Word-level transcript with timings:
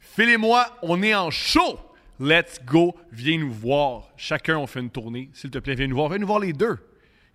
Phil 0.00 0.28
et 0.28 0.36
moi, 0.36 0.76
on 0.82 1.02
est 1.02 1.14
en 1.14 1.30
show. 1.30 1.78
Let's 2.20 2.60
go. 2.64 2.94
Viens 3.10 3.38
nous 3.38 3.52
voir. 3.52 4.08
Chacun, 4.16 4.58
on 4.58 4.66
fait 4.66 4.80
une 4.80 4.90
tournée. 4.90 5.30
S'il 5.32 5.50
te 5.50 5.58
plaît, 5.58 5.74
viens 5.74 5.88
nous 5.88 5.96
voir. 5.96 6.08
Viens 6.10 6.18
nous 6.18 6.26
voir 6.26 6.38
les 6.38 6.52
deux. 6.52 6.78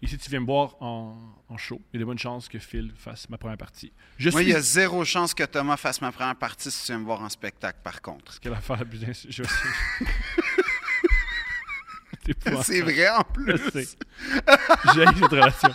Et 0.01 0.07
si 0.07 0.17
tu 0.17 0.29
viens 0.29 0.39
me 0.39 0.45
voir 0.45 0.81
en, 0.81 1.13
en 1.49 1.57
show, 1.57 1.81
il 1.91 1.97
y 1.97 1.99
a 1.99 1.99
de 1.99 2.05
bonnes 2.05 2.17
chances 2.17 2.47
que 2.47 2.57
Phil 2.57 2.93
fasse 2.95 3.27
ma 3.29 3.37
première 3.37 3.57
partie. 3.57 3.91
Je 4.17 4.29
Moi, 4.29 4.39
suis. 4.39 4.49
il 4.49 4.53
y 4.53 4.55
a 4.55 4.61
zéro 4.61 5.03
chance 5.03 5.33
que 5.33 5.43
Thomas 5.43 5.75
fasse 5.75 5.99
ma 5.99 6.13
première 6.13 6.37
partie 6.37 6.71
si 6.71 6.85
tu 6.85 6.93
viens 6.93 6.99
me 6.99 7.05
voir 7.05 7.21
en 7.21 7.27
spectacle, 7.27 7.79
par 7.83 8.01
contre. 8.01 8.39
Quelle 8.39 8.53
affaire 8.53 8.77
ins- 8.81 9.27
Je 9.29 9.43
C'est 12.63 12.81
vrai 12.81 13.09
en 13.09 13.19
Je 13.19 13.23
plus. 13.33 13.57
sais. 13.71 13.87
J'ai 14.93 15.05
cette 15.05 15.31
relation. 15.31 15.69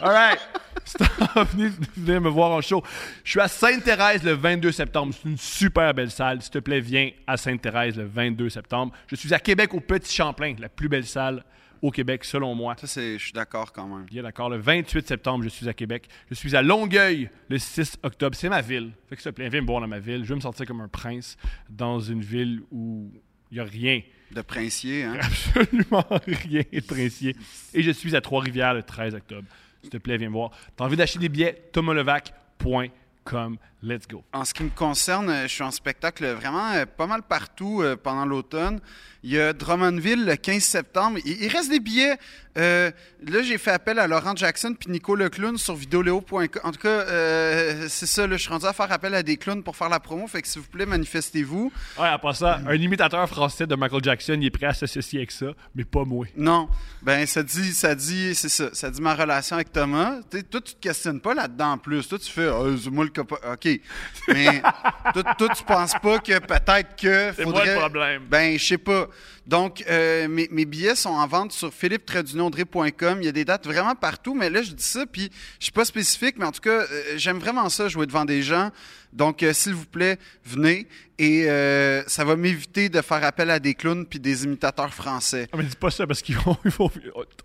All 0.00 0.10
right. 0.10 0.40
Venez, 1.52 1.70
venez 1.96 2.20
me 2.20 2.28
voir 2.28 2.50
en 2.50 2.60
show. 2.60 2.82
Je 3.24 3.30
suis 3.30 3.40
à 3.40 3.48
Sainte-Thérèse 3.48 4.22
le 4.22 4.32
22 4.32 4.72
septembre. 4.72 5.14
C'est 5.14 5.28
une 5.28 5.38
super 5.38 5.94
belle 5.94 6.10
salle. 6.10 6.42
S'il 6.42 6.50
te 6.50 6.58
plaît, 6.58 6.80
viens 6.80 7.10
à 7.26 7.36
Sainte-Thérèse 7.36 7.96
le 7.96 8.04
22 8.04 8.50
septembre. 8.50 8.92
Je 9.06 9.16
suis 9.16 9.32
à 9.32 9.38
Québec 9.38 9.74
au 9.74 9.80
Petit 9.80 10.14
Champlain, 10.14 10.54
la 10.58 10.68
plus 10.68 10.88
belle 10.88 11.06
salle 11.06 11.44
au 11.82 11.90
Québec 11.90 12.24
selon 12.24 12.54
moi. 12.54 12.74
Ça, 12.78 12.86
c'est, 12.86 13.18
je 13.18 13.24
suis 13.24 13.32
d'accord 13.32 13.72
quand 13.72 13.86
même. 13.86 14.06
Bien 14.06 14.22
d'accord. 14.22 14.48
Le 14.48 14.56
28 14.56 15.06
septembre, 15.06 15.44
je 15.44 15.50
suis 15.50 15.68
à 15.68 15.74
Québec. 15.74 16.08
Je 16.30 16.34
suis 16.34 16.56
à 16.56 16.62
Longueuil 16.62 17.28
le 17.48 17.58
6 17.58 17.98
octobre. 18.02 18.36
C'est 18.36 18.48
ma 18.48 18.62
ville. 18.62 18.92
Fait 19.08 19.16
que 19.16 19.22
s'il 19.22 19.32
te 19.32 19.36
plaît, 19.36 19.48
viens 19.48 19.60
me 19.60 19.66
voir 19.66 19.80
dans 19.80 19.88
ma 19.88 19.98
ville. 19.98 20.24
Je 20.24 20.30
veux 20.30 20.36
me 20.36 20.40
sentir 20.40 20.66
comme 20.66 20.80
un 20.80 20.88
prince 20.88 21.36
dans 21.68 22.00
une 22.00 22.22
ville 22.22 22.62
où 22.70 23.12
il 23.50 23.54
n'y 23.56 23.60
a 23.60 23.64
rien. 23.64 24.00
De 24.32 24.40
princier, 24.40 25.04
hein? 25.04 25.18
Absolument 25.20 26.06
rien 26.10 26.62
de 26.72 26.80
princier. 26.80 27.36
Et 27.74 27.82
je 27.82 27.90
suis 27.90 28.16
à 28.16 28.20
Trois-Rivières 28.20 28.74
le 28.74 28.82
13 28.82 29.14
octobre. 29.14 29.46
S'il 29.84 29.90
te 29.90 29.98
plaît, 29.98 30.16
viens 30.16 30.30
voir. 30.30 30.50
T'as 30.76 30.86
envie 30.86 30.96
d'acheter 30.96 31.18
des 31.18 31.28
billets? 31.28 31.68
tomolovac.com. 31.72 33.56
Let's 33.84 34.08
go. 34.08 34.24
En 34.32 34.46
ce 34.46 34.54
qui 34.54 34.62
me 34.62 34.70
concerne, 34.70 35.28
euh, 35.28 35.42
je 35.42 35.48
suis 35.48 35.62
en 35.62 35.70
spectacle 35.70 36.26
vraiment 36.26 36.72
euh, 36.72 36.86
pas 36.86 37.06
mal 37.06 37.22
partout 37.22 37.82
euh, 37.82 37.96
pendant 38.02 38.24
l'automne. 38.24 38.80
Il 39.26 39.30
y 39.30 39.40
a 39.40 39.54
Drummondville 39.54 40.26
le 40.26 40.36
15 40.36 40.62
septembre. 40.62 41.18
Il, 41.24 41.48
reste 41.48 41.70
des 41.70 41.80
billets. 41.80 42.18
Euh, 42.58 42.90
là, 43.26 43.42
j'ai 43.42 43.56
fait 43.56 43.70
appel 43.70 43.98
à 43.98 44.06
Laurent 44.06 44.36
Jackson 44.36 44.76
puis 44.78 44.90
Nico 44.90 45.16
Leclown 45.16 45.56
sur 45.56 45.74
videoléo.com. 45.74 46.46
En 46.62 46.72
tout 46.72 46.78
cas, 46.78 46.88
euh, 46.90 47.86
c'est 47.88 48.04
ça. 48.04 48.26
là, 48.26 48.36
je 48.36 48.42
suis 48.42 48.50
rendu 48.50 48.66
à 48.66 48.74
faire 48.74 48.92
appel 48.92 49.14
à 49.14 49.22
des 49.22 49.38
clowns 49.38 49.62
pour 49.62 49.76
faire 49.76 49.88
la 49.88 49.98
promo. 49.98 50.26
Fait 50.26 50.42
que 50.42 50.48
s'il 50.48 50.60
vous 50.60 50.68
plaît, 50.68 50.84
manifestez-vous. 50.84 51.72
Ouais, 51.98 52.06
après 52.06 52.34
ça, 52.34 52.60
un 52.66 52.74
imitateur 52.74 53.26
français 53.26 53.66
de 53.66 53.74
Michael 53.74 54.04
Jackson, 54.04 54.36
il 54.38 54.44
est 54.44 54.50
prêt 54.50 54.66
à 54.66 54.74
s'associer 54.74 55.20
avec 55.20 55.30
ça, 55.30 55.46
mais 55.74 55.84
pas 55.84 56.04
moi. 56.04 56.26
Non, 56.36 56.68
ben 57.00 57.24
ça 57.24 57.42
dit, 57.42 57.72
ça 57.72 57.94
dit, 57.94 58.34
c'est 58.34 58.50
ça, 58.50 58.74
ça 58.74 58.90
dit 58.90 59.00
ma 59.00 59.14
relation 59.14 59.56
avec 59.56 59.72
Thomas. 59.72 60.20
T'sais, 60.28 60.42
toi, 60.42 60.60
tu 60.60 60.74
te 60.74 60.80
questionnes 60.80 61.22
pas 61.22 61.32
là-dedans 61.32 61.72
en 61.72 61.78
plus. 61.78 62.06
Toi, 62.06 62.18
tu 62.18 62.30
fais, 62.30 62.48
Ah, 62.48 62.62
c'est 62.78 62.90
moi 62.90 63.04
le 63.04 63.10
copain. 63.10 63.36
Ok, 63.50 63.73
mais 64.28 64.62
toi, 65.12 65.22
toi, 65.38 65.48
tu 65.56 65.64
penses 65.64 65.94
pas 66.02 66.18
que 66.18 66.38
peut-être 66.38 66.96
que 66.96 67.32
C'est 67.36 67.44
moi 67.44 67.54
faudrait. 67.54 67.74
le 67.74 67.80
problème. 67.80 68.22
Ben, 68.28 68.58
je 68.58 68.64
sais 68.64 68.78
pas. 68.78 69.06
Donc, 69.46 69.84
euh, 69.88 70.26
mes, 70.26 70.48
mes 70.50 70.64
billets 70.64 70.94
sont 70.94 71.10
en 71.10 71.26
vente 71.26 71.52
sur 71.52 71.72
philippe-audrey.com. 71.72 73.18
Il 73.20 73.24
y 73.24 73.28
a 73.28 73.32
des 73.32 73.44
dates 73.44 73.66
vraiment 73.66 73.94
partout, 73.94 74.34
mais 74.34 74.48
là, 74.48 74.62
je 74.62 74.72
dis 74.72 74.82
ça, 74.82 75.04
puis 75.06 75.30
je 75.58 75.64
suis 75.64 75.72
pas 75.72 75.84
spécifique, 75.84 76.36
mais 76.38 76.46
en 76.46 76.52
tout 76.52 76.62
cas, 76.62 76.70
euh, 76.70 77.02
j'aime 77.16 77.38
vraiment 77.38 77.68
ça, 77.68 77.88
jouer 77.88 78.06
devant 78.06 78.24
des 78.24 78.42
gens. 78.42 78.70
Donc, 79.12 79.42
euh, 79.42 79.52
s'il 79.52 79.74
vous 79.74 79.86
plaît, 79.86 80.18
venez. 80.44 80.88
Et 81.16 81.44
ça 82.08 82.24
va 82.24 82.34
m'éviter 82.34 82.88
de 82.88 83.00
faire 83.00 83.22
appel 83.22 83.48
à 83.48 83.60
des 83.60 83.74
clowns 83.74 84.04
puis 84.04 84.18
des 84.18 84.42
imitateurs 84.42 84.92
français. 84.92 85.46
Ah, 85.52 85.56
mais 85.56 85.62
dis 85.62 85.76
pas 85.76 85.92
ça 85.92 86.08
parce 86.08 86.20
qu'ils 86.20 86.36
vont, 86.36 86.56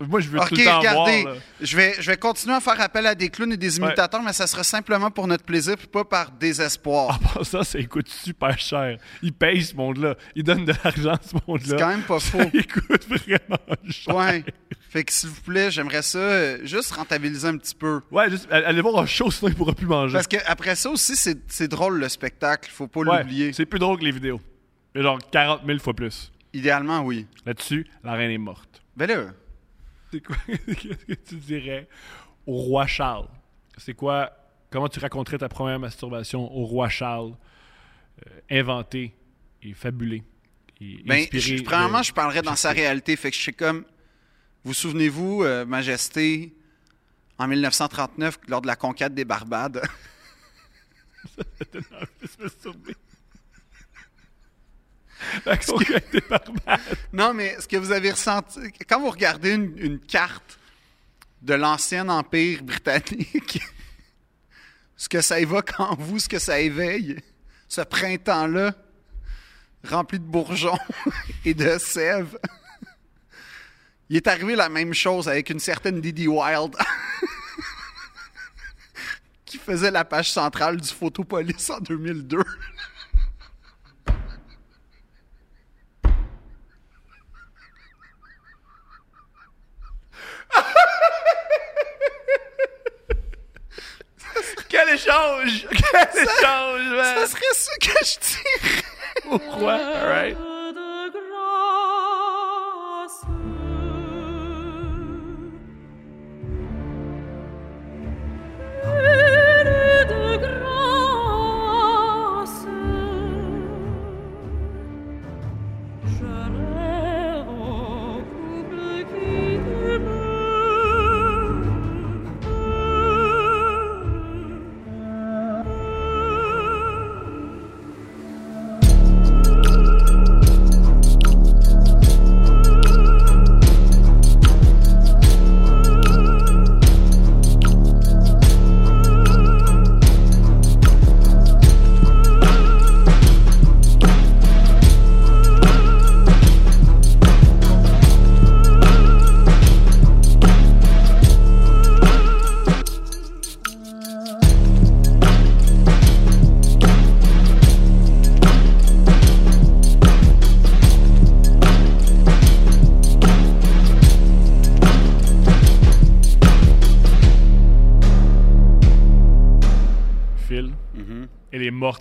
Moi, 0.00 0.18
je 0.18 0.28
veux 0.28 0.40
OK, 0.40 0.48
tout 0.48 0.54
le 0.56 0.64
temps 0.64 0.78
regardez, 0.80 1.22
voir. 1.22 1.36
je 1.60 1.76
vais, 1.76 1.94
je 2.00 2.10
vais 2.10 2.16
continuer 2.16 2.56
à 2.56 2.60
faire 2.60 2.80
appel 2.80 3.06
à 3.06 3.14
des 3.14 3.28
clowns 3.28 3.52
et 3.52 3.56
des 3.56 3.78
imitateurs, 3.78 4.24
mais 4.24 4.32
ça 4.32 4.48
sera 4.48 4.64
simplement 4.64 5.12
pour 5.12 5.28
notre 5.28 5.44
plaisir 5.44 5.76
puis 5.76 5.86
pas 5.86 6.02
par 6.02 6.32
désespoir. 6.32 7.20
En 7.22 7.38
passant, 7.38 7.62
ça 7.62 7.80
coûte 7.84 8.08
super 8.08 8.58
cher. 8.58 8.98
Ils 9.22 9.32
payent 9.32 9.62
ce 9.62 9.76
monde-là. 9.76 10.16
Ils 10.34 10.42
donnent 10.42 10.64
de 10.64 10.74
l'argent 10.82 11.12
à 11.12 11.20
ce 11.22 11.36
monde-là. 11.46 11.76
Même 11.90 12.02
pas 12.02 12.18
Ça 12.20 12.38
faux. 12.38 12.50
coûte 12.50 13.08
vraiment 13.08 13.58
cher. 13.88 14.14
Ouais. 14.16 14.44
Fait 14.90 15.04
que 15.04 15.12
s'il 15.12 15.28
vous 15.28 15.40
plaît, 15.42 15.70
j'aimerais 15.70 16.02
ça 16.02 16.18
euh, 16.18 16.58
juste 16.64 16.90
rentabiliser 16.92 17.46
un 17.46 17.56
petit 17.56 17.74
peu. 17.74 18.00
Ouais, 18.10 18.28
juste, 18.28 18.48
allez 18.50 18.80
voir 18.80 18.98
un 19.02 19.06
show, 19.06 19.30
sinon 19.30 19.50
il 19.50 19.54
pourra 19.54 19.72
plus 19.72 19.86
manger. 19.86 20.14
Parce 20.14 20.26
que 20.26 20.36
après 20.46 20.74
ça 20.74 20.90
aussi, 20.90 21.14
c'est 21.16 21.68
drôle 21.68 21.98
le 22.00 22.08
spectacle. 22.08 22.70
Faut 22.70 22.88
pas 22.88 23.00
Ouais, 23.00 23.18
l'oublier. 23.18 23.52
C'est 23.52 23.66
plus 23.66 23.78
drôle 23.78 23.98
que 23.98 24.04
les 24.04 24.10
vidéos. 24.10 24.40
Mais 24.94 25.02
genre 25.02 25.18
40 25.30 25.62
000 25.64 25.78
fois 25.78 25.94
plus. 25.94 26.32
Idéalement, 26.52 27.00
oui. 27.02 27.26
Là-dessus, 27.46 27.86
la 28.02 28.14
reine 28.14 28.32
est 28.32 28.38
morte. 28.38 28.82
Ben 28.96 29.06
là, 29.06 29.26
C'est 30.10 30.20
quoi? 30.20 30.36
Qu'est-ce 30.48 31.04
que 31.06 31.14
tu 31.14 31.36
dirais 31.36 31.86
au 32.46 32.54
roi 32.56 32.86
Charles? 32.88 33.28
C'est 33.78 33.94
quoi 33.94 34.32
Comment 34.70 34.88
tu 34.88 34.98
raconterais 34.98 35.38
ta 35.38 35.48
première 35.48 35.78
masturbation 35.78 36.52
au 36.52 36.64
roi 36.64 36.88
Charles 36.88 37.34
euh, 38.26 38.40
inventé 38.50 39.14
et 39.62 39.72
fabulé? 39.72 40.16
et 40.16 40.24
ben, 40.80 41.26
je- 41.32 41.62
premièrement, 41.62 42.00
de- 42.00 42.04
je 42.04 42.12
parlerais 42.12 42.42
dans 42.42 42.56
sa 42.56 42.70
réalité. 42.72 43.16
Fait 43.16 43.30
que 43.30 43.36
je 43.36 43.42
sais 43.42 43.52
comme. 43.52 43.84
Vous 44.64 44.74
souvenez-vous, 44.74 45.42
euh, 45.44 45.64
Majesté, 45.64 46.54
en 47.38 47.46
1939, 47.46 48.38
lors 48.48 48.60
de 48.60 48.66
la 48.66 48.76
conquête 48.76 49.14
des 49.14 49.24
Barbades? 49.24 49.82
La 55.44 55.56
conquête 55.58 56.10
des 56.12 56.20
barbares. 56.22 56.78
Non, 57.12 57.34
mais 57.34 57.56
ce 57.60 57.68
que 57.68 57.76
vous 57.76 57.92
avez 57.92 58.10
ressenti, 58.10 58.58
quand 58.88 59.00
vous 59.00 59.10
regardez 59.10 59.52
une, 59.52 59.76
une 59.78 59.98
carte 60.00 60.58
de 61.42 61.54
l'ancien 61.54 62.08
empire 62.08 62.62
britannique, 62.62 63.60
ce 64.96 65.08
que 65.08 65.20
ça 65.20 65.38
évoque 65.40 65.72
en 65.78 65.94
vous, 65.94 66.18
ce 66.18 66.28
que 66.28 66.38
ça 66.38 66.58
éveille, 66.60 67.18
ce 67.68 67.82
printemps-là, 67.82 68.74
rempli 69.84 70.18
de 70.18 70.24
bourgeons 70.24 70.78
et 71.44 71.54
de 71.54 71.78
sève, 71.78 72.38
il 74.08 74.16
est 74.16 74.26
arrivé 74.26 74.56
la 74.56 74.68
même 74.68 74.94
chose 74.94 75.28
avec 75.28 75.50
une 75.50 75.60
certaine 75.60 76.00
Didi 76.00 76.28
Wild. 76.28 76.76
qui 79.50 79.58
faisait 79.58 79.90
la 79.90 80.04
page 80.04 80.30
centrale 80.30 80.80
du 80.80 80.88
Photopolis 80.88 81.70
en 81.70 81.80
2002. 81.80 82.40
Quel 94.68 94.88
échange 94.90 95.66
Quel 95.68 96.22
échange, 96.22 96.36
Ça 96.40 97.16
man 97.16 97.26
serait 97.26 97.54
ça 97.54 97.72
que 97.80 98.04
je 98.04 98.18
dirais. 98.20 98.82
Pourquoi 99.22 99.74
Alright. 99.74 100.36
de 100.36 100.59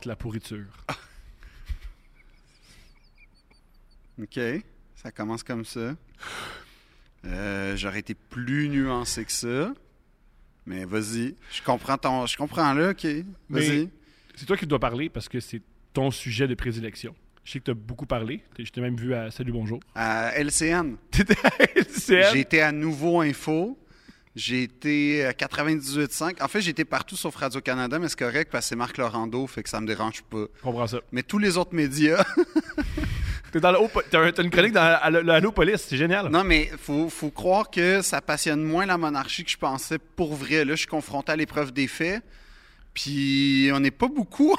la 0.05 0.15
pourriture. 0.15 0.65
OK. 4.21 4.39
Ça 4.95 5.11
commence 5.11 5.43
comme 5.43 5.65
ça. 5.65 5.95
Euh, 7.25 7.75
J'aurais 7.77 7.99
été 7.99 8.15
plus 8.15 8.69
nuancé 8.69 9.25
que 9.25 9.31
ça. 9.31 9.73
Mais 10.65 10.85
vas-y. 10.85 11.35
Je 11.51 11.61
comprends 11.63 11.97
ton. 11.97 12.25
Je 12.25 12.37
comprends 12.37 12.73
là, 12.73 12.91
OK. 12.91 13.05
Vas-y. 13.49 13.89
C'est 14.35 14.45
toi 14.45 14.57
qui 14.57 14.67
dois 14.67 14.79
parler 14.79 15.09
parce 15.09 15.27
que 15.29 15.39
c'est 15.39 15.61
ton 15.93 16.11
sujet 16.11 16.47
de 16.47 16.55
prédilection. 16.55 17.15
Je 17.43 17.53
sais 17.53 17.59
que 17.59 17.65
tu 17.65 17.71
as 17.71 17.75
beaucoup 17.75 18.05
parlé. 18.05 18.43
Je 18.57 18.69
t'ai 18.69 18.81
même 18.81 18.95
vu 18.95 19.13
à 19.13 19.31
Salut 19.31 19.51
Bonjour. 19.51 19.79
À 19.95 20.31
LCN. 20.37 20.95
T'étais 21.11 21.35
à 21.43 21.51
LCN. 21.75 22.37
Été 22.37 22.61
à 22.61 22.71
Nouveau 22.71 23.21
Info. 23.21 23.77
J'ai 24.35 24.63
été 24.63 25.25
à 25.25 25.31
98.5. 25.33 26.41
En 26.43 26.47
fait, 26.47 26.61
j'ai 26.61 26.69
été 26.71 26.85
partout 26.85 27.15
sauf 27.17 27.35
Radio-Canada, 27.35 27.97
mais 27.99 28.07
c'est 28.09 28.19
correct 28.19 28.49
parce 28.51 28.65
que 28.65 28.69
c'est 28.69 28.75
Marc 28.75 28.97
Laurando, 28.97 29.47
fait 29.47 29.63
que 29.63 29.69
ça 29.69 29.81
me 29.81 29.87
dérange 29.87 30.21
pas. 30.23 30.45
Je 30.57 30.61
comprends 30.61 30.87
ça. 30.87 30.99
Mais 31.11 31.23
tous 31.23 31.39
les 31.39 31.57
autres 31.57 31.73
médias, 31.73 32.23
T'es 33.51 33.59
dans 33.59 33.71
le 33.71 33.79
haut, 33.79 33.89
t'as, 34.11 34.19
un- 34.21 34.31
t'as 34.31 34.43
une 34.43 34.51
chronique 34.51 34.73
dans 34.73 34.83
la- 34.83 35.09
le, 35.09 35.21
le 35.23 35.31
Allo 35.33 35.51
Police, 35.51 35.87
c'est 35.89 35.97
génial. 35.97 36.29
non, 36.29 36.43
mais 36.43 36.69
faut, 36.77 37.09
faut 37.09 37.31
croire 37.31 37.71
que 37.71 38.03
ça 38.03 38.21
passionne 38.21 38.61
moins 38.63 38.85
la 38.85 38.95
monarchie 38.99 39.43
que 39.43 39.49
je 39.49 39.57
pensais 39.57 39.97
pour 39.97 40.35
vrai. 40.35 40.63
Là, 40.65 40.73
je 40.73 40.81
suis 40.81 40.87
confronté 40.87 41.31
à 41.31 41.35
l'épreuve 41.35 41.71
des 41.73 41.87
faits, 41.87 42.21
puis 42.93 43.71
on 43.73 43.79
n'est 43.79 43.89
pas 43.89 44.07
beaucoup 44.07 44.55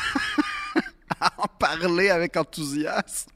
à 1.20 1.30
en 1.36 1.46
parler 1.58 2.08
avec 2.08 2.36
enthousiasme. 2.38 3.30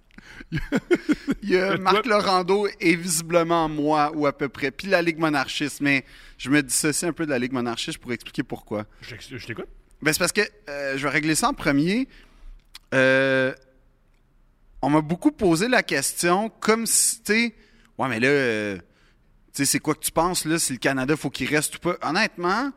Il 1.42 1.50
y 1.50 1.56
a 1.56 1.76
Marc 1.76 2.06
Laurando 2.06 2.66
est 2.80 2.96
visiblement 2.96 3.68
moi, 3.68 4.12
ou 4.14 4.26
à 4.26 4.36
peu 4.36 4.48
près, 4.48 4.70
puis 4.70 4.88
la 4.88 5.02
Ligue 5.02 5.18
monarchiste, 5.18 5.80
mais 5.80 6.04
je 6.38 6.50
me 6.50 6.62
dissocie 6.62 7.08
un 7.08 7.12
peu 7.12 7.24
de 7.24 7.30
la 7.30 7.38
Ligue 7.38 7.52
monarchiste 7.52 7.98
pour 7.98 8.12
expliquer 8.12 8.42
pourquoi. 8.42 8.84
Je, 9.02 9.14
t'écoute. 9.46 9.68
Ben, 10.02 10.12
c'est 10.12 10.18
parce 10.18 10.32
que 10.32 10.42
euh, 10.68 10.96
je 10.96 11.02
vais 11.02 11.10
régler 11.10 11.34
ça 11.34 11.48
en 11.48 11.54
premier. 11.54 12.08
Euh, 12.94 13.54
on 14.82 14.90
m'a 14.90 15.00
beaucoup 15.00 15.30
posé 15.30 15.68
la 15.68 15.82
question 15.82 16.48
comme 16.48 16.86
si, 16.86 17.22
tu 17.22 17.32
sais, 17.32 17.54
ouais, 17.98 18.08
mais 18.08 18.18
là, 18.18 18.28
euh, 18.28 18.76
tu 18.76 18.82
sais, 19.52 19.64
c'est 19.64 19.78
quoi 19.78 19.94
que 19.94 20.00
tu 20.00 20.10
penses, 20.12 20.44
là, 20.44 20.58
si 20.58 20.72
le 20.72 20.78
Canada, 20.78 21.16
faut 21.16 21.30
qu'il 21.30 21.48
reste 21.48 21.76
ou 21.76 21.78
pas? 21.80 21.96
Honnêtement, 22.02 22.72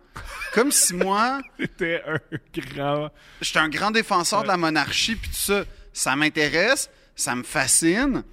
comme 0.54 0.72
si 0.72 0.94
moi, 0.94 1.42
C'était 1.60 2.02
un 2.06 2.20
grand. 2.54 3.10
j'étais 3.42 3.60
un 3.60 3.70
grand 3.70 3.92
défenseur 3.92 4.44
de 4.44 4.48
la 4.48 4.58
monarchie, 4.58 5.16
puis 5.16 5.30
tout 5.30 5.38
ça, 5.38 5.64
ça 5.94 6.16
m'intéresse, 6.16 6.90
ça 7.16 7.36
me 7.36 7.44
fascine, 7.44 8.24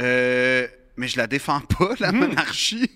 euh, 0.00 0.66
mais 0.96 1.08
je 1.08 1.16
la 1.16 1.26
défends 1.26 1.60
pas, 1.60 1.94
la 2.00 2.12
monarchie. 2.12 2.90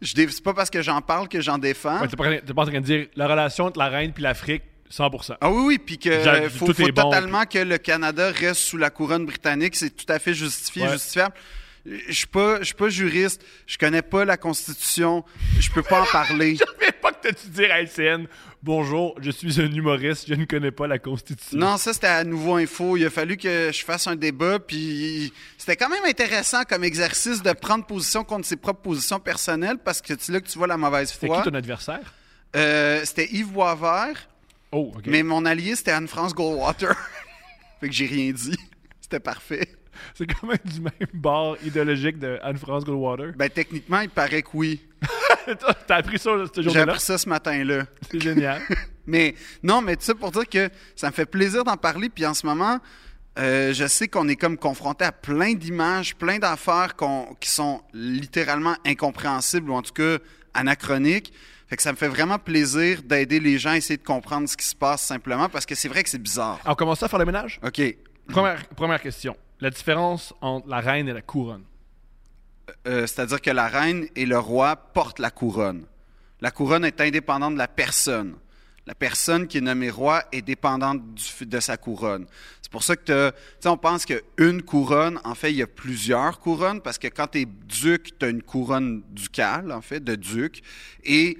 Je 0.00 0.14
dé- 0.14 0.26
C'est 0.30 0.42
pas 0.42 0.54
parce 0.54 0.70
que 0.70 0.82
j'en 0.82 1.00
parle 1.00 1.28
que 1.28 1.40
j'en 1.40 1.58
défends. 1.58 2.00
Ouais, 2.00 2.08
t'es, 2.08 2.16
pas, 2.16 2.24
pas 2.54 2.62
en 2.62 2.66
train 2.66 2.80
de 2.80 2.84
dire 2.86 3.06
la 3.14 3.28
relation 3.28 3.66
entre 3.66 3.78
la 3.78 3.88
reine 3.88 4.12
puis 4.12 4.22
l'Afrique, 4.22 4.62
100%. 4.90 5.36
Ah 5.40 5.50
oui, 5.50 5.62
oui, 5.66 5.78
puis 5.78 5.98
que 5.98 6.10
euh, 6.10 6.50
faut, 6.50 6.66
bon, 6.66 6.72
totalement 6.92 7.44
que 7.44 7.58
le 7.58 7.78
Canada 7.78 8.30
reste 8.30 8.60
sous 8.60 8.76
la 8.78 8.90
couronne 8.90 9.26
britannique. 9.26 9.76
C'est 9.76 9.90
tout 9.96 10.10
à 10.12 10.18
fait 10.18 10.34
justifié, 10.34 10.82
Ouais. 10.82 10.92
justifiable. 10.92 11.34
Je 11.86 12.12
suis 12.12 12.26
pas, 12.26 12.58
je 12.60 12.64
suis 12.66 12.74
pas 12.74 12.88
juriste. 12.88 13.44
Je 13.66 13.76
connais 13.78 14.02
pas 14.02 14.24
la 14.24 14.36
Constitution. 14.36 15.24
Je 15.58 15.70
peux 15.70 15.82
pas 15.82 16.02
en 16.02 16.06
parler. 16.06 16.54
Je 16.60 16.64
savais 16.64 16.92
pas 16.92 17.12
que 17.12 17.28
t'as-tu 17.28 17.48
dire 17.48 17.72
à 17.72 17.80
LCN 17.80 18.26
Bonjour, 18.64 19.16
je 19.20 19.32
suis 19.32 19.60
un 19.60 19.72
humoriste, 19.72 20.28
je 20.28 20.34
ne 20.34 20.44
connais 20.44 20.70
pas 20.70 20.86
la 20.86 21.00
Constitution. 21.00 21.58
Non, 21.58 21.76
ça 21.78 21.92
c'était 21.92 22.06
à 22.06 22.22
Nouveau 22.22 22.54
Info. 22.56 22.96
Il 22.96 23.04
a 23.04 23.10
fallu 23.10 23.36
que 23.36 23.70
je 23.72 23.84
fasse 23.84 24.06
un 24.06 24.14
débat, 24.14 24.60
puis 24.60 25.32
c'était 25.58 25.74
quand 25.74 25.88
même 25.88 26.04
intéressant 26.04 26.62
comme 26.62 26.84
exercice 26.84 27.42
de 27.42 27.52
prendre 27.54 27.84
position 27.84 28.22
contre 28.22 28.46
ses 28.46 28.54
propres 28.54 28.82
positions 28.82 29.18
personnelles, 29.18 29.78
parce 29.84 30.00
que 30.00 30.14
c'est 30.16 30.30
là 30.30 30.40
que 30.40 30.46
tu 30.48 30.58
vois 30.58 30.68
la 30.68 30.76
mauvaise 30.76 31.10
C'était 31.10 31.26
foi. 31.26 31.42
qui 31.42 31.50
ton 31.50 31.56
adversaire? 31.56 32.14
Euh, 32.54 33.00
c'était 33.04 33.28
Yves 33.32 33.50
Boisvert, 33.50 34.28
Oh, 34.70 34.92
ok. 34.96 35.02
mais 35.06 35.24
mon 35.24 35.44
allié 35.44 35.74
c'était 35.74 35.90
Anne-France 35.90 36.32
Goldwater. 36.32 36.94
fait 37.80 37.88
que 37.88 37.92
j'ai 37.94 38.06
rien 38.06 38.30
dit. 38.30 38.56
C'était 39.00 39.18
parfait. 39.20 39.68
C'est 40.14 40.26
quand 40.26 40.46
même 40.46 40.58
du 40.64 40.80
même 40.80 40.92
bord 41.14 41.56
idéologique 41.64 42.18
de 42.18 42.38
Anne-France 42.42 42.84
Goldwater. 42.84 43.32
Ben 43.36 43.48
techniquement, 43.48 44.00
il 44.00 44.10
paraît 44.10 44.42
que 44.42 44.48
oui. 44.54 44.80
T'as 45.86 45.96
appris 45.96 46.18
ça 46.18 46.30
ce 46.54 46.62
J'ai 46.62 46.62
jour-là 46.62 46.82
appris 46.82 47.00
ça 47.00 47.18
ce 47.18 47.28
matin-là. 47.28 47.84
C'est 48.10 48.20
génial. 48.20 48.60
Mais 49.06 49.34
non, 49.64 49.82
mais 49.82 49.96
tout 49.96 50.04
ça 50.04 50.14
pour 50.14 50.30
dire 50.30 50.48
que 50.48 50.70
ça 50.94 51.08
me 51.08 51.12
fait 51.12 51.26
plaisir 51.26 51.64
d'en 51.64 51.76
parler. 51.76 52.08
Puis 52.08 52.24
en 52.24 52.34
ce 52.34 52.46
moment, 52.46 52.78
euh, 53.38 53.72
je 53.72 53.86
sais 53.86 54.06
qu'on 54.06 54.28
est 54.28 54.36
comme 54.36 54.56
confronté 54.56 55.04
à 55.04 55.10
plein 55.10 55.54
d'images, 55.54 56.14
plein 56.14 56.38
d'affaires 56.38 56.94
qui 57.40 57.50
sont 57.50 57.82
littéralement 57.92 58.76
incompréhensibles 58.86 59.70
ou 59.70 59.74
en 59.74 59.82
tout 59.82 59.92
cas 59.92 60.18
anachroniques. 60.54 61.32
Fait 61.66 61.76
que 61.76 61.82
ça 61.82 61.92
me 61.92 61.96
fait 61.96 62.08
vraiment 62.08 62.38
plaisir 62.38 63.02
d'aider 63.02 63.40
les 63.40 63.58
gens 63.58 63.70
à 63.70 63.76
essayer 63.78 63.96
de 63.96 64.02
comprendre 64.04 64.46
ce 64.48 64.56
qui 64.56 64.66
se 64.66 64.76
passe 64.76 65.00
simplement 65.00 65.48
parce 65.48 65.64
que 65.64 65.74
c'est 65.74 65.88
vrai 65.88 66.02
que 66.02 66.10
c'est 66.10 66.22
bizarre. 66.22 66.60
Alors, 66.64 66.74
on 66.74 66.76
commence 66.76 67.02
à 67.02 67.08
faire 67.08 67.18
le 67.18 67.24
ménage? 67.24 67.58
OK. 67.64 67.80
première, 68.28 68.66
première 68.68 69.00
question. 69.00 69.34
La 69.62 69.70
différence 69.70 70.34
entre 70.40 70.68
la 70.68 70.80
reine 70.80 71.08
et 71.08 71.12
la 71.12 71.22
couronne. 71.22 71.62
Euh, 72.88 73.06
C'est-à-dire 73.06 73.40
que 73.40 73.52
la 73.52 73.68
reine 73.68 74.08
et 74.16 74.26
le 74.26 74.36
roi 74.36 74.74
portent 74.74 75.20
la 75.20 75.30
couronne. 75.30 75.86
La 76.40 76.50
couronne 76.50 76.84
est 76.84 77.00
indépendante 77.00 77.52
de 77.52 77.58
la 77.58 77.68
personne. 77.68 78.34
La 78.88 78.96
personne 78.96 79.46
qui 79.46 79.58
est 79.58 79.60
nommée 79.60 79.88
roi 79.88 80.24
est 80.32 80.42
dépendante 80.42 81.00
de 81.42 81.60
sa 81.60 81.76
couronne. 81.76 82.26
C'est 82.60 82.72
pour 82.72 82.82
ça 82.82 82.96
que 82.96 83.30
tu 83.60 83.68
on 83.68 83.76
pense 83.76 84.04
qu'une 84.04 84.62
couronne, 84.62 85.20
en 85.22 85.36
fait, 85.36 85.52
il 85.52 85.58
y 85.58 85.62
a 85.62 85.68
plusieurs 85.68 86.40
couronnes, 86.40 86.80
parce 86.80 86.98
que 86.98 87.06
quand 87.06 87.28
tu 87.28 87.42
es 87.42 87.44
duc, 87.44 88.18
tu 88.18 88.26
as 88.26 88.30
une 88.30 88.42
couronne 88.42 89.04
ducale, 89.10 89.70
en 89.70 89.80
fait, 89.80 90.02
de 90.02 90.16
duc. 90.16 90.60
Et 91.04 91.38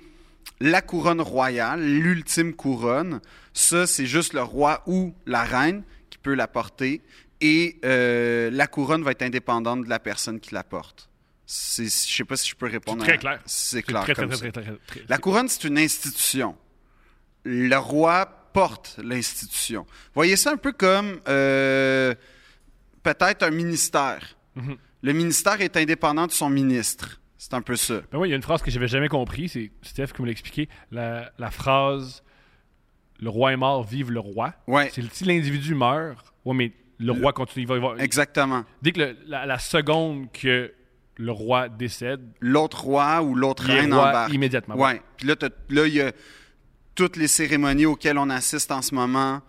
la 0.61 0.81
couronne 0.81 1.21
royale, 1.21 1.83
l'ultime 1.83 2.55
couronne, 2.55 3.21
ça, 3.53 3.89
c'est 3.89 4.07
juste 4.07 4.33
le 4.33 4.45
roi 4.45 4.85
ou 4.87 5.13
la 5.27 5.43
reine 5.43 5.83
qui 6.09 6.19
peut 6.19 6.35
la 6.35 6.47
porter. 6.47 7.03
Et 7.45 7.81
euh, 7.85 8.51
la 8.53 8.67
couronne 8.69 9.03
va 9.03 9.11
être 9.11 9.23
indépendante 9.23 9.85
de 9.85 9.89
la 9.91 9.99
personne 9.99 10.39
qui 10.41 10.55
la 10.55 10.63
porte. 10.65 11.09
C'est- 11.45 11.85
Je 12.09 12.17
sais 12.17 12.25
pas 12.25 12.37
si 12.37 12.49
je 12.49 12.55
peux 12.55 12.67
répondre. 12.67 13.03
très 13.03 13.15
à- 13.15 13.19
clair. 13.19 13.41
C'est 13.47 13.77
C'est 13.79 13.83
clair 13.83 14.03
très, 14.03 14.15
comme 14.15 14.29
très, 14.29 14.37
ça. 14.37 14.41
très, 14.43 14.53
très, 14.53 14.63
très, 14.63 14.77
très- 14.87 15.01
La 15.09 15.19
couronne, 15.19 15.49
c'est 15.49 15.65
une 15.65 15.77
institution. 15.79 16.57
Le 17.45 17.77
roi 17.77 18.27
porte 18.53 18.99
l'institution. 19.03 19.87
Voyez 20.15 20.37
ça 20.37 20.53
un 20.53 20.57
peu 20.57 20.73
comme 20.73 21.21
euh, 21.29 22.15
peut-être 23.03 23.43
un 23.43 23.51
ministère. 23.51 24.37
Mhm. 24.55 24.77
Le 25.03 25.13
ministère 25.13 25.61
est 25.61 25.77
indépendant 25.77 26.27
de 26.29 26.33
son 26.33 26.49
ministre. 26.49 27.21
C'est 27.39 27.55
un 27.55 27.63
peu 27.63 27.75
ça. 27.75 28.03
Ben 28.13 28.19
oui, 28.19 28.29
il 28.29 28.31
y 28.31 28.35
a 28.35 28.37
une 28.37 28.43
phrase 28.43 28.63
que 28.63 28.71
j'avais 28.71 28.87
jamais 28.87 29.09
compris, 29.09 29.49
c'est 29.49 29.73
Steph 29.83 30.09
qui 30.15 30.23
me 30.23 30.27
l'a 30.27 30.33
expliqué. 30.33 30.69
La, 30.93 31.33
la 31.39 31.51
phrase 31.51 32.23
Le 33.19 33.29
roi 33.31 33.53
est 33.53 33.57
mort, 33.57 33.83
vive 33.85 34.11
le 34.13 34.21
roi. 34.21 34.55
Ouais. 34.69 34.91
C'est 34.95 35.03
si 35.13 35.25
l'individu 35.25 35.75
meurt, 35.75 36.33
ouais, 36.45 36.55
mais 36.55 36.73
le, 37.03 37.13
roi 37.13 37.33
continue. 37.33 37.65
Il 37.65 37.69
va, 37.69 37.75
il 37.77 37.81
va- 37.83 37.95
Exactement. 38.05 38.65
dès 38.83 38.93
que 38.93 39.01
le- 39.01 39.17
la, 39.27 39.47
la 39.47 39.59
seconde 39.59 40.31
que 40.33 40.73
le 41.17 41.33
roi 41.33 41.69
décède, 41.69 42.21
L'autre 42.41 42.85
roi 42.85 43.23
ou 43.23 43.35
l'autre 43.35 43.65
reine 43.65 43.93
roi 43.93 44.09
embarque. 44.09 44.33
immédiatement. 44.33 44.77
Ouais. 44.77 45.03
Puis 45.17 45.27
là, 45.29 45.35
là, 45.69 45.87
il 45.87 45.95
y 45.95 46.01
a 46.01 46.13
toutes 46.95 47.17
les 47.17 47.29
cérémonies 47.29 47.87
auxquelles 47.87 48.19
on 48.19 48.31
assiste 48.31 48.71
en 48.73 48.83
ce 48.83 48.95
moment 48.95 49.41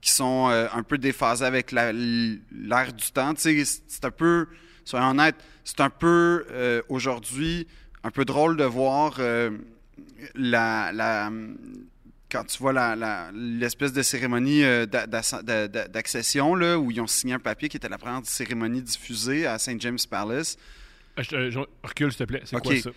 qui 0.00 0.10
sont 0.10 0.48
euh, 0.50 0.66
un 0.72 0.82
peu 0.82 0.98
déphasées 0.98 1.44
avec 1.44 1.72
la- 1.72 1.92
l'air 1.92 2.92
du 2.96 3.10
temps. 3.12 3.34
Tu 3.34 3.40
sais, 3.42 3.64
c'est- 3.64 3.82
c'est 3.86 4.04
un 4.04 4.10
peu, 4.10 4.46
soyons 4.84 5.10
honnêtes, 5.10 5.36
c'est 5.64 5.80
un 5.80 5.90
peu 5.90 6.46
euh, 6.50 6.80
aujourd'hui 6.88 7.66
un 8.02 8.10
peu 8.10 8.24
drôle 8.24 8.56
de 8.56 8.64
voir 8.64 9.16
euh, 9.18 9.50
la, 10.34 10.90
la- 10.92 11.30
quand 12.30 12.44
tu 12.44 12.58
vois 12.58 12.72
la- 12.72 12.94
la- 12.96 13.30
l'espèce 13.34 13.92
de 13.92 14.02
cérémonie 14.02 14.62
euh, 14.64 14.86
d'accession 14.86 16.54
là, 16.54 16.78
où 16.78 16.90
ils 16.90 17.00
ont 17.00 17.06
signé 17.06 17.34
un 17.34 17.38
papier 17.38 17.68
qui 17.68 17.76
était 17.76 17.88
la 17.88 17.98
première 17.98 18.20
cérémonie 18.24 18.82
diffusée 18.82 19.46
à 19.46 19.58
St. 19.58 19.80
James 19.80 19.98
Palace. 20.08 20.56
Je- 21.18 21.34
euh, 21.36 21.50
je- 21.50 21.58
recule, 21.82 22.10
s'il 22.12 22.18
te 22.18 22.24
plaît. 22.24 22.42
C'est 22.44 22.56
quoi 22.60 22.72
ça? 22.80 22.90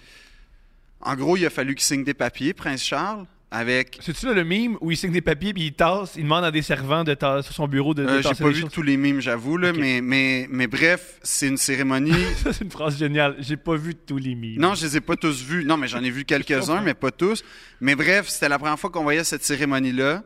En 1.02 1.16
gros, 1.16 1.36
il 1.36 1.46
a 1.46 1.50
fallu 1.50 1.76
qu'il 1.76 1.84
signe 1.84 2.04
des 2.04 2.14
papiers, 2.14 2.54
Prince 2.54 2.82
Charles, 2.84 3.26
avec 3.56 4.00
C'est-tu 4.02 4.34
le 4.34 4.44
mime 4.44 4.78
où 4.82 4.90
il 4.90 4.98
signe 4.98 5.12
des 5.12 5.22
papiers 5.22 5.54
puis 5.54 5.68
il 5.68 5.74
tasse, 5.74 6.14
il 6.18 6.24
demande 6.24 6.44
à 6.44 6.50
des 6.52 6.64
servants 6.64 7.04
de 7.04 7.14
tasser 7.14 7.46
sur 7.46 7.54
son 7.56 7.68
bureau 7.68 7.94
de, 7.94 8.04
de 8.04 8.10
Euh, 8.10 8.22
J'ai 8.24 8.34
pas 8.34 8.50
vu 8.50 8.62
choses? 8.62 8.72
tous 8.72 8.82
les 8.82 8.98
mimes, 8.98 9.20
j'avoue, 9.22 9.58
là, 9.58 9.72
mais, 9.74 10.02
mais, 10.02 10.48
mais 10.50 10.66
bref, 10.66 11.20
c'est 11.22 11.48
une 11.48 11.58
cérémonie. 11.58 12.12
Ça, 12.44 12.52
c'est 12.52 12.64
une 12.64 12.72
phrase 12.72 12.98
géniale. 12.98 13.36
J'ai 13.40 13.56
pas 13.58 13.76
vu 13.76 13.94
tous 13.94 14.18
les 14.18 14.34
mimes. 14.34 14.60
non, 14.60 14.74
je 14.74 14.86
les 14.86 14.98
ai 14.98 15.02
pas 15.02 15.16
tous 15.16 15.44
vus. 15.44 15.64
Non, 15.66 15.78
mais 15.78 15.88
j'en 15.88 16.04
ai 16.04 16.10
vu 16.10 16.26
quelques-uns, 16.34 16.82
mais 16.82 16.96
pas 16.96 17.12
tous. 17.12 17.44
Mais 17.80 17.94
bref, 17.96 18.28
c'était 18.28 18.50
la 18.50 18.58
première 18.58 18.80
fois 18.80 18.90
qu'on 18.90 19.04
voyait 19.04 19.24
cette 19.24 19.44
cérémonie-là. 19.46 20.24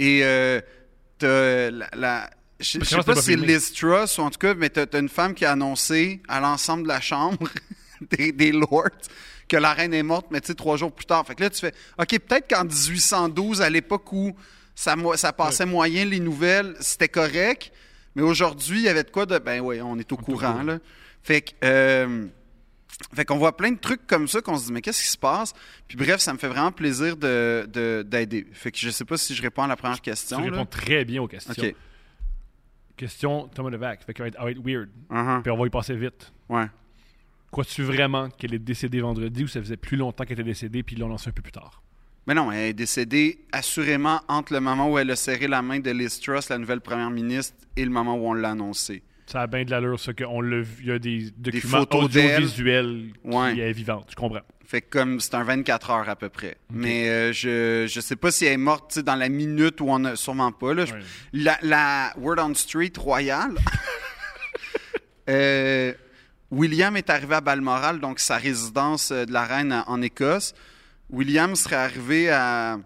Et 0.00 0.20
euh, 0.24 0.60
t'as 1.18 1.70
la, 1.70 1.88
la- 1.96 2.30
je 2.60 2.80
sais 2.84 2.96
pas 3.02 3.14
si 3.14 3.22
c'est? 3.22 3.36
Liz 3.36 3.72
Truss 3.72 4.18
ou 4.18 4.22
en 4.22 4.30
tout 4.30 4.38
cas, 4.38 4.54
mais 4.54 4.68
t'as 4.70 4.86
t'as 4.86 4.98
une 5.00 5.08
femme 5.08 5.34
qui 5.34 5.44
a 5.44 5.52
annoncé 5.52 6.22
à 6.28 6.40
l'ensemble 6.40 6.82
de 6.84 6.88
la 6.88 7.00
chambre 7.00 7.48
des, 8.10 8.32
des 8.32 8.52
lords 8.52 8.88
que 9.48 9.56
la 9.56 9.72
reine 9.74 9.92
est 9.94 10.02
morte, 10.02 10.26
mais 10.30 10.40
tu 10.40 10.48
sais, 10.48 10.54
trois 10.54 10.76
jours 10.76 10.92
plus 10.92 11.06
tard. 11.06 11.26
Fait 11.26 11.34
que 11.34 11.42
là, 11.42 11.50
tu 11.50 11.60
fais, 11.60 11.74
OK, 11.98 12.18
peut-être 12.20 12.48
qu'en 12.48 12.64
1812, 12.64 13.60
à 13.62 13.70
l'époque 13.70 14.12
où 14.12 14.34
ça, 14.74 14.96
passait 15.32 15.66
moyen 15.66 16.04
les 16.04 16.20
nouvelles, 16.20 16.74
c'était 16.80 17.08
correct, 17.08 17.72
mais 18.14 18.22
aujourd'hui, 18.22 18.78
il 18.78 18.84
y 18.84 18.88
avait 18.88 19.04
de 19.04 19.10
quoi 19.10 19.26
de, 19.26 19.38
ben 19.38 19.60
oui, 19.60 19.80
on 19.82 19.98
est 19.98 20.10
au 20.12 20.16
courant, 20.16 20.62
là. 20.62 20.78
Fait 21.22 21.40
que, 21.40 21.52
euh, 21.64 22.26
fait 23.14 23.24
qu'on 23.24 23.38
voit 23.38 23.56
plein 23.56 23.72
de 23.72 23.78
trucs 23.78 24.06
comme 24.06 24.28
ça 24.28 24.40
qu'on 24.40 24.56
se 24.58 24.66
dit, 24.66 24.72
mais 24.72 24.80
qu'est-ce 24.82 25.02
qui 25.02 25.08
se 25.08 25.18
passe? 25.18 25.52
Puis 25.88 25.96
bref, 25.96 26.20
ça 26.20 26.32
me 26.32 26.38
fait 26.38 26.48
vraiment 26.48 26.70
plaisir 26.70 27.16
de, 27.16 27.66
de- 27.72 28.04
d'aider. 28.06 28.46
Fait 28.52 28.70
que 28.70 28.78
je 28.78 28.90
sais 28.90 29.04
pas 29.04 29.16
si 29.16 29.34
je 29.34 29.42
réponds 29.42 29.62
à 29.62 29.66
la 29.66 29.76
première 29.76 29.96
Tu 29.96 30.02
question. 30.02 30.42
réponds 30.42 30.56
là. 30.58 30.66
très 30.66 31.04
bien 31.04 31.22
aux 31.22 31.26
questions. 31.28 31.54
OK. 31.56 31.74
Question 32.96 33.48
Thomas 33.48 33.70
Levac. 33.70 34.04
Fait 34.04 34.14
qu'elle 34.14 34.24
va 34.24 34.28
être, 34.28 34.36
elle 34.38 34.44
va 34.44 34.50
être 34.52 34.64
weird. 34.64 34.88
Uh-huh. 35.10 35.42
Puis 35.42 35.50
on 35.50 35.56
va 35.56 35.66
y 35.66 35.70
passer 35.70 35.96
vite. 35.96 36.32
Ouais. 36.48 36.66
Crois-tu 37.54 37.84
vraiment 37.84 38.30
qu'elle 38.30 38.52
est 38.52 38.58
décédée 38.58 39.00
vendredi 39.00 39.44
ou 39.44 39.46
ça 39.46 39.60
faisait 39.60 39.76
plus 39.76 39.96
longtemps 39.96 40.24
qu'elle 40.24 40.40
était 40.40 40.42
décédée 40.42 40.82
puis 40.82 40.96
ils 40.96 40.98
l'ont 40.98 41.06
lancé 41.08 41.28
un 41.28 41.32
peu 41.32 41.40
plus 41.40 41.52
tard? 41.52 41.84
Mais 42.26 42.34
non, 42.34 42.50
elle 42.50 42.70
est 42.70 42.72
décédée 42.72 43.44
assurément 43.52 44.20
entre 44.26 44.52
le 44.54 44.58
moment 44.58 44.90
où 44.90 44.98
elle 44.98 45.08
a 45.12 45.14
serré 45.14 45.46
la 45.46 45.62
main 45.62 45.78
de 45.78 45.88
Liz 45.92 46.18
Truss, 46.18 46.48
la 46.48 46.58
nouvelle 46.58 46.80
première 46.80 47.10
ministre, 47.10 47.54
et 47.76 47.84
le 47.84 47.92
moment 47.92 48.16
où 48.16 48.26
on 48.26 48.32
l'a 48.34 48.50
annoncé. 48.50 49.04
Ça 49.26 49.42
a 49.42 49.46
bien 49.46 49.64
de 49.64 49.70
l'allure, 49.70 50.00
ça, 50.00 50.12
qu'on 50.12 50.40
l'a 50.40 50.62
vu. 50.62 50.74
Il 50.80 50.86
y 50.88 50.90
a 50.90 50.98
des 50.98 51.30
documents 51.36 51.84
d'elle. 51.84 52.40
audiovisuels 52.40 53.12
Ouais. 53.22 53.54
qui 53.54 53.60
est 53.60 53.72
vivante. 53.72 54.08
Je 54.10 54.16
comprends. 54.16 54.40
Fait 54.66 54.80
que 54.80 54.90
comme 54.90 55.20
c'est 55.20 55.36
un 55.36 55.44
24 55.44 55.90
heures 55.92 56.08
à 56.08 56.16
peu 56.16 56.30
près. 56.30 56.56
Mais 56.72 57.08
euh, 57.08 57.32
je 57.32 57.86
je 57.88 58.00
sais 58.00 58.16
pas 58.16 58.32
si 58.32 58.46
elle 58.46 58.54
est 58.54 58.56
morte 58.56 58.94
tu 58.94 59.02
dans 59.04 59.14
la 59.14 59.28
minute 59.28 59.80
où 59.80 59.86
on 59.90 60.04
a 60.06 60.16
sûrement 60.16 60.50
pas 60.50 60.74
là. 60.74 60.82
Ouais. 60.86 60.90
La, 61.32 61.56
la 61.62 62.14
Word 62.18 62.38
on 62.40 62.52
Street 62.54 62.92
Royal. 62.98 63.52
euh, 65.28 65.92
William 66.54 66.96
est 66.96 67.10
arrivé 67.10 67.34
à 67.34 67.40
Balmoral, 67.40 68.00
donc 68.00 68.20
sa 68.20 68.36
résidence 68.36 69.10
euh, 69.10 69.24
de 69.24 69.32
la 69.32 69.44
reine 69.44 69.84
en 69.86 70.00
Écosse. 70.00 70.54
William 71.10 71.54
serait 71.56 71.76
arrivé 71.76 72.30
à 72.30 72.78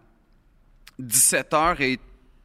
17 0.98 1.54
heures 1.54 1.80
et 1.80 1.98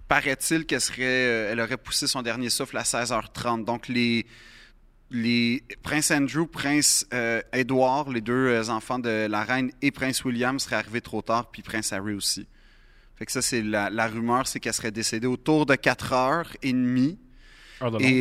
paraît-il 0.08 0.66
qu'elle 0.66 0.82
serait, 0.82 1.02
euh, 1.02 1.52
elle 1.52 1.60
aurait 1.60 1.78
poussé 1.78 2.08
son 2.08 2.22
dernier 2.22 2.50
souffle 2.50 2.78
à 2.78 2.84
16h30. 2.84 3.64
Donc 3.64 3.88
les 3.88 4.26
les 5.14 5.64
Prince 5.84 6.12
Andrew, 6.12 6.46
Prince 6.46 7.06
euh, 7.14 7.42
Edward, 7.54 8.12
les 8.12 8.22
deux 8.22 8.34
euh, 8.34 8.70
enfants 8.70 9.00
de 9.00 9.28
la 9.28 9.44
reine, 9.44 9.72
et 9.82 9.92
Prince 9.92 10.26
William 10.26 10.60
seraient 10.60 10.78
arrivés 10.78 11.02
trop 11.02 11.22
tard, 11.22 11.52
puis 11.52 11.62
Prince 11.62 11.94
Harry 11.94 12.14
aussi. 12.14 12.48
Fait 13.16 13.26
que 13.26 13.32
ça, 13.32 13.42
c'est 13.42 13.62
la, 13.62 13.90
la 13.92 14.08
rumeur, 14.08 14.48
c'est 14.48 14.60
qu'elle 14.60 14.74
serait 14.74 14.92
décédée 14.92 15.28
autour 15.28 15.68
de 15.68 15.76
4 15.76 16.14
heures 16.14 16.50
et 16.64 16.74
demie, 16.74 17.20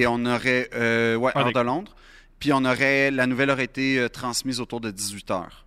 on 0.07 0.27
aurait, 0.27 0.69
euh, 0.75 1.17
ouais, 1.17 1.33
Ah, 1.35 1.41
heure 1.41 1.53
de. 1.53 1.61
Londres, 1.61 1.97
puis 2.43 2.53
on 2.53 2.65
aurait, 2.65 3.13
la 3.13 3.29
nouvelle 3.29 3.51
aurait 3.51 3.67
été 3.67 4.01
euh, 4.01 4.09
transmise 4.09 4.61
autour 4.61 4.81
de 4.81 4.91
18 4.91 5.31
heures. 5.31 5.65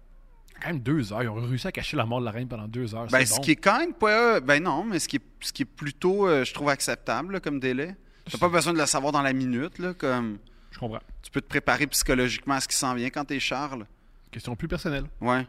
Quand 0.62 0.68
même 0.68 0.82
deux 0.82 1.14
heures. 1.14 1.24
Ils 1.24 1.30
ont 1.30 1.36
réussi 1.36 1.66
à 1.66 1.72
cacher 1.72 1.96
la 1.96 2.06
mort 2.06 2.20
de 2.20 2.26
la 2.26 2.32
reine 2.32 2.50
pendant 2.50 2.68
deux 2.68 2.94
heures. 2.94 3.08
Ben, 3.08 3.26
ce 3.26 3.36
bon. 3.36 3.42
qui 3.44 3.52
est 3.52 3.56
quand 3.56 3.80
même 3.80 3.94
pas, 3.94 4.42
ben 4.42 4.62
non, 4.62 4.84
mais 4.84 5.00
ce 5.00 5.08
qui 5.08 5.16
est, 5.16 5.22
ce 5.40 5.54
qui 5.54 5.62
est 5.62 5.66
plutôt, 5.66 6.28
euh, 6.28 6.44
je 6.44 6.54
trouve 6.54 6.68
acceptable 6.68 7.32
là, 7.32 7.40
comme 7.40 7.62
délai. 7.62 7.96
T'as 8.30 8.38
pas 8.38 8.50
besoin 8.50 8.74
de 8.74 8.78
le 8.78 8.86
savoir 8.88 9.14
dans 9.14 9.22
la 9.22 9.32
minute, 9.32 9.80
là, 9.80 9.94
comme 9.94 10.38
Je 10.70 10.78
comprends. 10.78 11.00
tu 11.24 11.32
peux 11.32 11.40
te 11.40 11.48
préparer 11.48 11.88
psychologiquement 11.88 12.56
à 12.56 12.60
ce 12.60 12.68
qui 12.68 12.76
s'en 12.76 12.94
vient 12.94 13.10
quand 13.10 13.24
t'es 13.24 13.40
Charles. 13.40 13.86
Question 14.30 14.58
plus 14.58 14.68
personnelle. 14.68 15.06
Ouais. 15.22 15.48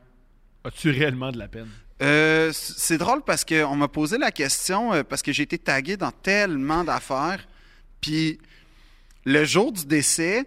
As-tu 0.62 0.90
réellement 0.90 1.32
de 1.32 1.38
la 1.38 1.48
peine? 1.48 1.70
Euh, 2.02 2.52
c'est 2.52 2.98
drôle 2.98 3.22
parce 3.22 3.44
qu'on 3.44 3.74
m'a 3.74 3.88
posé 3.88 4.16
la 4.16 4.30
question, 4.30 4.92
euh, 4.92 5.02
parce 5.02 5.22
que 5.22 5.32
j'ai 5.32 5.42
été 5.42 5.58
tagué 5.58 5.96
dans 5.96 6.12
tellement 6.12 6.84
d'affaires. 6.84 7.48
Puis 8.00 8.38
le 9.24 9.44
jour 9.44 9.72
du 9.72 9.86
décès, 9.86 10.46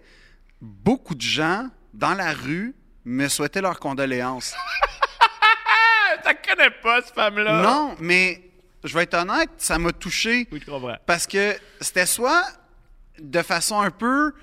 beaucoup 0.61 1.15
de 1.15 1.21
gens 1.21 1.69
dans 1.93 2.13
la 2.13 2.33
rue 2.33 2.75
me 3.05 3.27
souhaitaient 3.27 3.61
leurs 3.61 3.79
condoléances. 3.79 4.53
T'as 6.23 6.33
connais 6.33 6.69
pas, 6.83 7.01
cette 7.01 7.15
femme-là? 7.15 7.61
non, 7.61 7.95
mais 7.99 8.41
je 8.83 8.93
vais 8.93 9.03
être 9.03 9.13
honnête, 9.15 9.49
ça 9.57 9.77
m'a 9.77 9.91
touché 9.91 10.47
Oui, 10.51 10.61
je 10.65 10.69
comprends. 10.69 10.95
parce 11.05 11.27
que 11.27 11.55
c'était 11.81 12.05
soit 12.05 12.43
de 13.19 13.41
façon 13.41 13.79
un 13.79 13.91
peu 13.91 14.33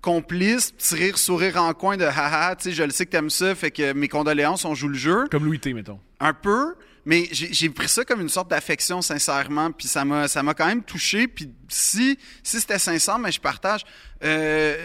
complice, 0.00 0.70
petit 0.72 0.94
rire, 0.94 1.18
sourire 1.18 1.56
en 1.62 1.74
coin 1.74 1.96
de 1.96 2.04
haha, 2.04 2.54
tu 2.56 2.64
sais, 2.64 2.72
je 2.72 2.82
le 2.82 2.90
sais 2.90 3.06
que 3.06 3.10
t'aimes 3.10 3.30
ça, 3.30 3.54
fait 3.54 3.70
que 3.70 3.92
mes 3.92 4.08
condoléances, 4.08 4.64
on 4.64 4.74
joue 4.74 4.88
le 4.88 4.94
jeu. 4.98 5.24
Comme 5.30 5.44
Louis 5.44 5.58
T, 5.58 5.72
mettons. 5.74 5.98
Un 6.20 6.32
peu, 6.32 6.74
mais 7.04 7.28
j'ai 7.32 7.68
pris 7.70 7.88
ça 7.88 8.04
comme 8.04 8.20
une 8.20 8.28
sorte 8.28 8.48
d'affection, 8.48 9.02
sincèrement, 9.02 9.72
puis 9.72 9.88
ça 9.88 10.04
m'a 10.04 10.28
ça 10.28 10.42
m'a 10.42 10.54
quand 10.54 10.66
même 10.66 10.82
touché. 10.84 11.26
Puis 11.28 11.50
si, 11.68 12.18
si 12.42 12.60
c'était 12.60 12.78
sincère, 12.78 13.18
mais 13.18 13.32
je 13.32 13.40
partage. 13.40 13.82
Euh, 14.24 14.76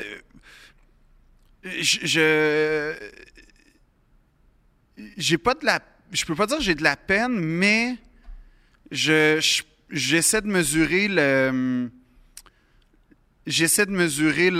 je. 1.63 2.93
J'ai 5.17 5.37
pas 5.37 5.53
de 5.53 5.65
la. 5.65 5.79
Je 6.11 6.25
peux 6.25 6.35
pas 6.35 6.45
dire 6.45 6.57
que 6.57 6.63
j'ai 6.63 6.75
de 6.75 6.83
la 6.83 6.95
peine, 6.97 7.33
mais 7.39 7.97
je 8.91 9.39
je- 9.39 9.63
j'essaie 9.89 10.41
de 10.41 10.47
mesurer 10.47 11.07
le. 11.07 11.89
J'essaie 13.47 13.87
de 13.87 13.91
mesurer 13.91 14.51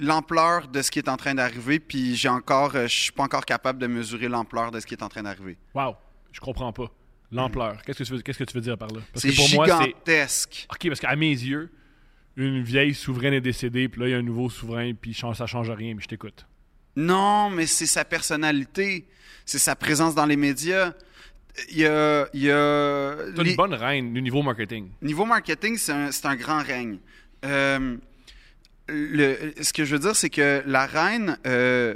l'ampleur 0.00 0.66
de 0.66 0.82
ce 0.82 0.90
qui 0.90 0.98
est 0.98 1.08
en 1.08 1.16
train 1.16 1.34
d'arriver, 1.36 1.78
puis 1.78 2.16
j'ai 2.16 2.28
encore, 2.28 2.74
euh, 2.74 2.88
je 2.88 2.96
suis 3.02 3.12
pas 3.12 3.22
encore 3.22 3.44
capable 3.46 3.78
de 3.78 3.86
mesurer 3.86 4.26
l'ampleur 4.26 4.72
de 4.72 4.80
ce 4.80 4.86
qui 4.86 4.94
est 4.94 5.02
en 5.04 5.08
train 5.08 5.22
d'arriver. 5.22 5.56
Wow. 5.72 5.94
Je 6.32 6.40
comprends 6.40 6.72
pas. 6.72 6.90
L'ampleur. 7.30 7.80
Qu'est-ce 7.82 7.98
que 7.98 8.04
tu 8.04 8.12
veux, 8.12 8.22
qu'est-ce 8.22 8.38
que 8.38 8.44
tu 8.44 8.54
veux 8.56 8.60
dire 8.60 8.76
par 8.76 8.88
là? 8.88 8.94
Moi, 8.96 9.04
c'est. 9.14 9.30
gigantesque. 9.30 10.66
OK, 10.70 10.88
parce 10.88 10.98
qu'à 11.00 11.14
mes 11.14 11.30
yeux, 11.30 11.70
une 12.36 12.62
vieille 12.62 12.94
souveraine 12.94 13.34
est 13.34 13.40
décédée, 13.40 13.88
puis 13.88 14.00
là, 14.00 14.08
il 14.08 14.10
y 14.10 14.14
a 14.14 14.18
un 14.18 14.22
nouveau 14.22 14.50
souverain, 14.50 14.92
puis 14.94 15.14
ça 15.14 15.46
change 15.46 15.70
rien, 15.70 15.94
mais 15.94 16.02
je 16.02 16.08
t'écoute. 16.08 16.46
Non, 16.96 17.50
mais 17.50 17.66
c'est 17.66 17.86
sa 17.86 18.04
personnalité, 18.04 19.06
c'est 19.44 19.58
sa 19.58 19.76
présence 19.76 20.14
dans 20.14 20.26
les 20.26 20.36
médias. 20.36 20.92
Il 21.70 21.78
y 21.78 21.86
a, 21.86 22.26
il 22.34 22.42
y 22.42 22.50
a 22.50 23.14
T'as 23.34 23.42
les- 23.42 23.50
une 23.50 23.56
bonne 23.56 23.74
reine 23.74 24.12
du 24.12 24.20
niveau 24.22 24.42
marketing. 24.42 24.88
niveau 25.02 25.24
marketing, 25.24 25.76
c'est 25.76 25.92
un, 25.92 26.10
c'est 26.12 26.26
un 26.26 26.34
grand 26.36 26.62
règne. 26.62 26.98
Euh, 27.44 27.96
le- 28.88 29.52
ce 29.60 29.72
que 29.72 29.84
je 29.84 29.94
veux 29.94 30.00
dire, 30.00 30.16
c'est 30.16 30.30
que 30.30 30.62
la 30.66 30.86
reine, 30.86 31.38
euh, 31.46 31.94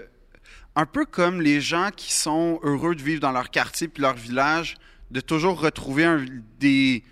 un 0.77 0.87
peu 0.87 1.05
comme 1.05 1.41
les 1.41 1.61
gens 1.61 1.91
qui 1.95 2.13
sont 2.13 2.61
heureux 2.63 2.95
de 2.95 3.03
vivre 3.03 3.21
dans 3.21 3.33
leur 3.33 3.51
quartier 3.51 3.89
puis 3.89 4.03
leur 4.03 4.15
village, 4.15 4.77
de 5.11 5.21
toujours 5.21 5.61
retrouver 5.61 6.05
un- 6.05 6.25
des, 6.61 7.03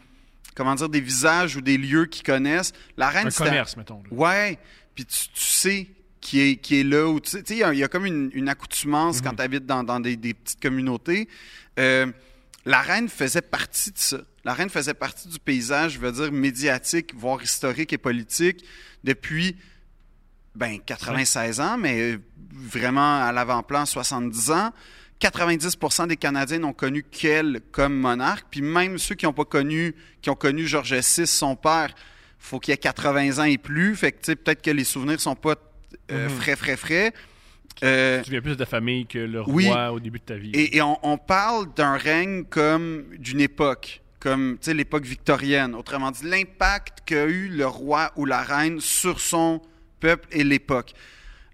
comment 0.56 0.74
dire, 0.74 0.88
des 0.88 1.00
visages 1.00 1.54
ou 1.56 1.60
des 1.60 1.78
lieux 1.78 2.06
qu'ils 2.06 2.24
connaissent. 2.24 2.72
La 2.96 3.08
reine, 3.10 3.28
Un 3.28 3.30
c'est 3.30 3.44
commerce, 3.44 3.76
mettons. 3.76 4.02
là. 4.02 4.08
Ouais, 4.10 4.58
puis 4.96 5.04
tu, 5.06 5.28
tu 5.28 5.40
sais 5.40 5.86
qui 6.20 6.40
est, 6.40 6.56
qui 6.56 6.80
est 6.80 6.84
là. 6.84 7.06
Ou 7.06 7.20
tu 7.20 7.30
sais, 7.30 7.42
il 7.50 7.58
y 7.58 7.62
a- 7.62 7.72
il 7.72 7.78
y, 7.78 7.84
a 7.84 7.88
comme 7.88 8.06
une, 8.06 8.30
une 8.32 8.48
accoutumance 8.48 9.20
quand 9.20 9.34
tu 9.34 9.42
habites 9.42 9.66
dans, 9.66 9.84
dans 9.84 10.00
des, 10.00 10.16
des 10.16 10.34
petites 10.34 10.60
communautés. 10.60 11.28
Euh, 11.78 12.06
la 12.64 12.80
reine 12.80 13.08
faisait 13.08 13.42
partie 13.42 13.92
de 13.92 13.98
ça. 13.98 14.18
La 14.44 14.52
reine 14.54 14.70
faisait 14.70 14.94
partie 14.94 15.28
du 15.28 15.38
paysage, 15.38 15.92
je 15.92 15.98
veux 16.00 16.10
dire, 16.10 16.32
médiatique, 16.32 17.14
voire 17.14 17.40
historique 17.42 17.92
et 17.92 17.98
politique, 17.98 18.64
depuis 19.04 19.56
ben, 20.56 20.78
96 20.84 21.60
ans, 21.60 21.76
mais 21.78 22.18
vraiment 22.52 23.22
à 23.22 23.30
l'avant-plan, 23.30 23.84
70 23.86 24.50
ans. 24.50 24.72
90% 25.20 26.08
des 26.08 26.16
Canadiens 26.16 26.58
n'ont 26.58 26.72
connu 26.72 27.02
qu'elle 27.02 27.60
comme 27.72 27.94
monarque, 27.96 28.46
puis 28.50 28.60
même 28.62 28.98
ceux 28.98 29.14
qui 29.14 29.24
n'ont 29.24 29.32
pas 29.32 29.44
connu, 29.44 29.94
qui 30.20 30.30
ont 30.30 30.34
connu 30.34 30.66
Georges 30.66 30.92
VI, 30.94 31.26
son 31.26 31.56
père, 31.56 31.94
faut 32.38 32.60
qu'il 32.60 32.74
ait 32.74 32.76
80 32.78 33.38
ans 33.38 33.44
et 33.44 33.58
plus, 33.58 33.96
fait 33.96 34.12
que 34.12 34.32
peut-être 34.34 34.62
que 34.62 34.70
les 34.70 34.84
souvenirs 34.84 35.20
sont 35.20 35.34
pas 35.36 35.54
euh, 36.12 36.28
Mhm. 36.28 36.34
frais, 36.36 36.56
frais, 36.56 36.76
frais. 36.76 37.12
Euh, 37.82 38.22
Tu 38.22 38.30
viens 38.30 38.40
plus 38.40 38.50
de 38.52 38.56
ta 38.56 38.66
famille 38.66 39.06
que 39.06 39.18
le 39.18 39.40
roi 39.40 39.52
Oui. 39.54 39.70
au 39.92 40.00
début 40.00 40.18
de 40.18 40.24
ta 40.24 40.36
vie. 40.36 40.50
et, 40.52 40.76
et 40.76 40.82
on, 40.82 40.98
on 41.02 41.18
parle 41.18 41.72
d'un 41.74 41.96
règne 41.96 42.44
comme 42.44 43.04
d'une 43.18 43.40
époque, 43.40 44.02
comme 44.20 44.58
l'époque 44.66 45.04
victorienne. 45.04 45.74
Autrement 45.74 46.10
dit, 46.10 46.24
l'impact 46.26 47.00
qu'a 47.06 47.24
eu 47.26 47.48
le 47.48 47.66
roi 47.66 48.12
ou 48.16 48.24
la 48.26 48.42
reine 48.42 48.80
sur 48.80 49.20
son 49.20 49.60
peuple 50.00 50.28
et 50.32 50.44
l'époque. 50.44 50.92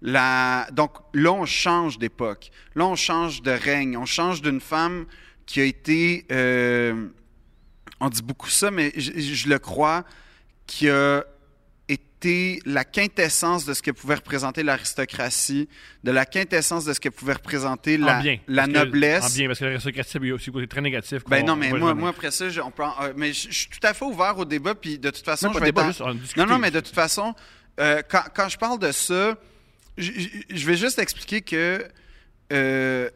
La- 0.05 0.67
Donc 0.73 0.91
là, 1.13 1.31
on 1.31 1.45
change 1.45 1.97
d'époque. 1.97 2.51
Là, 2.75 2.85
on 2.85 2.95
change 2.95 3.41
de 3.41 3.51
règne. 3.51 3.97
On 3.97 4.05
change 4.05 4.41
d'une 4.41 4.59
femme 4.61 5.05
qui 5.45 5.61
a 5.61 5.63
été, 5.63 6.25
euh, 6.31 7.07
on 7.99 8.09
dit 8.09 8.21
beaucoup 8.21 8.49
ça, 8.49 8.69
mais 8.69 8.91
je, 8.97 9.11
je 9.17 9.47
le 9.49 9.59
crois, 9.59 10.03
qui 10.67 10.89
a 10.89 11.23
été 11.89 12.59
la 12.65 12.83
quintessence 12.85 13.65
de 13.65 13.73
ce 13.73 13.81
que 13.81 13.91
pouvait 13.91 14.15
représenter 14.15 14.63
l'aristocratie, 14.63 15.67
de 16.03 16.11
la 16.11 16.25
quintessence 16.25 16.85
de 16.85 16.93
ce 16.93 16.99
que 16.99 17.09
pouvait 17.09 17.33
représenter 17.33 17.97
En 18.01 18.05
la, 18.05 18.21
bien. 18.21 18.39
la 18.47 18.63
Parce 18.63 18.73
que- 18.73 18.77
noblesse. 18.85 19.23
En 19.25 19.29
bien, 19.37 19.47
parce 19.47 19.59
que 19.59 19.65
l'aristocratie, 19.65 20.17
il 20.21 20.27
y 20.27 20.31
a 20.31 20.35
aussi 20.35 20.49
un 20.49 20.53
côté 20.53 20.67
très 20.67 20.81
négatif. 20.81 21.23
Ben 21.27 21.45
non, 21.45 21.53
on 21.53 21.55
mais 21.57 21.71
moi, 21.71 21.93
moi 21.93 22.09
après 22.09 22.31
ça, 22.31 22.49
je, 22.49 22.61
on 22.61 22.71
peut 22.71 22.83
euh, 22.83 23.13
mais 23.17 23.33
je, 23.33 23.49
je 23.51 23.57
suis 23.57 23.67
tout 23.69 23.85
à 23.85 23.93
fait 23.93 24.05
ouvert 24.05 24.37
au 24.37 24.45
débat, 24.45 24.75
puis 24.75 24.97
de 24.99 25.09
toute 25.09 25.25
façon, 25.25 25.47
Non, 25.47 25.53
je 25.53 25.59
vais 25.59 25.65
débat, 25.67 25.83
en- 25.83 25.87
juste 25.87 26.01
en 26.01 26.13
discuter. 26.13 26.39
Non, 26.41 26.47
non, 26.47 26.57
mais 26.59 26.71
de 26.71 26.79
toute 26.79 26.95
façon, 26.95 27.33
euh, 27.79 28.01
quand, 28.09 28.23
quand 28.33 28.47
je 28.49 28.57
parle 28.57 28.79
de 28.79 28.91
ça, 28.91 29.35
je, 29.97 30.65
vais 30.65 30.75
juste 30.77 30.99
expliquer 30.99 31.41
que 31.41 31.87
euh, 32.51 33.09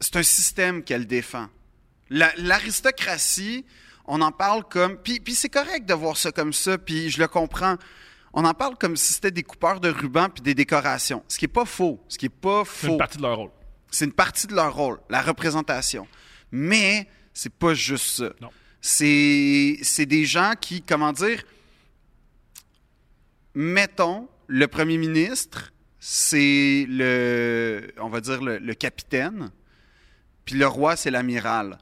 c'est 0.00 0.16
un 0.16 0.22
système 0.22 0.82
qu'elle 0.82 1.06
défend. 1.06 1.48
La- 2.10 2.32
L'aristocratie, 2.36 3.64
on 4.06 4.20
en 4.20 4.32
parle 4.32 4.64
comme... 4.68 4.96
Puis, 4.98 5.20
puis 5.20 5.34
c'est 5.34 5.48
correct 5.48 5.86
de 5.86 5.94
voir 5.94 6.16
ça 6.16 6.32
comme 6.32 6.52
ça, 6.52 6.76
puis 6.78 7.10
je 7.10 7.18
le 7.20 7.28
comprends. 7.28 7.76
On 8.32 8.44
en 8.44 8.54
parle 8.54 8.76
comme 8.76 8.96
si 8.96 9.12
c'était 9.12 9.30
des 9.30 9.44
coupeurs 9.44 9.80
de 9.80 9.88
rubans 9.88 10.28
puis 10.28 10.42
des 10.42 10.54
décorations. 10.54 11.22
Ce 11.28 11.38
qui 11.38 11.44
est 11.44 11.48
pas 11.48 11.64
faux. 11.64 12.02
Ce 12.08 12.18
qui 12.18 12.26
est 12.26 12.28
pas 12.28 12.64
C'est 12.66 12.86
faux. 12.88 12.92
une 12.92 12.98
partie 12.98 13.16
de 13.18 13.22
leur 13.22 13.36
rôle. 13.36 13.50
C'est 13.90 14.04
une 14.04 14.12
partie 14.12 14.46
de 14.48 14.54
leur 14.54 14.74
rôle, 14.74 14.98
la 15.08 15.22
représentation. 15.22 16.08
Mais 16.50 17.08
c'est 17.32 17.52
pas 17.52 17.74
juste 17.74 18.06
ça. 18.16 18.32
C'est 18.80 19.78
c'est 19.82 20.04
des 20.06 20.26
gens 20.26 20.52
qui, 20.60 20.82
comment 20.82 21.12
dire, 21.12 21.42
mettons, 23.54 24.28
le 24.46 24.66
premier 24.68 24.98
ministre, 24.98 25.72
c'est 26.06 26.84
le, 26.86 27.90
on 27.98 28.10
va 28.10 28.20
dire, 28.20 28.42
le, 28.42 28.58
le 28.58 28.74
capitaine, 28.74 29.50
puis 30.44 30.54
le 30.56 30.66
roi, 30.66 30.96
c'est 30.96 31.10
l'amiral 31.10 31.78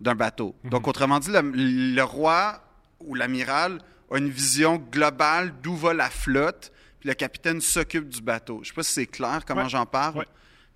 d'un 0.00 0.14
bateau. 0.14 0.56
Donc, 0.64 0.88
autrement 0.88 1.18
dit, 1.18 1.30
le, 1.30 1.42
le 1.42 2.02
roi 2.02 2.62
ou 3.00 3.14
l'amiral 3.14 3.82
a 4.10 4.16
une 4.16 4.30
vision 4.30 4.76
globale 4.90 5.52
d'où 5.62 5.76
va 5.76 5.92
la 5.92 6.08
flotte, 6.08 6.72
puis 7.00 7.10
le 7.10 7.14
capitaine 7.14 7.60
s'occupe 7.60 8.08
du 8.08 8.22
bateau. 8.22 8.60
Je 8.62 8.68
sais 8.68 8.74
pas 8.74 8.82
si 8.82 8.92
c'est 8.94 9.06
clair 9.06 9.40
comment 9.46 9.64
Ouais. 9.64 9.68
j'en 9.68 9.84
parle. 9.84 10.20
Ouais. 10.20 10.26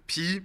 Puis, 0.06 0.42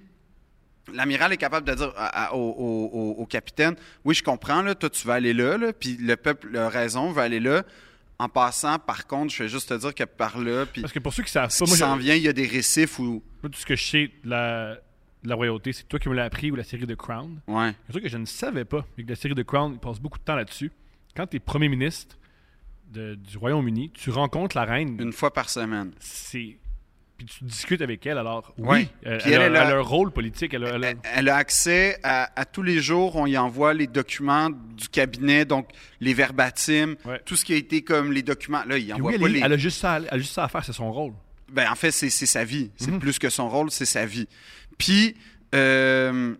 l'amiral 0.93 1.33
est 1.33 1.37
capable 1.37 1.67
de 1.67 1.73
dire 1.73 1.91
à- 1.97 2.27
à- 2.27 2.33
au, 2.35 2.37
au- 2.39 2.89
au- 2.93 3.15
au 3.21 3.25
capitaine 3.25 3.75
Oui, 4.05 4.15
je 4.15 4.23
comprends, 4.23 4.61
là, 4.61 4.75
toi, 4.75 4.89
tu 4.89 5.05
vas 5.05 5.15
aller 5.15 5.33
là, 5.33 5.57
là, 5.57 5.73
puis 5.73 5.97
le 5.99 6.15
peuple 6.15 6.55
a 6.57 6.69
raison, 6.69 7.11
va 7.11 7.23
aller 7.23 7.41
là. 7.41 7.63
En 8.17 8.29
passant, 8.29 8.79
par 8.79 9.07
contre, 9.07 9.33
je 9.33 9.43
vais 9.43 9.49
juste 9.49 9.67
te 9.69 9.73
dire 9.73 9.93
que 9.93 10.03
par 10.05 10.39
là, 10.39 10.65
puis 10.65 10.81
Parce 10.81 10.93
que 10.93 10.99
pour 10.99 11.13
ceux 11.13 11.23
qui 11.23 11.31
savent 11.31 11.49
pas, 11.49 11.65
moi, 11.65 11.75
s'en 11.75 11.97
vient, 11.97 12.15
il 12.15 12.23
y 12.23 12.27
a 12.29 12.33
des 12.33 12.47
récifs 12.47 12.97
où. 12.99 13.21
tout 13.41 13.51
ce 13.53 13.65
que 13.65 13.75
je 13.75 13.83
sais 13.83 14.11
de 14.23 14.29
la, 14.29 14.75
de 15.23 15.29
la 15.29 15.35
royauté, 15.35 15.73
c'est 15.73 15.83
toi 15.83 15.99
qui 15.99 16.07
me 16.07 16.13
l'as 16.15 16.23
appris 16.23 16.49
ou 16.49 16.55
la 16.55 16.63
série 16.63 16.85
de 16.85 16.95
Crown. 16.95 17.41
Ouais. 17.47 17.67
Un 17.67 17.75
truc 17.91 18.03
que 18.03 18.09
je 18.09 18.17
ne 18.17 18.25
savais 18.25 18.63
pas, 18.65 18.85
et 18.97 19.03
que 19.03 19.09
la 19.09 19.15
série 19.15 19.35
de 19.35 19.43
Crown 19.43 19.73
il 19.73 19.79
passe 19.79 19.99
beaucoup 19.99 20.17
de 20.19 20.23
temps 20.23 20.35
là-dessus. 20.35 20.71
Quand 21.15 21.27
tu 21.27 21.37
es 21.37 21.39
premier 21.39 21.67
ministre 21.67 22.17
de- 22.91 23.15
du 23.15 23.37
Royaume-Uni, 23.37 23.91
tu 23.93 24.09
rencontres 24.11 24.55
la 24.55 24.63
reine. 24.63 24.97
Une 25.01 25.11
fois 25.13 25.33
par 25.33 25.49
semaine. 25.49 25.91
C'est. 25.99 26.57
Puis 27.17 27.27
tu 27.27 27.43
discutes 27.45 27.81
avec 27.81 28.05
elle, 28.05 28.17
alors. 28.17 28.53
Oui, 28.57 28.67
Ouais. 28.67 28.87
elle, 29.03 29.17
Puis 29.19 29.31
elle 29.31 29.41
elle 29.41 29.55
a, 29.55 29.65
elle 29.69 29.77
un 29.77 29.81
rôle 29.81 30.11
politique. 30.11 30.53
Elle 30.53 30.65
a, 30.65 30.75
elle 30.75 30.83
a- 30.83 30.89
Elle, 30.89 30.97
elle 31.15 31.29
a 31.29 31.37
accès 31.37 31.97
à, 32.03 32.29
à 32.39 32.43
tous 32.43 32.61
les 32.61 32.79
jours, 32.81 33.15
on 33.15 33.25
y 33.25 33.37
envoie 33.37 33.73
les 33.73 33.87
documents 33.87 34.49
du 34.49 34.89
cabinet, 34.89 35.45
donc 35.45 35.69
les 36.01 36.13
verbatims, 36.13 36.95
Ouais. 37.05 37.21
tout 37.25 37.35
ce 37.37 37.45
qui 37.45 37.53
a 37.53 37.55
été 37.55 37.83
comme 37.83 38.11
les 38.11 38.21
documents. 38.21 38.65
Là, 38.65 38.77
il 38.77 38.93
envoie 38.93 39.11
oui, 39.11 39.13
elle, 39.15 39.21
pas 39.21 39.27
est- 39.27 39.31
les. 39.31 39.39
elle 39.39 39.53
a 39.53 39.57
juste 39.57 39.79
ça, 39.79 39.93
à- 39.93 39.99
elle 39.99 40.07
a 40.09 40.17
juste 40.17 40.33
ça 40.33 40.43
à 40.43 40.47
faire, 40.49 40.65
c'est 40.65 40.73
son 40.73 40.91
rôle. 40.91 41.13
Ben, 41.49 41.69
en 41.71 41.75
fait, 41.75 41.91
c'est 41.91 42.09
sa 42.09 42.43
vie. 42.43 42.71
C'est 42.75 42.91
Mhm. 42.91 42.99
plus 42.99 43.17
que 43.17 43.29
son 43.29 43.47
rôle, 43.49 43.71
c'est 43.71 43.85
sa 43.85 44.05
vie. 44.05 44.27
Puis, 44.77 45.15
euh, 45.53 46.35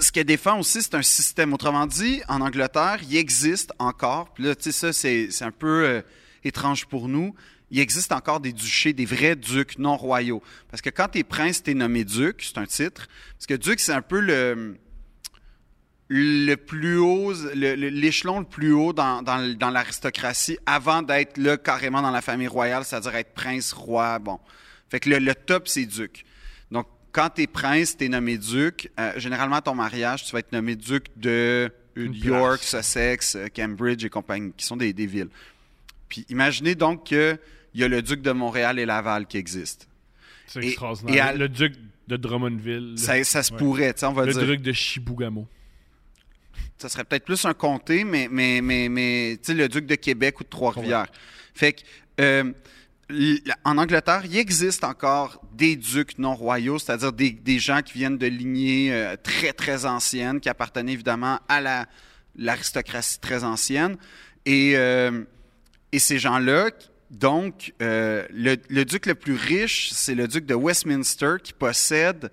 ce 0.00 0.12
qu'elle 0.12 0.26
défend 0.26 0.58
aussi, 0.58 0.82
c'est 0.82 0.94
un 0.94 1.02
système. 1.02 1.52
Autrement 1.54 1.86
dit, 1.86 2.20
en 2.28 2.40
Angleterre, 2.42 2.98
il 3.08 3.16
existe 3.16 3.72
encore, 3.78 4.32
puis 4.34 4.44
là, 4.44 4.54
tu 4.54 4.64
sais, 4.64 4.72
ça, 4.72 4.92
c'est 4.92 5.28
c'est 5.30 5.44
un 5.44 5.50
peu 5.50 5.84
euh, 5.86 6.02
étrange 6.44 6.86
pour 6.86 7.08
nous, 7.08 7.34
il 7.70 7.78
existe 7.80 8.12
encore 8.12 8.40
des 8.40 8.52
duchés, 8.52 8.92
des 8.92 9.04
vrais 9.06 9.36
ducs 9.36 9.78
non 9.78 9.96
royaux. 9.96 10.42
Parce 10.70 10.80
que 10.82 10.90
quand 10.90 11.08
t'es 11.08 11.22
prince, 11.24 11.62
t'es 11.62 11.74
nommé 11.74 12.04
duc, 12.04 12.42
c'est 12.42 12.58
un 12.58 12.66
titre. 12.66 13.06
Parce 13.36 13.46
que 13.46 13.54
duc, 13.54 13.78
c'est 13.80 13.92
un 13.92 14.02
peu 14.02 14.20
le 14.20 14.76
le 16.12 16.56
plus 16.56 16.96
haut, 16.98 17.32
le- 17.54 17.76
le- 17.76 17.88
l'échelon 17.88 18.40
le, 18.40 18.44
plus 18.44 18.72
haut 18.72 18.92
dans, 18.92 19.22
dans, 19.22 19.38
l- 19.40 19.56
dans 19.56 19.70
l'aristocratie 19.70 20.58
avant 20.66 21.02
d'être 21.02 21.38
là 21.38 21.56
carrément 21.56 22.02
dans 22.02 22.10
la 22.10 22.20
famille 22.20 22.48
royale, 22.48 22.84
c'est-à-dire 22.84 23.14
être 23.14 23.32
prince, 23.32 23.72
roi, 23.72 24.18
bon. 24.18 24.40
Fait 24.88 24.98
que 24.98 25.08
le, 25.08 25.18
le 25.18 25.34
top, 25.36 25.68
c'est 25.68 25.86
duc. 25.86 26.24
Donc, 26.72 26.88
quand 27.12 27.30
t'es 27.30 27.46
prince, 27.46 27.96
t'es 27.96 28.08
nommé 28.08 28.38
duc. 28.38 28.90
Euh, 28.98 29.12
généralement, 29.18 29.56
à 29.56 29.60
ton 29.62 29.76
mariage, 29.76 30.24
tu 30.24 30.32
vas 30.32 30.40
être 30.40 30.50
nommé 30.50 30.74
duc 30.74 31.06
de 31.16 31.70
York. 31.96 32.60
Sussex, 32.64 33.36
euh, 33.36 33.46
Cambridge 33.54 34.04
et 34.04 34.10
compagnie, 34.10 34.52
qui 34.56 34.66
sont 34.66 34.76
des, 34.76 34.92
des 34.92 35.06
villes. 35.06 35.28
Puis 36.08 36.26
imaginez 36.28 36.74
donc 36.74 37.12
qu'il 37.72 37.80
y 37.80 37.84
a 37.84 37.88
le 37.88 38.02
duc 38.02 38.22
de 38.22 38.32
Montréal 38.32 38.78
et 38.78 38.86
Laval 38.86 39.26
qui 39.26 39.36
existent. 39.38 39.86
C'est 40.46 40.64
extraordinaire. 40.64 41.14
et 41.14 41.20
à- 41.20 41.32
Le 41.34 41.48
duc 41.48 41.74
de 42.08 42.16
Drummondville. 42.16 42.92
le- 42.92 42.96
Ça, 42.96 43.22
ça 43.24 43.42
se 43.42 43.52
ouais. 43.52 43.58
pourrait, 43.58 43.94
on 44.04 44.12
va 44.12 44.26
Le 44.26 44.32
dire. 44.32 44.46
duc 44.46 44.62
de 44.62 44.72
Chibougamau. 44.72 45.46
ça 46.78 46.88
serait 46.88 47.04
peut-être 47.04 47.24
plus 47.26 47.44
un 47.44 47.52
comté, 47.54 48.04
mais, 48.04 48.26
mais, 48.30 48.60
mais, 48.62 48.88
mais 48.88 49.36
tu 49.42 49.48
sais, 49.52 49.54
le 49.54 49.68
duc 49.68 49.84
de 49.86 49.94
Québec 49.96 50.40
ou 50.40 50.44
de 50.44 50.48
Trois-Rivières. 50.48 51.06
Fait 51.54 51.74
que, 51.74 51.80
euh, 52.20 52.52
en 53.64 53.76
Angleterre, 53.76 54.22
il 54.24 54.36
existe 54.36 54.82
encore 54.84 55.42
des 55.52 55.76
ducs 55.76 56.18
non 56.18 56.34
royaux, 56.34 56.78
c'est-à-dire 56.78 57.12
des, 57.12 57.32
des 57.32 57.58
gens 57.58 57.82
qui 57.82 57.94
viennent 57.94 58.16
de 58.18 58.26
lignées 58.26 58.92
euh, 58.94 59.16
très, 59.22 59.52
très 59.52 59.84
anciennes, 59.84 60.40
qui 60.40 60.48
appartenaient 60.48 60.92
évidemment 60.92 61.38
à 61.48 61.60
la, 61.60 61.86
l'aristocratie 62.36 63.18
très 63.20 63.44
ancienne. 63.44 63.96
Et, 64.46 64.72
euh, 64.76 65.22
et 65.92 65.98
ces 65.98 66.18
gens-là, 66.18 66.70
donc, 67.10 67.74
euh, 67.82 68.24
le, 68.30 68.56
le 68.68 68.84
duc 68.84 69.06
le 69.06 69.14
plus 69.16 69.34
riche, 69.34 69.90
c'est 69.92 70.14
le 70.14 70.28
duc 70.28 70.46
de 70.46 70.54
Westminster 70.54 71.36
qui 71.42 71.52
possède 71.52 72.30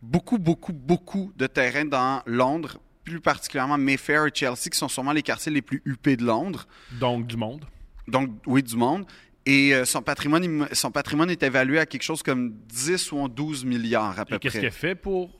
beaucoup, 0.00 0.38
beaucoup, 0.38 0.72
beaucoup 0.72 1.32
de 1.36 1.46
terrain 1.46 1.84
dans 1.84 2.22
Londres, 2.26 2.78
plus 3.04 3.20
particulièrement 3.20 3.76
Mayfair 3.76 4.24
et 4.26 4.30
Chelsea, 4.32 4.70
qui 4.70 4.78
sont 4.78 4.88
sûrement 4.88 5.12
les 5.12 5.22
quartiers 5.22 5.52
les 5.52 5.60
plus 5.62 5.82
huppés 5.84 6.16
de 6.16 6.24
Londres. 6.24 6.66
Donc, 6.98 7.26
du 7.26 7.36
monde. 7.36 7.66
Donc, 8.08 8.30
oui, 8.46 8.62
du 8.62 8.76
monde. 8.76 9.04
Et 9.46 9.74
euh, 9.74 9.84
son, 9.84 10.00
patrimoine, 10.00 10.68
son 10.72 10.90
patrimoine 10.90 11.28
est 11.28 11.42
évalué 11.42 11.78
à 11.78 11.84
quelque 11.84 12.02
chose 12.02 12.22
comme 12.22 12.54
10 12.68 13.12
ou 13.12 13.28
12 13.28 13.66
milliards 13.66 14.18
à 14.18 14.24
peu 14.24 14.36
Et 14.36 14.38
qu'est-ce 14.38 14.52
près. 14.54 14.60
qu'elle 14.62 14.72
fait 14.72 14.94
pour 14.94 15.30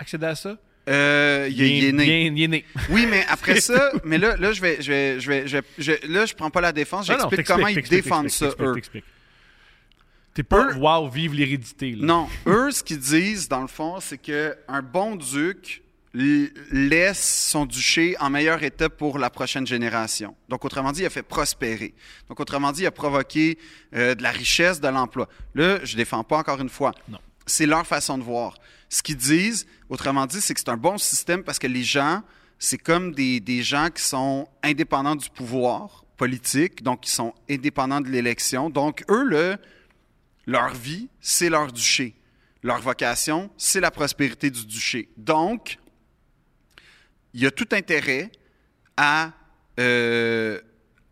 accéder 0.00 0.26
à 0.26 0.34
ça? 0.34 0.56
Euh, 0.90 1.46
il, 1.50 1.60
il 1.62 1.84
est 1.84 1.92
né. 1.92 2.04
bien- 2.04 2.18
il 2.34 2.42
est 2.42 2.48
né. 2.48 2.64
Oui, 2.90 3.06
mais 3.08 3.24
après 3.28 3.60
ça, 3.60 3.92
mais 4.04 4.18
là, 4.18 4.36
là, 4.36 4.52
je 4.52 4.60
vais, 4.60 4.82
je 4.82 4.90
vais, 4.92 5.20
je 5.20 5.28
vais, 5.30 5.46
je 5.78 5.92
là, 6.08 6.26
je 6.26 6.34
prends 6.34 6.50
pas 6.50 6.60
la 6.60 6.72
défense, 6.72 7.06
j'explique 7.06 7.46
comment 7.46 7.68
ils 7.68 7.80
défendent 7.82 8.28
ça, 8.30 8.48
eux. 8.58 8.80
T'es 10.34 10.42
pas, 10.44 10.72
wow, 10.74 11.08
vive 11.08 11.34
l'hérédité. 11.34 11.94
Non, 11.98 12.28
eux, 12.46 12.70
ce 12.70 12.82
qu'ils 12.84 12.98
disent, 13.00 13.48
dans 13.48 13.62
le 13.62 13.66
fond, 13.68 13.98
c'est 14.00 14.18
que 14.18 14.56
un 14.68 14.80
bon 14.82 15.16
duc 15.16 15.82
laisse 16.14 17.48
son 17.50 17.66
duché 17.66 18.16
en 18.18 18.30
meilleur 18.30 18.62
état 18.62 18.88
pour 18.88 19.18
la 19.18 19.30
prochaine 19.30 19.66
génération. 19.66 20.34
Donc, 20.48 20.64
autrement 20.64 20.92
dit, 20.92 21.02
il 21.02 21.06
a 21.06 21.10
fait 21.10 21.22
prospérer. 21.22 21.94
Donc, 22.28 22.38
autrement 22.40 22.72
dit, 22.72 22.82
il 22.82 22.86
a 22.86 22.90
provoqué 22.90 23.58
euh, 23.94 24.14
de 24.14 24.22
la 24.22 24.30
richesse, 24.30 24.80
de 24.80 24.88
l'emploi. 24.88 25.28
Là, 25.54 25.78
je 25.84 25.96
défends 25.96 26.24
pas 26.24 26.38
encore 26.38 26.60
une 26.60 26.68
fois. 26.68 26.92
Non. 27.08 27.18
C'est 27.46 27.66
leur 27.66 27.86
façon 27.86 28.18
de 28.18 28.22
voir. 28.22 28.54
Ce 28.90 29.02
qu'ils 29.02 29.16
disent, 29.16 29.66
autrement 29.88 30.26
dit, 30.26 30.40
c'est 30.42 30.52
que 30.52 30.60
c'est 30.60 30.68
un 30.68 30.76
bon 30.76 30.98
système 30.98 31.42
parce 31.44 31.58
que 31.58 31.68
les 31.68 31.84
gens, 31.84 32.22
c'est 32.58 32.76
comme 32.76 33.14
des, 33.14 33.40
des 33.40 33.62
gens 33.62 33.88
qui 33.88 34.02
sont 34.02 34.46
indépendants 34.62 35.16
du 35.16 35.30
pouvoir 35.30 36.04
politique, 36.18 36.82
donc 36.82 37.00
qui 37.02 37.10
sont 37.10 37.32
indépendants 37.48 38.00
de 38.02 38.08
l'élection. 38.08 38.68
Donc, 38.68 39.04
eux, 39.08 39.24
le, 39.24 39.56
leur 40.44 40.74
vie, 40.74 41.08
c'est 41.20 41.48
leur 41.48 41.72
duché. 41.72 42.14
Leur 42.62 42.80
vocation, 42.80 43.50
c'est 43.56 43.80
la 43.80 43.90
prospérité 43.90 44.50
du 44.50 44.66
duché. 44.66 45.08
Donc, 45.16 45.78
il 47.32 47.40
y 47.40 47.46
a 47.46 47.50
tout 47.50 47.68
intérêt 47.72 48.30
à, 48.96 49.32
euh, 49.78 50.60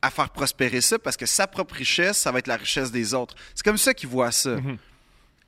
à 0.03 0.11
faire 0.11 0.31
prospérer 0.31 0.81
ça 0.81 0.99
parce 0.99 1.17
que 1.17 1.25
sa 1.27 1.47
propre 1.47 1.77
richesse, 1.77 2.19
ça 2.19 2.33
va 2.33 2.41
être 2.41 2.49
la 2.49 2.57
richesse 2.57 2.91
des 2.91 3.15
autres. 3.15 3.35
C'est 3.55 3.65
comme 3.65 3.79
ça 3.79 3.95
qu'ils 3.95 4.09
voient 4.09 4.33
ça. 4.33 4.57
Mhm. 4.57 4.77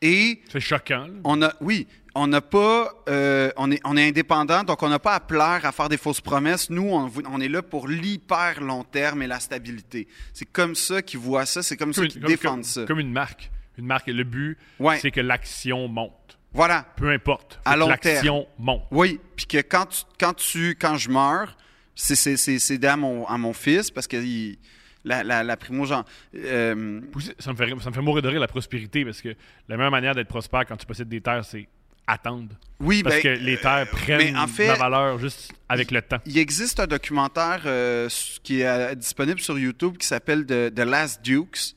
Et 0.00 0.40
C'est 0.50 0.60
choquant. 0.60 1.06
là. 1.06 1.12
on 1.24 1.42
a, 1.42 1.52
oui, 1.60 1.86
on 2.14 2.26
n'a 2.26 2.40
pas, 2.40 2.92
euh, 3.08 3.50
on 3.56 3.70
est, 3.70 3.80
on 3.84 3.96
est 3.96 4.08
indépendant, 4.08 4.64
donc 4.64 4.82
on 4.82 4.88
n'a 4.88 4.98
pas 4.98 5.14
à 5.14 5.20
plaire 5.20 5.60
à 5.64 5.72
faire 5.72 5.88
des 5.88 5.96
fausses 5.96 6.20
promesses. 6.20 6.68
Nous, 6.70 6.82
on, 7.30 7.40
est 7.40 7.48
là 7.48 7.62
pour 7.62 7.86
l'hyper 7.88 8.60
long 8.60 8.82
terme 8.84 9.22
et 9.22 9.26
la 9.26 9.38
stabilité. 9.40 10.08
C'est 10.32 10.46
comme 10.50 10.74
ça 10.74 11.02
qu'ils 11.02 11.20
voient 11.20 11.46
ça, 11.46 11.62
c'est 11.62 11.76
comme 11.76 11.92
ça 11.92 12.06
qu'ils 12.06 12.20
défendent 12.22 12.54
comme- 12.56 12.62
ça. 12.64 12.84
comme 12.86 13.00
une 13.00 13.12
marque. 13.12 13.50
Une 13.78 13.86
marque, 13.86 14.08
le 14.08 14.24
but, 14.24 14.58
Ouais. 14.78 14.98
c'est 14.98 15.10
que 15.10 15.20
l'action 15.20 15.88
monte. 15.88 16.38
Voilà. 16.52 16.84
Peu 16.96 17.10
importe. 17.10 17.60
À 17.64 17.76
long 17.76 17.88
L'action 17.88 18.46
monte. 18.58 18.82
Oui, 18.90 19.20
puis 19.36 19.46
que 19.46 19.58
quand 19.58 19.86
tu, 19.86 20.02
quand 20.18 20.34
tu, 20.34 20.74
quand 20.78 20.96
je 20.96 21.08
meurs, 21.10 21.56
c'est, 21.94 22.36
aidé 22.72 22.86
à 22.88 22.96
mon, 22.96 23.24
à 23.26 23.38
mon 23.38 23.52
fils 23.52 23.90
parce 23.90 24.06
que 24.08 24.16
il- 24.16 24.58
la, 25.04 25.22
la, 25.22 25.42
la 25.42 25.56
primo, 25.56 25.86
genre, 25.86 26.04
euh, 26.34 27.00
Ça 27.38 27.52
me, 27.52 27.56
fait, 27.56 27.68
ça 27.80 27.88
me 27.88 27.94
fait 27.94 28.02
mourir 28.02 28.20
de 28.22 28.28
rire 28.28 28.40
la 28.40 28.48
prospérité 28.48 29.04
parce 29.04 29.22
que 29.22 29.34
la 29.68 29.76
meilleure 29.76 29.90
manière 29.90 30.14
d'être 30.14 30.28
prospère 30.28 30.66
quand 30.66 30.76
tu 30.76 30.84
possèdes 30.84 31.08
des 31.08 31.20
terres, 31.22 31.44
c'est 31.44 31.68
attendre. 32.10 32.54
oui, 32.80 33.02
Parce 33.02 33.16
ben, 33.16 33.22
que 33.22 33.42
les 33.42 33.56
terres 33.58 33.86
mais 33.92 33.98
prennent 33.98 34.36
en 34.36 34.46
fait, 34.46 34.66
la 34.66 34.74
valeur 34.74 35.18
juste 35.18 35.52
avec 35.68 35.90
le 35.90 36.02
temps. 36.02 36.18
Il 36.26 36.38
existe 36.38 36.80
un 36.80 36.86
documentaire 36.86 37.62
euh, 37.66 38.08
qui 38.42 38.60
est 38.60 38.66
euh, 38.66 38.94
disponible 38.94 39.40
sur 39.40 39.58
YouTube 39.58 39.96
qui 39.96 40.06
s'appelle 40.06 40.44
The, 40.46 40.74
The 40.74 40.80
Last 40.80 41.22
Dukes, 41.22 41.74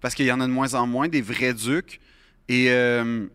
parce 0.00 0.14
qu'il 0.14 0.26
y 0.26 0.32
en 0.32 0.40
a 0.40 0.46
de 0.46 0.52
moins 0.52 0.74
en 0.74 0.86
moins, 0.86 1.08
des 1.08 1.22
vrais 1.22 1.54
ducs. 1.54 2.00
Et 2.48 2.70
euh, 2.70 3.26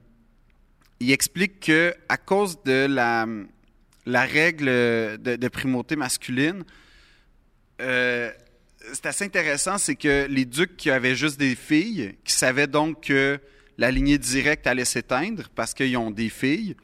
il 1.00 1.12
explique 1.12 1.60
que 1.60 1.94
à 2.08 2.18
cause 2.18 2.62
de 2.64 2.86
la, 2.86 3.26
la 4.06 4.22
règle 4.22 4.66
de, 4.66 5.36
de 5.36 5.48
primauté 5.48 5.96
masculine, 5.96 6.64
euh, 7.82 8.32
c'est 8.94 9.06
assez 9.06 9.26
intéressant, 9.26 9.78
c'est 9.78 9.96
que 9.96 10.28
les 10.30 10.46
ducs 10.46 10.78
qui 10.78 10.90
avaient 10.92 11.16
juste 11.16 11.40
des 11.40 11.56
filles, 11.56 12.16
qui 12.24 12.34
savaient 12.34 12.68
donc 12.68 13.08
que 13.08 13.40
la 13.82 13.90
lignée 13.92 14.18
directe 14.20 14.66
allait 14.68 14.86
s'éteindre 14.86 15.44
parce 15.56 15.74
qu'ils 15.74 15.98
ont 15.98 16.12
des 16.12 16.30
filles, 16.30 16.76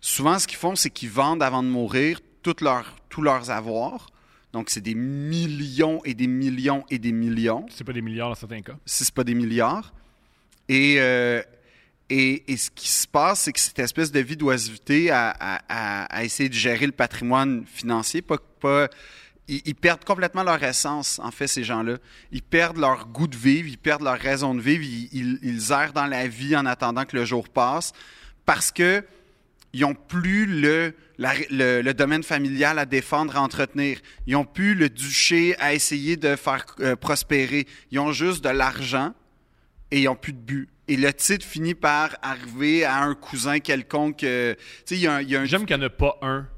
souvent 0.00 0.38
ce 0.38 0.46
qu'ils 0.46 0.58
font, 0.58 0.76
c'est 0.76 0.90
qu'ils 0.90 1.10
vendent 1.10 1.42
avant 1.42 1.62
de 1.62 1.68
mourir 1.68 2.20
toutes 2.42 2.60
leurs- 2.60 2.94
tous 3.08 3.22
leurs 3.22 3.50
avoirs. 3.50 4.08
Donc, 4.52 4.70
c'est 4.70 4.80
des 4.90 4.94
millions 4.94 6.00
et 6.04 6.14
des 6.14 6.26
millions 6.26 6.84
et 6.90 6.98
des 6.98 7.12
millions, 7.12 7.64
C'est 7.70 7.84
pas 7.84 7.92
des 7.92 8.02
milliards 8.02 8.28
dans 8.28 8.34
certains 8.44 8.62
cas. 8.62 8.76
si 8.86 9.04
ce 9.04 9.10
n'est 9.10 9.14
pas 9.14 9.24
des 9.24 9.34
milliards. 9.34 9.92
Et, 10.68 10.96
euh, 10.98 11.42
et, 12.10 12.52
et 12.52 12.56
ce 12.56 12.70
qui 12.70 12.88
se 12.88 13.06
passe, 13.08 13.40
c'est 13.42 13.52
que 13.52 13.60
cette 13.60 13.78
espèce 13.78 14.12
de 14.12 14.20
vie 14.20 14.36
d'oisiveté 14.36 15.10
à- 15.10 15.30
à- 15.40 16.04
à 16.16 16.24
essayer 16.24 16.48
de 16.48 16.54
gérer 16.54 16.86
le 16.86 16.92
patrimoine 16.92 17.64
financier, 17.66 18.20
pas, 18.22 18.38
pas- 18.60 18.88
ils, 19.48 19.74
perdent 19.74 20.04
complètement 20.04 20.42
leur 20.42 20.62
essence, 20.62 21.20
en 21.20 21.30
fait, 21.30 21.46
ces 21.46 21.62
gens-là. 21.62 21.98
Ils 22.32 22.42
perdent 22.42 22.78
leur 22.78 23.06
goût 23.06 23.28
de 23.28 23.36
vivre, 23.36 23.68
ils 23.68 23.78
perdent 23.78 24.02
leur 24.02 24.18
raison 24.18 24.54
de 24.54 24.60
vivre, 24.60 24.84
ils, 24.84 25.72
errent 25.72 25.92
dans 25.92 26.06
la 26.06 26.26
vie 26.26 26.56
en 26.56 26.66
attendant 26.66 27.04
que 27.04 27.16
le 27.16 27.24
jour 27.24 27.48
passe 27.48 27.92
parce 28.44 28.72
que 28.72 29.04
ils 29.72 29.82
n'ont 29.82 29.94
plus 29.94 30.46
le, 30.46 30.94
domaine 31.92 32.22
familial 32.22 32.78
à 32.78 32.86
défendre, 32.86 33.36
à 33.36 33.42
entretenir. 33.42 33.98
Ils 34.26 34.32
n'ont 34.32 34.44
plus 34.44 34.74
le 34.74 34.88
duché 34.88 35.54
à 35.58 35.74
essayer 35.74 36.16
de 36.16 36.34
faire 36.34 36.64
euh, 36.80 36.96
prospérer. 36.96 37.66
Ils 37.90 37.98
ont 37.98 38.12
juste 38.12 38.42
de 38.42 38.48
l'argent 38.48 39.12
et 39.90 40.00
ils 40.00 40.04
n'ont 40.04 40.16
plus 40.16 40.32
de 40.32 40.38
but. 40.38 40.68
Et 40.88 40.96
le 40.96 41.12
titre 41.12 41.44
finit 41.44 41.74
par 41.74 42.16
arriver 42.22 42.84
à 42.84 43.02
un 43.02 43.14
cousin 43.14 43.58
quelconque. 43.58 44.24
euh, 44.24 44.54
il 44.90 44.98
y 44.98 45.06
a 45.06 45.16
un 45.16 45.44
J'aime 45.44 45.66
qu'il 45.66 45.76
n'y 45.76 45.82
en 45.82 45.86
a 45.86 45.90
pas 45.90 46.16
un 46.22 46.48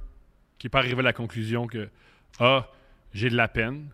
qui 0.59 0.66
n'est 0.66 0.70
pas 0.70 0.79
arrivé 0.79 0.98
à 1.01 1.03
la 1.03 1.12
conclusion 1.12 1.66
que 1.66 1.88
Ah, 2.38 2.68
j'ai 3.12 3.31
de 3.31 3.37
la 3.37 3.49
peine, 3.49 3.88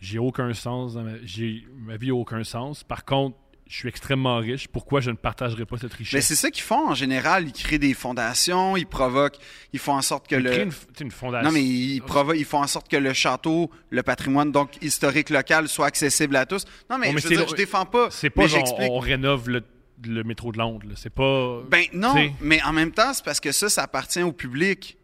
j'ai 0.00 0.18
aucun 0.18 0.52
sens, 0.54 0.94
dans 0.94 1.02
ma, 1.02 1.12
j'ai, 1.24 1.64
ma 1.76 1.96
vie 1.96 2.08
n'a 2.08 2.14
aucun 2.14 2.44
sens. 2.44 2.84
Par 2.84 3.04
contre, 3.04 3.36
je 3.66 3.76
suis 3.76 3.88
extrêmement 3.88 4.38
riche. 4.38 4.66
Pourquoi 4.66 5.00
je 5.00 5.10
ne 5.12 5.16
partagerai 5.16 5.64
pas 5.64 5.76
cette 5.78 5.92
Mais 5.92 5.98
richesse? 5.98 6.26
c'est 6.26 6.34
ça 6.34 6.50
qu'ils 6.50 6.64
font 6.64 6.88
en 6.88 6.94
général. 6.94 7.46
Ils 7.46 7.52
créent 7.52 7.78
des 7.78 7.94
fondations, 7.94 8.76
ils 8.76 8.86
provoquent, 8.86 9.36
ils 9.72 9.78
font 9.78 9.92
en 9.94 10.02
sorte 10.02 10.26
que 10.26 10.34
le. 10.34 10.62
une, 10.62 10.72
une 11.00 11.10
fondation. 11.12 11.46
Non, 11.48 11.52
mais 11.54 11.62
ils, 11.62 12.00
provo- 12.00 12.34
ils 12.36 12.44
font 12.44 12.58
en 12.62 12.66
sorte 12.66 12.88
que 12.88 12.96
le 12.96 13.12
château, 13.12 13.70
le 13.90 14.02
patrimoine 14.02 14.50
donc 14.50 14.82
historique 14.82 15.30
local 15.30 15.68
soit 15.68 15.86
accessible 15.86 16.34
à 16.34 16.46
tous. 16.46 16.64
Non, 16.90 16.98
mais, 16.98 17.08
Ouais, 17.08 17.14
mais 17.14 17.20
je, 17.20 17.28
veux 17.28 17.36
dire, 17.36 17.48
je 17.48 17.54
défends 17.54 17.86
pas. 17.86 18.10
c'est 18.10 18.30
pas 18.30 18.42
mais 18.42 18.48
genre 18.48 18.74
on 18.80 18.98
rénove 18.98 19.48
le, 19.48 19.62
le 20.04 20.24
métro 20.24 20.50
de 20.50 20.58
Londres. 20.58 20.86
C'est 20.96 21.14
pas. 21.14 21.60
Ben 21.70 21.84
non, 21.92 22.14
mais 22.40 22.60
en 22.64 22.72
même 22.72 22.90
temps, 22.90 23.12
c'est 23.14 23.24
parce 23.24 23.38
que 23.38 23.52
ça, 23.52 23.68
ça 23.68 23.84
appartient 23.84 24.22
au 24.22 24.32
public. 24.32 24.96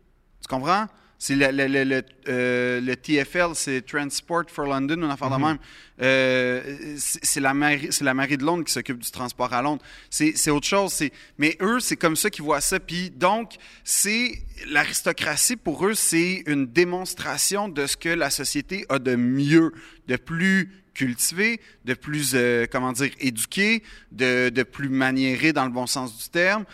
Tu 0.43 0.49
comprends? 0.49 0.87
C'est 1.19 1.35
le, 1.35 1.51
le, 1.51 1.67
le, 1.67 1.85
le, 1.85 2.03
euh, 2.29 2.81
le 2.81 2.95
TFL, 2.97 3.55
c'est 3.55 3.81
Transport 3.87 4.45
for 4.49 4.67
London, 4.67 4.97
une 5.03 5.11
affaire 5.11 5.31
de 5.31 5.37
même. 5.43 5.59
Euh, 6.03 6.95
c'est 6.99 7.41
la, 7.41 7.55
mairie- 7.55 7.89
c'est 7.91 8.05
la 8.05 8.13
mairie 8.13 8.37
de 8.37 8.45
Londres 8.45 8.65
qui 8.65 8.73
s'occupe 8.73 8.99
du 8.99 9.11
transport 9.11 9.51
à 9.53 9.63
Londres. 9.63 9.83
C'est 10.11 10.33
c'est 10.37 10.51
autre 10.51 10.67
chose. 10.67 11.03
Mais 11.39 11.57
eux, 11.63 11.81
c'est 11.81 11.97
comme 11.97 12.17
ça 12.17 12.29
qu'ils 12.29 12.45
voient 12.45 12.61
ça. 12.61 12.79
Puis 12.79 13.09
donc, 13.11 13.55
c'est 13.83 14.33
l'aristocratie, 14.69 15.57
pour 15.57 15.87
eux, 15.87 15.95
c'est 15.95 16.43
une 16.47 16.67
démonstration 16.67 17.69
de 17.69 17.87
ce 17.87 17.97
que 17.97 18.11
la 18.11 18.29
société 18.31 18.85
a 18.91 18.99
de 18.99 19.17
mieux, 19.17 19.73
de 20.09 20.17
plus 20.17 20.71
cultivé, 20.97 21.61
de 21.85 21.95
plus, 21.95 22.33
euh, 22.35 22.67
comment 22.71 22.93
dire, 22.93 23.11
éduqué, 23.21 23.83
de, 24.13 24.49
de 24.49 24.63
plus 24.63 24.89
maniéré 24.89 25.53
dans 25.53 25.67
le 25.67 25.71
bon 25.71 25.87
sens 25.87 26.17
du 26.17 26.29
terme. 26.31 26.65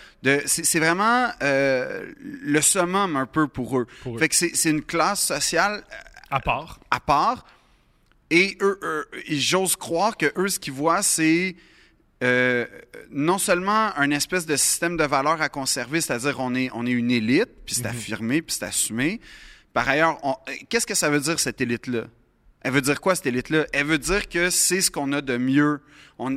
C'est, 0.46 0.78
vraiment 0.78 1.28
euh, 1.42 2.12
le 2.20 2.60
summum 2.60 3.16
un 3.16 3.26
peu 3.26 3.48
pour 3.48 3.80
eux. 3.80 3.86
Pour 4.02 4.16
eux. 4.16 4.18
Fait 4.20 4.28
que 4.28 4.36
c'est, 4.36 4.70
une 4.70 4.82
classe 4.82 5.26
sociale 5.26 5.82
À 6.30 6.40
part. 6.40 6.78
à 6.90 7.00
part. 7.00 7.44
Et 8.30 8.56
eux, 8.60 8.78
eux, 8.82 9.08
et 9.26 9.38
j'ose 9.38 9.76
croire 9.76 10.16
que 10.16 10.32
eux, 10.36 10.48
ce 10.48 10.58
qu'ils 10.58 10.72
voient, 10.72 11.02
c'est 11.02 11.56
euh, 12.22 12.64
non 13.10 13.38
seulement 13.38 13.90
un 13.96 14.10
espèce 14.12 14.46
de 14.46 14.56
système 14.56 14.96
de 14.96 15.04
valeurs 15.04 15.42
à 15.42 15.48
conserver, 15.48 16.00
c'est-à-dire 16.00 16.36
on 16.38 16.54
est, 16.54 16.70
on 16.72 16.86
est 16.86 16.92
une 16.92 17.10
élite, 17.10 17.50
puis 17.66 17.74
c'est 17.74 17.86
affirmé, 17.86 18.40
puis 18.40 18.54
c'est 18.56 18.64
assumé. 18.64 19.20
Par 19.72 19.88
ailleurs, 19.88 20.18
qu'est-ce 20.68 20.86
que 20.86 20.94
ça 20.94 21.10
veut 21.10 21.20
dire, 21.20 21.40
cette 21.40 21.60
élite-là? 21.60 22.04
Elle 22.64 22.72
veut 22.72 22.80
dire 22.80 23.00
quoi, 23.00 23.14
cette 23.14 23.26
élite-là? 23.26 23.66
Elle 23.72 23.86
veut 23.86 23.98
dire 23.98 24.28
que 24.28 24.50
c'est 24.50 24.80
ce 24.80 24.90
qu'on 24.90 25.12
a 25.12 25.20
de 25.20 25.36
mieux. 25.36 25.80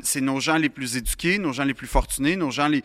C'est 0.03 0.21
nos 0.21 0.39
gens 0.39 0.57
les 0.57 0.69
plus 0.69 0.97
éduqués, 0.97 1.37
nos 1.37 1.53
gens 1.53 1.63
les 1.63 1.73
plus 1.75 1.87
fortunés, 1.87 2.35
nos 2.35 2.49
gens 2.51 2.67
les... 2.67 2.83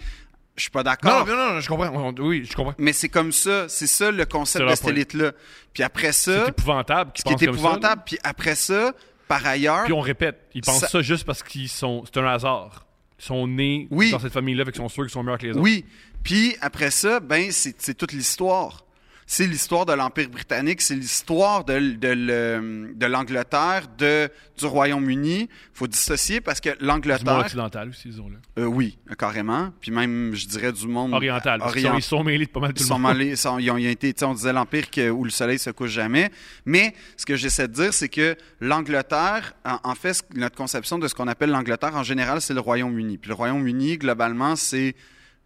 Je 0.56 0.62
suis 0.64 0.70
pas 0.70 0.82
d'accord. 0.82 1.26
Non, 1.26 1.34
non, 1.34 1.54
non, 1.54 1.60
je 1.60 1.68
comprends. 1.68 2.12
Oui, 2.18 2.46
je 2.48 2.54
comprends. 2.54 2.74
Mais 2.76 2.92
c'est 2.92 3.08
comme 3.08 3.32
ça, 3.32 3.66
c'est 3.68 3.86
ça 3.86 4.10
le 4.10 4.26
concept 4.26 4.68
de 4.68 4.74
cette 4.74 4.88
élite-là. 4.88 5.32
Puis 5.72 5.82
après 5.82 6.12
ça, 6.12 6.44
C'est 6.44 6.50
épouvantable. 6.50 7.12
ce 7.14 7.22
qui 7.22 7.32
est 7.32 7.42
épouvantable. 7.48 8.02
Puis 8.04 8.18
après 8.22 8.54
ça, 8.54 8.92
par 9.26 9.46
ailleurs, 9.46 9.84
Puis 9.84 9.92
on 9.94 10.00
répète, 10.00 10.38
ils 10.54 10.60
pensent 10.60 10.80
Ça- 10.80 10.88
ça, 10.88 11.00
juste 11.02 11.24
parce 11.24 11.42
qu'ils 11.42 11.68
sont. 11.70 12.04
C'est 12.04 12.20
un 12.20 12.26
hasard. 12.26 12.84
Ils 13.18 13.24
sont 13.24 13.46
nés 13.46 13.86
Oui. 13.90 14.10
dans 14.10 14.18
cette 14.18 14.32
famille-là, 14.34 14.64
qu'ils 14.64 14.74
sont 14.74 14.88
sûrs 14.90 15.04
qu'ils 15.04 15.12
sont 15.12 15.22
meilleurs 15.22 15.38
que 15.38 15.46
les 15.46 15.52
autres. 15.52 15.60
oui. 15.62 15.86
Puis 16.22 16.54
après 16.60 16.90
ça, 16.90 17.20
ben 17.20 17.50
c'est 17.50 17.94
toute 17.94 18.12
l'histoire. 18.12 18.84
C'est 19.32 19.46
l'histoire 19.46 19.86
de 19.86 19.92
l'Empire 19.92 20.28
britannique, 20.28 20.80
c'est 20.82 20.96
l'histoire 20.96 21.64
de, 21.64 21.74
l- 21.74 22.00
de, 22.00 22.08
le- 22.08 22.92
de 22.96 23.06
l'Angleterre, 23.06 23.86
de, 23.96 24.28
du 24.58 24.66
Royaume-Uni. 24.66 25.48
faut 25.72 25.86
dissocier 25.86 26.40
parce 26.40 26.60
que 26.60 26.70
Du 26.70 26.74
monde 26.84 26.88
l'Angleterre, 27.06 27.38
occidental 27.38 27.90
aussi, 27.90 28.08
disons-le. 28.08 28.38
euh, 28.60 28.66
oui, 28.66 28.98
carrément. 29.16 29.72
Puis 29.80 29.92
même, 29.92 30.32
je 30.34 30.48
dirais, 30.48 30.72
du 30.72 30.88
monde 30.88 31.14
Oriental. 31.14 31.60
orient- 31.62 31.94
Ils 31.96 32.02
sont 32.02 32.24
mêlés 32.24 32.46
de 32.46 32.50
pas 32.50 32.58
mal 32.58 32.70
tout 32.74 32.78
Ils 32.80 32.82
le 32.82 32.88
sont 32.88 32.98
monde. 32.98 33.16
mêlés, 33.18 33.30
ils 33.30 33.36
sont- 33.36 33.60
ils 33.60 33.70
ont, 33.70 33.76
ils 33.76 33.86
ont 33.86 33.90
été, 33.92 34.12
tu 34.12 34.18
sais, 34.18 34.24
on 34.24 34.34
disait 34.34 34.52
l'empire 34.52 34.90
que- 34.90 35.10
où 35.10 35.22
le 35.22 35.30
soleil 35.30 35.60
se 35.60 35.70
couche 35.70 35.90
jamais. 35.90 36.32
Mais 36.64 36.92
ce 37.16 37.24
que 37.24 37.36
j'essaie 37.36 37.68
de 37.68 37.72
dire, 37.72 37.94
c'est 37.94 38.08
que 38.08 38.34
l'Angleterre, 38.60 39.54
en, 39.64 39.78
en 39.84 39.94
fait, 39.94 40.24
notre 40.34 40.56
conception 40.56 40.98
de 40.98 41.06
ce 41.06 41.14
qu'on 41.14 41.28
appelle 41.28 41.50
l'Angleterre 41.50 41.94
en 41.94 42.02
général, 42.02 42.40
c'est 42.40 42.52
le 42.54 42.58
Royaume-Uni. 42.60 43.16
Puis 43.18 43.28
le 43.28 43.34
Royaume-Uni, 43.36 43.96
globalement, 43.96 44.56
c'est, 44.56 44.96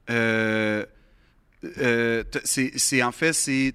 euh, 0.09 0.87
euh, 1.79 2.25
c'est, 2.45 3.03
en 3.03 3.13
fait, 3.13 3.33
c'est 3.33 3.75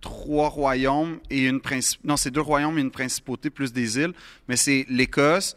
trois 0.00 0.48
royaumes 0.48 1.18
et 1.30 1.46
une 1.46 1.58
princi- 1.58 1.98
non, 2.04 2.16
c'est 2.16 2.30
deux 2.30 2.40
royaumes 2.40 2.78
et 2.78 2.80
une 2.82 2.90
principauté 2.90 3.50
plus 3.50 3.72
des 3.72 3.98
îles. 3.98 4.12
Mais 4.48 4.56
c'est 4.56 4.86
l'Écosse, 4.88 5.56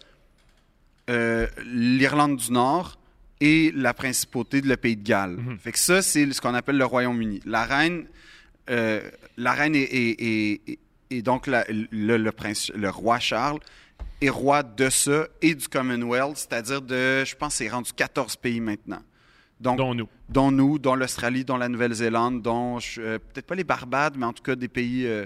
euh, 1.10 1.48
l'Irlande 1.66 2.38
du 2.38 2.52
Nord 2.52 3.00
et 3.42 3.72
la 3.76 3.94
principauté 3.94 4.62
de 4.62 4.68
le 4.68 4.78
Pays 4.78 4.96
de 4.98 5.04
Galles. 5.04 5.38
Fait 5.62 5.72
que 5.72 5.80
ça, 5.80 6.02
c'est 6.02 6.32
ce 6.32 6.42
qu'on 6.42 6.54
appelle 6.54 6.78
le 6.78 6.86
Royaume-Uni. 6.86 7.42
La 7.46 7.64
reine, 7.66 8.06
euh, 8.70 9.02
la 9.38 9.54
reine 9.54 9.76
est, 9.76 9.82
est- 9.84 10.22
est- 10.22 10.62
est- 10.68 10.80
est 11.12 11.22
donc 11.22 11.48
la- 11.48 11.66
le, 11.70 12.18
le 12.18 12.32
prince, 12.32 12.72
le 12.76 12.90
roi 12.90 13.20
Charles 13.20 13.60
est 14.22 14.30
roi 14.30 14.64
de 14.64 14.90
ça 14.90 15.28
et 15.42 15.56
du 15.56 15.68
Commonwealth, 15.68 16.38
c'est-à-dire 16.38 16.82
de, 16.82 17.24
je 17.26 17.36
pense, 17.36 17.56
c'est 17.56 17.70
rendu 17.70 17.92
14 17.94 18.36
pays 18.36 18.60
maintenant. 18.60 19.02
Donc, 19.60 19.78
Dont 19.78 19.94
nous. 19.94 20.08
dont 20.30 20.52
nous, 20.52 20.80
dont 20.80 20.96
l'Australie, 20.96 21.44
dont 21.44 21.58
la 21.58 21.68
Nouvelle-Zélande, 21.68 22.42
dont 22.42 22.80
euh, 22.98 23.20
peut-être 23.20 23.46
pas 23.46 23.56
les 23.56 23.66
Barbades, 23.66 24.16
mais 24.18 24.26
en 24.26 24.32
tout 24.34 24.44
cas 24.44 24.56
des 24.56 24.70
pays 24.70 25.06
euh, 25.06 25.26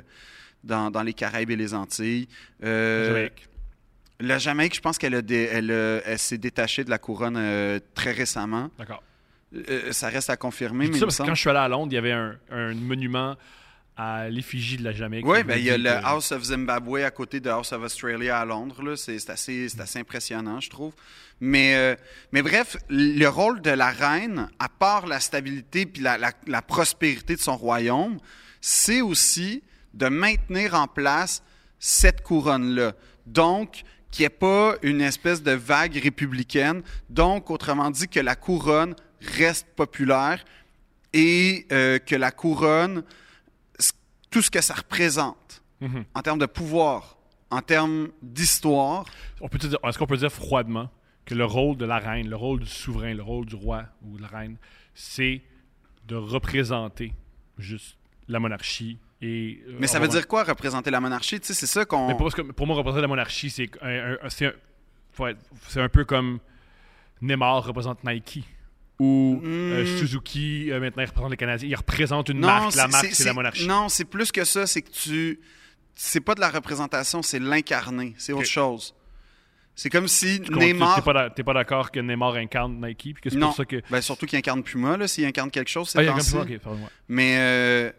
dans, 0.64 0.90
dans 0.90 1.04
les 1.04 1.14
Caraïbes 1.14 1.52
et 1.52 1.56
les 1.56 1.74
Antilles. 1.76 2.28
Euh, 2.64 3.08
Jamaïque. 3.08 3.48
la 4.20 4.38
Jamaïque, 4.40 4.76
je 4.76 4.82
pense 4.82 4.98
qu'elle 4.98 5.14
elle, 5.14 5.70
elle 5.70 6.20
s'est 6.20 6.40
détachée 6.40 6.84
de 6.84 6.90
la 6.90 6.98
couronne 6.98 7.80
très 7.94 8.12
récemment. 8.12 8.70
D'accord. 8.80 9.04
Ça 9.92 10.10
reste 10.10 10.32
à 10.32 10.38
confirmer, 10.38 10.88
Je 10.88 10.92
mais 10.94 10.98
ça 10.98 11.06
parce 11.06 11.18
que 11.20 11.24
quand 11.24 11.36
je 11.36 11.42
suis 11.42 11.50
allé 11.52 11.60
à 11.60 11.68
Londres, 11.68 11.92
il 11.92 11.96
y 11.96 12.00
avait 12.00 12.12
un, 12.12 12.36
un 12.50 12.74
monument 12.74 13.36
à 13.96 14.28
l'effigie 14.30 14.78
de 14.78 14.84
la 14.84 14.92
Jamaïque. 14.92 15.26
Oui, 15.26 15.44
ben, 15.44 15.58
il 15.58 15.66
y 15.66 15.70
a 15.70 15.78
le 15.78 15.90
House 15.90 16.32
of 16.32 16.44
Zimbabwe 16.44 17.04
à 17.04 17.12
côté 17.12 17.40
de 17.40 17.50
House 17.50 17.72
of 17.74 17.84
Australia 17.84 18.40
à 18.40 18.46
Londres. 18.46 18.96
C'est 18.96 19.30
assez, 19.30 19.68
assez 19.80 20.00
impressionnant, 20.00 20.60
je 20.60 20.70
trouve. 20.70 20.94
Mais, 21.40 21.76
euh, 21.76 21.96
mais 22.32 22.42
bref, 22.42 22.78
le 22.90 23.28
rôle 23.28 23.62
de 23.62 23.70
la 23.70 23.90
reine, 23.92 24.50
à 24.60 24.70
part 24.70 25.06
la 25.06 25.20
stabilité 25.20 25.86
puis 25.86 26.02
la, 26.02 26.18
la- 26.18 26.32
la 26.48 26.62
prospérité 26.62 27.36
de 27.36 27.42
son 27.42 27.56
royaume, 27.58 28.18
c'est 28.62 29.02
aussi 29.02 29.62
de 29.94 30.08
maintenir 30.08 30.74
en 30.74 30.88
place 30.88 31.44
cette 31.80 32.22
couronne-là. 32.24 32.94
Donc, 33.28 33.84
qu'il 34.10 34.24
n'y 34.24 34.28
ait 34.28 34.30
pas 34.30 34.76
une 34.84 35.02
espèce 35.02 35.44
de 35.44 35.52
vague 35.52 35.96
républicaine. 35.98 36.82
Donc, 37.10 37.52
autrement 37.52 37.92
dit, 37.92 38.08
que 38.08 38.20
la 38.20 38.36
couronne 38.36 38.96
reste 39.38 39.68
populaire 39.76 40.44
et 41.14 41.66
euh, 41.72 42.00
que 42.00 42.16
la 42.16 42.32
couronne, 42.32 43.04
tout 44.34 44.42
ce 44.42 44.50
que 44.52 44.62
ça 44.62 44.74
représente 44.74 45.62
Mhm. 45.82 46.06
en 46.16 46.22
termes 46.22 46.40
de 46.40 46.46
pouvoir, 46.46 47.18
en 47.50 47.62
termes 47.62 48.10
d'histoire, 48.22 49.06
est-ce 49.42 49.98
qu'on 49.98 50.08
peut 50.08 50.18
dire 50.18 50.32
froidement 50.32 50.90
que 51.26 51.36
le 51.36 51.46
rôle 51.46 51.76
de 51.78 51.86
la 51.86 52.00
reine, 52.00 52.30
le 52.30 52.36
rôle 52.36 52.62
du 52.62 52.66
souverain, 52.66 53.14
le 53.14 53.22
rôle 53.24 53.46
du 53.46 53.56
roi 53.56 53.84
ou 54.02 54.18
de 54.18 54.22
la 54.22 54.28
reine, 54.30 54.58
c'est 54.94 55.42
de 56.08 56.16
représenter 56.16 57.14
juste 57.58 57.98
la 58.28 58.40
monarchie 58.40 58.98
et. 59.22 59.62
euh, 59.68 59.78
mais 59.80 59.88
ça 59.88 60.00
veut 60.00 60.08
dire 60.08 60.28
quoi 60.28 60.44
représenter 60.44 60.90
la 60.90 61.00
monarchie? 61.02 61.40
Tu 61.40 61.48
sais, 61.48 61.54
c'est 61.54 61.68
ça 61.68 61.86
qu'on... 61.86 62.16
Pour, 62.56 62.66
moi, 62.68 62.76
représenter 62.78 63.02
la 63.02 63.08
monarchie, 63.08 63.50
c'est 63.50 63.70
un, 63.82 64.18
un 65.76 65.90
peu 65.90 66.06
comme 66.06 66.40
Neymar 67.22 67.64
représente 67.66 68.04
Nike. 68.04 68.44
Ou 69.04 69.42
euh, 69.46 69.84
Hmm. 69.84 69.98
Suzuki, 69.98 70.72
euh, 70.72 70.80
maintenant, 70.80 71.04
il 71.04 71.08
représente 71.08 71.32
les 71.32 71.38
Canadiens. 71.38 71.68
Il 71.70 71.76
représente 71.76 72.30
une 72.30 72.40
Non, 72.40 72.48
marque. 72.48 72.76
La 72.76 72.88
marque, 72.88 73.08
c'est- 73.14 73.26
la 73.26 73.34
monarchie. 73.34 73.68
Non, 73.68 73.90
c'est 73.90 74.06
plus 74.06 74.32
que 74.32 74.44
ça. 74.46 74.66
C'est 74.68 74.82
que 74.82 74.92
tu... 74.92 75.40
C'est 75.96 76.22
pas 76.22 76.34
de 76.36 76.40
la 76.40 76.50
représentation, 76.50 77.22
c'est 77.22 77.40
l'incarner. 77.40 78.16
C'est 78.18 78.34
autre 78.34 78.48
chose. 78.48 78.96
C'est 79.76 79.90
comme 79.90 80.08
si 80.08 80.40
Tu 80.42 80.52
Neymar... 80.54 81.04
T'es 81.36 81.44
pas, 81.44 81.54
d'accord 81.54 81.92
que 81.92 82.00
Neymar 82.00 82.36
incarne 82.36 82.80
Nike? 82.86 83.16
Puis 83.20 83.30
que 83.32 83.36
non, 83.36 83.48
pour 83.48 83.56
ça 83.58 83.66
que. 83.66 83.82
ben, 83.90 84.02
surtout 84.02 84.26
qu'il 84.26 84.38
incarne 84.38 84.64
Puma. 84.64 84.98
là. 84.98 85.08
S'il 85.08 85.26
incarne 85.26 85.50
quelque 85.52 85.70
chose, 85.70 85.90
c'est 85.90 86.00
Ah, 86.00 86.16
il. 86.48 86.60
Mais 87.10 87.36
euh, 87.38 87.92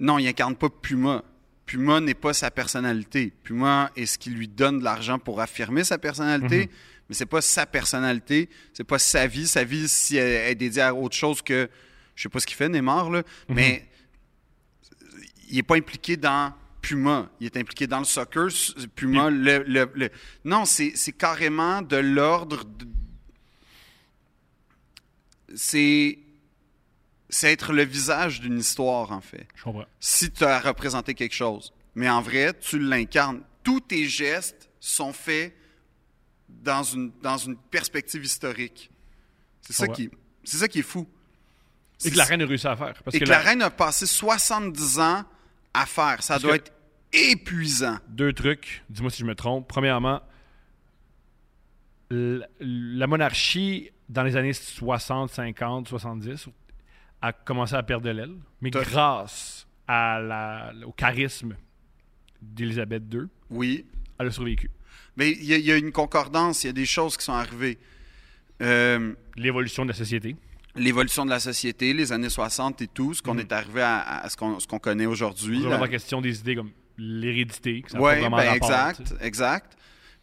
non, 0.00 0.18
il 0.18 0.26
incarne 0.28 0.56
pas 0.56 0.68
Puma. 0.68 1.22
Puma 1.66 2.00
n'est 2.00 2.14
pas 2.14 2.34
sa 2.34 2.50
personnalité. 2.50 3.32
Puma 3.42 3.90
est 3.96 4.06
ce 4.06 4.18
qui 4.18 4.30
lui 4.30 4.48
donne 4.48 4.80
de 4.80 4.84
l'argent 4.84 5.18
pour 5.18 5.40
affirmer 5.40 5.82
sa 5.84 5.98
personnalité, 5.98 6.68
mais 7.14 7.18
c'est 7.18 7.26
pas 7.26 7.40
sa 7.40 7.64
personnalité, 7.64 8.48
c'est 8.72 8.82
pas 8.82 8.98
sa 8.98 9.28
vie. 9.28 9.46
Sa 9.46 9.62
vie, 9.62 9.88
si 9.88 10.16
elle 10.16 10.50
est 10.50 10.54
dédiée 10.56 10.82
à 10.82 10.92
autre 10.92 11.14
chose 11.14 11.40
que, 11.42 11.70
je 12.16 12.22
sais 12.24 12.28
pas 12.28 12.40
ce 12.40 12.46
qu'il 12.46 12.56
fait, 12.56 12.68
Neymar, 12.68 13.08
là, 13.08 13.22
mais 13.48 13.88
il 15.48 15.58
est 15.58 15.62
pas 15.62 15.76
impliqué 15.76 16.16
dans 16.16 16.52
Puma. 16.82 17.30
Il 17.38 17.46
est 17.46 17.56
impliqué 17.56 17.86
dans 17.86 18.00
le 18.00 18.04
soccer. 18.04 18.48
Puma, 18.96 19.30
le, 19.30 19.62
le- 19.66 19.88
le- 19.94 20.10
non, 20.44 20.64
c'est 20.64 20.92
c'est 20.96 21.12
carrément 21.12 21.82
de 21.82 21.96
l'ordre. 21.98 22.64
de- 22.64 22.86
C'est 25.54 26.18
c'est 27.30 27.52
être 27.52 27.72
le 27.72 27.84
visage 27.84 28.40
d'une 28.40 28.58
histoire, 28.58 29.12
en 29.12 29.20
fait. 29.20 29.46
Je 29.54 29.62
comprends. 29.62 29.84
Si 30.00 30.30
tu 30.32 30.42
as 30.44 30.58
représenté 30.58 31.14
quelque 31.14 31.34
chose. 31.34 31.72
Mais 31.94 32.08
en 32.08 32.20
vrai, 32.22 32.52
tu 32.58 32.78
l'incarnes. 32.80 33.42
Tous 33.62 33.78
tes 33.80 34.06
gestes 34.08 34.68
sont 34.80 35.12
faits 35.12 35.54
dans 36.64 36.82
une, 36.82 37.12
dans 37.22 37.36
une 37.36 37.56
perspective 37.56 38.24
historique. 38.24 38.90
C'est 39.60 39.72
ça, 39.74 39.86
qui, 39.88 40.10
c'est 40.42 40.56
ça 40.56 40.68
qui 40.68 40.80
est 40.80 40.82
fou. 40.82 41.08
Et 42.04 42.10
que 42.10 42.16
la 42.16 42.24
reine 42.24 42.42
a 42.42 42.46
réussi 42.46 42.66
à 42.66 42.76
faire. 42.76 43.00
Parce 43.02 43.14
Et 43.16 43.20
que 43.20 43.24
que 43.24 43.30
la 43.30 43.38
reine 43.38 43.62
a 43.62 43.70
passé 43.70 44.06
70 44.06 44.98
ans 44.98 45.24
à 45.72 45.86
faire. 45.86 46.22
Ça 46.22 46.38
doit 46.38 46.56
être 46.56 46.72
épuisant. 47.12 47.98
Deux 48.08 48.32
trucs, 48.32 48.82
dis-moi 48.90 49.10
si 49.10 49.20
je 49.20 49.24
me 49.26 49.34
trompe. 49.34 49.68
Premièrement, 49.68 50.20
la 52.10 53.06
monarchie, 53.06 53.90
dans 54.08 54.22
les 54.22 54.36
années 54.36 54.52
60, 54.52 55.30
50, 55.30 55.88
70, 55.88 56.48
a 57.22 57.32
commencé 57.32 57.74
à 57.74 57.82
perdre 57.82 58.04
de 58.06 58.10
l'aile. 58.10 58.34
Mais 58.60 58.70
T'as- 58.70 58.82
grâce 58.82 59.66
à 59.88 60.20
la- 60.20 60.72
au 60.86 60.92
charisme 60.92 61.56
d'Élisabeth 62.42 63.02
II, 63.12 63.22
Oui. 63.50 63.86
elle 64.18 64.26
a 64.26 64.30
survécu. 64.30 64.70
Mais 65.16 65.30
il 65.32 65.44
y, 65.44 65.54
a- 65.54 65.58
il 65.58 65.64
y 65.64 65.72
a 65.72 65.76
une 65.76 65.92
concordance, 65.92 66.64
il 66.64 66.68
y 66.68 66.70
a 66.70 66.72
des 66.72 66.86
choses 66.86 67.16
qui 67.16 67.24
sont 67.24 67.32
arrivées. 67.32 67.78
Euh, 68.62 69.14
L'évolution 69.36 69.84
de 69.84 69.90
la 69.90 69.94
société. 69.96 70.36
L'évolution 70.76 71.24
de 71.24 71.30
la 71.30 71.38
société, 71.40 71.92
les 71.92 72.10
années 72.12 72.28
60 72.28 72.82
et 72.82 72.88
tout, 72.88 73.14
ce 73.14 73.22
qu'on 73.22 73.38
est 73.38 73.52
arrivé 73.52 73.80
à, 73.82 74.00
à 74.22 74.28
ce 74.28 74.36
qu'on 74.36 74.58
ce 74.58 74.66
qu'on 74.66 74.78
connaît 74.80 75.06
aujourd'hui. 75.06 75.58
Vraiment 75.58 75.74
là. 75.76 75.80
la 75.82 75.88
question 75.88 76.20
des 76.20 76.38
idées 76.40 76.56
comme 76.56 76.70
l'hérédité, 76.98 77.82
que 77.82 77.90
ça 77.92 77.98
n'a 77.98 78.04
Oui, 78.04 78.18
vraiment 78.18 78.36
ben 78.36 78.54
exact, 78.54 79.02
tu 79.02 79.08
sais. 79.08 79.14
exact. 79.26 79.76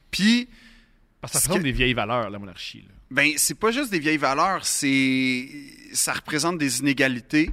Puis, 0.10 0.50
Parce 1.22 1.34
que 1.34 1.40
ça 1.40 1.44
représente 1.44 1.60
que- 1.60 1.64
des 1.64 1.72
vieilles 1.72 1.94
valeurs, 1.94 2.30
la 2.30 2.40
monarchie. 2.40 2.80
là. 2.82 2.94
ben, 3.12 3.32
c'est 3.38 3.58
pas 3.60 3.72
juste 3.72 3.92
des 3.92 4.00
vieilles 4.00 4.18
valeurs, 4.18 4.66
c'est 4.66 5.50
ça 5.94 6.14
représente 6.14 6.58
des 6.58 6.80
inégalités, 6.80 7.50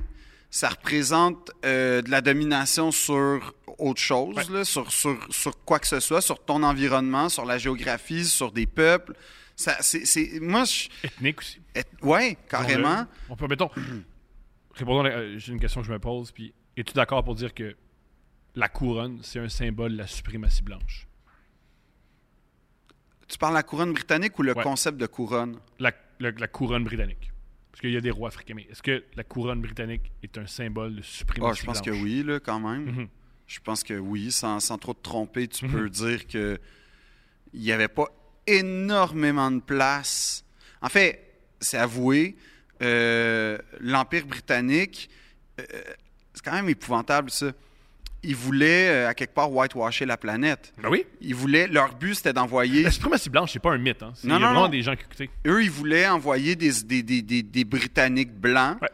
ça 0.51 0.71
représente 0.71 1.51
euh, 1.65 2.01
de 2.03 2.11
la 2.11 2.21
domination 2.21 2.91
sur 2.91 3.55
autre 3.79 4.01
chose, 4.01 4.35
Ouais. 4.37 4.45
là, 4.51 4.65
sur, 4.65 4.91
sur, 4.91 5.17
sur 5.33 5.65
quoi 5.65 5.79
que 5.79 5.87
ce 5.87 6.01
soit, 6.01 6.21
sur 6.21 6.45
ton 6.45 6.63
environnement, 6.63 7.29
sur 7.29 7.45
la 7.45 7.59
géographie, 7.59 8.25
sur 8.25 8.51
des 8.53 8.67
peuples. 8.67 9.15
Ça, 9.57 9.77
c'est, 9.81 10.05
c'est- 10.07 10.41
moi, 10.41 10.65
je, 10.65 10.89
Ethnique 11.05 11.41
aussi. 11.41 11.61
et- 11.75 11.83
ouais, 12.05 12.37
carrément. 12.49 13.07
On 13.29 13.37
peut, 13.37 13.47
mettons, 13.47 13.71
répondons, 14.75 15.05
à- 15.05 15.09
euh, 15.11 15.39
j'ai 15.39 15.53
une 15.53 15.61
question 15.61 15.81
que 15.83 15.87
je 15.87 15.93
me 15.93 15.99
pose, 15.99 16.31
puis 16.33 16.55
es-tu 16.77 16.93
d'accord 16.95 17.23
pour 17.25 17.35
dire 17.35 17.53
que 17.55 17.77
la 18.55 18.69
couronne, 18.69 19.21
c'est 19.23 19.39
un 19.41 19.49
symbole 19.49 19.93
de 19.93 19.99
la 19.99 20.07
suprématie 20.07 20.63
blanche? 20.63 21.07
Tu 23.29 23.37
parles 23.37 23.53
de 23.53 23.59
la 23.59 23.63
couronne 23.63 23.93
britannique 23.93 24.39
ou 24.39 24.43
le 24.43 24.57
Ouais. 24.57 24.63
concept 24.63 24.97
de 24.97 25.07
couronne? 25.07 25.59
La, 25.79 25.93
le- 26.19 26.31
la 26.31 26.49
couronne 26.49 26.85
britannique. 26.85 27.31
Parce 27.79 27.83
qu'il 27.87 27.95
y 27.95 27.97
a 27.97 28.01
des 28.01 28.11
rois 28.11 28.27
africains, 28.31 28.55
mais 28.57 28.67
est-ce 28.69 28.83
que 28.83 29.05
la 29.15 29.23
couronne 29.23 29.61
britannique 29.61 30.11
est 30.25 30.37
un 30.37 30.49
symbole 30.49 30.97
de 30.97 31.03
suprématie 31.03 31.61
je 31.61 31.65
pense 31.67 31.81
que 31.81 31.93
oui, 31.93 32.25
là, 32.25 32.41
quand 32.41 32.59
même. 32.59 32.87
Mhm. 32.87 33.09
Je 33.47 33.61
pense 33.61 33.85
que 33.85 33.95
oui, 33.95 34.33
sans, 34.33 34.59
sans 34.59 34.79
trop 34.79 34.95
te 34.95 35.03
tromper, 35.03 35.47
tu 35.47 35.65
Mhm. 35.65 35.71
peux 35.71 35.89
dire 35.89 36.27
que 36.27 36.59
il 37.53 37.61
n'y 37.61 37.71
avait 37.71 37.87
pas 37.87 38.07
énormément 38.49 39.49
de 39.53 39.61
place. 39.61 40.45
En 40.83 40.89
fait, 40.89 41.25
c'est 41.61 41.79
avoué, 41.79 42.37
euh, 42.83 43.57
l'Empire 43.79 44.27
britannique, 44.27 45.09
euh, 45.61 45.65
c'est 46.35 46.45
quand 46.45 46.55
même 46.55 46.69
épouvantable, 46.69 47.31
ça. 47.31 47.53
Ils 48.25 48.35
voulaient, 48.35 48.89
euh, 48.89 49.09
à 49.09 49.15
quelque 49.15 49.33
part, 49.35 49.53
whitewasher 49.53 50.05
la 50.05 50.17
planète. 50.17 50.73
Ben 50.83 50.89
oui. 50.91 51.05
Ils 51.21 51.35
voulaient, 51.37 51.69
leur 51.69 51.95
but, 51.95 52.15
c'était 52.17 52.33
d'envoyer 52.33 52.83
La 52.83 52.91
suprématie 52.91 53.31
blanche, 53.31 53.53
c'est 53.53 53.59
pas 53.63 53.73
un 53.73 53.79
mythe. 53.79 54.03
Hein. 54.03 54.13
C'est- 54.15 54.27
Non, 54.27 54.37
il 54.37 54.41
y 54.41 54.43
a 54.43 54.47
non, 54.47 54.53
vraiment 54.55 54.63
non. 54.67 54.69
des 54.71 54.83
gens 54.83 54.97
qui 54.97 55.03
écoutaient. 55.03 55.31
eux, 55.47 55.63
ils 55.63 55.71
voulaient 55.71 56.09
envoyer 56.09 56.57
des, 56.57 56.71
des, 56.85 57.03
des, 57.03 57.23
des- 57.23 57.43
des 57.45 57.65
Britanniques 57.65 58.33
blancs 58.35 58.77
Ouais. 58.83 58.89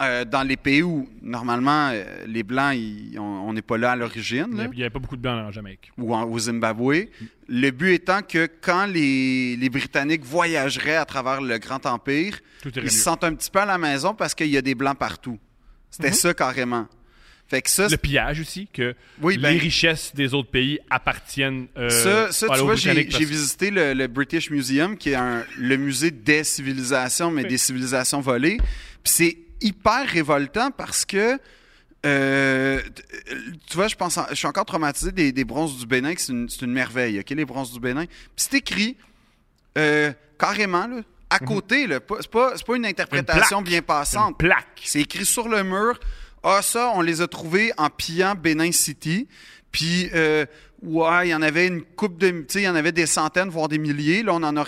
euh, 0.00 0.24
dans 0.24 0.44
les 0.44 0.56
pays 0.56 0.82
où, 0.84 1.08
normalement, 1.20 1.90
euh, 1.92 2.04
les 2.28 2.44
Blancs, 2.44 2.72
ils- 2.76 3.18
on 3.18 3.52
n'est 3.52 3.62
pas 3.62 3.78
là 3.78 3.90
à 3.92 3.96
l'origine. 3.96 4.46
Il 4.72 4.76
n'y 4.76 4.82
avait 4.82 4.90
pas 4.90 5.00
beaucoup 5.00 5.16
de 5.16 5.22
blancs 5.22 5.48
en 5.48 5.50
Jamaïque. 5.50 5.90
ou 5.98 6.14
en- 6.14 6.22
au 6.22 6.38
Zimbabwe. 6.38 7.08
Le 7.48 7.70
but 7.72 7.94
étant 7.94 8.22
que 8.22 8.48
quand 8.60 8.86
les, 8.86 9.56
les 9.56 9.68
Britanniques 9.70 10.24
voyageraient 10.24 10.96
à 10.96 11.04
travers 11.04 11.40
le 11.40 11.58
Grand 11.58 11.84
Empire, 11.84 12.38
ils 12.64 12.90
se 12.92 13.00
sentent 13.02 13.24
un 13.24 13.34
petit 13.34 13.50
peu 13.50 13.58
à 13.58 13.66
la 13.66 13.76
maison 13.78 14.14
parce 14.14 14.36
qu'il 14.36 14.46
y 14.50 14.56
a 14.56 14.62
des 14.62 14.76
Blancs 14.76 14.96
partout. 14.98 15.36
C'était 15.90 16.12
ça 16.12 16.32
carrément. 16.32 16.86
Fait 17.48 17.62
que 17.62 17.70
ça, 17.70 17.88
Le 17.88 17.96
pillage 17.96 18.40
aussi, 18.40 18.68
que 18.70 18.94
Oui, 19.22 19.38
ben- 19.38 19.52
les 19.54 19.58
richesses 19.58 20.14
des 20.14 20.34
autres 20.34 20.50
pays 20.50 20.78
appartiennent 20.90 21.66
euh, 21.78 21.88
ça, 21.88 22.30
ça, 22.30 22.46
tu 22.54 22.60
vois, 22.62 22.74
j'ai 22.76 23.04
parce- 23.06 23.22
visité 23.24 23.70
le, 23.70 23.94
le 23.94 24.06
British 24.06 24.50
Museum, 24.50 24.98
qui 24.98 25.10
est 25.10 25.14
un- 25.14 25.44
le 25.56 25.76
musée 25.78 26.10
des 26.10 26.44
civilisations, 26.44 27.30
mais 27.30 27.42
Oui. 27.44 27.48
des 27.48 27.56
civilisations 27.58 28.20
volées. 28.20 28.58
Puis 29.02 29.12
c'est 29.12 29.38
hyper 29.62 30.06
révoltant 30.06 30.70
parce 30.70 31.04
que 31.06 31.38
euh, 32.06 32.80
tu 33.66 33.76
vois, 33.76 33.88
je 33.88 33.96
pense, 33.96 34.16
en- 34.18 34.26
je 34.30 34.34
suis 34.34 34.46
encore 34.46 34.64
traumatisé 34.66 35.10
des, 35.10 35.32
des 35.32 35.44
bronzes 35.44 35.78
du 35.78 35.86
Bénin, 35.86 36.14
que 36.14 36.20
c'est 36.20 36.32
une, 36.32 36.48
une 36.62 36.72
merveille, 36.72 37.18
ok, 37.18 37.30
les 37.30 37.44
bronzes 37.44 37.72
du 37.72 37.80
Bénin. 37.80 38.04
Puis 38.06 38.14
c'est 38.36 38.54
écrit 38.58 38.96
euh, 39.76 40.12
carrément 40.38 40.86
là, 40.86 41.00
à 41.30 41.38
côté, 41.40 41.86
là, 41.86 42.00
pas- 42.00 42.16
c'est 42.20 42.30
pas, 42.30 42.52
pas 42.66 42.76
une 42.76 42.86
interprétation 42.86 43.58
Mhm. 43.58 43.64
plaque. 43.64 43.70
bien 43.72 43.82
passante. 43.82 44.38
plaque. 44.38 44.80
C'est 44.84 45.00
écrit 45.00 45.24
sur 45.26 45.48
le 45.48 45.62
mur. 45.64 45.98
Ah, 46.42 46.60
ça, 46.62 46.92
on 46.94 47.00
les 47.00 47.20
a 47.20 47.26
trouvés 47.26 47.72
en 47.76 47.90
pillant 47.90 48.34
Benin 48.34 48.72
City. 48.72 49.26
Puis, 49.72 50.08
euh, 50.14 50.46
ouais, 50.82 51.28
il 51.28 51.30
y 51.30 51.34
en 51.34 51.42
avait 51.42 51.66
une 51.66 51.82
coupe 51.82 52.18
de. 52.18 52.30
Tu 52.30 52.44
sais, 52.48 52.60
il 52.60 52.64
y 52.64 52.68
en 52.68 52.74
avait 52.74 52.92
des 52.92 53.06
centaines, 53.06 53.48
voire 53.48 53.68
des 53.68 53.78
milliers. 53.78 54.22
Là, 54.22 54.34
on 54.34 54.42
en 54.42 54.56
a, 54.56 54.62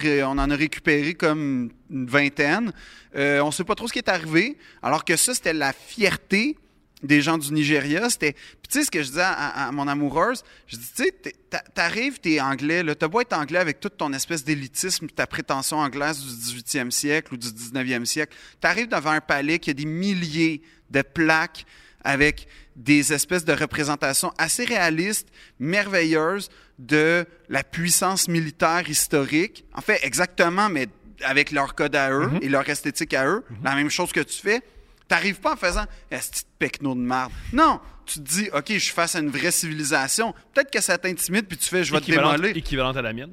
récupéré 0.56 1.14
comme 1.14 1.70
une 1.90 2.06
vingtaine. 2.06 2.72
Euh, 3.16 3.40
on 3.40 3.50
sait 3.50 3.64
pas 3.64 3.74
trop 3.74 3.88
ce 3.88 3.92
qui 3.92 3.98
est 3.98 4.08
arrivé. 4.08 4.56
Alors 4.82 5.04
que 5.04 5.16
ça, 5.16 5.34
c'était 5.34 5.52
la 5.52 5.72
fierté 5.72 6.56
des 7.02 7.22
gens 7.22 7.38
du 7.38 7.52
Nigeria. 7.52 8.10
C'était. 8.10 8.32
Puis, 8.32 8.68
tu 8.68 8.78
sais, 8.78 8.84
ce 8.84 8.90
que 8.90 9.02
je 9.02 9.08
disais 9.08 9.22
à, 9.24 9.70
mon 9.72 9.88
amoureuse, 9.88 10.42
je 10.66 10.76
dis, 10.76 10.92
tu 10.94 11.04
sais, 11.04 11.34
t'arrives, 11.74 12.18
t'es 12.18 12.40
anglais, 12.40 12.82
là. 12.82 12.94
T'as 12.94 13.08
beau 13.08 13.20
être 13.20 13.32
anglais 13.32 13.58
avec 13.58 13.80
toute 13.80 13.96
ton 13.96 14.12
espèce 14.12 14.44
d'élitisme, 14.44 15.06
ta 15.06 15.26
prétention 15.26 15.78
anglaise 15.78 16.20
du 16.20 16.60
18e 16.60 16.90
siècle 16.90 17.34
ou 17.34 17.36
du 17.36 17.48
19e 17.48 18.04
siècle. 18.04 18.36
T'arrives 18.60 18.88
devant 18.88 19.10
un 19.10 19.20
palais 19.20 19.58
qui 19.58 19.70
a 19.70 19.72
des 19.72 19.86
milliers 19.86 20.62
de 20.90 21.02
plaques 21.02 21.66
avec 22.04 22.48
des 22.76 23.12
espèces 23.12 23.44
de 23.44 23.52
représentations 23.52 24.32
assez 24.38 24.64
réalistes, 24.64 25.28
merveilleuses 25.58 26.50
de 26.78 27.26
la 27.48 27.62
puissance 27.62 28.28
militaire 28.28 28.88
historique. 28.88 29.64
En 29.74 29.82
fait, 29.82 30.00
exactement, 30.02 30.68
mais 30.68 30.88
avec 31.22 31.50
leur 31.50 31.74
code 31.74 31.94
à 31.96 32.10
eux 32.10 32.30
et 32.40 32.48
leur 32.48 32.66
esthétique 32.68 33.12
à 33.14 33.26
eux. 33.26 33.44
La 33.62 33.74
même 33.74 33.90
chose 33.90 34.12
que 34.12 34.20
tu 34.20 34.40
fais. 34.40 34.62
T'arrives 35.08 35.40
pas 35.40 35.54
en 35.54 35.56
faisant 35.56 35.84
de 36.10 36.16
pecno 36.58 36.94
de 36.94 37.00
merde. 37.00 37.32
Non, 37.52 37.80
tu 38.06 38.20
te 38.20 38.28
dis, 38.28 38.48
OK, 38.52 38.66
je 38.68 38.78
suis 38.78 38.94
face 38.94 39.16
à 39.16 39.18
une 39.18 39.28
vraie 39.30 39.50
civilisation. 39.50 40.32
Peut-être 40.54 40.70
que 40.70 40.80
ça 40.80 40.96
t'intimide, 40.98 41.46
puis 41.46 41.58
tu 41.58 41.68
fais, 41.68 41.84
je 41.84 41.92
vais 41.92 42.00
te 42.00 42.10
démolir. 42.10 42.56
équivalente 42.56 42.96
à 42.96 43.02
la 43.02 43.12
mienne. 43.12 43.32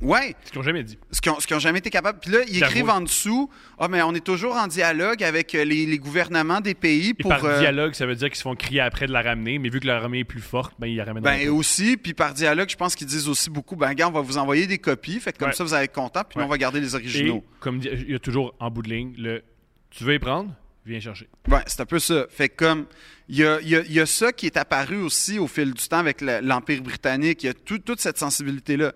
Ouais, 0.00 0.34
Ce 0.44 0.50
qu'ils 0.50 0.58
n'ont 0.58 0.64
jamais 0.64 0.82
dit. 0.82 0.98
ce 1.12 1.20
qu'ils 1.20 1.32
n'ont 1.54 1.58
jamais 1.60 1.78
été 1.78 1.88
capables. 1.88 2.18
Puis 2.20 2.30
là, 2.30 2.40
ils 2.48 2.56
écrivent 2.62 2.90
en 2.90 3.00
dessous, 3.00 3.48
ah, 3.78 3.88
mais 3.88 4.02
on 4.02 4.12
est 4.14 4.24
toujours 4.24 4.54
en 4.56 4.66
dialogue 4.66 5.22
avec 5.22 5.54
euh, 5.54 5.64
les, 5.64 5.86
les 5.86 5.98
gouvernements 5.98 6.60
des 6.60 6.74
pays 6.74 7.10
Et 7.10 7.14
pour. 7.14 7.28
par 7.30 7.44
euh, 7.44 7.58
dialogue, 7.60 7.94
ça 7.94 8.04
veut 8.04 8.14
dire 8.16 8.28
qu'ils 8.28 8.36
se 8.36 8.42
font 8.42 8.56
crier 8.56 8.80
après 8.80 9.06
de 9.06 9.12
la 9.12 9.22
ramener, 9.22 9.58
mais 9.58 9.68
vu 9.68 9.80
que 9.80 9.86
la 9.86 9.96
armée 9.96 10.18
est 10.20 10.24
plus 10.24 10.40
forte, 10.40 10.74
ben 10.78 10.88
ils 10.88 10.96
la 10.96 11.04
ramènent. 11.04 11.22
Ben, 11.22 11.38
et 11.40 11.48
aussi, 11.48 11.96
puis 11.96 12.12
par 12.12 12.34
dialogue, 12.34 12.68
je 12.68 12.76
pense 12.76 12.94
qu'ils 12.96 13.06
disent 13.06 13.28
aussi 13.28 13.50
beaucoup, 13.50 13.76
ben, 13.76 13.94
gars, 13.94 14.08
on 14.08 14.12
va 14.12 14.20
vous 14.20 14.36
envoyer 14.36 14.66
des 14.66 14.78
copies, 14.78 15.20
fait 15.20 15.32
que 15.32 15.38
comme 15.38 15.48
Ouais. 15.48 15.54
ça, 15.54 15.64
vous 15.64 15.72
allez 15.74 15.84
être 15.84 15.94
content, 15.94 16.22
puis 16.28 16.36
nous, 16.36 16.40
Ouais. 16.42 16.46
on 16.46 16.50
va 16.50 16.58
garder 16.58 16.80
les 16.80 16.92
Et 16.92 16.94
originaux. 16.96 17.44
comme 17.60 17.78
dit- 17.78 17.88
il 17.92 18.10
y 18.10 18.14
a 18.14 18.18
toujours 18.18 18.54
en 18.58 18.70
bout 18.70 18.82
de 18.82 18.90
ligne, 18.90 19.14
le 19.16 19.42
tu 19.90 20.02
veux 20.02 20.14
y 20.14 20.18
prendre, 20.18 20.50
viens 20.84 20.98
chercher. 20.98 21.28
Ouais, 21.48 21.60
c'est 21.66 21.80
un 21.80 21.86
peu 21.86 22.00
ça. 22.00 22.26
Fait 22.28 22.48
que 22.48 22.56
comme, 22.56 22.86
il 23.28 23.36
y 23.36 23.44
a, 23.44 23.60
il 23.60 23.68
y 23.68 23.76
a- 23.76 23.82
il 23.82 23.92
y 23.92 24.00
a 24.00 24.06
ça 24.06 24.32
qui 24.32 24.46
est 24.46 24.56
apparu 24.56 24.96
aussi 24.96 25.38
au 25.38 25.46
fil 25.46 25.72
du 25.72 25.86
temps 25.88 25.98
avec 25.98 26.20
le- 26.20 26.40
l'Empire 26.40 26.82
britannique, 26.82 27.44
il 27.44 27.46
y 27.46 27.48
a 27.50 27.54
tout- 27.54 27.78
toute 27.78 28.00
cette 28.00 28.18
sensibilité-là. 28.18 28.92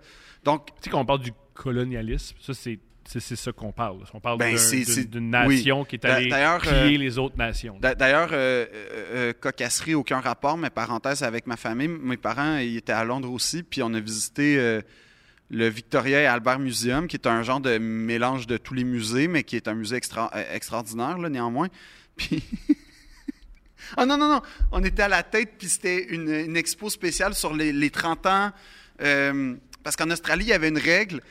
Donc, 0.53 0.67
Tu 0.67 0.73
sais, 0.85 0.91
quand 0.91 1.01
on 1.01 1.05
parle 1.05 1.21
du 1.21 1.33
colonialisme, 1.55 2.37
ça, 2.41 2.55
c'est 2.55 2.79
c'est 3.11 3.37
ça 3.37 3.53
qu'on 3.53 3.73
parle. 3.73 4.01
On 4.13 4.21
parle 4.21 4.37
Ben, 4.37 4.55
d'une 5.07 5.31
nation 5.31 5.83
qui 5.87 5.97
est 5.97 6.05
allée 6.05 6.29
piller 6.61 6.97
euh, 6.97 6.99
les 6.99 7.17
autres 7.17 7.39
nations. 7.39 7.79
D'a- 7.81 7.95
D'ailleurs, 7.95 8.29
euh, 8.33 8.67
euh, 9.15 9.33
cocasserie, 9.33 9.95
aucun 9.95 10.21
rapport, 10.21 10.59
mais 10.59 10.69
parenthèse 10.69 11.23
avec 11.23 11.47
ma 11.47 11.57
famille. 11.57 11.89
Mes 11.89 12.19
parents, 12.19 12.59
ils 12.59 12.77
étaient 12.77 12.93
à 12.93 13.05
Londres 13.05 13.31
aussi, 13.33 13.63
puis 13.63 13.83
on 13.83 13.95
a 13.95 14.01
visité 14.01 14.81
le 15.51 15.69
Victoria 15.69 16.21
et 16.21 16.27
Albert 16.27 16.59
Museum, 16.59 17.07
qui 17.09 17.17
est 17.17 17.27
un 17.27 17.43
genre 17.43 17.61
de 17.61 17.79
mélange 17.79 18.47
de 18.47 18.59
tous 18.59 18.75
les 18.75 18.85
musées, 18.85 19.27
mais 19.27 19.43
qui 19.43 19.57
est 19.57 19.69
un 19.69 19.75
musée 19.75 19.97
extra- 19.97 20.31
extraordinaire, 20.53 21.17
là, 21.17 21.31
néanmoins. 21.31 21.69
Puis. 22.17 22.43
Ah 23.97 24.05
non, 24.05 24.19
non, 24.19 24.29
non, 24.29 24.43
on 24.71 24.85
était 24.85 25.05
à 25.05 25.09
la 25.09 25.23
tête, 25.23 25.53
puis 25.59 25.69
c'était 25.69 26.05
une, 26.11 26.29
une 26.29 26.57
expo 26.59 26.91
spéciale 26.91 27.33
sur 27.35 27.55
les, 27.55 27.73
les 27.73 27.89
30 27.89 28.27
ans. 28.27 28.53
Parce 29.89 29.97
qu'en 29.97 30.11
Australie, 30.11 30.45
il 30.45 30.49
y 30.49 30.53
avait 30.53 30.69
une 30.69 30.77
règle 30.77 31.23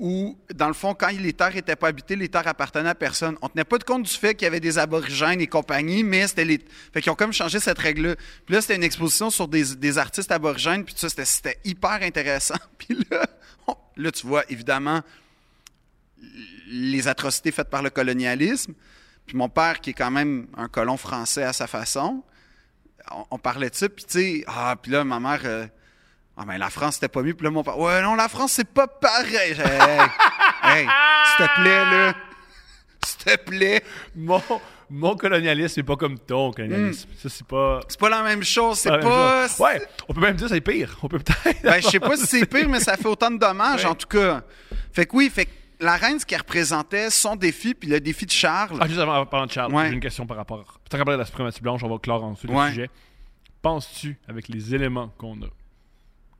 où, 0.00 0.36
dans 0.52 0.66
le 0.66 0.74
fond, 0.74 0.92
quand 0.92 1.06
les 1.06 1.32
terres 1.32 1.54
n'étaient 1.54 1.76
pas 1.76 1.86
habitées, 1.86 2.16
les 2.16 2.28
terres 2.28 2.48
appartenaient 2.48 2.88
à 2.88 2.96
personne. 2.96 3.38
On 3.42 3.48
tenait 3.48 3.62
pas 3.62 3.78
de 3.78 3.84
compte 3.84 4.02
du 4.02 4.10
fait 4.10 4.34
qu'il 4.34 4.44
y 4.44 4.48
avait 4.48 4.58
des 4.58 4.76
aborigènes 4.76 5.40
et 5.40 5.46
compagnie, 5.46 6.02
mais 6.02 6.26
c'était 6.26 6.44
les... 6.44 6.58
Fait 6.92 7.00
qu'ils 7.00 7.12
ont 7.12 7.14
comme 7.14 7.32
changé 7.32 7.60
cette 7.60 7.78
règle-là. 7.78 8.16
Puis 8.44 8.56
là, 8.56 8.60
c'était 8.60 8.74
une 8.74 8.82
exposition 8.82 9.30
sur 9.30 9.46
des, 9.46 9.98
artistes 9.98 10.32
aborigènes, 10.32 10.84
puis 10.84 10.94
ça, 10.96 11.08
c'était- 11.08 11.60
hyper 11.64 12.02
intéressant. 12.02 12.56
Puis 12.78 13.06
là, 13.08 13.24
là, 13.96 14.10
tu 14.10 14.26
vois, 14.26 14.42
évidemment, 14.50 15.02
les 16.66 17.06
atrocités 17.06 17.52
faites 17.52 17.70
par 17.70 17.84
le 17.84 17.90
colonialisme. 17.90 18.74
Puis 19.28 19.36
mon 19.36 19.48
père, 19.48 19.80
qui 19.80 19.90
est 19.90 19.94
quand 19.94 20.10
même 20.10 20.48
un 20.56 20.66
colon 20.66 20.96
français 20.96 21.44
à 21.44 21.52
sa 21.52 21.68
façon, 21.68 22.24
on, 23.12 23.26
on 23.30 23.38
parlait 23.38 23.70
de 23.70 23.76
ça, 23.76 23.88
puis 23.88 24.04
tu 24.04 24.18
sais, 24.18 24.44
ah, 24.48 24.74
puis 24.82 24.90
là, 24.90 25.04
ma 25.04 25.20
mère... 25.20 25.42
euh, 25.44 25.68
Ah, 26.36 26.44
mais 26.46 26.58
la 26.58 26.68
France, 26.70 26.94
c'était 26.94 27.08
pas 27.08 27.22
mieux. 27.22 27.34
Puis 27.34 27.44
là, 27.44 27.50
mon 27.50 27.62
père, 27.64 27.78
ouais, 27.78 28.02
non, 28.02 28.14
la 28.14 28.28
France, 28.28 28.52
c'est 28.52 28.68
pas 28.68 28.86
pareil. 28.86 29.54
J'ai- 29.54 29.62
Hey, 29.62 30.80
hey, 30.82 30.88
s'il 31.36 31.46
te 31.46 31.60
plaît, 31.60 31.84
là. 31.84 32.14
S'il 33.04 33.18
te 33.24 33.36
plaît. 33.44 33.82
Mon, 34.16 34.42
mon 34.90 35.16
colonialisme 35.16 35.68
c'est 35.76 35.82
pas 35.82 35.96
comme 35.96 36.18
ton 36.18 36.50
colonialisme. 36.50 37.08
Ça, 37.18 37.28
c'est 37.28 37.46
pas. 37.46 37.80
C'est 37.88 37.98
pas 38.00 38.08
la 38.08 38.22
même 38.22 38.42
chose. 38.42 38.78
C'est 38.78 38.90
pas. 38.90 39.46
chose. 39.48 39.60
Ouais, 39.60 39.80
on 40.08 40.14
peut 40.14 40.20
même 40.20 40.34
dire 40.36 40.48
que 40.48 40.54
c'est 40.54 40.60
pire. 40.60 40.98
On 41.02 41.08
peut 41.08 41.18
peut-être. 41.20 41.62
Ben, 41.62 41.80
je 41.80 41.88
sais 41.88 42.00
pas 42.00 42.16
si 42.16 42.26
c'est 42.26 42.46
pire, 42.46 42.68
mais 42.68 42.80
ça 42.80 42.96
fait 42.96 43.06
autant 43.06 43.30
de 43.30 43.38
dommages, 43.38 43.84
Ouais. 43.84 43.90
en 43.90 43.94
tout 43.94 44.08
cas. 44.08 44.42
Fait 44.92 45.06
que 45.06 45.16
oui, 45.16 45.30
fait 45.32 45.46
que 45.46 45.50
la 45.80 45.96
reine, 45.96 46.18
ce 46.18 46.26
qu'elle 46.26 46.40
représentait, 46.40 47.10
son 47.10 47.36
défi, 47.36 47.74
puis 47.74 47.88
le 47.88 48.00
défi 48.00 48.26
de 48.26 48.30
Charles. 48.32 48.76
Ah, 48.80 48.88
juste 48.88 48.98
avant 49.00 49.20
de 49.24 49.28
parler 49.28 49.46
de 49.46 49.52
Charles, 49.52 49.72
Ouais. 49.72 49.88
j'ai 49.88 49.94
une 49.94 50.00
question 50.00 50.26
par 50.26 50.36
rapport. 50.36 50.80
Par 50.90 50.98
rapport 50.98 51.14
à 51.14 51.18
la 51.18 51.24
suprématie 51.26 51.60
blanche, 51.60 51.82
on 51.84 51.88
va 51.88 51.98
clore 51.98 52.24
ensuite 52.24 52.50
Ouais. 52.50 52.64
le 52.66 52.70
sujet. 52.70 52.90
Penses-tu, 53.62 54.18
avec 54.28 54.48
les 54.48 54.74
éléments 54.74 55.08
qu'on 55.18 55.34
a, 55.42 55.46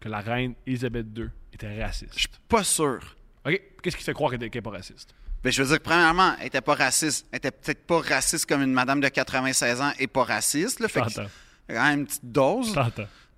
que 0.06 0.10
la 0.10 0.20
reine 0.20 0.54
Elisabeth 0.66 1.06
II 1.16 1.28
était 1.52 1.82
raciste? 1.82 2.12
Je 2.14 2.20
suis 2.20 2.28
pas 2.48 2.64
sûr. 2.64 3.16
Ok, 3.44 3.60
qu'est-ce 3.82 3.96
qui 3.96 4.04
fait 4.04 4.12
croire 4.12 4.30
qu'elle 4.30 4.40
n'est 4.40 4.62
pas 4.62 4.70
raciste? 4.70 5.14
Ben, 5.42 5.52
je 5.52 5.62
veux 5.62 5.68
dire, 5.68 5.80
premièrement, 5.80 6.34
elle 6.40 6.46
était 6.46 6.60
pas 6.60 6.74
raciste. 6.74 7.26
Elle 7.30 7.38
était 7.38 7.50
peut-être 7.50 7.86
pas 7.86 8.00
raciste 8.00 8.46
comme 8.46 8.62
une 8.62 8.72
madame 8.72 9.00
de 9.00 9.08
96 9.08 9.80
ans 9.80 9.92
et 9.98 10.06
pas 10.06 10.24
raciste. 10.24 10.80
Là, 10.80 10.88
fait 10.88 11.00
que 11.00 11.20
quand 11.68 11.84
même 11.84 12.00
une 12.00 12.06
petite 12.06 12.24
dose. 12.24 12.74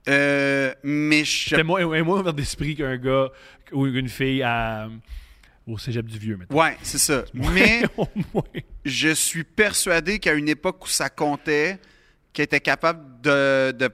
Euh, 0.09 0.75
mais 0.83 1.25
je 1.25 1.51
C'était 1.51 1.63
moins, 1.63 1.85
moins 2.03 2.21
ouvert 2.21 2.33
d'esprit 2.33 2.77
qu'un 2.77 2.97
gars 2.97 3.29
ou 3.73 3.87
une 3.87 4.09
fille 4.09 4.43
à, 4.43 4.89
au 5.67 5.77
cégep 5.77 6.07
du 6.07 6.19
vieux, 6.19 6.37
maintenant. 6.37 6.57
Ouais, 6.57 6.77
c'est 6.83 6.99
ça. 6.99 7.25
Mais 7.35 7.83
je 8.85 9.11
suis 9.11 9.45
persuadé 9.45 10.19
qu'à 10.19 10.33
une 10.35 10.49
époque 10.49 10.85
où 10.85 10.89
ça 10.89 11.11
comptait, 11.11 11.79
qu'elle 12.33 12.45
était 12.45 12.61
capable 12.61 13.21
de, 13.21 13.73
de, 13.73 13.91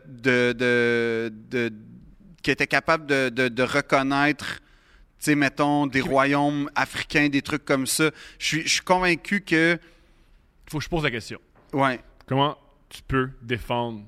de, 0.52 1.32
de, 1.50 1.72
qu'elle 2.44 2.52
était 2.52 2.66
capable 2.68 3.06
de, 3.06 3.28
de- 3.30 3.48
de 3.48 3.62
reconnaître, 3.64 4.60
tu 5.18 5.30
sais, 5.30 5.34
mettons, 5.34 5.86
des 5.88 6.00
royaumes 6.00 6.70
africains, 6.76 7.28
des 7.28 7.42
trucs 7.42 7.64
comme 7.64 7.86
ça. 7.86 8.10
Je 8.38 8.46
suis, 8.46 8.62
je 8.62 8.68
suis 8.74 8.80
convaincu 8.82 9.40
que, 9.40 9.78
Faut 10.70 10.78
que 10.78 10.84
je 10.84 10.88
pose 10.88 11.02
la 11.02 11.10
question. 11.10 11.40
ouais, 11.72 12.00
Comment 12.26 12.56
tu 12.88 13.02
peux 13.02 13.30
défendre 13.42 14.02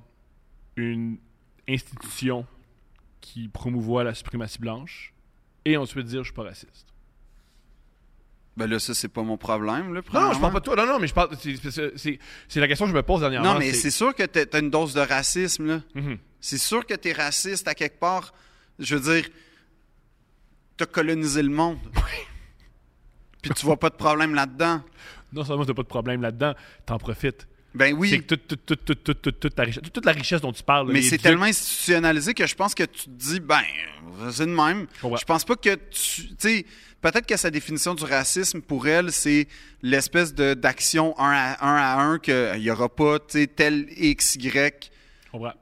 une 0.77 1.19
institution 1.69 2.47
qui 3.21 3.49
promouvoit 3.49 4.05
la 4.05 4.15
suprématie 4.15 4.59
blanche 4.59 5.13
et 5.65 5.77
ensuite 5.77 6.07
dire 6.07 6.21
je 6.23 6.29
suis 6.29 6.35
pas 6.35 6.45
raciste? 6.45 6.87
Ben 8.57 8.67
là, 8.67 8.79
ça, 8.79 8.95
c'est 8.95 9.09
pas 9.09 9.23
mon 9.23 9.37
problème, 9.37 9.93
là, 9.93 10.01
Non, 10.15 10.33
je 10.33 10.39
parle 10.41 10.53
pas 10.53 10.61
de 10.61 10.65
toi. 10.65 10.77
Non, 10.77 10.87
non, 10.87 10.99
mais 10.99 11.07
je 11.07 11.15
parle. 11.15 11.31
c'est- 11.41 11.57
c'est- 11.71 11.93
C'est 11.97 12.19
c'est 12.49 12.61
la 12.61 12.69
question 12.69 12.87
que 12.87 12.93
je 12.93 12.97
me 12.97 13.03
pose 13.03 13.21
dernièrement. 13.21 13.53
Non, 13.55 13.59
mais 13.59 13.73
c'est 13.73 13.91
sûr 13.91 14.15
que 14.15 14.23
t'as 14.25 14.61
une 14.61 14.71
dose 14.71 14.95
de 14.95 15.01
racisme, 15.01 15.67
là. 15.67 15.81
Mhm. 15.95 16.19
C'est 16.41 16.59
sûr 16.59 16.87
que 16.87 16.95
t'es 16.95 17.13
raciste 17.13 17.69
à 17.69 17.75
quelque 17.75 17.99
part. 17.99 18.33
Je 18.79 18.97
veux 18.97 19.15
dire, 19.15 19.29
t'as 20.77 20.87
colonisé 20.87 21.43
le 21.43 21.49
monde. 21.51 21.79
Puis 23.43 23.51
tu 23.55 23.65
vois 23.67 23.79
pas 23.79 23.91
de 23.91 23.95
problème 23.97 24.35
là-dedans. 24.35 24.83
Non 25.33 25.45
seulement 25.45 25.65
t'as 25.65 25.75
pas 25.75 25.83
de 25.83 25.89
problème 25.89 26.23
là-dedans, 26.23 26.55
t'en 26.85 26.99
profites. 26.99 27.47
Ben 27.75 27.89
C'est 27.89 27.93
oui, 27.93 28.23
que 28.27 28.35
toute, 28.35 28.65
toute, 28.65 30.07
la 30.07 30.13
richesse 30.13 30.41
dont 30.41 30.53
tu 30.53 30.63
parles. 30.63 30.91
mais 30.91 31.03
c'est 31.03 31.19
tellement 31.19 31.45
institutionnalisé 31.45 32.33
que 32.33 32.47
je 32.47 32.55
pense 32.55 32.75
que 32.75 32.85
tu 32.85 33.05
te 33.05 33.11
dis, 33.11 33.39
ben, 33.41 33.61
c'est 34.31 34.47
de 34.47 34.51
même. 34.51 34.87
Je 35.03 35.25
pense 35.27 35.45
pas 35.45 35.57
que 35.57 35.75
tu. 35.75 36.29
Tu 36.29 36.35
sais, 36.39 36.67
peut-être 37.01 37.27
que 37.27 37.37
sa 37.37 37.51
définition 37.51 37.95
du 37.95 38.05
racisme 38.05 38.61
pour 38.61 38.87
elle, 38.89 39.13
c'est 39.13 39.47
l'espèce 39.83 40.35
de- 40.35 40.55
d'action 40.55 41.19
un 41.19 41.31
à 41.33 41.67
un, 41.67 41.77
à 41.77 42.01
un 42.03 42.19
qu'il 42.19 42.61
n'y 42.61 42.71
aura 42.71 42.89
pas, 42.89 43.19
tel 43.21 43.87
X, 43.97 44.37
Y. 44.37 44.91
Comprends. 45.31 45.53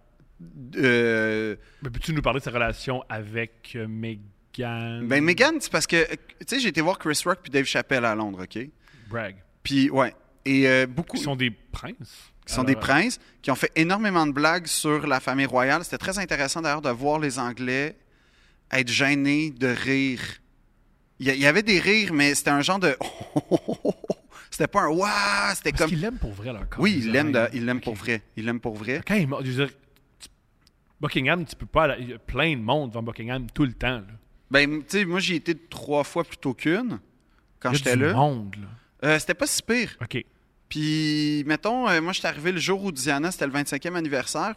euh, 0.76 1.56
Mais 1.82 1.90
peux-tu 1.90 2.12
nous 2.12 2.22
parler 2.22 2.40
de 2.40 2.44
sa 2.44 2.50
relation 2.50 3.02
avec 3.08 3.72
euh, 3.76 3.86
Meghan? 3.88 5.02
Ben, 5.04 5.22
Megan, 5.22 5.54
c'est 5.60 5.70
parce 5.72 5.86
que, 5.86 6.04
tu 6.14 6.16
sais, 6.46 6.60
j'ai 6.60 6.68
été 6.68 6.80
voir 6.80 6.98
Chris 6.98 7.20
Rock 7.24 7.40
puis 7.42 7.50
Dave 7.50 7.64
Chappelle 7.64 8.04
à 8.04 8.14
Londres, 8.14 8.44
OK? 8.44 8.58
Bragg. 9.08 9.36
Puis, 9.62 9.90
ouais. 9.90 10.14
Et 10.44 10.68
euh, 10.68 10.86
beaucoup. 10.86 11.16
Qui 11.16 11.22
sont 11.22 11.36
des 11.36 11.50
princes. 11.50 11.94
qui 12.46 12.52
sont 12.52 12.60
Alors, 12.60 12.66
des 12.66 12.76
princes, 12.76 13.18
qui 13.42 13.50
ont 13.50 13.54
fait 13.54 13.72
énormément 13.76 14.26
de 14.26 14.32
blagues 14.32 14.66
sur 14.66 15.06
la 15.06 15.18
famille 15.20 15.46
royale. 15.46 15.82
C'était 15.84 15.98
très 15.98 16.18
intéressant 16.18 16.60
d'ailleurs 16.62 16.82
de 16.82 16.90
voir 16.90 17.18
les 17.18 17.38
Anglais 17.38 17.96
être 18.72 18.88
gênés 18.88 19.50
de 19.50 19.68
rire. 19.68 20.20
Il 21.20 21.26
y, 21.34 21.46
avait 21.46 21.62
des 21.62 21.78
rires, 21.78 22.12
mais 22.12 22.34
c'était 22.34 22.50
un 22.50 22.60
genre 22.60 22.78
de. 22.80 22.96
C'était 24.50 24.68
pas 24.68 24.82
un 24.82 24.88
waouh, 24.88 25.10
c'était 25.56 25.70
Parce 25.70 25.82
comme. 25.82 25.90
qu'ils 25.90 26.00
l'aiment 26.00 26.18
pour 26.18 26.32
vrai, 26.32 26.52
leur 26.52 26.68
corps. 26.68 26.80
Oui, 26.80 26.92
les 26.92 27.06
il 27.06 27.10
l'aime, 27.12 27.32
de- 27.32 27.38
oreilles. 27.38 27.50
il 27.54 27.64
l'aime 27.66 27.80
pour 27.80 27.94
vrai. 27.94 28.22
Il 28.36 28.44
l'aime 28.44 28.60
pour 28.60 28.76
vrai. 28.76 29.00
Quand 29.06 29.14
il 29.16 29.28
je 29.42 29.50
veux 29.50 29.66
dire, 29.66 29.74
tu- 30.20 30.28
Buckingham, 31.00 31.44
tu 31.44 31.56
peux 31.56 31.66
pas. 31.66 31.84
aller- 31.84 31.96
Il 32.04 32.10
y 32.10 32.12
a 32.14 32.18
plein 32.20 32.52
de 32.56 32.60
monde 32.62 32.90
devant 32.90 33.02
Buckingham 33.02 33.46
tout 33.52 33.64
le 33.64 33.72
temps. 33.72 33.96
Là. 33.98 34.04
Ben, 34.52 34.78
tu 34.80 34.84
sais, 34.98 35.04
moi 35.04 35.18
j'ai 35.18 35.34
été 35.36 35.56
trois 35.56 36.04
fois 36.04 36.22
plutôt 36.22 36.54
qu'une 36.54 37.00
quand 37.58 37.70
Il 37.70 37.72
y 37.72 37.74
a 37.74 37.78
j'étais 37.78 37.96
là. 37.96 38.12
monde, 38.12 38.54
là. 38.60 39.08
Euh, 39.08 39.18
c'était 39.18 39.34
pas 39.34 39.48
si 39.48 39.60
pire. 39.62 39.96
OK. 40.00 40.24
Puis, 40.68 41.42
mettons, 41.46 41.88
euh, 41.88 42.00
moi 42.00 42.12
j'étais 42.12 42.28
arrivé 42.28 42.52
le 42.52 42.60
jour 42.60 42.82
où 42.84 42.92
Diana, 42.92 43.32
c'était 43.32 43.46
le 43.46 43.52
25e 43.52 43.96
anniversaire. 43.96 44.54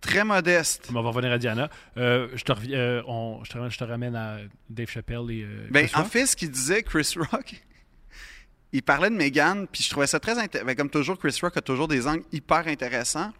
Très 0.00 0.24
modeste. 0.24 0.88
On 0.88 0.94
va 0.94 1.00
revenir 1.10 1.30
à 1.32 1.38
Diana. 1.38 1.68
Euh, 1.96 2.28
je, 2.34 2.42
te 2.42 2.52
reviens- 2.52 2.78
euh, 2.78 3.02
on- 3.06 3.44
je, 3.44 3.50
te, 3.50 3.56
ramène- 3.58 3.70
je 3.70 3.78
te 3.78 3.84
ramène 3.84 4.16
à 4.16 4.38
Dave 4.68 4.88
Chappelle 4.88 5.26
et. 5.30 5.42
euh, 5.44 5.68
Ben, 5.70 5.86
en 5.94 6.04
fait, 6.04 6.26
ce 6.26 6.34
qu'il 6.36 6.50
disait, 6.50 6.82
Chris 6.82 7.14
Rock, 7.16 7.54
il 8.72 8.82
parlait 8.82 9.10
de 9.10 9.14
Meghan, 9.16 9.66
puis 9.70 9.82
je 9.82 9.90
trouvais 9.90 10.06
ça 10.06 10.18
très 10.20 10.38
intéressant. 10.38 10.74
comme 10.74 10.90
toujours, 10.90 11.18
Chris 11.18 11.36
Rock 11.42 11.56
a 11.56 11.60
toujours 11.60 11.88
des 11.88 12.06
angles 12.06 12.24
hyper 12.32 12.66
intéressants. 12.68 13.32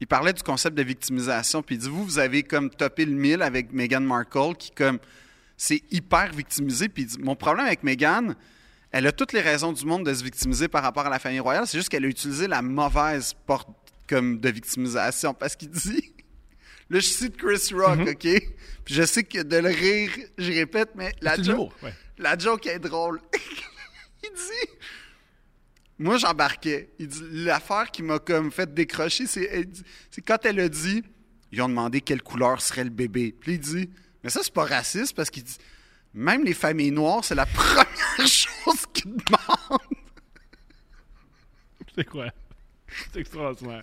Il 0.00 0.06
parlait 0.06 0.32
du 0.32 0.42
concept 0.42 0.76
de 0.76 0.82
victimisation, 0.82 1.62
puis 1.62 1.76
il 1.76 1.78
dit 1.78 1.88
Vous, 1.88 2.04
vous 2.04 2.18
avez 2.18 2.42
comme 2.42 2.70
topé 2.70 3.04
le 3.04 3.12
mille 3.12 3.42
avec 3.42 3.72
Meghan 3.72 4.00
Markle, 4.00 4.54
qui, 4.58 4.70
comme, 4.70 4.98
c'est 5.56 5.82
hyper 5.92 6.32
victimisé. 6.32 6.88
Puis 6.88 7.02
il 7.04 7.06
dit 7.06 7.18
Mon 7.20 7.36
problème 7.36 7.66
avec 7.66 7.82
Meghan, 7.82 8.34
elle 8.90 9.06
a 9.06 9.12
toutes 9.12 9.32
les 9.32 9.42
raisons 9.42 9.72
du 9.72 9.84
monde 9.84 10.06
de 10.06 10.12
se 10.14 10.24
victimiser 10.24 10.66
par 10.68 10.82
rapport 10.82 11.06
à 11.06 11.10
la 11.10 11.18
famille 11.20 11.38
royale, 11.40 11.66
c'est 11.66 11.78
juste 11.78 11.90
qu'elle 11.90 12.04
a 12.04 12.08
utilisé 12.08 12.48
la 12.48 12.62
mauvaise 12.62 13.34
porte 13.46 13.68
comme 14.10 14.40
de 14.40 14.50
victimisation. 14.50 15.32
Parce 15.32 15.56
qu'il 15.56 15.70
dit 15.70 16.12
Là, 16.90 16.98
je 16.98 17.06
cite 17.06 17.36
Chris 17.36 17.72
Rock, 17.72 18.00
OK? 18.00 18.28
Puis 18.84 18.94
je 18.94 19.04
sais 19.04 19.22
que 19.22 19.42
de 19.42 19.56
le 19.56 19.68
rire, 19.68 20.10
je 20.36 20.52
répète, 20.52 20.90
mais 20.96 21.14
la 21.20 21.40
joke, 21.40 21.72
ouais. 21.84 21.94
la 22.18 22.36
joke 22.36 22.66
est 22.66 22.80
drôle. 22.80 23.20
il 24.24 24.30
dit. 24.34 24.72
Moi, 26.00 26.16
j'embarquais. 26.16 26.90
Il 26.98 27.06
dit 27.06 27.22
l'affaire 27.30 27.92
qui 27.92 28.02
m'a 28.02 28.18
comme 28.18 28.50
fait 28.50 28.74
décrocher, 28.74 29.26
c'est 29.26 29.68
quand 30.26 30.44
elle 30.44 30.58
a 30.60 30.68
dit 30.68 31.04
ils 31.52 31.62
ont 31.62 31.68
demandé 31.68 32.00
quelle 32.00 32.22
couleur 32.22 32.60
serait 32.60 32.84
le 32.84 32.90
bébé. 32.90 33.34
Puis 33.38 33.54
il 33.54 33.60
dit 33.60 33.90
mais 34.22 34.30
ça 34.30 34.40
c'est 34.42 34.52
pas 34.52 34.64
raciste 34.64 35.14
parce 35.14 35.30
qu'il 35.30 35.44
dit 35.44 35.58
même 36.12 36.44
les 36.44 36.54
familles 36.54 36.90
noires, 36.90 37.24
c'est 37.24 37.34
la 37.34 37.46
première 37.54 37.86
chose 38.18 38.86
qu'ils 38.92 39.12
demandent. 39.12 39.80
C'est 41.94 42.04
quoi? 42.04 42.30
C'est 43.12 43.20
extraordinaire. 43.20 43.82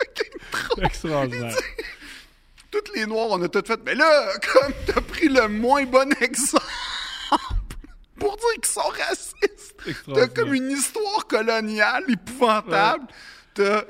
C'est 0.74 0.84
extraordinaire. 0.84 1.56
Toutes 2.70 2.94
les 2.94 3.06
noirs, 3.06 3.28
on 3.30 3.42
a 3.42 3.48
tout 3.48 3.62
fait. 3.66 3.80
Mais 3.84 3.94
là, 3.94 4.32
comme 4.52 4.72
t'as 4.86 5.00
pris 5.00 5.28
le 5.28 5.48
moins 5.48 5.84
bon 5.84 6.12
exemple 6.20 6.64
pour 8.18 8.36
dire 8.36 8.54
qu'ils 8.54 8.66
sont 8.66 8.80
racistes. 8.80 9.76
T'as 10.14 10.26
comme 10.28 10.54
une 10.54 10.70
histoire 10.70 11.26
coloniale 11.26 12.04
épouvantable. 12.08 13.06
T'as 13.54 13.84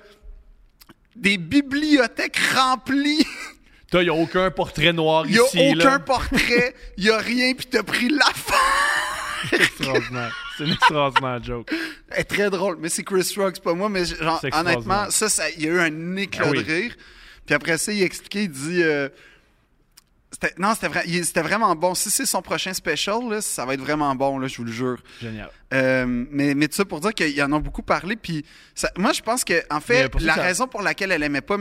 des 1.14 1.38
bibliothèques 1.38 2.38
remplies. 2.55 3.27
Il 3.92 4.01
n'y 4.01 4.09
a 4.11 4.14
aucun 4.14 4.51
portrait 4.51 4.92
noir 4.92 5.25
Il 5.27 5.33
n'y 5.33 5.38
a 5.38 5.44
ici. 5.44 5.75
aucun 5.75 5.90
là. 5.92 5.99
portrait. 6.01 6.75
N'y 6.99 7.09
a 7.09 7.18
rien, 7.18 7.55
puis 7.55 7.66
t'as 7.66 7.83
pris 7.83 8.09
l'affaire. 8.11 9.46
C'est 9.49 9.57
extraordinaire. 9.57 10.45
C'est 10.57 10.64
une 10.64 10.73
extraordinaire 10.73 11.42
joke. 11.42 11.73
Elle 12.11 12.21
est 12.21 12.25
très 12.25 12.51
drôle, 12.51 12.77
mais 12.81 12.88
c'est 12.88 13.03
Chris 13.05 13.33
Rock, 13.37 13.53
c'est 13.57 13.62
pas 13.64 13.75
moi. 13.75 13.88
Mais 13.88 14.05
genre, 14.05 14.42
honnêtement, 14.53 15.11
ça, 15.11 15.29
ça, 15.29 15.51
il 15.51 15.62
y 15.64 15.69
a 15.69 15.73
eu 15.73 15.81
un 15.81 16.16
éclat 16.16 16.45
Ah 16.47 16.51
oui. 16.51 16.64
de 16.64 16.71
rire. 16.73 16.97
Puis 17.45 17.55
après 17.55 17.79
ça, 17.79 17.92
il 17.92 18.03
expliquait, 18.03 18.45
il 18.45 18.51
dit. 18.51 18.83
euh, 18.83 19.09
non, 20.59 20.75
c'était 20.75 21.42
vraiment 21.42 21.75
bon. 21.75 21.95
Si 21.95 22.11
c'est 22.11 22.27
son 22.27 22.42
prochain 22.42 22.75
special, 22.75 23.21
là, 23.31 23.40
ça 23.40 23.64
va 23.64 23.75
être 23.75 23.81
vraiment 23.81 24.14
bon, 24.14 24.38
là, 24.38 24.49
je 24.49 24.57
vous 24.59 24.64
le 24.64 24.73
jure. 24.73 24.99
Génial. 25.21 25.49
Euh, 25.73 26.05
mais, 26.07 26.55
mais 26.55 26.69
tout 26.69 26.75
ça 26.77 26.85
pour 26.85 27.01
dire 27.01 27.14
qu'ils 27.14 27.40
en 27.42 27.53
ont 27.53 27.61
beaucoup 27.61 27.83
parlé. 27.83 28.16
Puis 28.16 28.45
ça- 28.75 28.90
moi, 28.99 29.12
je 29.12 29.23
pense 29.23 29.45
que, 29.45 29.62
en 29.71 29.81
fait, 29.81 30.12
la 30.21 30.35
ça- 30.35 30.42
raison 30.42 30.66
pour 30.66 30.83
laquelle 30.83 31.12
elle 31.12 31.23
aimait 31.23 31.41
pas 31.41 31.57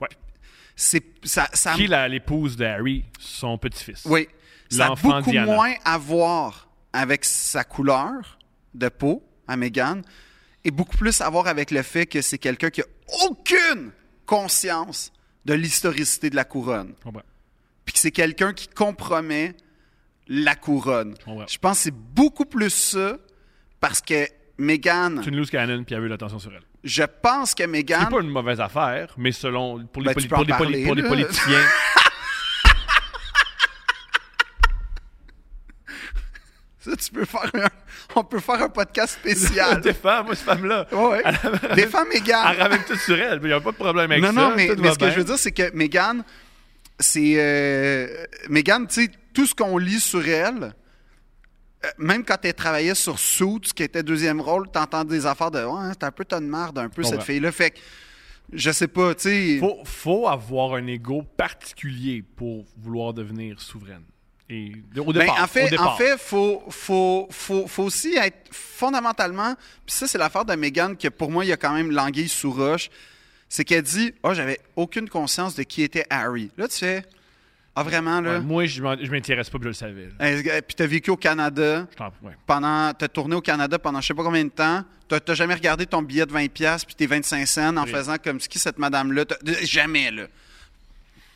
Ouais. 0.00 0.08
c'est 0.76 1.02
ça, 1.24 1.48
ça, 1.54 1.72
Qui 1.74 1.86
l'épouse 2.08 2.56
d'Harry, 2.56 3.04
son 3.18 3.56
petit-fils? 3.56 4.02
oui, 4.04 4.28
ça 4.68 4.86
a 4.86 4.94
beaucoup 4.94 5.30
Diana. 5.30 5.54
moins 5.54 5.72
à 5.84 5.96
voir 5.96 6.68
avec 6.92 7.24
sa 7.24 7.64
couleur 7.64 8.38
de 8.74 8.88
peau 8.88 9.22
à 9.48 9.56
Meghan 9.56 10.02
et 10.64 10.70
beaucoup 10.70 10.96
plus 10.96 11.20
à 11.20 11.28
voir 11.30 11.46
avec 11.46 11.70
le 11.70 11.82
fait 11.82 12.06
que 12.06 12.22
c'est 12.22 12.38
quelqu'un 12.38 12.70
qui 12.70 12.80
a 12.82 12.86
aucune 13.24 13.90
conscience 14.26 15.12
de 15.44 15.54
l'historicité 15.54 16.30
de 16.30 16.36
la 16.36 16.44
couronne. 16.44 16.94
Puis 17.84 17.92
que 17.94 17.98
c'est 17.98 18.12
quelqu'un 18.12 18.52
qui 18.52 18.68
compromet 18.68 19.54
la 20.28 20.54
couronne. 20.54 21.14
Je 21.48 21.58
pense 21.58 21.78
que 21.78 21.82
c'est 21.84 21.94
beaucoup 21.94 22.44
plus 22.44 22.70
ça 22.70 23.18
parce 23.80 24.00
que 24.00 24.26
Meghan, 24.58 25.16
C'est 25.24 25.30
une 25.30 25.36
loose 25.36 25.50
cannon, 25.50 25.82
puis 25.82 25.94
elle 25.96 26.02
a 26.02 26.04
eu 26.04 26.08
l'attention 26.08 26.38
sur 26.38 26.52
elle. 26.52 26.62
je 26.84 27.02
pense 27.02 27.54
que 27.54 27.64
Meghan. 27.64 27.98
C'est 28.04 28.10
pas 28.14 28.20
une 28.20 28.28
mauvaise 28.30 28.60
affaire, 28.60 29.12
mais 29.16 29.32
selon 29.32 29.84
pour 29.86 30.02
les, 30.02 30.08
Ben, 30.08 30.14
poli- 30.14 30.28
pour 30.28 30.38
les 30.38 30.44
poli- 30.44 30.58
parler, 30.58 30.84
pour 30.84 30.94
les 30.94 31.02
là. 31.02 31.08
politiciens. 31.08 31.58
Ça, 36.84 36.96
tu 36.96 37.10
peux 37.12 37.24
faire 37.24 37.50
un... 37.54 37.68
On 38.16 38.24
peut 38.24 38.40
faire 38.40 38.62
un 38.62 38.68
podcast 38.68 39.14
spécial. 39.20 39.80
Défends, 39.82 40.24
moi, 40.24 40.34
cette 40.34 40.44
femme-là. 40.44 40.86
Ouais, 40.92 41.22
elle- 41.24 41.74
Défends 41.76 42.04
Mégane. 42.06 42.48
elle 42.54 42.62
ramène 42.62 42.82
tout 42.86 42.96
sur 42.96 43.16
elle. 43.20 43.38
Il 43.42 43.46
n'y 43.46 43.52
a 43.52 43.60
pas 43.60 43.70
de 43.70 43.76
problème 43.76 44.10
avec 44.10 44.22
Non, 44.22 44.32
ça. 44.32 44.32
non, 44.32 44.52
mais, 44.56 44.68
tout 44.68 44.74
mais 44.82 44.88
va 44.88 44.94
ce 44.94 44.98
que 44.98 45.10
je 45.10 45.16
veux 45.18 45.24
dire, 45.24 45.38
c'est 45.38 45.52
que 45.52 45.70
Mégane, 45.74 46.24
c'est. 46.98 47.34
Euh, 47.36 48.24
Mégane, 48.48 48.86
tu 48.88 49.04
sais, 49.04 49.10
tout 49.32 49.46
ce 49.46 49.54
qu'on 49.54 49.78
lit 49.78 50.00
sur 50.00 50.26
elle, 50.26 50.74
euh, 51.84 51.88
même 51.98 52.24
quand 52.24 52.36
elle 52.44 52.54
travaillait 52.54 52.94
sur 52.96 53.18
Suits, 53.18 53.72
qui 53.74 53.82
était 53.84 54.02
deuxième 54.02 54.40
rôle, 54.40 54.68
t'entends 54.70 55.04
des 55.04 55.24
affaires 55.26 55.50
de. 55.52 55.62
Ouais, 55.64 55.90
c'est 55.92 56.04
un 56.04 56.10
peu 56.10 56.24
tonne 56.24 56.48
marde, 56.48 56.78
un 56.78 56.88
peu, 56.88 57.02
cette 57.04 57.22
fille-là. 57.22 57.52
Fait 57.52 57.70
que, 57.70 57.78
je 58.52 58.70
sais 58.72 58.88
pas, 58.88 59.14
tu 59.14 59.22
sais. 59.22 59.58
faut, 59.60 59.78
faut 59.84 60.28
avoir 60.28 60.74
un 60.74 60.86
ego 60.88 61.22
particulier 61.36 62.22
pour 62.36 62.64
vouloir 62.76 63.14
devenir 63.14 63.60
souveraine. 63.60 64.02
Et 64.50 64.72
au 64.98 65.12
Ben, 65.12 65.28
en 65.30 65.46
fait, 65.46 65.70
départ. 65.70 65.94
en 65.94 65.96
fait, 65.96 66.18
faut, 66.18 66.62
faut, 66.68 67.26
faut, 67.30 67.66
faut 67.66 67.82
aussi 67.84 68.14
être 68.16 68.48
fondamentalement. 68.50 69.54
Puis 69.86 69.94
ça, 69.96 70.06
c'est 70.06 70.18
l'affaire 70.18 70.44
de 70.44 70.54
Meghan 70.54 70.94
que 70.94 71.08
pour 71.08 71.30
moi, 71.30 71.44
il 71.44 71.48
y 71.48 71.52
a 71.52 71.56
quand 71.56 71.72
même 71.72 71.90
l'anguille 71.90 72.28
sous 72.28 72.50
roche. 72.52 72.90
C'est 73.48 73.64
qu'elle 73.64 73.82
dit, 73.82 74.12
oh, 74.22 74.34
j'avais 74.34 74.58
aucune 74.76 75.08
conscience 75.08 75.54
de 75.54 75.62
qui 75.62 75.82
était 75.82 76.04
Harry. 76.10 76.50
Là, 76.56 76.68
tu 76.68 76.78
fais, 76.78 77.04
ah 77.74 77.82
vraiment 77.82 78.20
là? 78.20 78.34
Ouais, 78.34 78.40
moi, 78.40 78.66
je 78.66 78.82
m'intéresse 78.82 79.48
pas, 79.48 79.58
puis 79.58 79.64
je 79.64 79.68
le 79.68 79.74
savais. 79.74 80.08
là. 80.18 80.62
Puis 80.62 80.74
t'as 80.74 80.86
vécu 80.86 81.10
au 81.10 81.16
Canada? 81.16 81.86
Je 81.90 81.96
t'en- 81.96 82.12
ouais. 82.22 82.32
pendant, 82.46 82.92
t'as 82.94 83.08
tourné 83.08 83.34
au 83.36 83.40
Canada 83.42 83.78
pendant 83.78 84.00
je 84.00 84.06
sais 84.08 84.14
pas 84.14 84.24
combien 84.24 84.44
de 84.44 84.50
temps. 84.50 84.84
T'as 85.08 85.34
jamais 85.34 85.52
regardé 85.54 85.84
ton 85.84 86.00
billet 86.00 86.24
de 86.24 86.32
20 86.32 86.48
pièces 86.50 86.86
puis 86.86 86.94
tes 86.94 87.06
25 87.06 87.46
cents 87.46 87.76
en 87.76 87.84
Oui. 87.84 87.90
faisant 87.90 88.16
comme 88.16 88.40
ce 88.40 88.48
qui 88.48 88.58
cette 88.58 88.78
madame 88.78 89.12
là. 89.12 89.24
Jamais 89.62 90.10
là. 90.10 90.24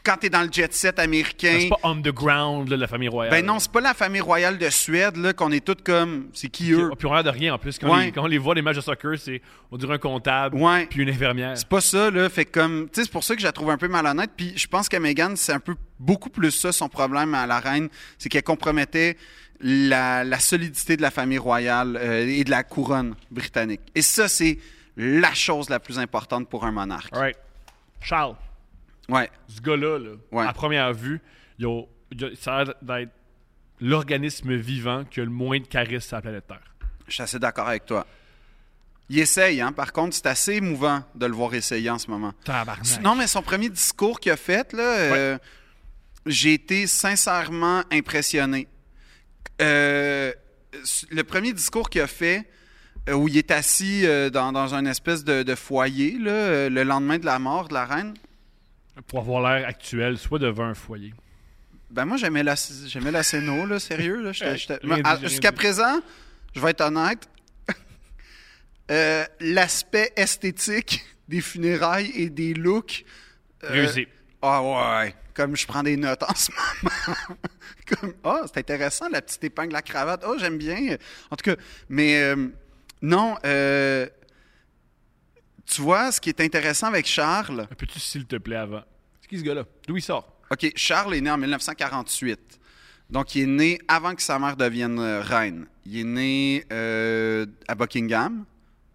Quand 0.06 0.16
t'es 0.18 0.30
dans 0.30 0.42
le 0.42 0.48
jet 0.52 0.72
set 0.72 0.98
américain. 1.00 1.58
C'est 1.62 1.68
pas 1.68 1.80
underground, 1.82 2.68
là, 2.68 2.76
la 2.76 2.86
famille 2.86 3.08
royale. 3.08 3.32
Ben 3.34 3.44
non, 3.44 3.58
c'est 3.58 3.72
pas 3.72 3.80
la 3.80 3.92
famille 3.92 4.20
royale 4.20 4.56
de 4.56 4.70
Suède, 4.70 5.16
là, 5.16 5.32
qu'on 5.32 5.50
est 5.50 5.64
toutes 5.64 5.82
comme. 5.82 6.28
C'est 6.32 6.48
qui 6.48 6.70
eux? 6.72 6.90
puis 6.96 7.06
on 7.08 7.12
a 7.12 7.22
de 7.24 7.28
rien 7.30 7.54
en 7.54 7.58
plus. 7.58 7.78
Quand, 7.78 7.92
Ouais. 7.92 8.06
les, 8.06 8.12
quand 8.12 8.22
on 8.22 8.26
les 8.26 8.38
voit, 8.38 8.54
les 8.54 8.62
matchs 8.62 8.76
de 8.76 8.80
soccer, 8.82 9.18
c'est 9.18 9.42
on 9.72 9.76
dirait 9.76 9.94
un 9.94 9.98
comptable, 9.98 10.56
Ouais. 10.56 10.86
puis 10.86 11.02
une 11.02 11.10
infirmière. 11.10 11.58
C'est 11.58 11.68
pas 11.68 11.80
ça, 11.80 12.10
là. 12.10 12.28
Fait 12.28 12.44
comme. 12.44 12.84
Tu 12.92 13.00
sais, 13.00 13.04
c'est 13.04 13.10
pour 13.12 13.24
ça 13.24 13.34
que 13.34 13.40
je 13.40 13.46
la 13.46 13.52
trouve 13.52 13.70
un 13.70 13.76
peu 13.78 13.88
malhonnête. 13.88 14.30
Puis 14.36 14.52
je 14.56 14.68
pense 14.68 14.88
que 14.88 14.96
Meghan, 14.96 15.34
c'est 15.34 15.52
un 15.52 15.58
peu 15.60 15.74
beaucoup 15.98 16.30
plus 16.30 16.52
ça, 16.52 16.70
son 16.70 16.88
problème 16.88 17.34
à 17.34 17.46
la 17.48 17.58
reine. 17.58 17.88
C'est 18.16 18.28
qu'elle 18.28 18.44
compromettait 18.44 19.16
la, 19.60 20.22
la 20.22 20.38
solidité 20.38 20.96
de 20.96 21.02
la 21.02 21.10
famille 21.10 21.38
royale 21.38 21.98
euh, 22.00 22.26
et 22.28 22.44
de 22.44 22.50
la 22.50 22.62
couronne 22.62 23.14
britannique. 23.30 23.80
Et 23.94 24.02
ça, 24.02 24.28
c'est 24.28 24.58
la 24.96 25.34
chose 25.34 25.68
la 25.68 25.80
plus 25.80 25.98
importante 25.98 26.48
pour 26.48 26.64
un 26.64 26.70
monarque. 26.72 27.12
All 27.12 27.18
right. 27.20 27.36
Charles, 28.00 28.34
Ouais. 29.08 29.30
ce 29.48 29.60
gars-là, 29.60 29.98
là, 29.98 30.10
Ouais. 30.32 30.46
à 30.46 30.52
première 30.52 30.92
vue, 30.92 31.20
il 31.58 31.66
a- 31.66 31.82
il 32.10 32.24
a- 32.24 32.28
ça 32.38 32.56
a 32.56 32.64
l'air 32.64 32.74
d'être 32.82 33.12
l'organisme 33.80 34.54
vivant 34.54 35.04
qui 35.04 35.20
a 35.20 35.24
le 35.24 35.30
moins 35.30 35.58
de 35.60 35.66
charisme 35.66 36.00
sur 36.08 36.16
la 36.16 36.22
planète 36.22 36.46
Terre. 36.46 36.60
Je 37.08 37.12
suis 37.14 37.22
assez 37.22 37.38
d'accord 37.38 37.68
avec 37.68 37.84
toi. 37.86 38.06
Il 39.08 39.18
essaye, 39.20 39.60
hein. 39.60 39.70
Par 39.72 39.92
contre, 39.92 40.16
c'est 40.16 40.26
assez 40.26 40.54
émouvant 40.54 41.04
de 41.14 41.26
le 41.26 41.32
voir 41.32 41.54
essayer 41.54 41.88
en 41.90 41.98
ce 41.98 42.10
moment. 42.10 42.32
Tabarnak. 42.44 43.00
Non, 43.02 43.14
mais 43.14 43.28
son 43.28 43.42
premier 43.42 43.68
discours 43.68 44.18
qu'il 44.18 44.32
a 44.32 44.36
fait, 44.36 44.72
là, 44.72 44.82
euh, 44.82 45.38
j'ai 46.26 46.54
été 46.54 46.88
sincèrement 46.88 47.82
impressionné. 47.92 48.66
Euh, 49.62 50.32
le 51.10 51.22
premier 51.22 51.52
discours 51.52 51.88
qu'il 51.88 52.00
a 52.00 52.06
fait, 52.08 52.48
euh, 53.08 53.12
où 53.14 53.28
il 53.28 53.36
est 53.38 53.50
assis 53.52 54.04
dans, 54.32 54.50
dans 54.52 54.74
un 54.74 54.84
espèce 54.86 55.22
de, 55.22 55.44
de 55.44 55.54
foyer, 55.54 56.18
là, 56.18 56.68
le 56.68 56.82
lendemain 56.82 57.18
de 57.18 57.26
la 57.26 57.38
mort 57.38 57.68
de 57.68 57.74
la 57.74 57.84
reine, 57.84 58.14
Pour 59.06 59.20
avoir 59.20 59.42
l'air 59.42 59.68
actuel, 59.68 60.18
soit 60.18 60.38
devant 60.38 60.64
un 60.64 60.74
foyer. 60.74 61.12
ben 61.90 62.04
moi, 62.04 62.16
j'aimais 62.16 62.42
la, 62.42 62.54
j'aimais 62.86 63.10
la 63.10 63.20
là, 63.20 63.78
sérieux. 63.78 64.22
Là, 64.22 64.32
rien 64.32 65.18
Jusqu'à 65.20 65.52
présent, 65.52 66.00
je 66.54 66.60
vais 66.60 66.70
être 66.70 66.80
honnête, 66.80 67.28
euh, 68.90 69.24
l'aspect 69.40 70.12
esthétique 70.16 71.04
des 71.28 71.40
funérailles 71.40 72.10
et 72.14 72.30
des 72.30 72.54
looks... 72.54 73.04
euh, 73.64 73.68
Réussi. 73.70 74.08
Ah 74.42 74.62
ouais, 74.62 75.14
comme 75.34 75.56
je 75.56 75.66
prends 75.66 75.82
des 75.82 75.96
notes 75.96 76.22
en 76.28 76.34
ce 76.34 76.50
moment. 76.52 77.18
comme 77.88 78.14
ah, 78.24 78.42
c'est 78.46 78.58
intéressant 78.58 79.08
la 79.08 79.20
petite 79.20 79.44
épingle 79.44 79.74
à 79.76 79.82
cravate. 79.82 80.24
Oh, 80.26 80.36
j'aime 80.38 80.58
bien. 80.58 80.96
En 81.30 81.36
tout 81.36 81.50
cas, 81.50 81.56
mais 81.88 82.22
euh, 82.22 82.48
non, 83.02 83.36
euh, 83.44 84.06
tu 85.66 85.82
vois, 85.82 86.12
ce 86.12 86.20
qui 86.20 86.28
est 86.28 86.40
intéressant 86.40 86.86
avec 86.88 87.06
Charles, 87.06 87.66
Peux-tu, 87.76 87.98
s'il 88.00 88.24
te 88.26 88.36
plaît, 88.36 88.56
avant? 88.56 88.82
C'est 89.20 89.28
qui 89.28 89.38
ce 89.38 89.42
gars-là? 89.44 89.64
D'où 89.86 89.96
il 89.96 90.02
sort? 90.02 90.32
OK, 90.50 90.72
Charles 90.76 91.14
est 91.16 91.20
né 91.20 91.30
en 91.30 91.38
1948. 91.38 92.60
Donc, 93.10 93.34
il 93.34 93.42
est 93.42 93.46
né 93.46 93.78
avant 93.88 94.14
que 94.14 94.22
sa 94.22 94.38
mère 94.38 94.56
devienne 94.56 94.98
euh, 94.98 95.20
reine. 95.20 95.66
Il 95.84 95.98
est 95.98 96.04
né 96.04 96.64
euh, 96.72 97.46
à 97.68 97.74
Buckingham. 97.74 98.44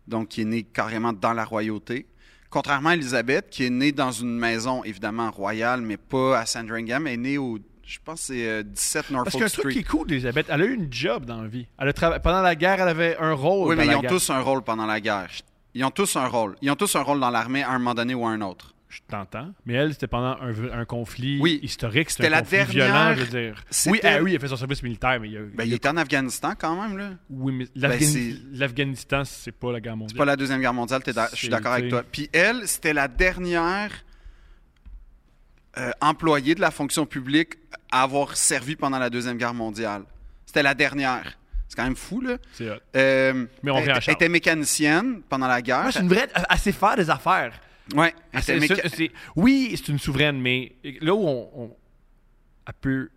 Donc, 0.07 0.37
il 0.37 0.41
est 0.41 0.45
né 0.45 0.63
carrément 0.63 1.13
dans 1.13 1.33
la 1.33 1.45
royauté. 1.45 2.05
Contrairement 2.49 2.89
à 2.89 2.93
Elisabeth, 2.95 3.49
qui 3.49 3.65
est 3.65 3.69
née 3.69 3.91
dans 3.93 4.11
une 4.11 4.37
maison, 4.37 4.83
évidemment, 4.83 5.31
royale, 5.31 5.81
mais 5.81 5.95
pas 5.97 6.39
à 6.39 6.45
Sandringham. 6.45 7.07
Elle 7.07 7.13
est 7.13 7.17
née 7.17 7.37
au, 7.37 7.59
je 7.85 7.97
pense, 8.03 8.19
que 8.21 8.25
c'est 8.33 8.47
euh, 8.47 8.63
17 8.63 9.01
Parce 9.03 9.11
Norfolk 9.11 9.41
qu'un 9.43 9.47
Street. 9.47 9.61
truc 9.61 9.73
qui 9.73 9.79
est 9.79 9.83
cool 9.83 10.07
d'Elisabeth, 10.07 10.47
elle 10.49 10.61
a 10.61 10.65
eu 10.65 10.73
une 10.73 10.91
job 10.91 11.23
dans 11.25 11.41
la 11.41 11.47
vie. 11.47 11.67
Elle 11.79 11.87
a 11.87 11.93
trava- 11.93 12.19
Pendant 12.19 12.41
la 12.41 12.55
guerre, 12.55 12.81
elle 12.81 12.89
avait 12.89 13.15
un 13.17 13.31
rôle. 13.33 13.69
Oui, 13.69 13.75
mais 13.77 13.87
ils 13.87 13.95
ont 13.95 14.01
guerre. 14.01 14.11
tous 14.11 14.29
un 14.29 14.39
rôle 14.41 14.61
pendant 14.63 14.85
la 14.85 14.99
guerre. 14.99 15.29
Ils 15.73 15.83
ont 15.85 15.91
tous 15.91 16.15
un 16.15 16.27
rôle. 16.27 16.55
Ils 16.61 16.69
ont 16.71 16.75
tous 16.75 16.95
un 16.95 17.01
rôle 17.01 17.19
dans 17.19 17.29
l'armée 17.29 17.63
à 17.63 17.69
un 17.71 17.77
moment 17.79 17.93
donné 17.93 18.13
ou 18.13 18.25
à 18.25 18.29
un 18.31 18.41
autre. 18.41 18.73
Je 18.89 18.99
t'entends. 19.07 19.53
Mais 19.65 19.75
elle, 19.75 19.93
c'était 19.93 20.07
pendant 20.07 20.35
un, 20.41 20.79
un 20.81 20.83
conflit 20.83 21.39
Oui. 21.41 21.61
historique. 21.63 22.09
C'était 22.09 22.29
la 22.29 22.41
conflit 22.41 22.57
dernière- 22.57 22.87
violent, 22.87 23.13
je 23.15 23.21
veux 23.23 23.41
dire. 23.41 23.63
Oui, 23.87 24.01
ah 24.03 24.21
oui, 24.21 24.33
il 24.33 24.35
a 24.35 24.39
fait 24.39 24.49
son 24.49 24.57
service 24.57 24.83
militaire, 24.83 25.17
mais 25.21 25.29
il 25.29 25.37
a. 25.37 25.41
Ben, 25.43 25.63
il 25.63 25.67
il 25.67 25.73
a- 25.73 25.75
était 25.77 25.87
en 25.87 25.95
Afghanistan 25.95 26.53
quand 26.59 26.75
même, 26.81 26.97
là. 26.97 27.11
Oui, 27.29 27.53
mais 27.53 27.99
c'est- 28.01 28.35
l'Afghanistan, 28.51 29.23
c'est 29.23 29.53
pas 29.53 29.71
la 29.71 29.79
guerre 29.79 29.95
mondiale. 29.95 30.11
C'est 30.13 30.17
pas 30.17 30.25
la 30.25 30.35
Deuxième 30.35 30.59
Guerre 30.59 30.73
mondiale, 30.73 31.01
d'a- 31.07 31.29
je 31.31 31.35
suis 31.37 31.47
d'accord 31.47 31.71
avec 31.71 31.87
toi. 31.89 32.03
Puis 32.03 32.29
elle, 32.33 32.67
c'était 32.67 32.93
la 32.93 33.07
dernière 33.07 33.91
euh, 35.77 35.91
employée 36.01 36.53
de 36.53 36.59
la 36.59 36.69
fonction 36.69 37.05
publique 37.05 37.53
à 37.93 38.03
avoir 38.03 38.35
servi 38.35 38.75
pendant 38.75 38.99
la 38.99 39.09
Deuxième 39.09 39.37
Guerre 39.37 39.53
mondiale. 39.53 40.03
C'était 40.45 40.63
la 40.63 40.73
dernière. 40.73 41.37
C'est 41.71 41.77
quand 41.77 41.85
même 41.85 41.95
fou, 41.95 42.19
là. 42.19 42.37
C'est 42.51 42.69
hot. 42.69 42.75
Euh, 42.97 43.45
Mais 43.63 43.71
on 43.71 43.77
elle, 43.77 43.97
était 44.09 44.27
mécanicienne 44.27 45.21
pendant 45.29 45.47
la 45.47 45.61
guerre. 45.61 45.83
Moi, 45.83 45.91
c'est 45.93 46.01
une 46.01 46.09
vraie. 46.09 46.27
Elle 46.49 46.57
sait 46.57 46.73
faire 46.73 46.97
des 46.97 47.09
affaires. 47.09 47.53
Ouais, 47.95 48.13
elle 48.33 48.41
Elle 48.45 48.59
méca- 48.59 48.81
c'est- 48.83 48.89
c'est- 48.95 49.11
oui, 49.37 49.73
c'est 49.77 49.87
une 49.89 49.97
souveraine, 49.97 50.41
mais 50.41 50.73
là 50.99 51.15
où 51.15 51.25
on, 51.25 51.49
on- 51.55 51.75
elle 52.67 52.73
peut 52.81 53.09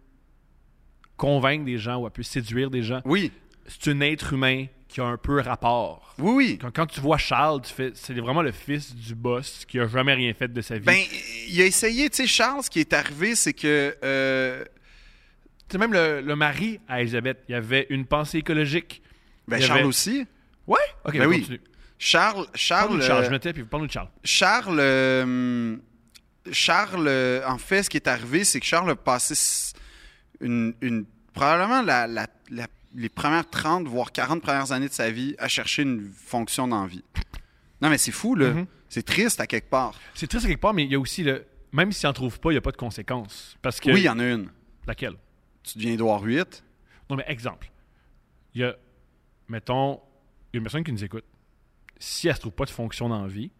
convaincre 1.17 1.65
des 1.65 1.79
gens 1.79 1.97
ou 1.97 2.07
elle 2.07 2.13
peut 2.13 2.23
séduire 2.23 2.71
des 2.71 2.85
gens, 2.85 3.01
Oui, 3.05 3.33
c'est 3.67 3.91
un 3.91 4.01
être 4.03 4.33
humain 4.33 4.67
qui 4.87 5.01
a 5.01 5.05
un 5.05 5.17
peu 5.17 5.41
rapport. 5.41 6.15
oui, 6.19 6.33
oui. 6.35 6.59
Quand, 6.61 6.71
quand 6.73 6.87
tu 6.87 7.01
vois 7.01 7.19
Charles, 7.19 7.61
tu 7.63 7.73
fais, 7.75 7.91
c'est 7.95 8.15
vraiment 8.15 8.43
le 8.43 8.53
fils 8.53 8.95
du 8.95 9.17
boss 9.17 9.65
qui 9.67 9.81
a 9.81 9.89
jamais 9.89 10.15
rien 10.15 10.33
fait 10.33 10.53
de 10.53 10.61
sa 10.61 10.77
vie. 10.79 10.85
Ben, 10.85 11.01
il 11.49 11.61
a 11.61 11.65
essayé, 11.65 12.09
tu 12.09 12.19
sais, 12.19 12.27
Charles, 12.29 12.63
ce 12.63 12.71
qui 12.71 12.79
est 12.79 12.93
arrivé, 12.93 13.35
c'est 13.35 13.53
que... 13.53 13.97
euh, 14.05 14.65
c'est 15.71 15.79
même 15.79 15.93
le, 15.93 16.21
le 16.21 16.37
mari 16.37 16.81
à 16.89 17.01
Elisabeth, 17.01 17.43
il 17.49 17.53
y 17.53 17.55
avait 17.55 17.87
une 17.91 18.07
pensée 18.07 18.39
écologique. 18.39 19.03
ben, 19.49 19.61
Charles 19.61 19.81
avait- 19.81 19.89
aussi. 19.89 20.27
Ouais? 20.67 20.79
Ok, 21.05 21.15
Ben 21.19 21.27
on 21.27 21.31
oui. 21.31 21.41
continue. 21.41 21.61
Charles, 21.99 22.47
Charles, 22.55 23.01
euh, 23.01 23.25
je 23.25 23.31
me 23.31 23.39
tais, 23.39 23.53
puis 23.53 23.65
parle-nous 23.65 23.87
de 23.87 23.93
Charles. 23.93 24.09
Charles, 24.25 24.79
euh, 24.81 25.77
Charles, 26.53 27.07
euh, 27.09 27.47
en 27.47 27.59
fait, 27.59 27.83
ce 27.85 27.91
qui 27.91 27.97
est 27.97 28.09
arrivé, 28.09 28.45
c'est 28.45 28.61
que 28.61 28.67
Charles 28.67 28.91
a 28.91 28.97
passé 28.97 29.73
une, 30.41 30.75
une- 30.81 31.07
probablement 31.33 31.83
la- 31.83 32.07
la- 32.07 32.27
la- 32.51 32.67
les 32.95 33.09
premières 33.09 33.49
30, 33.49 33.87
voire 33.89 34.13
40 34.13 34.43
premières 34.43 34.71
années 34.73 34.89
de 34.89 34.93
sa 34.93 35.11
vie 35.11 35.35
à 35.39 35.49
chercher 35.49 35.83
une 35.83 36.11
fonction 36.15 36.69
dans 36.69 36.83
la 36.83 36.89
vie. 36.89 37.05
Non, 37.81 37.89
mais 37.91 37.99
c'est 37.99 38.13
fou, 38.13 38.35
là. 38.35 38.51
Mhm. 38.51 38.67
C'est 38.89 39.03
triste 39.05 39.41
à 39.41 39.47
quelque 39.47 39.69
part. 39.69 39.99
C'est 40.15 40.27
triste 40.29 40.47
quelque 40.47 40.61
part, 40.61 40.75
mais 40.75 40.85
il 40.85 40.93
y 40.93 40.95
a 40.95 41.01
aussi 41.01 41.23
le. 41.25 41.45
Même 41.73 41.91
s'il 41.91 42.07
n'en 42.07 42.13
trouve 42.13 42.39
pas, 42.39 42.51
il 42.51 42.55
n'y 42.55 42.59
a 42.59 42.61
pas 42.61 42.71
de 42.71 42.77
conséquences. 42.77 43.57
Parce 43.63 43.81
que. 43.81 43.91
Oui, 43.91 44.01
il 44.03 44.05
y 44.05 44.09
en 44.09 44.19
a 44.21 44.25
une. 44.25 44.49
Laquelle? 44.87 45.15
Tu 45.65 45.79
deviens 45.79 45.93
Édouard 45.95 46.23
VIII. 46.23 46.45
Non, 47.11 47.17
mais 47.17 47.25
exemple. 47.27 47.71
Il 48.55 48.61
y 48.61 48.65
a, 48.65 48.75
mettons, 49.49 50.01
une 50.53 50.63
personne 50.63 50.85
qui 50.85 50.93
nous 50.93 51.03
écoute. 51.05 51.25
Si 51.99 52.29
elle 52.29 52.35
se 52.37 52.41
trouve 52.41 52.53
pas 52.53 52.65
de 52.67 52.71
fonction 52.71 53.09
dans 53.09 53.23
la 53.23 53.29
vie, 53.29 53.51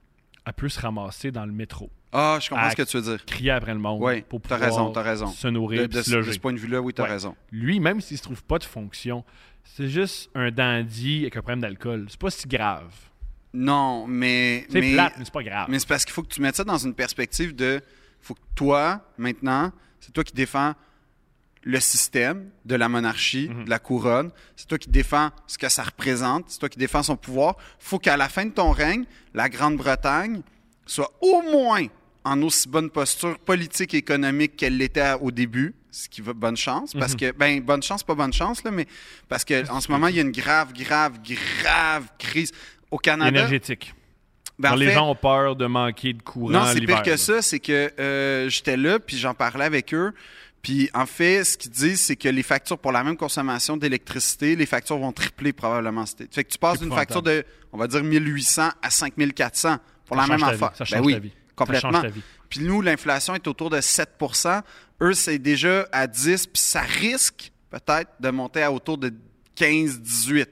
elle 0.47 0.53
peut 0.53 0.69
se 0.69 0.79
ramasser 0.81 1.31
dans 1.31 1.47
le 1.47 1.53
métro, 1.53 1.91
Ah, 2.13 2.39
je 2.41 2.49
comprends 2.51 2.71
ce 2.71 2.77
que 2.77 2.83
tu 2.83 2.99
veux 2.99 3.03
dire. 3.17 3.25
crier 3.25 3.51
après 3.51 3.73
le 3.73 3.81
monde 3.81 4.01
Oui, 4.03 4.23
pour 4.23 4.41
pouvoir 4.41 4.61
raison, 4.61 4.93
raison. 4.93 5.27
se 5.29 5.49
nourrir 5.49 5.83
De, 5.83 5.87
de- 5.87 6.03
se 6.03 6.11
de 6.11 6.17
loger. 6.17 6.33
ce 6.35 6.39
point 6.39 6.53
de 6.53 6.59
vue-là, 6.59 6.81
oui, 6.81 6.93
t'as 6.93 7.05
Ouais. 7.05 7.09
raison. 7.09 7.35
Lui, 7.51 7.81
même 7.81 8.01
s'il 8.01 8.19
se 8.19 8.23
trouve 8.23 8.45
pas 8.45 8.59
de 8.59 8.65
fonction, 8.65 9.25
c'est 9.65 9.89
juste 9.89 10.31
un 10.35 10.51
dandy 10.51 11.23
avec 11.23 11.37
un 11.37 11.41
problème 11.41 11.61
d'alcool. 11.61 12.07
C'est 12.11 12.21
pas 12.21 12.31
si 12.31 12.47
grave. 12.47 12.93
Non, 13.55 14.07
mais... 14.07 14.67
C'est 14.69 14.81
mais- 14.81 14.93
plate, 14.93 15.15
mais 15.19 15.25
c'est 15.25 15.33
pas 15.35 15.43
grave. 15.43 15.67
Mais 15.71 15.79
c'est 15.79 15.89
parce 15.89 16.05
qu'il 16.05 16.13
faut 16.13 16.23
que 16.23 16.29
tu 16.35 16.41
mettes 16.43 16.57
ça 16.57 16.65
dans 16.65 16.77
une 16.79 16.95
perspective 16.95 17.55
de. 17.55 17.81
faut 18.21 18.35
que 18.35 18.41
toi, 18.55 19.01
maintenant, 19.17 19.73
c'est 20.01 20.13
toi 20.13 20.25
qui 20.25 20.35
défends 20.35 20.75
le 21.67 21.81
système 21.81 22.51
de 22.67 22.75
la 22.77 22.89
monarchie, 22.89 23.49
Mhm. 23.51 23.65
de 23.65 23.71
la 23.71 23.79
couronne. 23.79 24.31
C'est 24.55 24.69
toi 24.69 24.77
qui 24.79 24.91
défends 24.91 25.31
ce 25.47 25.57
que 25.59 25.69
ça 25.69 25.83
représente. 25.83 26.45
C'est 26.49 26.59
toi 26.59 26.69
qui 26.69 26.79
défends 26.79 27.03
son 27.03 27.17
pouvoir. 27.17 27.57
faut 27.79 27.99
qu'à 27.99 28.17
la 28.17 28.29
fin 28.29 28.45
de 28.45 28.51
ton 28.53 28.71
règne, 28.71 29.05
la 29.33 29.49
Grande-Bretagne 29.49 30.43
soit 30.87 31.11
au 31.23 31.41
moins 31.43 31.87
en 32.25 32.41
aussi 32.43 32.69
bonne 32.69 32.91
posture 32.91 33.39
politique 33.39 33.95
et 33.95 33.99
économique 33.99 34.57
qu'elle 34.57 34.77
l'était 34.77 35.15
au 35.21 35.31
début. 35.31 35.75
ce 35.91 36.09
qui 36.09 36.23
va 36.23 36.33
bonne 36.33 36.57
chance, 36.57 36.93
parce 36.93 37.13
Mhm. 37.13 37.19
que, 37.21 37.31
ben, 37.31 37.61
bonne 37.61 37.81
chance, 37.81 38.03
pas 38.03 38.17
bonne 38.17 38.33
chance, 38.33 38.65
là, 38.65 38.73
mais 38.73 38.89
parce 39.29 39.45
que 39.45 39.71
en 39.71 39.81
ce 39.81 39.93
moment, 39.93 40.09
il 40.09 40.17
y 40.17 40.19
a 40.19 40.23
une 40.23 40.33
grave, 40.33 40.73
grave, 40.73 41.21
grave 41.23 42.09
crise. 42.19 42.51
Au 42.91 42.99
Canada, 42.99 43.29
Énergétique. 43.31 43.95
ben, 44.59 44.75
les 44.75 44.91
gens 44.91 45.09
ont 45.09 45.15
peur 45.15 45.55
de 45.55 45.67
manquer 45.67 46.13
de 46.13 46.21
courant 46.21 46.51
non, 46.51 46.65
c'est 46.67 46.81
pire 46.81 47.03
que 47.05 47.17
ça. 47.17 47.43
C'est 47.43 47.61
que 47.61 47.93
euh, 48.01 48.49
j'étais 48.49 48.77
là, 48.77 48.99
puis 48.99 49.17
j'en 49.19 49.35
parlais 49.35 49.65
avec 49.67 49.95
eux. 49.95 50.13
Puis 50.65 50.91
en 50.95 51.05
fait, 51.07 51.45
ce 51.45 51.57
qu'ils 51.59 51.71
disent, 51.71 52.01
c'est 52.01 52.17
que 52.17 52.29
les 52.29 52.43
factures 52.43 52.79
pour 52.79 52.91
la 52.91 53.05
même 53.05 53.17
consommation 53.19 53.77
d'électricité, 53.77 54.57
les 54.57 54.65
factures 54.67 54.99
vont 54.99 55.13
tripler 55.13 55.53
probablement. 55.53 56.05
Fait 56.33 56.43
que 56.43 56.51
tu 56.51 56.59
passes 56.59 56.81
d'une 56.81 56.91
facture 56.91 57.23
de, 57.23 57.45
on 57.71 57.79
va 57.79 57.87
dire, 57.87 58.03
1800 58.03 58.71
à 58.83 58.91
5400 58.91 59.77
pour 60.07 60.17
Ça 60.17 60.23
la 60.23 60.29
même 60.29 60.43
affaire. 60.43 60.71
vie, 60.71 60.77
Ça 60.79 60.85
Ben 60.85 60.97
change 60.97 61.07
oui, 61.07 61.13
ta 61.13 61.19
vie. 61.21 61.29
Ça 61.29 61.35
complètement. 61.55 61.93
change 61.93 62.03
ta 62.03 62.09
vie. 62.09 62.23
Puis 62.49 62.61
nous, 62.61 62.81
l'inflation 62.81 63.35
est 63.35 63.47
autour 63.47 63.69
de 63.69 63.79
7% 63.79 64.63
Eux, 65.03 65.13
c'est 65.13 65.39
déjà 65.39 65.87
à 65.93 66.07
10 66.07 66.47
puis 66.47 66.63
ça 66.63 66.81
risque 66.81 67.53
peut-être 67.69 68.11
de 68.21 68.31
monter 68.31 68.63
à 68.63 68.73
autour 68.73 68.97
de 68.97 69.13
15-18. 69.59 70.47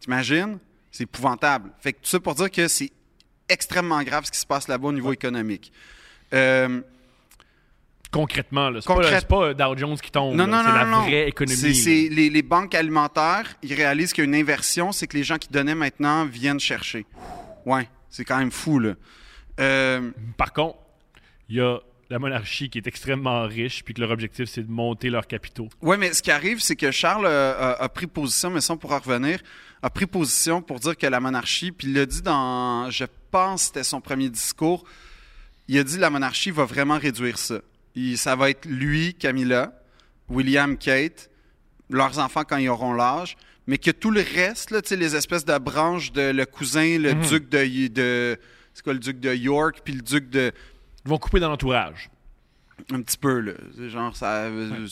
T'imagines? 0.00 0.58
C'est 0.92 1.02
épouvantable. 1.04 1.70
Fait 1.80 1.92
que 1.94 1.98
tout 1.98 2.08
ça 2.08 2.20
pour 2.20 2.34
dire 2.36 2.50
que 2.50 2.68
c'est 2.68 2.92
extrêmement 3.48 4.02
grave 4.02 4.24
ce 4.26 4.30
qui 4.30 4.38
se 4.38 4.46
passe 4.46 4.68
là-bas 4.68 4.88
au 4.88 4.92
niveau 4.92 5.12
économique. 5.12 5.72
Euh, 6.32 6.80
Concrètement, 8.10 8.70
là. 8.70 8.80
C'est 8.80 8.86
pas, 8.88 8.94
Concrète- 8.94 9.20
c'est 9.20 9.28
pas 9.28 9.52
Dow 9.54 9.76
Jones 9.76 9.98
qui 9.98 10.10
tombe. 10.10 10.34
non, 10.34 10.46
non, 10.46 10.62
c'est 10.64 10.72
la 10.72 10.84
non. 10.86 11.02
vraie 11.02 11.28
économie. 11.28 12.08
Les, 12.10 12.30
les 12.30 12.42
banques 12.42 12.74
alimentaires, 12.74 13.54
ils 13.62 13.74
réalisent 13.74 14.12
qu'il 14.12 14.24
y 14.24 14.26
a 14.26 14.28
une 14.28 14.34
inversion, 14.34 14.92
c'est 14.92 15.06
que 15.06 15.16
les 15.16 15.24
gens 15.24 15.36
qui 15.38 15.48
donnaient 15.48 15.74
maintenant 15.74 16.24
viennent 16.24 16.60
chercher. 16.60 17.04
Ouais, 17.66 17.88
c'est 18.08 18.24
quand 18.24 18.38
même 18.38 18.50
fou, 18.50 18.78
là. 18.78 18.94
Euh, 19.60 20.10
Par 20.36 20.52
contre, 20.52 20.78
il 21.48 21.56
y 21.56 21.60
a 21.60 21.78
la 22.10 22.18
monarchie 22.18 22.70
qui 22.70 22.78
est 22.78 22.86
extrêmement 22.86 23.42
riche, 23.42 23.84
puis 23.84 23.92
que 23.92 24.00
leur 24.00 24.10
objectif, 24.10 24.46
c'est 24.48 24.62
de 24.62 24.70
monter 24.70 25.10
leurs 25.10 25.26
capitaux. 25.26 25.68
Oui, 25.82 25.96
mais 25.98 26.14
ce 26.14 26.22
qui 26.22 26.30
arrive, 26.30 26.60
c'est 26.60 26.76
que 26.76 26.90
Charles 26.90 27.26
euh, 27.26 27.52
a, 27.58 27.82
a 27.82 27.88
pris 27.90 28.06
position, 28.06 28.48
mais 28.48 28.62
ça, 28.62 28.72
on 28.72 28.78
pourra 28.78 28.98
revenir, 29.00 29.40
a 29.82 29.90
pris 29.90 30.06
position 30.06 30.62
pour 30.62 30.80
dire 30.80 30.96
que 30.96 31.06
la 31.06 31.20
monarchie, 31.20 31.70
puis 31.72 31.88
il 31.88 31.94
l'a 31.94 32.06
dit 32.06 32.22
dans, 32.22 32.90
je 32.90 33.04
pense, 33.30 33.64
c'était 33.64 33.84
son 33.84 34.00
premier 34.00 34.30
discours, 34.30 34.84
il 35.66 35.78
a 35.78 35.84
dit 35.84 35.98
la 35.98 36.08
monarchie 36.08 36.50
va 36.50 36.64
vraiment 36.64 36.96
réduire 36.96 37.36
ça. 37.36 37.56
Il- 37.94 38.16
ça 38.18 38.36
va 38.36 38.50
être 38.50 38.64
lui, 38.66 39.14
Camilla, 39.14 39.72
William, 40.28 40.76
Kate, 40.76 41.30
leurs 41.90 42.18
enfants 42.18 42.44
quand 42.44 42.56
ils 42.58 42.68
auront 42.68 42.92
l'âge, 42.92 43.36
mais 43.66 43.78
que 43.78 43.90
tout 43.90 44.10
le 44.10 44.20
reste, 44.20 44.70
là, 44.70 44.80
les 44.90 45.16
espèces 45.16 45.44
de 45.44 45.56
branches 45.58 46.12
de 46.12 46.30
le 46.30 46.46
cousin, 46.46 46.98
le 46.98 47.14
Mhm. 47.14 47.22
duc 47.28 47.48
de, 47.48 47.86
de 47.88 48.38
c'est 48.74 48.82
quoi 48.84 48.92
le 48.92 48.98
duc 48.98 49.18
de 49.20 49.34
York, 49.34 49.80
puis 49.84 49.94
le 49.94 50.02
duc 50.02 50.28
de 50.30 50.52
Ils 51.04 51.08
vont 51.08 51.18
couper 51.18 51.40
dans 51.40 51.48
l'entourage. 51.48 52.10
un 52.92 53.02
petit 53.02 53.18
peu, 53.18 53.40
là. 53.40 53.52
C'est 53.76 53.88
Genre, 53.90 54.14
ça, 54.16 54.44
euh, 54.44 54.86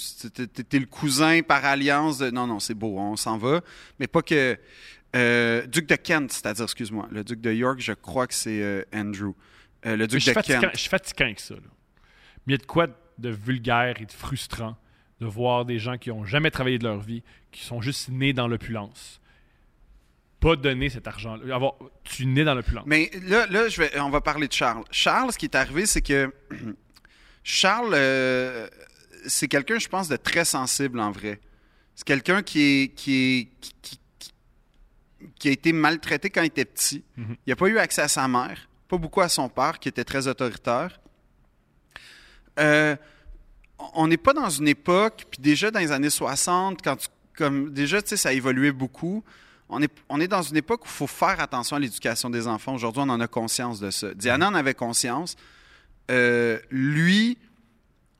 t'es- 0.68 0.78
le 0.80 0.86
cousin 0.86 1.42
par 1.42 1.64
alliance. 1.64 2.18
De... 2.18 2.30
Non, 2.30 2.46
non, 2.46 2.58
c'est 2.58 2.74
beau, 2.74 2.98
on 2.98 3.16
s'en 3.16 3.38
va. 3.38 3.60
Mais 4.00 4.06
pas 4.08 4.22
que. 4.22 4.58
euh, 5.14 5.64
Duc 5.66 5.86
de 5.86 5.94
Kent, 5.94 6.32
c'est-à-dire, 6.32 6.64
excuse-moi. 6.64 7.08
Le 7.12 7.22
duc 7.24 7.40
de 7.40 7.52
York, 7.52 7.78
je 7.80 7.92
crois 7.92 8.26
que 8.26 8.34
c'est 8.34 8.60
euh, 8.60 8.82
Andrew. 8.92 9.32
Euh, 9.86 9.96
le 9.96 10.06
duc 10.08 10.20
Je 10.20 10.30
de 10.32 10.40
Kent. 10.40 10.66
je 10.74 10.78
suis 10.80 10.88
fatigant 10.90 11.24
avec 11.26 11.40
ça. 11.40 11.54
là. 11.54 11.60
Mais 12.46 12.54
il 12.54 12.56
y 12.56 12.60
a 12.60 12.62
de 12.62 12.66
quoi 12.66 12.86
de 13.18 13.28
vulgaire 13.30 14.00
et 14.00 14.06
de 14.06 14.12
frustrant 14.12 14.76
de 15.20 15.26
voir 15.26 15.64
des 15.64 15.78
gens 15.78 15.96
qui 15.96 16.10
n'ont 16.10 16.26
jamais 16.26 16.50
travaillé 16.50 16.78
de 16.78 16.84
leur 16.84 17.00
vie, 17.00 17.22
qui 17.50 17.64
sont 17.64 17.80
juste 17.80 18.10
nés 18.10 18.34
dans 18.34 18.48
l'opulence. 18.48 19.20
Pas 20.40 20.56
donner 20.56 20.90
cet 20.90 21.06
argent. 21.08 21.38
Avoir, 21.50 21.72
tu 22.04 22.26
nais 22.26 22.44
dans 22.44 22.54
l'opulence. 22.54 22.84
Mais 22.86 23.10
là, 23.22 23.46
là 23.46 23.68
je 23.68 23.80
vais, 23.80 23.98
on 23.98 24.10
va 24.10 24.20
parler 24.20 24.46
de 24.48 24.52
Charles. 24.52 24.84
Charles, 24.90 25.32
ce 25.32 25.38
qui 25.38 25.46
est 25.46 25.54
arrivé, 25.54 25.86
c'est 25.86 26.02
que 26.02 26.30
Charles, 27.42 27.94
euh, 27.94 28.68
c'est 29.26 29.48
quelqu'un, 29.48 29.78
je 29.78 29.88
pense, 29.88 30.08
de 30.08 30.16
très 30.16 30.44
sensible 30.44 31.00
en 31.00 31.10
vrai. 31.10 31.40
C'est 31.94 32.06
quelqu'un 32.06 32.42
qui 32.42 32.60
est, 32.82 32.88
qui, 32.94 33.14
est, 33.14 33.48
qui, 33.60 33.72
qui- 33.80 34.00
qui- 34.18 34.32
qui 35.38 35.48
a 35.48 35.50
été 35.52 35.72
maltraité 35.72 36.28
quand 36.28 36.42
il 36.42 36.46
était 36.48 36.66
petit. 36.66 37.02
Mhm. 37.16 37.36
Il 37.46 37.50
n'a 37.50 37.56
pas 37.56 37.68
eu 37.68 37.78
accès 37.78 38.02
à 38.02 38.08
sa 38.08 38.28
mère, 38.28 38.68
pas 38.88 38.98
beaucoup 38.98 39.22
à 39.22 39.28
son 39.30 39.48
père, 39.48 39.78
qui 39.78 39.88
était 39.88 40.04
très 40.04 40.28
autoritaire. 40.28 41.00
Euh, 42.58 42.96
on 43.94 44.06
n'est 44.06 44.16
pas 44.16 44.32
dans 44.32 44.50
une 44.50 44.68
époque, 44.68 45.26
puis 45.30 45.40
déjà 45.40 45.70
dans 45.70 45.80
les 45.80 45.92
années 45.92 46.10
60, 46.10 46.82
quand 46.82 46.96
comme 47.36 47.72
déjà, 47.72 48.02
tu 48.02 48.08
sais, 48.08 48.16
ça 48.16 48.30
a 48.30 48.32
évolué 48.32 48.72
beaucoup. 48.72 49.22
On 49.68 49.82
est, 49.82 49.92
on 50.08 50.20
est 50.20 50.28
dans 50.28 50.42
une 50.42 50.56
époque 50.56 50.84
où 50.84 50.88
il 50.88 50.92
faut 50.92 51.06
faire 51.06 51.40
attention 51.40 51.76
à 51.76 51.78
l'éducation 51.78 52.30
des 52.30 52.46
enfants. 52.46 52.74
Aujourd'hui, 52.74 53.02
on 53.04 53.10
en 53.10 53.20
a 53.20 53.28
conscience 53.28 53.80
de 53.80 53.90
ça. 53.90 54.14
Diana 54.14 54.48
en 54.48 54.54
avait 54.54 54.74
conscience. 54.74 55.36
Euh, 56.10 56.58
lui, 56.70 57.36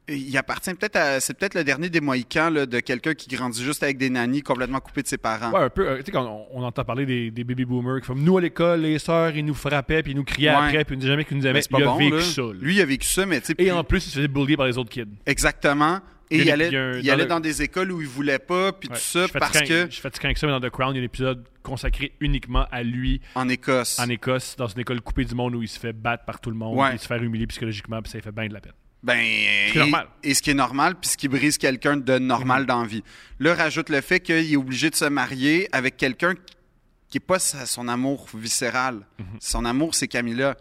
il 0.09 0.37
appartient 0.39 0.73
peut-être 0.75 0.97
à. 0.97 1.21
C'est 1.21 1.35
peut-être 1.35 1.55
le 1.55 1.65
dernier 1.65 1.89
des 1.89 2.01
Mohicans 2.01 2.51
là, 2.51 2.67
de 2.67 2.81
quelqu'un 2.81 3.15
qui 3.15 3.29
grandit 3.35 3.63
juste 3.65 3.83
avec 3.83 3.99
des 3.99 4.09
nannies 4.11 4.43
complètement 4.43 4.81
coupé 4.81 5.03
de 5.03 5.09
ses 5.09 5.19
parents. 5.19 5.51
Ouais, 5.53 5.61
un 5.65 5.71
peu. 5.71 5.89
euh, 5.89 5.99
tu 5.99 6.05
sais, 6.07 6.13
quand 6.13 6.25
on, 6.25 6.47
on 6.61 6.63
entend 6.65 6.85
parler 6.85 7.07
des, 7.07 7.31
des 7.31 7.45
baby 7.45 7.65
boomers 7.65 8.01
qui 8.01 8.07
font 8.07 8.15
Nous 8.15 8.39
à 8.39 8.41
l'école, 8.41 8.81
les 8.83 8.99
sœurs, 8.99 9.37
ils 9.37 9.45
nous 9.45 9.55
frappaient, 9.55 10.03
puis 10.03 10.13
ils 10.13 10.17
nous 10.17 10.25
criaient 10.25 10.51
Ouais. 10.51 10.57
après, 10.57 10.85
puis 10.85 10.95
ils 10.95 10.99
nous 10.99 11.01
disaient 11.01 11.13
jamais 11.13 11.25
qu'ils 11.25 11.37
nous 11.37 11.43
Mais 11.43 11.51
aimaient. 11.51 11.63
c'est 11.63 11.71
pas 11.71 11.79
Il 11.79 11.85
a 11.85 11.87
bon, 11.87 11.99
vécu 11.99 12.17
là. 12.17 12.23
ça. 12.23 12.43
là. 12.43 12.53
Lui, 12.61 12.75
il 12.77 12.81
a 12.81 12.85
vécu 12.85 13.07
ça, 13.07 13.27
mais 13.27 13.41
tu 13.41 13.47
sais. 13.47 13.53
Et 13.53 13.57
puis- 13.57 13.73
en 13.73 13.83
plus, 13.85 14.07
il 14.07 14.11
se 14.11 14.17
faisait 14.17 14.29
bullier 14.29 14.57
par 14.57 14.67
les 14.67 14.79
autres 14.79 14.91
kids. 14.91 15.05
Exactement. 15.27 16.01
Et 16.29 16.39
Il 16.39 16.51
allait, 16.51 16.69
il 16.71 16.77
un- 16.77 16.91
dans 17.01 17.13
allait 17.13 17.23
le- 17.23 17.29
dans 17.29 17.39
des 17.41 17.63
écoles 17.63 17.93
où 17.93 18.01
il 18.01 18.09
voulait 18.09 18.41
pas, 18.41 18.73
puis 18.73 18.89
Ouais. 18.89 18.97
tout 18.97 19.01
ça, 19.01 19.27
parce 19.33 19.61
que 19.61 19.87
Je 19.87 19.93
suis 19.93 20.03
fatiguant 20.03 20.27
avec 20.27 20.39
ça, 20.39 20.47
mais 20.49 20.53
dans 20.53 20.61
The 20.61 20.71
Crown, 20.71 20.93
il 20.93 20.97
y 20.97 20.99
a 20.99 21.03
un 21.03 21.05
épisode 21.05 21.45
consacré 21.63 22.13
uniquement 22.21 22.67
à 22.73 22.83
lui 22.83 23.21
en 23.37 23.49
Écosse. 23.49 23.99
en 24.01 24.09
Écosse, 24.09 24.57
dans 24.57 24.67
une 24.67 24.81
école 24.81 25.01
coupée 25.01 25.25
du 25.25 25.35
monde 25.37 25.55
où 25.55 25.63
il 25.63 25.69
se 25.69 25.79
fait 25.79 25.93
battre 25.93 26.25
par 26.25 26.41
tout 26.41 26.51
le 26.51 26.57
monde, 26.57 26.79
Ouais. 26.79 26.91
il 26.95 26.99
se 26.99 27.07
fait 27.07 27.19
humilier 27.19 27.47
psychologiquement, 27.47 28.03
puis 28.03 28.11
ça 28.11 28.19
lui 28.19 28.23
fait 28.25 28.33
bien 28.33 28.49
de 28.49 28.55
la 28.55 28.61
peine. 28.61 28.73
Ben, 29.07 29.19
qui 29.19 29.25
est 29.25 29.77
et, 29.77 29.79
normal. 29.79 30.09
et 30.25 30.35
ce 30.35 30.43
qui 30.43 30.51
est 30.51 30.55
normal, 30.55 30.97
puis 31.01 31.09
ce 31.11 31.17
qui 31.17 31.29
brise 31.29 31.59
quelqu'un 31.59 31.97
de 31.97 32.19
normal 32.19 32.67
dans 32.67 32.83
la 32.83 32.89
vie. 32.89 33.05
Là, 33.39 33.55
rajoute 33.55 33.89
le 33.89 34.01
fait 34.01 34.19
qu'il 34.21 34.53
est 34.53 34.57
obligé 34.57 34.91
de 34.91 34.97
se 34.97 35.05
marier 35.05 35.69
avec 35.71 35.97
quelqu'un 35.97 36.35
qui 37.09 37.17
n'est 37.19 37.25
pas 37.25 37.39
sa- 37.39 37.67
son 37.67 37.87
amour 37.87 38.27
viscéral. 38.35 39.07
Son 39.41 39.65
amour, 39.65 39.95
c'est 39.95 40.09
Camilla. 40.09 40.57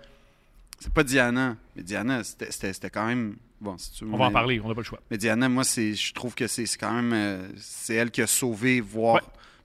C'est 0.79 0.93
pas 0.93 1.03
Diana. 1.03 1.57
Mais 1.75 1.81
Diana, 1.83 2.23
c'était- 2.23 2.89
quand 2.91 3.07
même. 3.07 3.35
Bon, 3.59 3.77
si 3.79 3.91
tu 3.93 4.05
veux 4.05 4.13
On 4.13 4.17
va 4.17 4.25
en 4.25 4.31
parler, 4.31 4.59
on 4.63 4.67
n'a 4.67 4.75
pas 4.75 4.81
le 4.81 4.85
choix. 4.85 5.01
Mais 5.09 5.17
Diana, 5.17 5.49
moi, 5.49 5.63
je 5.63 6.13
trouve 6.13 6.35
que 6.35 6.45
c'est 6.45 6.65
c'est 6.67 6.77
quand 6.77 6.93
même. 6.93 7.13
euh, 7.13 7.47
c'est 7.57 7.95
elle 7.95 8.11
qui 8.11 8.21
a 8.21 8.27
sauvé, 8.27 8.79
voire 8.81 9.15
Ouais. 9.15 9.21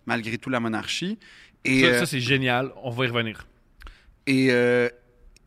malgré 0.06 0.38
tout, 0.38 0.48
la 0.48 0.60
monarchie. 0.60 1.18
Et, 1.64 1.80
Ça, 1.82 1.86
euh, 1.88 1.98
ça, 2.00 2.06
c'est 2.06 2.20
génial, 2.20 2.72
on 2.82 2.90
va 2.90 3.04
y 3.04 3.08
revenir. 3.08 3.46
et, 4.26 4.48
euh, 4.52 4.88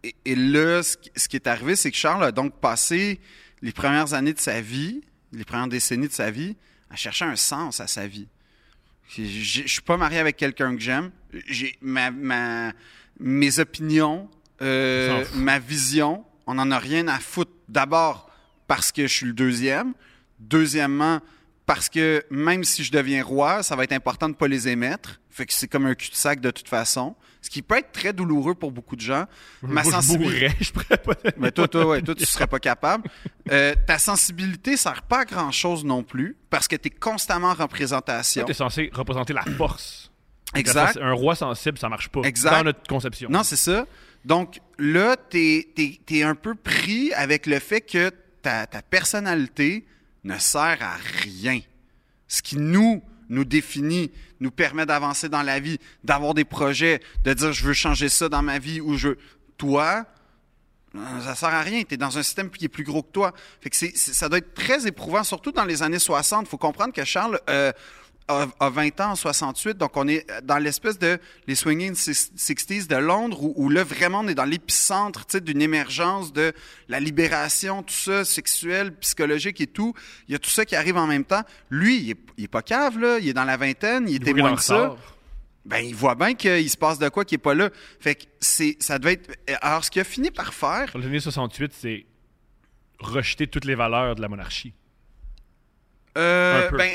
et, 0.04 0.16
et 0.26 0.36
là, 0.36 0.84
ce 0.84 0.97
qui, 0.97 1.12
ce 1.16 1.28
qui 1.28 1.36
est 1.36 1.47
arrivé, 1.47 1.76
c'est 1.76 1.91
que 1.91 1.97
Charles 1.97 2.24
a 2.24 2.32
donc 2.32 2.60
passé 2.60 3.20
les 3.62 3.72
premières 3.72 4.14
années 4.14 4.34
de 4.34 4.39
sa 4.39 4.62
vie, 4.62 5.01
les 5.32 5.45
premières 5.45 5.68
décennies 5.68 6.08
de 6.08 6.14
sa 6.14 6.32
vie, 6.32 6.56
à 6.89 6.95
chercher 6.95 7.26
un 7.26 7.36
sens 7.36 7.80
à 7.80 7.88
sa 7.88 8.08
vie. 8.08 8.28
Je 9.18 9.68
suis 9.68 9.82
pas 9.82 9.97
marié 9.97 10.20
avec 10.20 10.38
quelqu'un 10.38 10.76
que 10.76 10.82
j'aime. 10.82 11.12
J'ai 11.47 11.78
ma, 11.82 12.10
ma- 12.12 12.72
mes 13.20 13.60
opinions, 13.60 14.30
euh, 14.62 15.24
ma 15.36 15.60
vision, 15.60 16.26
on 16.47 16.56
n'en 16.56 16.72
a 16.72 16.80
rien 16.80 17.08
à 17.08 17.20
foutre. 17.20 17.51
D'abord 17.70 18.30
parce 18.68 18.91
que 18.91 19.04
je 19.08 19.14
suis 19.14 19.26
le 19.26 19.34
deuxième. 19.34 19.93
Deuxièmement, 20.39 21.22
parce 21.66 21.89
que 21.89 22.24
même 22.30 22.64
si 22.64 22.84
je 22.84 22.91
deviens 22.91 23.24
roi, 23.24 23.64
ça 23.64 23.76
va 23.76 23.84
être 23.84 23.93
important 23.93 24.28
de 24.28 24.34
ne 24.34 24.38
pas 24.38 24.47
les 24.47 24.68
émettre. 24.68 25.22
Fait 25.30 25.45
que 25.45 25.54
c'est 25.54 25.68
comme 25.68 25.86
un 25.86 25.95
cul-de-sac 25.95 26.39
de 26.41 26.51
toute 26.51 26.68
façon. 26.68 27.16
Ce 27.44 27.50
qui 27.50 27.62
peut 27.62 27.78
être 27.78 27.91
très 27.91 28.14
douloureux 28.14 28.56
pour 28.56 28.72
beaucoup 28.72 28.96
de 28.96 29.02
gens. 29.02 29.26
Ma 29.62 29.84
Moi, 29.84 29.84
je 29.86 29.89
sensibilité. 29.91 30.34
mourrais, 30.34 30.56
je 30.62 30.72
pourrais 30.72 30.98
pas. 30.98 31.14
Mais 31.38 31.52
toi, 31.52 31.68
toi, 31.68 31.86
ouais, 31.86 32.02
toi, 32.02 32.16
tu 32.16 32.26
serais 32.26 32.48
pas 32.48 32.60
capable. 32.60 33.10
Euh, 33.52 33.76
ta 33.86 34.00
sensibilité 34.00 34.78
sert 34.78 35.02
pas 35.04 35.20
à 35.20 35.26
grand 35.26 35.52
chose 35.52 35.84
non 35.84 36.04
plus 36.04 36.38
parce 36.50 36.70
que 36.70 36.78
tu 36.78 36.88
es 36.88 36.89
constamment 36.89 37.50
en 37.50 37.54
représentation. 37.54 38.46
Tu 38.46 38.52
es 38.52 38.56
censé 38.56 38.89
représenter 38.94 39.34
la 39.34 39.44
force. 39.44 40.10
Exact. 40.56 40.98
Un 41.02 41.12
roi 41.12 41.36
sensible, 41.36 41.78
ça 41.78 41.89
marche 41.89 42.08
pas. 42.08 42.22
Exact. 42.22 42.52
Dans 42.52 42.64
notre 42.64 42.88
conception. 42.88 43.30
Non, 43.30 43.44
c'est 43.44 43.58
ça. 43.58 43.86
Donc 44.24 44.60
là, 44.80 45.18
tu 45.30 45.66
es, 46.10 46.24
un 46.24 46.36
peu 46.36 46.56
pris 46.56 47.12
avec 47.14 47.46
le 47.46 47.60
fait 47.60 47.82
que 47.82 48.10
ta, 48.41 48.68
ta 48.68 48.82
personnalité 48.82 49.86
ne 50.24 50.38
sert 50.38 50.78
à 50.82 50.96
rien. 51.24 51.60
Ce 52.30 52.41
qui 52.41 52.58
nous, 52.58 53.04
nous 53.30 53.45
définit, 53.45 54.11
nous 54.39 54.51
permet 54.51 54.86
d'avancer 54.86 55.30
dans 55.30 55.41
la 55.43 55.59
vie, 55.59 55.80
d'avoir 56.03 56.34
des 56.34 56.43
projets, 56.45 57.01
de 57.24 57.34
dire 57.34 57.53
je 57.53 57.63
veux 57.63 57.74
changer 57.74 58.09
ça 58.09 58.30
dans 58.30 58.41
ma 58.41 58.59
vie 58.59 58.82
ou 58.82 58.97
je. 58.97 59.09
Toi, 59.57 60.05
ça 61.21 61.36
sert 61.36 61.49
à 61.49 61.61
rien. 61.61 61.84
Tu 61.84 61.95
es 61.95 61.97
dans 61.97 62.17
un 62.17 62.24
système 62.24 62.49
qui 62.49 62.65
est 62.65 62.69
plus 62.69 62.84
gros 62.84 63.01
que 63.01 63.11
toi. 63.11 63.34
Fait 63.61 63.69
que 63.69 63.76
c'est- 63.76 63.95
ça 63.97 64.30
doit 64.30 64.38
être 64.39 64.53
très 64.53 64.86
éprouvant, 64.88 65.24
surtout 65.24 65.51
dans 65.51 65.65
les 65.65 65.82
années 65.84 65.99
60. 65.99 66.45
Il 66.47 66.49
faut 66.49 66.57
comprendre 66.57 66.93
que 66.93 67.03
Charles 67.03 67.39
euh, 67.49 67.71
a, 68.28 68.47
a 68.59 68.69
20 68.69 69.01
ans 69.01 69.11
en 69.11 69.15
68, 69.15 69.78
donc 69.78 69.95
on 69.95 70.07
est 70.07 70.26
dans 70.43 70.57
l'espèce 70.57 70.97
de 70.99 71.19
les 71.47 71.55
swinging 71.55 71.93
60s 71.93 72.88
de 72.88 72.95
Londres, 72.95 73.43
où, 73.43 73.53
où 73.55 73.69
là, 73.69 73.84
vraiment, 73.84 74.21
on 74.21 74.28
est 74.28 74.36
dans 74.36 74.45
l'épicentre 74.45 75.26
d'une 75.41 75.61
émergence 75.61 76.34
de 76.34 76.53
la 76.88 76.99
libération, 76.99 77.84
tout 77.84 77.93
ça, 77.93 78.26
sexuelle, 78.26 78.95
psychologique 78.95 79.61
et 79.61 79.67
tout. 79.67 79.93
Il 80.28 80.32
y 80.32 80.36
a 80.36 80.39
tout 80.39 80.49
ça 80.49 80.65
qui 80.65 80.76
arrive 80.76 80.97
en 80.97 81.07
même 81.07 81.26
temps. 81.26 81.43
Lui, 81.69 81.97
il 81.97 82.11
est, 82.11 82.19
il 82.38 82.43
est 82.45 82.47
pas 82.49 82.61
cave, 82.61 82.99
là. 82.99 83.19
Il 83.19 83.28
est 83.28 83.34
dans 83.34 83.45
la 83.45 83.57
vingtaine, 83.57 84.07
il 84.07 84.13
est 84.13 84.15
Il 84.15 84.24
qu'il 84.24 84.34
témoin 84.36 84.53
de 84.53 84.59
ça 84.59 84.95
ben 85.65 85.78
il 85.78 85.95
voit 85.95 86.15
bien 86.15 86.34
qu'il 86.34 86.69
se 86.69 86.78
passe 86.78 86.99
de 86.99 87.07
quoi 87.09 87.24
qui 87.24 87.36
est 87.36 87.38
pas 87.38 87.53
là. 87.53 87.69
Fait 87.99 88.15
que 88.15 88.24
c'est 88.39 88.76
ça 88.80 88.99
devait 88.99 89.13
être 89.13 89.32
alors 89.61 89.84
ce 89.84 89.91
qu'il 89.91 90.01
a 90.01 90.03
fini 90.03 90.30
par 90.30 90.53
faire 90.53 90.91
Dans 90.93 90.99
les 90.99 91.05
années 91.05 91.19
68, 91.19 91.71
c'est 91.74 92.05
rejeter 92.99 93.47
toutes 93.47 93.65
les 93.65 93.76
valeurs 93.76 94.15
de 94.15 94.21
la 94.21 94.28
monarchie. 94.28 94.74
Euh, 96.18 96.70
ben, 96.72 96.89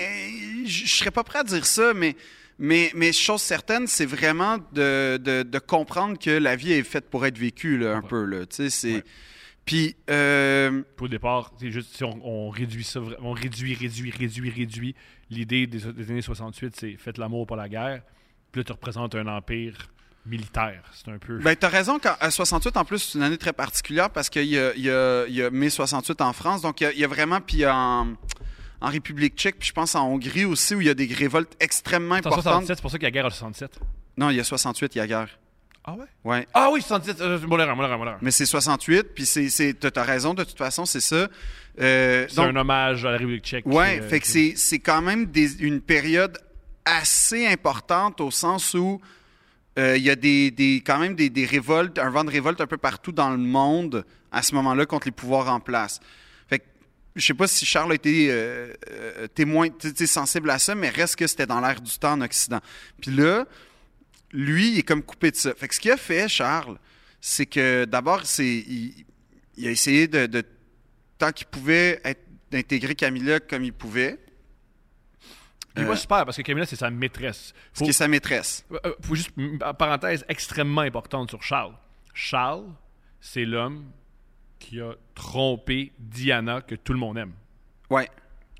je 0.66 0.86
serais 0.86 1.10
pas 1.10 1.24
prêt 1.24 1.40
à 1.40 1.44
dire 1.44 1.66
ça, 1.66 1.92
mais, 1.94 2.16
mais, 2.58 2.90
mais 2.94 3.12
chose 3.12 3.42
certaine, 3.42 3.86
c'est 3.86 4.06
vraiment 4.06 4.58
de, 4.72 5.18
de, 5.18 5.42
de 5.42 5.58
comprendre 5.58 6.18
que 6.18 6.30
la 6.30 6.56
vie 6.56 6.72
est 6.72 6.82
faite 6.82 7.10
pour 7.10 7.26
être 7.26 7.38
vécue, 7.38 7.78
là, 7.78 7.96
un 7.96 8.02
peu. 8.02 8.24
Là, 8.24 8.44
c'est... 8.48 9.04
Puis, 9.64 9.96
euh, 10.08 10.82
au 10.98 11.08
départ, 11.08 11.52
c'est 11.60 11.70
juste 11.70 11.94
si 11.94 12.02
on, 12.02 12.18
on 12.22 12.48
réduit 12.48 12.84
ça, 12.84 13.00
on 13.20 13.32
réduit, 13.32 13.74
réduit, 13.74 14.10
réduit, 14.10 14.48
réduit. 14.48 14.94
L'idée 15.28 15.66
des, 15.66 15.80
des 15.92 16.10
années 16.10 16.22
68, 16.22 16.74
c'est 16.74 16.96
faites 16.96 17.18
l'amour, 17.18 17.46
pas 17.46 17.56
la 17.56 17.68
guerre. 17.68 18.00
Puis 18.50 18.60
là, 18.60 18.64
tu 18.64 18.72
représentes 18.72 19.14
un 19.14 19.26
empire 19.26 19.90
militaire. 20.24 20.84
C'est 20.94 21.10
un 21.10 21.18
peu. 21.18 21.36
ben, 21.36 21.54
t'as 21.54 21.68
raison, 21.68 21.98
quand, 21.98 22.14
à 22.18 22.30
68, 22.30 22.78
en 22.78 22.84
plus, 22.86 22.98
c'est 22.98 23.18
une 23.18 23.24
année 23.24 23.36
très 23.36 23.52
particulière 23.52 24.08
parce 24.08 24.30
qu'il 24.30 24.46
y 24.46 24.58
a, 24.58 24.74
y, 24.74 24.88
a, 24.88 25.26
il 25.26 25.34
y 25.34 25.42
a 25.42 25.50
mai 25.50 25.68
68 25.68 26.18
en 26.22 26.32
France, 26.32 26.62
donc 26.62 26.80
il 26.80 26.84
y 26.84 26.86
a, 26.86 26.92
y 26.94 27.04
a 27.04 27.08
vraiment... 27.08 27.42
Puis 27.42 27.66
en, 27.66 28.14
en 28.80 28.88
République 28.90 29.34
tchèque, 29.36 29.56
puis 29.58 29.68
je 29.68 29.72
pense 29.72 29.94
en 29.94 30.06
Hongrie 30.08 30.44
aussi, 30.44 30.74
où 30.74 30.80
il 30.80 30.86
y 30.86 30.90
a 30.90 30.94
des 30.94 31.06
révoltes 31.12 31.56
extrêmement 31.60 32.14
importantes. 32.16 32.42
67, 32.44 32.76
c'est 32.76 32.82
pour 32.82 32.90
ça 32.90 32.98
qu'il 32.98 33.06
y 33.06 33.08
a 33.08 33.10
guerre 33.10 33.26
en 33.26 33.30
67. 33.30 33.78
Non, 34.16 34.30
il 34.30 34.36
y 34.36 34.40
a 34.40 34.44
68, 34.44 34.94
il 34.94 34.98
y 34.98 35.00
a 35.00 35.06
guerre. 35.06 35.38
Ah 35.84 35.94
ouais? 35.94 36.04
Ouais. 36.24 36.46
Ah 36.54 36.68
oui, 36.72 36.82
67. 36.82 37.20
Euh, 37.20 37.38
bon, 37.38 37.56
l'erreur, 37.56 37.74
bon, 37.74 37.82
l'erreur, 37.82 37.98
bon, 37.98 38.04
l'erreur. 38.04 38.18
Mais 38.22 38.30
c'est 38.30 38.44
68, 38.46 39.04
puis 39.14 39.24
c'est, 39.26 39.74
t'as 39.74 40.02
raison, 40.02 40.34
de 40.34 40.44
toute 40.44 40.58
façon, 40.58 40.84
c'est 40.84 41.00
ça. 41.00 41.28
Euh, 41.80 42.26
C'est 42.28 42.40
un 42.40 42.54
hommage 42.56 43.04
à 43.04 43.12
la 43.12 43.16
République 43.18 43.44
tchèque. 43.44 43.64
Ouais, 43.66 44.00
euh, 44.00 44.08
fait 44.08 44.20
que 44.20 44.26
c'est, 44.26 44.54
c'est 44.56 44.80
quand 44.80 45.00
même 45.02 45.26
des- 45.26 45.62
une 45.62 45.80
période 45.80 46.36
assez 46.84 47.46
importante 47.46 48.20
au 48.20 48.30
sens 48.30 48.74
où 48.74 49.00
euh, 49.78 49.96
il 49.96 50.02
y 50.02 50.10
a 50.10 50.16
des, 50.16 50.50
des- 50.50 50.82
quand 50.84 50.98
même 50.98 51.14
des, 51.14 51.30
des 51.30 51.44
révoltes, 51.46 51.98
un 51.98 52.10
vent 52.10 52.24
de 52.24 52.30
révolte 52.30 52.60
un 52.60 52.66
peu 52.66 52.78
partout 52.78 53.12
dans 53.12 53.30
le 53.30 53.36
monde 53.38 54.04
à 54.32 54.42
ce 54.42 54.54
moment-là 54.56 54.86
contre 54.86 55.06
les 55.06 55.12
pouvoirs 55.12 55.48
en 55.52 55.60
place. 55.60 56.00
Je 57.18 57.26
sais 57.26 57.34
pas 57.34 57.46
si 57.48 57.66
Charles 57.66 57.92
a 57.92 57.94
été 57.96 58.28
euh, 58.30 58.72
euh, 58.90 59.26
témoin, 59.28 59.68
tu 59.68 59.90
sais, 59.94 60.06
sensible 60.06 60.48
à 60.50 60.58
ça, 60.58 60.74
mais 60.74 60.88
reste 60.88 61.16
que 61.16 61.26
c'était 61.26 61.46
dans 61.46 61.60
l'air 61.60 61.80
du 61.80 61.98
temps 61.98 62.12
en 62.12 62.20
Occident. 62.20 62.60
Puis 63.00 63.10
là, 63.10 63.44
lui, 64.32 64.70
il 64.72 64.78
est 64.78 64.82
comme 64.82 65.02
coupé 65.02 65.30
de 65.30 65.36
ça. 65.36 65.54
Fait 65.54 65.68
que 65.68 65.74
ce 65.74 65.80
qu'il 65.80 65.90
a 65.90 65.96
fait, 65.96 66.28
Charles, 66.28 66.78
c'est 67.20 67.46
que 67.46 67.84
d'abord, 67.84 68.24
c'est 68.24 68.46
il, 68.46 69.04
il 69.56 69.66
a 69.66 69.70
essayé 69.70 70.06
de, 70.06 70.26
de 70.26 70.42
tant 71.18 71.32
qu'il 71.32 71.46
pouvait 71.48 72.00
être- 72.04 72.24
d'intégrer 72.50 72.94
Camilla 72.94 73.40
comme 73.40 73.62
il 73.64 73.72
pouvait, 73.74 74.18
Puis 75.74 75.84
moi, 75.84 75.96
super, 75.96 76.24
parce 76.24 76.36
que 76.36 76.42
Camilla, 76.42 76.66
c'est 76.66 76.76
sa 76.76 76.90
maîtresse. 76.90 77.52
ce 77.74 77.78
Faut, 77.78 77.84
qui 77.84 77.90
est 77.90 77.92
sa 77.92 78.08
maîtresse. 78.08 78.64
euh, 78.72 78.78
euh, 78.86 78.94
faut 79.02 79.14
juste, 79.14 79.30
parenthèse 79.78 80.24
extrêmement 80.28 80.80
importante 80.80 81.28
sur 81.30 81.42
Charles. 81.42 81.74
Charles, 82.14 82.66
c'est 83.20 83.44
l'homme 83.44 83.84
qui 84.58 84.80
a 84.80 84.92
trompé 85.14 85.92
Diana, 85.98 86.60
que 86.60 86.74
tout 86.74 86.92
le 86.92 86.98
monde 86.98 87.18
aime. 87.18 87.32
Ouais. 87.90 88.08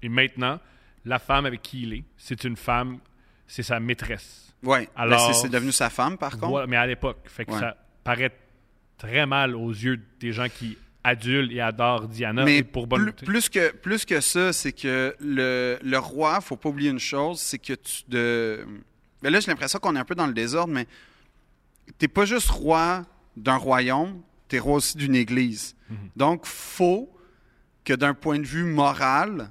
Et 0.02 0.08
maintenant, 0.08 0.58
la 1.04 1.18
femme 1.18 1.46
avec 1.46 1.62
qui 1.62 1.82
il 1.82 1.92
est, 1.94 2.04
c'est 2.16 2.44
une 2.44 2.56
femme, 2.56 2.98
c'est 3.46 3.62
sa 3.62 3.80
maîtresse. 3.80 4.54
Ouais. 4.62 4.88
Alors- 4.96 5.26
Ben, 5.28 5.32
c'est, 5.34 5.42
c'est 5.42 5.48
devenu 5.48 5.72
sa 5.72 5.90
femme, 5.90 6.16
par 6.18 6.32
contre. 6.32 6.48
Voilà, 6.48 6.66
mais 6.66 6.76
à 6.76 6.86
l'époque. 6.86 7.18
Fait 7.26 7.44
que 7.44 7.52
Ouais. 7.52 7.60
ça 7.60 7.76
paraît 8.04 8.32
très 8.96 9.26
mal 9.26 9.54
aux 9.54 9.70
yeux 9.70 10.00
des 10.20 10.32
gens 10.32 10.48
qui 10.48 10.76
adulent 11.04 11.52
et 11.52 11.60
adorent 11.60 12.08
Diana. 12.08 12.44
Mais 12.44 12.62
pour 12.62 12.86
bonne 12.86 13.12
plus, 13.12 13.26
plus 13.26 13.48
que, 13.48 13.72
plus 13.72 14.04
que 14.04 14.20
ça, 14.20 14.52
c'est 14.52 14.72
que 14.72 15.14
le, 15.20 15.78
le 15.82 15.98
roi, 15.98 16.40
faut 16.40 16.56
pas 16.56 16.68
oublier 16.68 16.90
une 16.90 16.98
chose, 16.98 17.38
c'est 17.40 17.58
que 17.58 17.74
tu 17.74 18.02
de. 18.08 18.66
Ben 19.22 19.32
là, 19.32 19.40
j'ai 19.40 19.50
l'impression 19.50 19.78
qu'on 19.78 19.94
est 19.96 19.98
un 19.98 20.04
peu 20.04 20.14
dans 20.14 20.26
le 20.26 20.32
désordre, 20.34 20.72
mais 20.72 20.86
t'es 21.98 22.08
pas 22.08 22.24
juste 22.24 22.48
roi 22.50 23.04
d'un 23.36 23.56
royaume, 23.56 24.20
t'es 24.48 24.58
roi 24.58 24.74
aussi 24.76 24.96
d'une 24.96 25.14
église. 25.14 25.76
Mhm. 25.88 25.96
Donc, 26.16 26.46
faut 26.46 27.10
que 27.84 27.92
d'un 27.92 28.14
point 28.14 28.38
de 28.38 28.46
vue 28.46 28.64
moral, 28.64 29.50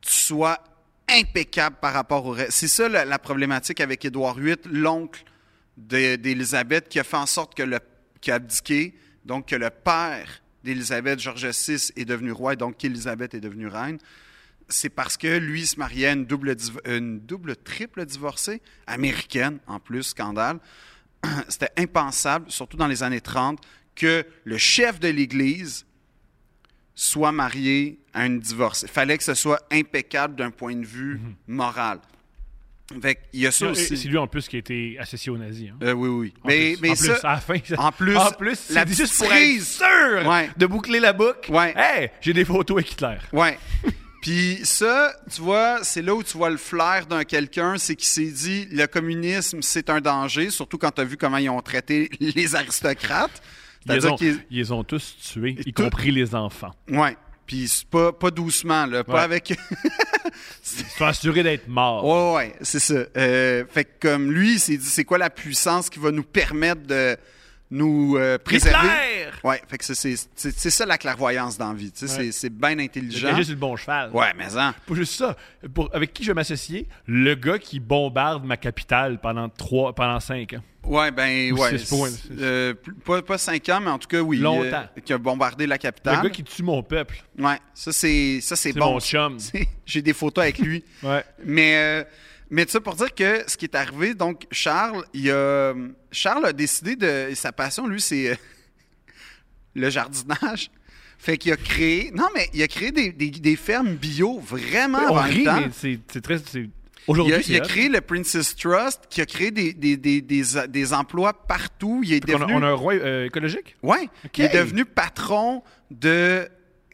tu 0.00 0.12
sois 0.12 0.62
impeccable 1.08 1.76
par 1.80 1.92
rapport 1.92 2.24
au 2.26 2.30
reste. 2.30 2.52
C'est 2.52 2.68
ça 2.68 2.88
la, 2.88 3.18
problématique 3.18 3.80
avec 3.80 4.04
Édouard 4.04 4.36
VIII, 4.36 4.56
l'oncle 4.66 5.24
d'Élisabeth, 5.76 6.88
qui 6.88 6.98
a 6.98 7.04
fait 7.04 7.16
en 7.16 7.26
sorte 7.26 7.54
que 7.54 7.62
le 7.62 7.78
qui 8.20 8.30
a 8.30 8.36
abdiqué, 8.36 8.94
donc 9.24 9.48
que 9.48 9.56
le 9.56 9.68
père 9.68 10.42
d'Élisabeth, 10.64 11.18
George 11.18 11.44
VI, 11.44 11.92
est 11.96 12.04
devenu 12.04 12.32
roi 12.32 12.54
et 12.54 12.56
donc 12.56 12.78
qu'Élisabeth 12.78 13.34
est 13.34 13.40
devenue 13.40 13.66
reine. 13.66 13.98
C'est 14.68 14.90
parce 14.90 15.16
que 15.16 15.38
lui 15.38 15.66
se 15.66 15.78
mariait 15.78 16.14
double, 16.16 16.56
une 16.86 17.18
double, 17.20 17.56
triple 17.56 18.06
divorcée, 18.06 18.62
américaine 18.86 19.58
en 19.66 19.80
plus, 19.80 20.04
scandale. 20.04 20.60
C'était 21.48 21.72
impensable, 21.76 22.50
surtout 22.50 22.76
dans 22.76 22.86
les 22.86 23.02
années 23.02 23.20
30, 23.20 23.60
que 23.94 24.24
le 24.44 24.58
chef 24.58 25.00
de 25.00 25.08
l'Église 25.08 25.84
soit 26.94 27.32
marié 27.32 27.98
à 28.14 28.26
une 28.26 28.40
divorcée. 28.40 28.86
Il 28.86 28.92
fallait 28.92 29.16
que 29.18 29.24
ce 29.24 29.34
soit 29.34 29.60
impeccable 29.70 30.36
d'un 30.36 30.50
point 30.50 30.76
de 30.76 30.84
vue 30.84 31.20
moral. 31.46 31.98
Fait 33.00 33.14
qu'il 33.30 33.40
y 33.40 33.46
a 33.46 33.50
ça 33.52 33.68
aussi. 33.68 33.96
C'est 33.96 34.08
lui 34.08 34.18
en 34.18 34.26
plus 34.26 34.46
qui 34.48 34.56
a 34.56 34.58
été 34.58 34.98
associé 34.98 35.32
aux 35.32 35.38
nazis. 35.38 35.70
hein. 35.70 35.76
Euh, 35.82 35.92
oui, 35.92 36.08
oui. 36.10 36.34
En 36.42 36.48
Mais, 36.48 36.72
plus, 36.72 36.80
mais 36.82 36.90
en 36.90 36.94
ça, 36.94 37.14
plus, 37.14 37.24
à 37.26 37.32
la 37.32 37.40
fin, 37.40 37.54
en 37.78 37.92
plus, 37.92 38.16
en 38.16 38.32
plus, 38.32 38.70
la 38.70 38.84
juste 38.86 39.16
pour 39.16 39.32
être 39.32 39.62
sûr 39.62 40.28
Ouais. 40.28 40.50
de 40.56 40.66
boucler 40.66 41.00
la 41.00 41.14
boucle. 41.14 41.50
Ouais. 41.50 41.72
Hey, 41.74 42.10
j'ai 42.20 42.34
des 42.34 42.44
photos 42.44 42.76
avec 42.76 42.92
Hitler. 42.92 43.16
Ouais. 43.32 43.58
Puis 44.20 44.60
ça, 44.64 45.16
tu 45.34 45.40
vois, 45.40 45.80
c'est 45.82 46.02
là 46.02 46.14
où 46.14 46.22
tu 46.22 46.36
vois 46.36 46.50
le 46.50 46.56
flair 46.58 47.06
d'un 47.06 47.24
quelqu'un, 47.24 47.78
c'est 47.78 47.96
qu'il 47.96 48.06
s'est 48.08 48.30
dit 48.30 48.68
le 48.70 48.86
communisme, 48.86 49.62
c'est 49.62 49.88
un 49.90 50.00
danger, 50.00 50.50
surtout 50.50 50.76
quand 50.78 50.90
tu 50.92 51.00
as 51.00 51.04
vu 51.04 51.16
comment 51.16 51.38
ils 51.38 51.48
ont 51.48 51.60
traité 51.62 52.10
les 52.20 52.54
aristocrates. 52.54 53.42
Ils 53.86 53.92
les, 53.92 54.06
ont, 54.06 54.16
ils 54.50 54.74
ont 54.74 54.84
tous 54.84 55.16
tués, 55.32 55.56
y 55.66 55.72
tout- 55.72 55.82
compris 55.82 56.10
les 56.12 56.34
enfants. 56.34 56.70
Ouais. 56.88 57.16
Puis 57.46 57.70
pas, 57.90 58.12
pas 58.12 58.30
doucement, 58.30 58.86
là, 58.86 59.02
pas 59.04 59.14
Ouais. 59.14 59.20
avec. 59.20 59.50
Ils 60.78 60.84
sont 60.96 61.04
assurés 61.04 61.42
d'être 61.42 61.68
morts. 61.68 62.04
Ouais, 62.04 62.36
ouais, 62.36 62.54
c'est 62.62 62.78
ça. 62.78 63.04
Euh, 63.16 63.64
fait 63.68 63.84
que 63.84 64.08
comme 64.08 64.30
lui, 64.32 64.54
il 64.54 64.60
s'est 64.60 64.76
dit, 64.76 64.86
c'est 64.86 65.04
quoi 65.04 65.18
la 65.18 65.28
puissance 65.30 65.90
qui 65.90 65.98
va 65.98 66.10
nous 66.10 66.22
permettre 66.22 66.82
de 66.86 67.16
nous 67.72 68.16
euh, 68.18 68.38
préserver? 68.38 68.88
Ouais, 69.42 69.60
fait 69.66 69.78
que 69.78 69.84
c'est- 69.84 69.94
c'est 69.94 70.14
c'est- 70.36 70.56
c'est 70.56 70.70
ça 70.70 70.86
la 70.86 70.98
clairvoyance 70.98 71.56
dans 71.58 71.68
la 71.72 71.74
vie. 71.74 71.90
tu 71.90 72.06
sais, 72.06 72.18
Ouais. 72.18 72.24
C'est 72.26 72.32
c'est 72.32 72.50
bien 72.50 72.74
Le 72.76 72.82
intelligent. 72.82 73.34
c'est 73.36 73.48
le 73.48 73.54
bon 73.56 73.74
cheval. 73.76 74.10
Ouais, 74.12 74.32
mais 74.36 74.56
hein. 74.56 74.74
Pas 74.86 74.94
juste 74.94 75.14
ça. 75.14 75.36
Pour, 75.74 75.90
avec 75.94 76.12
qui 76.12 76.22
je 76.22 76.28
vais 76.28 76.34
m'associer? 76.34 76.86
Le 77.06 77.34
gars 77.34 77.58
qui 77.58 77.80
bombarde 77.80 78.44
ma 78.44 78.56
capitale 78.56 79.18
pendant 79.20 79.48
trois, 79.48 79.94
pendant 79.94 80.20
cinq 80.20 80.52
ans. 80.52 80.62
Ouais, 80.84 81.10
ben, 81.12 81.52
Ou 81.52 81.58
ouais. 81.60 81.78
six 81.78 81.88
points. 81.88 82.10
c'est- 82.10 82.32
euh, 82.40 82.74
pas, 83.04 83.22
pas 83.22 83.38
cinq 83.38 83.68
ans, 83.68 83.80
mais 83.80 83.90
en 83.90 83.98
tout 83.98 84.08
cas, 84.08 84.20
oui. 84.20 84.38
Longtemps. 84.38 84.84
euh, 84.96 85.00
qui 85.04 85.12
a 85.12 85.18
bombardé 85.18 85.66
la 85.66 85.76
Le 85.76 85.80
capitale. 85.80 86.22
gars 86.24 86.30
qui 86.30 86.42
tue 86.44 86.62
mon 86.64 86.82
peuple. 86.82 87.22
Ouais, 87.38 87.58
ça, 87.72 87.92
c'est 87.92 88.40
ça, 88.40 88.54
c'est 88.56 88.72
C'est 88.72 88.78
bon. 88.78 88.94
mon 88.94 89.00
chum. 89.00 89.38
J'ai 89.86 90.02
des 90.02 90.12
photos 90.12 90.42
avec 90.42 90.58
lui. 90.58 90.84
Ouais. 91.02 91.24
Mais, 91.44 91.76
euh, 91.76 92.04
mais 92.52 92.64
tu 92.66 92.70
sais, 92.72 92.80
pour 92.80 92.94
dire 92.94 93.12
que 93.14 93.42
ce 93.48 93.56
qui 93.56 93.64
est 93.64 93.74
arrivé, 93.74 94.14
donc, 94.14 94.44
Charles, 94.52 95.04
il 95.12 95.28
a, 95.30 95.74
Charles 96.12 96.46
a 96.46 96.52
décidé 96.52 96.94
de. 96.94 97.30
Sa 97.34 97.50
passion, 97.50 97.88
lui, 97.88 98.00
c'est 98.00 98.30
euh, 98.30 98.34
le 99.74 99.90
jardinage. 99.90 100.70
Fait 101.18 101.38
qu'il 101.38 101.52
a 101.52 101.56
créé. 101.56 102.10
Non, 102.14 102.28
mais 102.34 102.48
il 102.52 102.62
a 102.62 102.68
créé 102.68 102.90
des, 102.92 103.12
des- 103.12 103.30
des 103.30 103.56
fermes 103.56 103.94
bio 103.94 104.38
vraiment 104.40 104.98
on 104.98 105.16
avant 105.16 105.24
le 105.26 105.30
rit, 105.32 105.44
temps. 105.44 105.60
mais 105.60 105.98
c'est 106.08 106.20
très. 106.20 106.38
c'est- 106.38 106.60
Il 106.60 106.70
Aujourd'hui, 107.08 107.34
a, 107.34 107.40
il 107.40 107.56
a 107.56 107.60
créé 107.60 107.88
le 107.88 108.00
Princess 108.00 108.54
Trust, 108.54 109.02
qui 109.10 109.20
a 109.20 109.26
créé 109.26 109.50
des, 109.50 109.72
des, 109.72 109.96
des, 109.96 110.20
des, 110.20 110.42
des 110.68 110.92
emplois 110.92 111.32
partout. 111.32 112.02
Il 112.04 112.12
est 112.12 112.22
On 112.30 112.36
a, 112.36 112.38
devenu. 112.38 112.54
on 112.54 112.62
a 112.62 112.66
un 112.68 112.74
roi 112.74 112.94
euh, 112.94 113.26
écologique? 113.26 113.76
Ok. 113.82 114.38
il 114.38 114.44
est 114.44 114.54
devenu 114.54 114.84
patron 114.84 115.64
de 115.90 116.48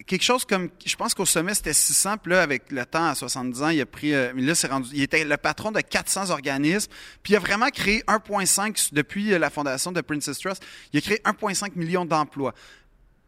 quelque 0.09 0.25
chose 0.25 0.45
comme, 0.45 0.71
je 0.85 0.97
pense 0.97 1.15
qu'au 1.15 1.25
sommet 1.27 1.55
c'était 1.55 1.73
600, 1.73 2.17
puis 2.19 2.33
là 2.33 2.43
avec 2.43 2.73
le 2.73 2.85
temps 2.85 3.07
à 3.07 3.15
70 3.15 3.63
ans, 3.63 3.69
il 3.69 3.81
a 3.81 3.87
pris, 3.87 4.13
euh, 4.15 4.33
mais 4.35 4.43
là 4.43 4.57
c'est 4.57 4.67
rendu, 4.67 4.89
il 4.93 5.03
était 5.03 5.25
le 5.25 5.37
patron 5.37 5.71
de 5.71 5.81
400 5.81 6.31
organismes, 6.31 6.91
puis 7.23 7.35
il 7.35 7.37
a 7.37 7.39
vraiment 7.39 7.69
créé 7.69 8.03
1,5 8.09 8.89
depuis 8.93 9.33
euh, 9.33 9.39
la 9.39 9.51
fondation 9.51 9.93
de 9.93 10.01
Princess 10.01 10.39
Trust, 10.41 10.65
il 10.93 10.99
a 10.99 11.01
créé 11.01 11.21
1,5 11.25 11.73
million 11.77 12.05
d'emplois. 12.05 12.55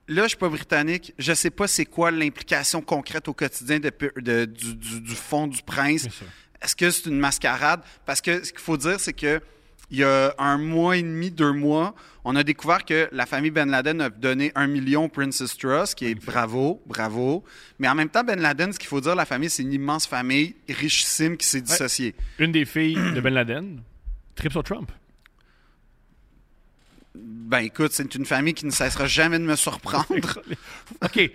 Là, 0.09 0.25
je 0.25 0.29
suis 0.31 0.37
pas 0.39 0.49
britannique, 0.49 1.15
je 1.19 1.33
sais 1.35 1.51
pas 1.51 1.69
c'est 1.69 1.85
quoi 1.87 2.11
l'implication 2.11 2.81
concrète 2.83 3.29
au 3.29 3.33
quotidien 3.35 3.79
de- 3.79 3.93
de- 4.17 4.45
du, 4.47 4.75
du, 4.75 5.01
du 5.03 5.15
fond 5.15 5.47
du 5.47 5.63
prince. 5.63 6.07
Est-ce 6.63 6.75
que 6.75 6.91
c'est 6.91 7.07
une 7.07 7.19
mascarade? 7.21 7.81
Parce 8.07 8.21
que 8.21 8.43
ce 8.45 8.51
qu'il 8.51 8.61
faut 8.61 8.77
dire, 8.77 8.99
c'est 8.99 9.13
que 9.13 9.41
il 9.93 9.99
y 9.99 10.05
a 10.05 10.35
un 10.39 10.59
mois 10.59 10.97
et 10.97 11.03
demi, 11.03 11.31
deux 11.31 11.53
mois, 11.53 11.95
on 12.25 12.37
a 12.37 12.43
découvert 12.43 12.85
que 12.85 13.09
la 13.13 13.27
famille 13.27 13.51
Ben 13.51 13.71
Laden 13.71 14.01
a 14.01 14.11
donné 14.11 14.53
un 14.55 14.67
million 14.67 15.05
au 15.05 15.09
Princess 15.09 15.57
Trust, 15.57 15.95
qui 15.95 16.07
est 16.07 16.15
bravo, 16.15 16.83
bravo. 16.87 17.45
Mais 17.79 17.89
en 17.89 17.95
même 17.95 18.09
temps, 18.09 18.25
Ben 18.25 18.41
Laden, 18.41 18.73
ce 18.73 18.79
qu'il 18.79 18.89
faut 18.89 19.01
dire, 19.01 19.15
la 19.15 19.25
famille, 19.25 19.51
c'est 19.51 19.63
une 19.63 19.73
immense 19.73 20.07
famille 20.07 20.55
richissime 20.69 21.37
qui 21.37 21.47
s'est 21.47 21.61
dissociée. 21.61 22.15
Une 22.39 22.53
des 22.53 22.65
filles 22.65 22.97
de 23.15 23.21
Ben 23.21 23.33
Laden 23.35 23.83
tripe 24.35 24.53
sur 24.53 24.65
Trump. 24.65 24.91
Ben 27.15 27.59
écoute, 27.59 27.93
c'est 27.93 28.15
une 28.15 28.25
famille 28.25 28.55
qui 28.55 28.67
ne 28.67 28.71
cessera 28.71 29.07
jamais 29.07 29.39
de 29.39 29.45
me 29.45 29.57
surprendre. 29.57 30.07
OK. 31.03 31.31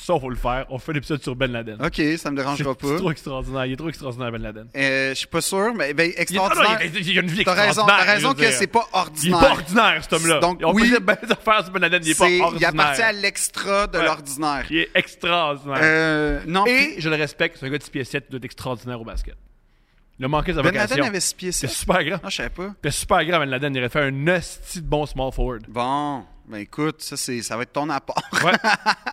Ça, 0.00 0.14
on 0.14 0.18
va 0.18 0.28
le 0.28 0.36
faire. 0.36 0.64
On 0.70 0.78
fait 0.78 0.92
l'épisode 0.92 1.20
sur 1.22 1.34
Ben 1.34 1.50
Laden. 1.50 1.74
OK, 1.84 1.96
ça 1.96 2.02
me 2.02 2.16
C'est 2.18 2.30
dérangera 2.36 2.56
c'est 2.80 2.86
trop 2.96 3.04
pas. 3.04 3.10
extraordinaire. 3.10 3.66
Il 3.66 3.72
est 3.72 3.76
trop 3.76 3.88
extraordinaire, 3.88 4.30
Ben 4.30 4.40
Laden. 4.42 4.68
Euh, 4.76 5.08
je 5.10 5.14
suis 5.14 5.26
pas 5.26 5.40
sûr, 5.40 5.74
mais 5.74 5.92
ben, 5.92 6.04
Il, 6.04 6.12
ah 6.12 6.16
non, 6.16 6.22
extraordinaire. 6.22 6.78
il, 6.84 6.96
il- 7.00 7.08
il 7.10 7.18
a 7.18 7.22
une 7.22 7.28
vie 7.28 7.44
T'as 7.44 7.52
raison, 7.52 7.66
extraordinaire. 7.82 8.04
t'as 8.06 8.12
raison 8.12 8.28
je 8.30 8.36
veux 8.36 8.48
que 8.50 8.52
c'est 8.52 8.66
pas 8.68 8.86
Il 8.86 8.94
est 8.94 8.98
ordinaire. 9.00 9.40
pas 9.40 9.50
ordinaire, 9.50 9.98
cet 10.04 10.12
homme-là. 10.12 10.38
Donc, 10.38 10.60
on 10.64 10.72
oui. 10.72 10.90
peut 10.90 11.00
ben 11.00 11.16
des 11.22 11.32
affaires 11.32 11.64
sur 11.64 11.72
Ben 11.72 11.80
Laden, 11.80 12.00
il 12.04 12.10
est 12.10 12.18
pas 12.18 12.28
C'est- 12.28 12.40
ordinaire. 12.40 12.70
il 12.74 12.80
appartient 12.80 13.02
à 13.02 13.12
l'extra 13.12 13.86
de 13.88 13.98
Ouais. 13.98 14.04
l'ordinaire. 14.04 14.66
Il 14.70 14.76
est 14.78 14.88
extraordinaire. 14.94 15.78
Euh, 15.82 16.40
non, 16.46 16.64
Et 16.66 16.76
puis- 16.94 17.00
je 17.00 17.08
le 17.08 17.16
respecte, 17.16 17.56
c'est 17.58 17.66
un 17.66 17.70
gars 17.70 17.78
de 17.78 17.82
6 17.82 17.90
pieds 17.90 18.04
7, 18.04 18.24
il 18.28 18.30
doit 18.30 18.38
être 18.38 18.44
extraordinaire 18.44 19.00
au 19.00 19.04
basket. 19.04 19.34
Il 20.20 20.24
a 20.24 20.28
manqué 20.28 20.52
sa 20.52 20.62
Ben 20.62 20.68
vocation. 20.72 20.96
Laden 20.96 21.04
avait 21.10 21.20
six 21.20 21.34
pieds 21.34 21.52
C'est 21.52 21.66
sept. 21.68 21.76
super 21.76 22.02
grand. 22.04 22.22
Non, 22.22 22.28
je 22.28 22.36
savais 22.36 22.48
pas. 22.50 22.70
C'était 22.76 22.90
super 22.90 23.24
grand, 23.24 23.38
Ben 23.40 23.50
Laden. 23.50 23.74
Il 23.74 23.78
aurait 23.78 23.88
fait 23.88 24.00
un 24.02 24.26
hostie 24.28 24.80
de 24.80 24.86
bon 24.86 25.06
small 25.06 25.30
forward. 25.32 25.64
Bon, 25.68 26.24
ben 26.48 26.58
écoute, 26.58 27.02
ça, 27.02 27.16
c'est, 27.16 27.42
ça 27.42 27.56
va 27.56 27.62
être 27.62 27.72
ton 27.72 27.88
apport. 27.90 28.22
Ouais. 28.44 28.52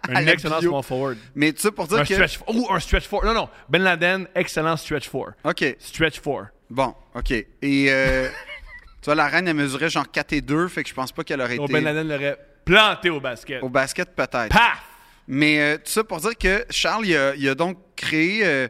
Un 0.10 0.26
excellent 0.28 0.62
small 0.62 0.84
forward. 0.84 1.18
Mais 1.36 1.52
tu 1.54 1.62
sais, 1.62 1.72
pour 1.72 1.88
dire 1.88 1.98
Un 2.00 2.06
que... 2.06 2.14
stretch 2.14 2.40
Ou 2.48 2.68
un 2.72 2.80
stretch 2.80 3.10
4. 3.10 3.26
Non, 3.26 3.34
non. 3.34 3.50
Ben 3.70 3.82
Laden, 3.82 4.28
excellent 4.36 4.78
stretch 4.78 5.10
4. 5.10 5.34
OK, 5.44 5.76
Stretch 5.80 6.20
4. 6.22 6.48
bon, 6.70 6.96
OK. 7.14 7.32
Et 7.32 7.46
euh, 7.90 8.28
tu 9.02 9.06
vois, 9.06 9.16
la 9.16 9.28
reine, 9.28 9.48
elle 9.48 9.56
mesurait 9.56 9.90
genre 9.90 10.10
4 10.10 10.34
et 10.34 10.42
2, 10.42 10.68
fait 10.70 10.84
que 10.84 10.90
je 10.90 10.94
pense 10.94 11.12
pas 11.12 11.24
qu'elle 11.24 11.42
aurait 11.42 11.58
Donc, 11.58 11.70
été... 11.70 11.74
Ben 11.82 11.84
Laden 11.84 12.08
l'aurait 12.08 12.38
planté 12.64 13.10
au 13.10 13.20
basket. 13.20 13.62
Au 13.64 13.70
basket, 13.70 14.16
peut-être. 14.16 14.50
Paf! 14.50 14.82
Mais 15.28 15.60
euh, 15.60 15.78
tout 15.78 15.92
ça 15.92 16.04
pour 16.04 16.20
dire 16.20 16.38
que 16.38 16.66
Charles, 16.70 17.06
il 17.08 17.16
a, 17.18 17.36
il 17.36 17.50
a 17.50 17.56
donc 17.56 17.78
créé, 17.96 18.46
euh, 18.46 18.68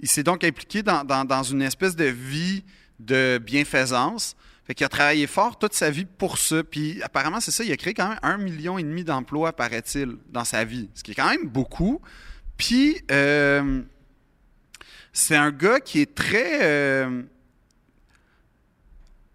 il 0.00 0.08
s'est 0.08 0.22
donc 0.22 0.44
impliqué 0.44 0.82
dans, 0.82 1.02
dans- 1.04 1.24
dans 1.24 1.42
une 1.42 1.62
espèce 1.62 1.96
de 1.96 2.04
vie 2.04 2.62
de 3.00 3.38
bienfaisance. 3.42 4.36
Fait 4.66 4.74
qu'il 4.74 4.86
a 4.86 4.88
travaillé 4.88 5.26
fort 5.26 5.58
toute 5.58 5.74
sa 5.74 5.90
vie 5.90 6.06
pour 6.06 6.38
ça. 6.38 6.64
Puis 6.64 7.02
apparemment, 7.02 7.40
c'est 7.40 7.50
ça, 7.50 7.64
il 7.64 7.72
a 7.72 7.76
créé 7.76 7.92
quand 7.94 8.08
même 8.08 8.18
un 8.22 8.38
million 8.38 8.78
et 8.78 8.82
demi 8.82 9.04
d'emplois, 9.04 9.52
paraît-il, 9.54 10.16
dans 10.30 10.44
sa 10.44 10.64
vie. 10.64 10.88
Ce 10.94 11.02
qui 11.02 11.10
est 11.10 11.14
quand 11.14 11.28
même 11.28 11.48
beaucoup. 11.48 12.00
Puis 12.56 13.02
euh, 13.10 13.82
c'est 15.12 15.36
un 15.36 15.50
gars 15.50 15.80
qui 15.80 16.00
est 16.00 16.14
très... 16.14 16.60
euh, 16.62 17.22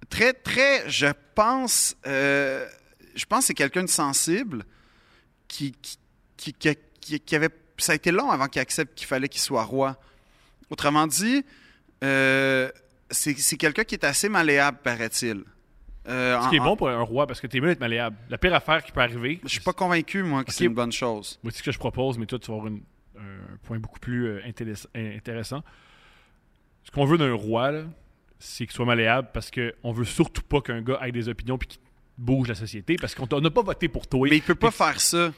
très, 0.10 0.34
très, 0.34 0.90
je 0.90 1.08
pense... 1.36 1.96
euh, 2.08 2.68
je 3.16 3.26
pense 3.26 3.42
que 3.42 3.46
c'est 3.48 3.54
quelqu'un 3.54 3.84
de 3.84 3.90
sensible 3.90 4.64
qui, 5.48 5.74
qui, 6.38 6.54
qui, 6.54 7.20
qui- 7.20 7.36
avait. 7.36 7.50
Ça 7.78 7.92
a 7.92 7.96
été 7.96 8.12
long 8.12 8.30
avant 8.30 8.48
qu'il 8.48 8.62
accepte 8.62 8.98
qu'il 8.98 9.08
fallait 9.08 9.30
qu'il 9.30 9.42
soit 9.42 9.64
roi. 9.64 10.00
Autrement 10.70 11.08
dit, 11.08 11.44
euh, 12.04 12.70
c'est 13.10 13.58
quelqu'un 13.58 13.84
qui 13.84 13.96
est 13.96 14.04
assez 14.06 14.30
malléable, 14.30 14.78
paraît-il. 14.84 15.44
Euh, 16.08 16.42
Ce 16.42 16.50
qui 16.50 16.56
est 16.56 16.60
bon 16.60 16.76
pour 16.76 16.90
un 16.90 17.02
roi, 17.02 17.28
parce 17.28 17.40
que 17.42 17.48
t'es 17.48 17.60
mieux 17.60 17.68
d'être 17.68 17.80
malléable. 17.80 18.16
La 18.30 18.38
pire 18.38 18.54
affaire 18.54 18.84
qui 18.84 18.92
peut 18.92 19.02
arriver. 19.02 19.40
Je 19.44 19.50
suis 19.50 19.60
pas 19.60 19.74
convaincu, 19.74 20.24
moi, 20.24 20.44
que 20.44 20.52
c'est 20.52 20.66
une 20.66 20.74
bonne 20.74 20.92
chose. 20.92 21.40
Moi, 21.44 21.52
c'est 21.52 21.60
ce 21.60 21.64
que 21.64 21.72
je 21.72 21.78
propose, 21.80 22.18
mais 22.18 22.26
toi, 22.26 22.40
tu 22.40 22.50
vas 22.50 22.58
avoir 22.58 22.68
une- 22.72 22.82
un 23.18 23.58
point 23.64 23.78
beaucoup 23.80 24.00
plus 24.00 24.26
euh, 24.28 24.42
intéress- 24.48 24.88
intéressant. 24.96 25.62
Ce 26.84 26.92
qu'on 26.92 27.06
veut 27.06 27.18
d'un 27.18 27.34
roi, 27.34 27.84
c'est 28.40 28.66
qu'il 28.66 28.74
soit 28.76 28.86
malléable 28.86 29.28
parce 29.34 29.52
qu'on 29.52 29.92
veut 29.92 30.06
surtout 30.06 30.42
pas 30.42 30.62
qu'un 30.62 30.82
gars 30.82 31.00
ait 31.06 31.12
des 31.12 31.28
opinions 31.30 31.58
puis 31.58 31.68
qu'il 31.68 31.82
bouge 32.18 32.48
la 32.48 32.56
société 32.56 32.96
parce 32.96 33.14
qu'on 33.14 33.28
n'a 33.42 33.50
pas 33.52 33.62
voté 33.62 33.88
pour 33.90 34.08
toi. 34.08 34.28
Mais 34.30 34.38
il 34.38 34.42
peut 34.42 34.56
pas 34.56 34.72
faire 34.72 35.00
ça. 35.02 35.32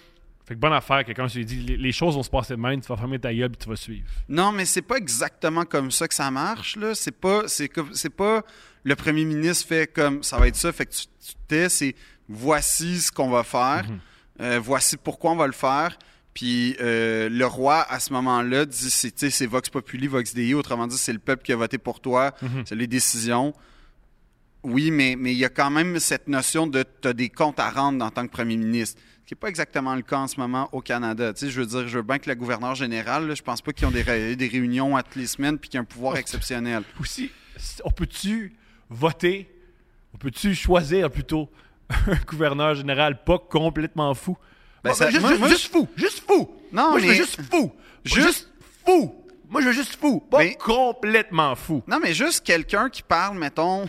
Fait 0.52 0.56
que 0.56 0.60
bonne 0.60 0.74
affaire, 0.74 1.06
quelqu'un 1.06 1.30
se 1.30 1.40
dit 1.40 1.62
les, 1.62 1.78
les 1.78 1.92
choses 1.94 2.16
vont 2.16 2.24
se 2.24 2.30
passer 2.30 2.58
de 2.58 2.60
même, 2.60 2.82
tu 2.82 2.88
vas 2.90 2.98
fermer 2.98 3.18
ta 3.18 3.34
gueule 3.34 3.52
puis 3.52 3.60
tu 3.64 3.70
vas 3.70 3.78
suivre. 3.78 4.06
Non, 4.28 4.52
mais 4.52 4.66
c'est 4.66 4.82
pas 4.82 4.98
exactement 4.98 5.64
comme 5.64 5.92
ça 5.92 6.10
que 6.10 6.14
ça 6.14 6.30
marche. 6.30 6.76
Là. 6.76 6.94
C'est 6.94 7.18
pas, 7.18 7.44
c'est 7.48 7.70
comme, 7.70 7.94
c'est 7.94 8.10
pas 8.10 8.44
le 8.84 8.98
premier 8.98 9.24
ministre 9.24 9.70
fait 9.70 9.88
comme 9.88 10.24
ça 10.24 10.38
va 10.38 10.50
être 10.50 10.58
ça, 10.58 10.74
fait 10.74 10.88
que 10.88 10.92
tu, 10.92 11.06
tu 11.26 11.36
tais, 11.48 11.70
c'est 11.70 11.96
voici 12.28 13.00
ce 13.00 13.14
qu'on 13.14 13.30
va 13.30 13.46
faire, 13.46 13.86
euh, 14.42 14.60
voici 14.62 14.98
pourquoi 14.98 15.32
on 15.32 15.38
va 15.38 15.48
le 15.48 15.54
faire. 15.54 15.98
Puis 16.34 16.76
euh, 16.82 17.30
le 17.30 17.46
roi 17.46 17.90
à 17.90 18.02
ce 18.02 18.12
moment-là 18.12 18.66
dit 18.66 18.90
c'est, 18.90 19.46
vox 19.46 19.70
populi, 19.70 20.08
vox 20.08 20.34
dei, 20.34 20.54
autrement 20.54 20.86
dit 20.86 20.98
c'est 20.98 21.14
le 21.14 21.20
peuple 21.20 21.44
qui 21.44 21.54
a 21.54 21.56
voté 21.56 21.78
pour 21.78 22.02
toi, 22.02 22.36
c'est 22.66 22.76
les 22.76 22.88
décisions. 22.88 23.54
Oui, 24.64 24.92
mais 24.92 25.16
mais 25.18 25.32
il 25.34 25.38
y 25.38 25.46
a 25.46 25.50
quand 25.50 25.72
même 25.72 26.00
cette 26.00 26.28
notion 26.28 26.68
de 26.68 26.84
tu 27.02 27.08
as 27.08 27.14
des 27.14 27.30
comptes 27.30 27.60
à 27.60 27.70
rendre 27.72 28.04
en 28.06 28.10
tant 28.12 28.26
que 28.28 28.32
premier 28.32 28.58
ministre. 28.58 29.00
Ce 29.22 29.26
qui 29.28 29.34
n'est 29.34 29.40
pas 29.40 29.48
exactement 29.50 29.96
le 29.96 30.02
cas 30.02 30.18
en 30.18 30.28
ce 30.28 30.40
moment 30.40 30.70
au 30.72 30.82
Canada. 30.82 31.34
Tu 31.34 31.46
sais, 31.46 31.52
je 31.52 31.62
veux 31.62 31.66
dire, 31.66 31.88
je 31.88 31.98
veux 31.98 32.04
bien 32.04 32.20
que 32.20 32.30
le 32.30 32.36
gouverneur 32.36 32.76
général, 32.76 33.28
là, 33.28 33.34
je 33.36 33.42
pense 33.42 33.62
pas 33.62 33.72
qu'ils 33.72 33.88
ont 33.88 33.92
des, 33.92 34.02
ré- 34.02 34.36
des 34.36 34.48
réunions 34.48 34.96
à 34.98 35.04
toutes 35.04 35.16
les 35.16 35.28
semaines 35.28 35.58
puis 35.58 35.70
qu'ils 35.70 35.80
ont 35.80 35.84
un 35.84 35.86
pouvoir 35.86 36.18
exceptionnel. 36.18 36.84
Aussi, 37.00 37.32
on 37.86 37.92
peut-tu 37.92 38.54
voter, 38.90 39.50
on 40.14 40.18
peut-tu 40.18 40.54
choisir 40.54 41.10
plutôt 41.10 41.50
un 41.90 42.16
gouverneur 42.28 42.76
général 42.76 43.24
pas 43.24 43.40
complètement 43.40 44.14
fou? 44.14 44.38
Ben, 44.84 44.94
ça- 44.94 45.10
juste, 45.10 45.22
moi- 45.22 45.30
juste- 45.30 45.40
moi, 45.40 45.50
juste 45.50 45.72
fou, 45.72 45.88
juste 45.96 46.24
fou. 46.28 46.52
Non, 46.74 46.90
moi, 46.92 47.00
je 47.00 47.08
veux 47.08 47.14
juste 47.14 47.40
fou. 47.50 47.72
Juste- 48.04 48.26
Juste 48.28 48.50
fou. 48.86 49.16
Moi, 49.50 49.62
je 49.62 49.68
veux 49.68 49.74
juste 49.74 49.96
fou, 49.96 50.20
pas 50.20 50.40
Ben- 50.40 50.56
complètement 50.56 51.56
fou. 51.56 51.84
Non, 51.88 52.00
mais 52.02 52.14
juste 52.14 52.44
quelqu'un 52.46 52.90
qui 52.90 53.04
parle, 53.04 53.38
mettons, 53.38 53.88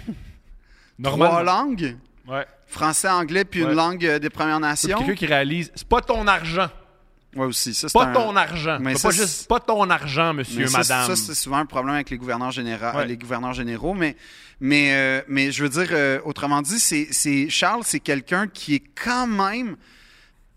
trois 1.02 1.42
langues, 1.42 1.96
Ouais. 2.28 2.46
français, 2.66 3.08
anglais, 3.08 3.44
puis 3.44 3.62
Ouais. 3.62 3.70
une 3.70 3.76
langue 3.76 4.04
euh, 4.06 4.18
des 4.18 4.30
Premières 4.30 4.56
C'est 4.76 4.88
Nations? 4.88 4.98
quelqu'un 4.98 5.14
qui 5.14 5.26
réalise, 5.26 5.70
c'est 5.74 5.86
pas 5.88 6.00
ton 6.00 6.26
argent. 6.26 6.68
Ouais, 7.34 7.46
aussi. 7.46 7.72
Ça, 7.72 7.88
c'est 7.88 7.94
Pas 7.98 8.06
un- 8.08 8.12
ton 8.12 8.36
argent. 8.36 8.78
Mais 8.80 8.92
C'est 8.92 8.98
ça, 9.00 9.08
pas 9.08 9.14
c'est- 9.14 9.22
juste 9.22 9.48
pas 9.48 9.58
ton 9.60 9.88
argent, 9.88 10.34
monsieur, 10.34 10.60
Mais 10.60 10.66
ça, 10.66 10.78
madame. 10.78 11.06
Ça, 11.06 11.16
c'est 11.16 11.34
souvent 11.34 11.56
un 11.56 11.64
problème 11.66 11.94
avec 11.94 12.10
les 12.10 12.18
gouverneurs, 12.18 12.50
généraux, 12.50 12.94
Ouais. 12.98 13.06
les 13.06 13.16
gouverneurs 13.16 13.54
généraux. 13.54 13.94
Mais, 13.94 14.16
mais, 14.60 14.92
euh, 14.92 15.22
mais 15.28 15.50
je 15.50 15.62
veux 15.62 15.70
dire, 15.70 15.88
euh, 15.92 16.20
autrement 16.26 16.60
dit, 16.60 16.78
c'est, 16.78 17.08
c'est- 17.10 17.48
Charles, 17.48 17.82
c'est 17.84 18.00
quelqu'un 18.00 18.48
qui 18.48 18.74
est 18.74 18.82
quand 19.02 19.26
même. 19.26 19.76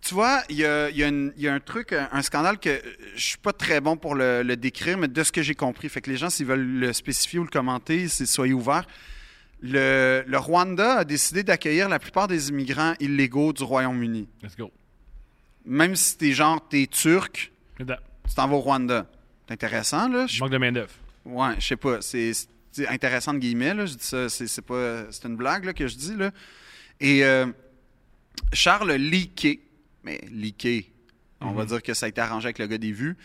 Tu 0.01 0.13
vois, 0.13 0.43
il 0.49 0.57
y 0.57 0.65
a, 0.65 0.89
il 0.89 0.97
y 0.97 1.03
a 1.03 1.07
une- 1.07 1.31
il 1.37 1.43
y 1.43 1.47
a 1.47 1.53
un 1.53 1.59
truc, 1.61 1.93
un, 1.93 2.21
scandale 2.21 2.59
que 2.59 2.79
je 3.15 3.23
suis 3.23 3.37
pas 3.37 3.53
très 3.53 3.79
bon 3.81 3.95
pour 3.95 4.13
le, 4.13 4.43
le 4.43 4.55
décrire, 4.57 4.97
mais 4.97 5.07
de 5.07 5.23
ce 5.23 5.31
que 5.31 5.41
j'ai 5.41 5.55
compris. 5.55 5.87
Fait 5.89 6.01
que 6.01 6.11
les 6.11 6.17
gens, 6.17 6.29
s'ils 6.29 6.45
veulent 6.45 6.59
le 6.79 6.91
spécifier 6.93 7.39
ou 7.39 7.43
le 7.43 7.49
commenter, 7.49 8.07
c'est 8.09 8.25
soyez 8.27 8.53
ouverts. 8.53 8.85
Le, 9.61 10.23
le 10.27 10.37
Rwanda 10.37 10.97
a 10.99 11.03
décidé 11.05 11.43
d'accueillir 11.43 11.89
la 11.89 11.97
plupart 11.99 12.27
des 12.27 12.49
immigrants 12.49 12.93
illégaux 12.99 13.53
du 13.53 13.63
Royaume-Uni. 13.63 14.27
Let's 14.43 14.55
go. 14.57 14.71
Même 15.65 15.95
si 15.95 16.17
t'es 16.17 16.33
genre, 16.33 16.65
t'es 16.67 16.85
turc, 16.87 17.51
tu 17.77 17.85
t'en 18.35 18.47
vas 18.47 18.55
au 18.55 18.59
Rwanda. 18.59 19.07
C'est 19.47 19.53
intéressant, 19.53 20.07
là. 20.09 20.27
Je 20.27 20.39
Manque 20.39 20.51
de 20.51 20.57
main-d'œuvre. 20.57 20.91
Ouais, 21.25 21.55
je 21.59 21.65
sais 21.67 21.75
pas. 21.75 22.01
C'est 22.01 22.33
intéressant 22.87 23.33
de 23.33 23.39
guillemets, 23.39 23.73
là. 23.73 23.85
Je 23.85 23.93
dis 23.95 24.03
ça, 24.03 24.29
c'est 24.29 24.61
pas. 24.61 25.05
C'est 25.11 25.25
une 25.25 25.35
blague 25.35 25.65
là, 25.65 25.73
que 25.73 25.87
je 25.87 25.95
dis, 25.95 26.15
là. 26.15 26.31
Et 26.99 27.23
euh, 27.25 27.47
Charles 28.53 28.91
leaké, 28.93 29.61
mais 30.03 30.21
leaké, 30.31 30.91
on 31.41 31.53
va 31.53 31.65
dire 31.65 31.81
que 31.81 31.93
ça 31.93 32.05
a 32.05 32.09
été 32.09 32.21
arrangé 32.21 32.45
avec 32.47 32.59
le 32.59 32.67
gars 32.67 32.77
des 32.77 32.91
vues. 32.91 33.17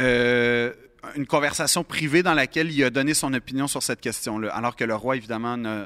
euh, 0.00 0.72
une 1.16 1.26
conversation 1.26 1.82
privée 1.84 2.22
dans 2.22 2.34
laquelle 2.34 2.70
il 2.70 2.82
a 2.84 2.90
donné 2.90 3.12
son 3.14 3.34
opinion 3.34 3.66
sur 3.66 3.82
cette 3.82 4.00
question-là, 4.00 4.54
alors 4.54 4.76
que 4.76 4.84
le 4.84 4.94
roi, 4.94 5.16
évidemment, 5.16 5.56
ne 5.56 5.84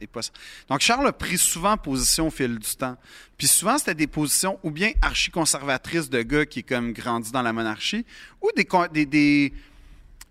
est 0.00 0.06
pas. 0.06 0.20
Donc, 0.68 0.80
Charles 0.80 1.06
a 1.06 1.12
pris 1.12 1.36
souvent 1.38 1.76
position 1.76 2.28
au 2.28 2.30
fil 2.30 2.58
du 2.58 2.74
temps. 2.76 2.96
Puis 3.36 3.46
souvent, 3.46 3.76
c'était 3.78 3.94
des 3.94 4.06
positions 4.06 4.58
ou 4.62 4.70
bien 4.70 4.92
archi-conservatrices 5.02 6.08
de 6.08 6.22
gars 6.22 6.46
qui, 6.46 6.64
comme, 6.64 6.92
grandit 6.92 7.30
dans 7.32 7.42
la 7.42 7.52
monarchie, 7.52 8.06
ou 8.40 8.48
des, 8.56 8.66
des, 8.92 9.06
des- 9.06 9.52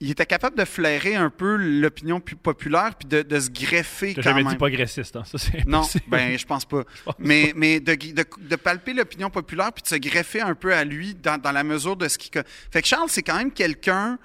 il 0.04 0.12
était 0.12 0.26
capable 0.26 0.58
de 0.58 0.66
flairer 0.66 1.16
un 1.16 1.30
peu 1.30 1.56
l'opinion 1.56 2.20
pu- 2.20 2.36
populaire 2.36 2.92
puis 3.00 3.08
de, 3.08 3.22
de 3.22 3.40
se 3.40 3.50
greffer 3.50 4.14
quand 4.14 4.22
jamais 4.22 4.44
même. 4.44 4.52
dit 4.52 4.58
progressiste, 4.58 5.16
hein? 5.16 5.24
Ça, 5.26 5.38
c'est 5.38 5.66
Non, 5.66 5.84
ben 6.08 6.38
je 6.38 6.46
pense 6.46 6.66
pas. 6.66 6.84
Mais, 7.20 7.54
mais 7.56 7.80
de, 7.80 7.96
de, 7.96 8.26
de 8.38 8.56
palper 8.56 8.94
l'opinion 8.94 9.30
populaire 9.30 9.72
puis 9.74 9.82
de 9.84 9.88
se 9.88 9.96
greffer 9.96 10.42
un 10.42 10.56
peu 10.56 10.74
à 10.74 10.84
lui 10.84 11.16
dans, 11.16 11.40
dans 11.40 11.52
la 11.52 11.64
mesure 11.64 11.96
de 11.96 12.08
ce 12.08 12.18
qui... 12.18 12.30
Fait 12.72 12.82
que 12.82 12.88
Charles, 12.88 13.10
c'est 13.10 13.24
quand 13.24 13.38
même 13.38 13.52
quelqu'un 13.52 14.18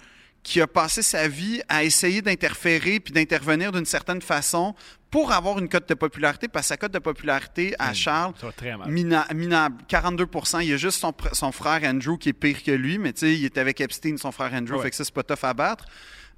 qui 0.43 0.61
a 0.61 0.67
passé 0.67 1.03
sa 1.03 1.29
vie 1.29 1.61
à 1.69 1.85
essayer 1.85 2.23
d'interférer 2.23 3.01
puis 3.01 3.13
d'intervenir 3.13 3.71
d'une 3.73 3.85
certaine 3.85 4.23
façon 4.23 4.75
pour 5.11 5.33
avoir 5.33 5.59
une 5.59 5.69
cote 5.69 5.89
de 5.89 5.95
popularité, 5.95 6.49
parce 6.49 6.67
que 6.67 6.69
sa 6.69 6.77
cote 6.77 6.93
de 6.93 6.99
popularité 6.99 7.75
à 7.79 7.95
Charles, 7.95 8.35
très 8.57 8.77
mal. 8.77 8.91
mina- 8.91 9.27
minable, 9.35 9.83
42 9.89 10.27
Il 10.61 10.69
y 10.69 10.73
a 10.73 10.77
juste 10.77 11.01
son, 11.33 11.53
frère 11.53 11.81
Andrew 11.85 12.19
qui 12.19 12.29
est 12.29 12.33
pire 12.35 12.63
que 12.63 12.71
lui, 12.71 12.99
mais 12.99 13.13
tu 13.15 13.21
sais, 13.21 13.35
il 13.35 13.45
est 13.45 13.57
avec 13.59 13.81
Epstein, 13.81 14.17
son 14.19 14.33
frère 14.33 14.53
Andrew, 14.53 14.77
Ouais. 14.77 14.83
fait 14.83 14.91
que 14.91 14.97
ça, 14.97 15.05
c'est 15.05 15.15
pas 15.15 15.23
tough 15.23 15.45
à 15.45 15.55
battre. 15.55 15.85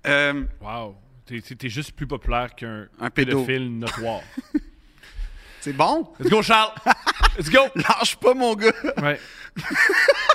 Euh, 0.07 0.45
Wow. 0.61 0.97
T'es, 1.27 1.41
t'es- 1.41 1.69
juste 1.69 1.93
plus 1.93 2.07
populaire 2.07 2.55
qu'un 2.57 2.87
Un 3.01 3.11
pédo. 3.11 3.45
pédophile 3.45 3.79
notoire. 3.79 4.23
c'est 5.61 5.73
bon? 5.73 6.13
Let's 6.19 6.31
go, 6.31 6.43
Charles! 6.43 6.73
Let's 7.39 7.51
go! 7.51 7.67
Lâche 7.77 8.17
pas, 8.17 8.35
mon 8.35 8.55
gars! 8.55 8.73
Ouais. 9.03 9.21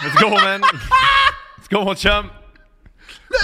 Let's 0.04 0.16
go, 0.22 0.30
man! 0.32 0.62
Let's 1.58 1.68
go, 1.70 1.84
mon 1.84 1.96
chum! 1.96 2.30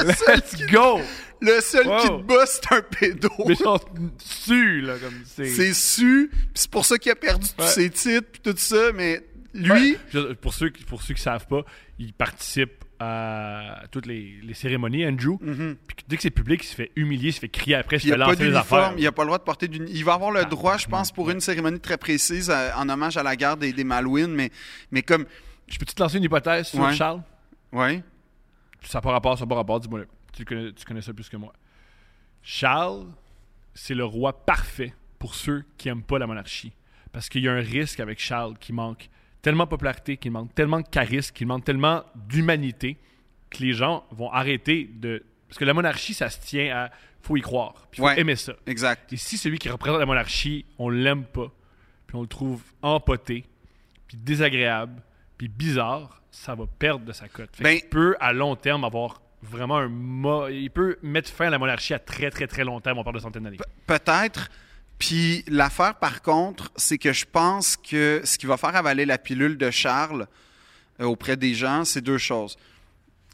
Let's 0.04 0.56
go! 0.72 1.00
Le 1.44 1.60
seul 1.60 1.88
Wow. 1.88 1.98
qui 2.00 2.08
te 2.08 2.22
bat, 2.22 2.46
c'est 2.46 2.72
un 2.72 2.82
pédo. 2.84 3.30
Mais 3.48 3.56
genre, 3.56 3.84
su, 4.20 4.82
là, 4.82 4.94
comme 5.02 5.14
c'est. 5.26 5.46
C'est 5.50 5.74
su, 5.74 6.30
puis 6.32 6.40
c'est 6.54 6.70
pour 6.70 6.86
ça 6.86 6.98
qu'il 7.00 7.12
a 7.12 7.16
perdu 7.16 7.48
tous 7.58 7.66
ses 7.66 7.90
titres, 7.90 8.28
puis 8.32 8.42
tout 8.44 8.58
ça, 8.58 8.92
mais 8.94 9.26
lui, 9.54 9.98
Ouais. 10.14 10.36
Pour, 10.40 10.54
ceux, 10.54 10.70
qui- 10.70 10.84
pour 10.86 11.02
ceux 11.02 11.16
qui 11.16 11.22
savent 11.22 11.48
pas, 11.48 11.62
il 11.98 12.14
participe 12.14 12.86
à 13.00 13.82
toutes 13.92 14.06
les, 14.06 14.40
les 14.44 14.54
cérémonies, 14.54 15.04
Andrew. 15.08 15.38
Puis 15.40 16.06
dès 16.08 16.16
que 16.18 16.22
c'est 16.22 16.30
public, 16.30 16.64
il 16.64 16.68
se 16.68 16.76
fait 16.76 16.92
humilier, 16.96 17.30
il 17.30 17.34
se 17.34 17.40
fait 17.40 17.50
crier 17.50 17.74
après, 17.76 17.98
il 17.98 18.02
se 18.02 18.08
fait 18.10 18.18
lancer 18.18 18.44
les 18.44 18.56
affaires. 18.56 18.94
il 18.96 19.04
n'a 19.04 19.12
pas 19.12 19.24
le 19.24 19.28
droit 19.30 19.40
de 19.40 19.44
porter 19.44 19.68
d'uniforme. 19.68 19.98
Il 19.98 20.06
va 20.06 20.14
avoir 20.14 20.30
le 20.32 20.42
Ah, 20.42 20.46
droit, 20.46 20.78
je 20.78 20.86
pense, 20.86 21.12
pour 21.12 21.32
une 21.32 21.42
cérémonie 21.42 21.80
très 21.80 21.98
précise, 21.98 22.52
à- 22.52 22.78
en 22.78 22.88
hommage 22.88 23.18
à 23.18 23.24
la 23.24 23.36
guerre 23.36 23.58
des, 23.58 23.74
des 23.74 23.84
Malouines, 23.84 24.32
mais, 24.36 24.52
mais 24.92 25.02
comme, 25.02 25.26
Je 25.68 25.80
peux-tu 25.80 25.96
te 25.96 26.04
lancer 26.04 26.18
une 26.18 26.24
hypothèse 26.26 26.68
sur 26.68 26.80
Ouais. 26.80 26.94
Charles? 26.94 27.22
Ouais. 27.72 28.04
Ça 28.84 28.98
n'a 28.98 29.02
pas 29.02 29.12
rapport, 29.12 29.38
ça 29.38 29.46
n'a 29.46 29.50
pas 29.50 29.56
rapport, 29.56 29.80
dis-moi. 29.80 30.02
Tu 30.34 30.46
connais, 30.46 30.72
tu 30.74 30.86
connais 30.86 31.02
ça 31.02 31.14
plus 31.14 31.30
que 31.30 31.38
moi. 31.38 31.54
Charles, 32.42 33.08
c'est 33.74 33.94
le 33.94 34.06
roi 34.06 34.46
parfait 34.46 34.94
pour 35.20 35.36
ceux 35.36 35.64
qui 35.78 35.88
n'aiment 35.88 36.04
pas 36.04 36.20
la 36.20 36.28
monarchie. 36.28 36.74
Parce 37.12 37.30
qu'il 37.30 37.44
y 37.44 37.48
a 37.48 37.54
un 37.54 37.60
risque 37.62 38.00
avec 38.00 38.20
Charles 38.20 38.58
qui 38.58 38.74
manque 38.74 39.10
tellement 39.42 39.66
de 39.66 39.70
popularité, 39.70 40.18
qu'il 40.18 40.32
manque 40.32 40.54
tellement 40.56 40.80
de 40.80 40.88
charisme, 40.88 41.34
qu'il 41.34 41.48
manque 41.48 41.64
tellement 41.66 42.04
d'humanité 42.16 42.98
que 43.50 43.60
les 43.64 43.74
gens 43.74 44.06
vont 44.12 44.32
arrêter 44.32 44.86
de. 44.94 45.24
Parce 45.48 45.58
que 45.60 45.66
la 45.66 45.74
monarchie, 45.74 46.14
ça 46.14 46.30
se 46.30 46.40
tient 46.40 46.76
à. 46.76 46.92
faut 47.22 47.36
y 47.38 47.42
croire. 47.42 47.88
Puis 47.92 48.00
faut 48.02 48.08
Ouais. 48.08 48.20
aimer 48.20 48.36
ça. 48.38 48.54
Exact. 48.66 49.12
Et 49.14 49.18
si 49.18 49.38
celui 49.38 49.60
qui 49.60 49.70
représente 49.70 50.00
la 50.00 50.06
monarchie, 50.06 50.66
on 50.80 50.90
l'aime 50.90 51.26
pas, 51.26 51.52
puis 52.08 52.16
on 52.16 52.22
le 52.22 52.28
trouve 52.28 52.64
empoté, 52.82 53.46
puis 54.08 54.18
désagréable, 54.18 55.04
puis 55.38 55.48
bizarre, 55.50 56.21
ça 56.32 56.56
va 56.56 56.66
perdre 56.80 57.06
de 57.06 57.12
sa 57.14 57.28
cote. 57.28 57.50
Ben- 57.60 57.80
qu'il 57.80 57.90
peut, 57.90 58.16
à 58.20 58.34
long 58.34 58.56
terme, 58.56 58.84
avoir 58.84 59.22
vraiment 59.44 59.78
un... 59.78 59.90
mo- 59.90 60.48
Il 60.48 60.70
peut 60.72 60.98
mettre 61.04 61.30
fin 61.30 61.48
à 61.48 61.50
la 61.50 61.60
monarchie 61.60 61.94
à 61.94 62.00
très, 62.00 62.30
très, 62.32 62.48
très 62.48 62.64
long 62.64 62.80
terme. 62.80 62.98
On 63.00 63.04
parle 63.04 63.16
de 63.18 63.22
centaines 63.22 63.44
d'années. 63.44 63.58
Peut-être. 63.86 64.50
Puis 64.98 65.44
l'affaire, 65.48 65.96
par 65.96 66.22
contre, 66.22 66.72
c'est 66.76 66.98
que 67.00 67.12
je 67.12 67.26
pense 67.26 67.76
que 67.76 68.22
ce 68.24 68.38
qui 68.38 68.46
va 68.46 68.58
faire 68.58 68.76
avaler 68.76 69.06
la 69.06 69.18
pilule 69.18 69.58
de 69.58 69.72
Charles 69.72 70.28
euh, 71.00 71.06
auprès 71.06 71.38
des 71.38 71.54
gens, 71.56 71.86
c'est 71.86 72.02
deux 72.02 72.20
choses. 72.20 72.56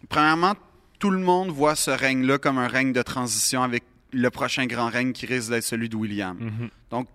Premièrement, 0.09 0.53
tout 0.99 1.09
le 1.11 1.19
monde 1.19 1.49
voit 1.49 1.75
ce 1.75 1.91
règne-là 1.91 2.37
comme 2.37 2.57
un 2.57 2.67
règne 2.67 2.93
de 2.93 3.01
transition 3.01 3.63
avec 3.63 3.83
le 4.11 4.29
prochain 4.29 4.65
grand 4.65 4.89
règne 4.89 5.11
qui 5.13 5.25
risque 5.25 5.49
d'être 5.49 5.63
celui 5.63 5.89
de 5.89 5.95
William. 5.95 6.37
Mhm. 6.37 6.69
Donc, 6.91 7.07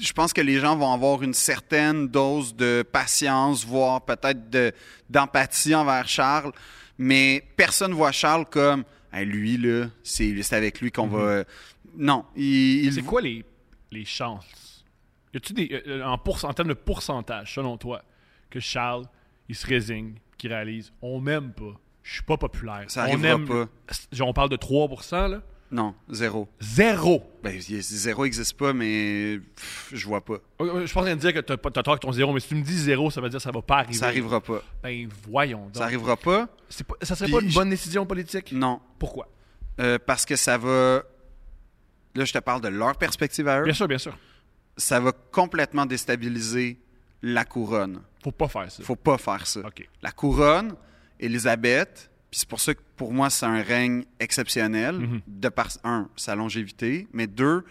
je 0.00 0.12
pense 0.12 0.32
que 0.32 0.40
les 0.40 0.58
gens 0.58 0.76
vont 0.76 0.92
avoir 0.92 1.22
une 1.22 1.34
certaine 1.34 2.08
dose 2.08 2.54
de 2.56 2.82
patience, 2.82 3.64
voire 3.66 4.04
peut-être 4.04 4.48
de- 4.50 4.72
d'empathie 5.08 5.74
envers 5.74 6.08
Charles, 6.08 6.52
mais 6.98 7.44
personne 7.56 7.92
voit 7.92 8.12
Charles 8.12 8.46
comme 8.50 8.84
Hey, 9.12 9.26
lui, 9.26 9.56
là, 9.56 9.86
c'est 10.04 10.52
avec 10.52 10.80
lui 10.80 10.92
qu'on 10.92 11.08
va. 11.08 11.42
Non. 11.96 12.24
Il, 12.36 12.84
il- 12.84 12.92
C'est 12.92 13.02
quoi 13.02 13.20
les, 13.20 13.44
les 13.90 14.04
chances? 14.04 14.84
Y 15.34 15.36
a-tu 15.38 15.52
des... 15.52 15.82
euh, 15.86 16.04
En, 16.04 16.16
termes 16.52 16.68
de 16.68 16.74
pourcentage, 16.74 17.54
selon 17.54 17.76
toi, 17.76 18.02
que 18.50 18.60
Charles, 18.60 19.06
il 19.48 19.56
se 19.56 19.66
résigne, 19.66 20.14
qu'il 20.38 20.52
réalise, 20.52 20.92
on 21.02 21.20
m'aime 21.20 21.52
pas, 21.52 21.74
je 22.04 22.14
suis 22.14 22.22
pas 22.22 22.36
populaire. 22.36 22.84
Ça 22.88 23.06
on 23.10 23.22
aime... 23.24 23.46
pas. 23.46 23.68
On 24.20 24.32
parle 24.32 24.48
de 24.50 24.56
3%, 24.56 25.28
là? 25.28 25.42
Non, 25.72 25.94
zéro. 26.08 26.48
Zéro! 26.58 27.22
Ben, 27.44 27.60
zéro 27.60 28.24
n'existe 28.24 28.54
pas, 28.56 28.72
mais 28.72 29.38
pff, 29.54 29.90
je 29.92 30.06
vois 30.06 30.24
pas. 30.24 30.38
Je 30.58 30.84
suis 30.86 30.94
pas 30.94 31.00
en 31.00 31.04
train 31.04 31.14
de 31.14 31.20
dire 31.20 31.32
que 31.32 31.38
t'as 31.38 31.56
pas- 31.56 31.70
t'as 31.70 31.82
tort 31.84 31.92
avec 31.92 32.02
ton 32.02 32.10
zéro, 32.12 32.32
mais 32.32 32.40
si 32.40 32.48
tu 32.48 32.54
me 32.56 32.62
dis 32.62 32.76
zéro, 32.76 33.08
ça 33.10 33.20
veut 33.20 33.28
dire 33.28 33.38
que 33.38 33.42
ça 33.44 33.52
va 33.52 33.62
pas 33.62 33.76
arriver. 33.78 33.94
Ça 33.98 34.06
arrivera 34.06 34.40
pas. 34.40 34.62
Ben 34.82 35.08
voyons 35.28 35.66
donc. 35.66 35.76
Ça 35.76 35.84
arrivera 35.84 36.16
pas. 36.16 36.48
Ça 36.68 37.14
serait 37.14 37.26
Puis 37.26 37.34
pas 37.34 37.40
une 37.42 37.50
je- 37.50 37.54
bonne 37.54 37.70
décision 37.70 38.04
politique? 38.04 38.50
Non. 38.52 38.80
Pourquoi? 38.98 39.28
Euh, 39.80 39.98
parce 40.04 40.26
que 40.26 40.34
ça 40.36 40.58
va. 40.58 41.02
Là, 42.16 42.24
je 42.24 42.32
te 42.32 42.38
parle 42.38 42.60
de 42.62 42.68
leur 42.68 42.96
perspective 42.96 43.46
à 43.46 43.60
eux. 43.60 43.64
Bien 43.64 43.72
sûr, 43.72 43.86
bien 43.86 43.98
sûr. 43.98 44.18
Ça 44.76 44.98
va 44.98 45.12
complètement 45.12 45.86
déstabiliser 45.86 46.80
la 47.22 47.44
couronne. 47.44 48.02
Faut 48.24 48.32
pas 48.32 48.48
faire 48.48 48.70
ça. 48.72 48.82
Faut 48.82 48.96
pas 48.96 49.18
faire 49.18 49.46
ça. 49.46 49.60
OK. 49.60 49.88
La 50.02 50.10
couronne, 50.10 50.74
Élisabeth, 51.20 52.09
puis 52.30 52.38
c'est 52.40 52.48
pour 52.48 52.60
ça 52.60 52.74
que 52.74 52.80
pour 52.96 53.12
moi, 53.12 53.28
c'est 53.30 53.46
un 53.46 53.62
règne 53.62 54.04
exceptionnel, 54.20 54.96
Mhm. 54.98 55.20
de 55.26 55.48
par, 55.48 55.68
un, 55.84 56.08
sa 56.16 56.34
longévité, 56.36 57.06
mais 57.12 57.26
deux, 57.26 57.64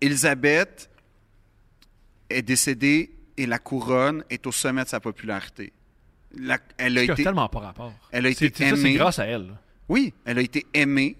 Élisabeth 0.00 0.90
est 2.30 2.42
décédée 2.42 3.10
et 3.36 3.46
la 3.46 3.58
couronne 3.58 4.24
est 4.30 4.46
au 4.46 4.52
sommet 4.52 4.84
de 4.84 4.88
sa 4.88 5.00
popularité. 5.00 5.72
La- 6.38 6.58
elle 6.76 6.98
a 6.98 7.02
été, 7.02 7.22
tellement 7.24 7.48
pas 7.48 7.60
rapport. 7.60 7.92
elle 8.12 8.26
a 8.26 8.28
été 8.28 8.52
C'est- 8.54 8.68
ça, 8.70 8.76
aimée. 8.76 8.94
grâce 8.94 9.18
à 9.18 9.24
elle. 9.26 9.54
oui, 9.88 10.12
elle 10.26 10.38
a 10.38 10.42
été 10.42 10.66
aimée, 10.74 11.16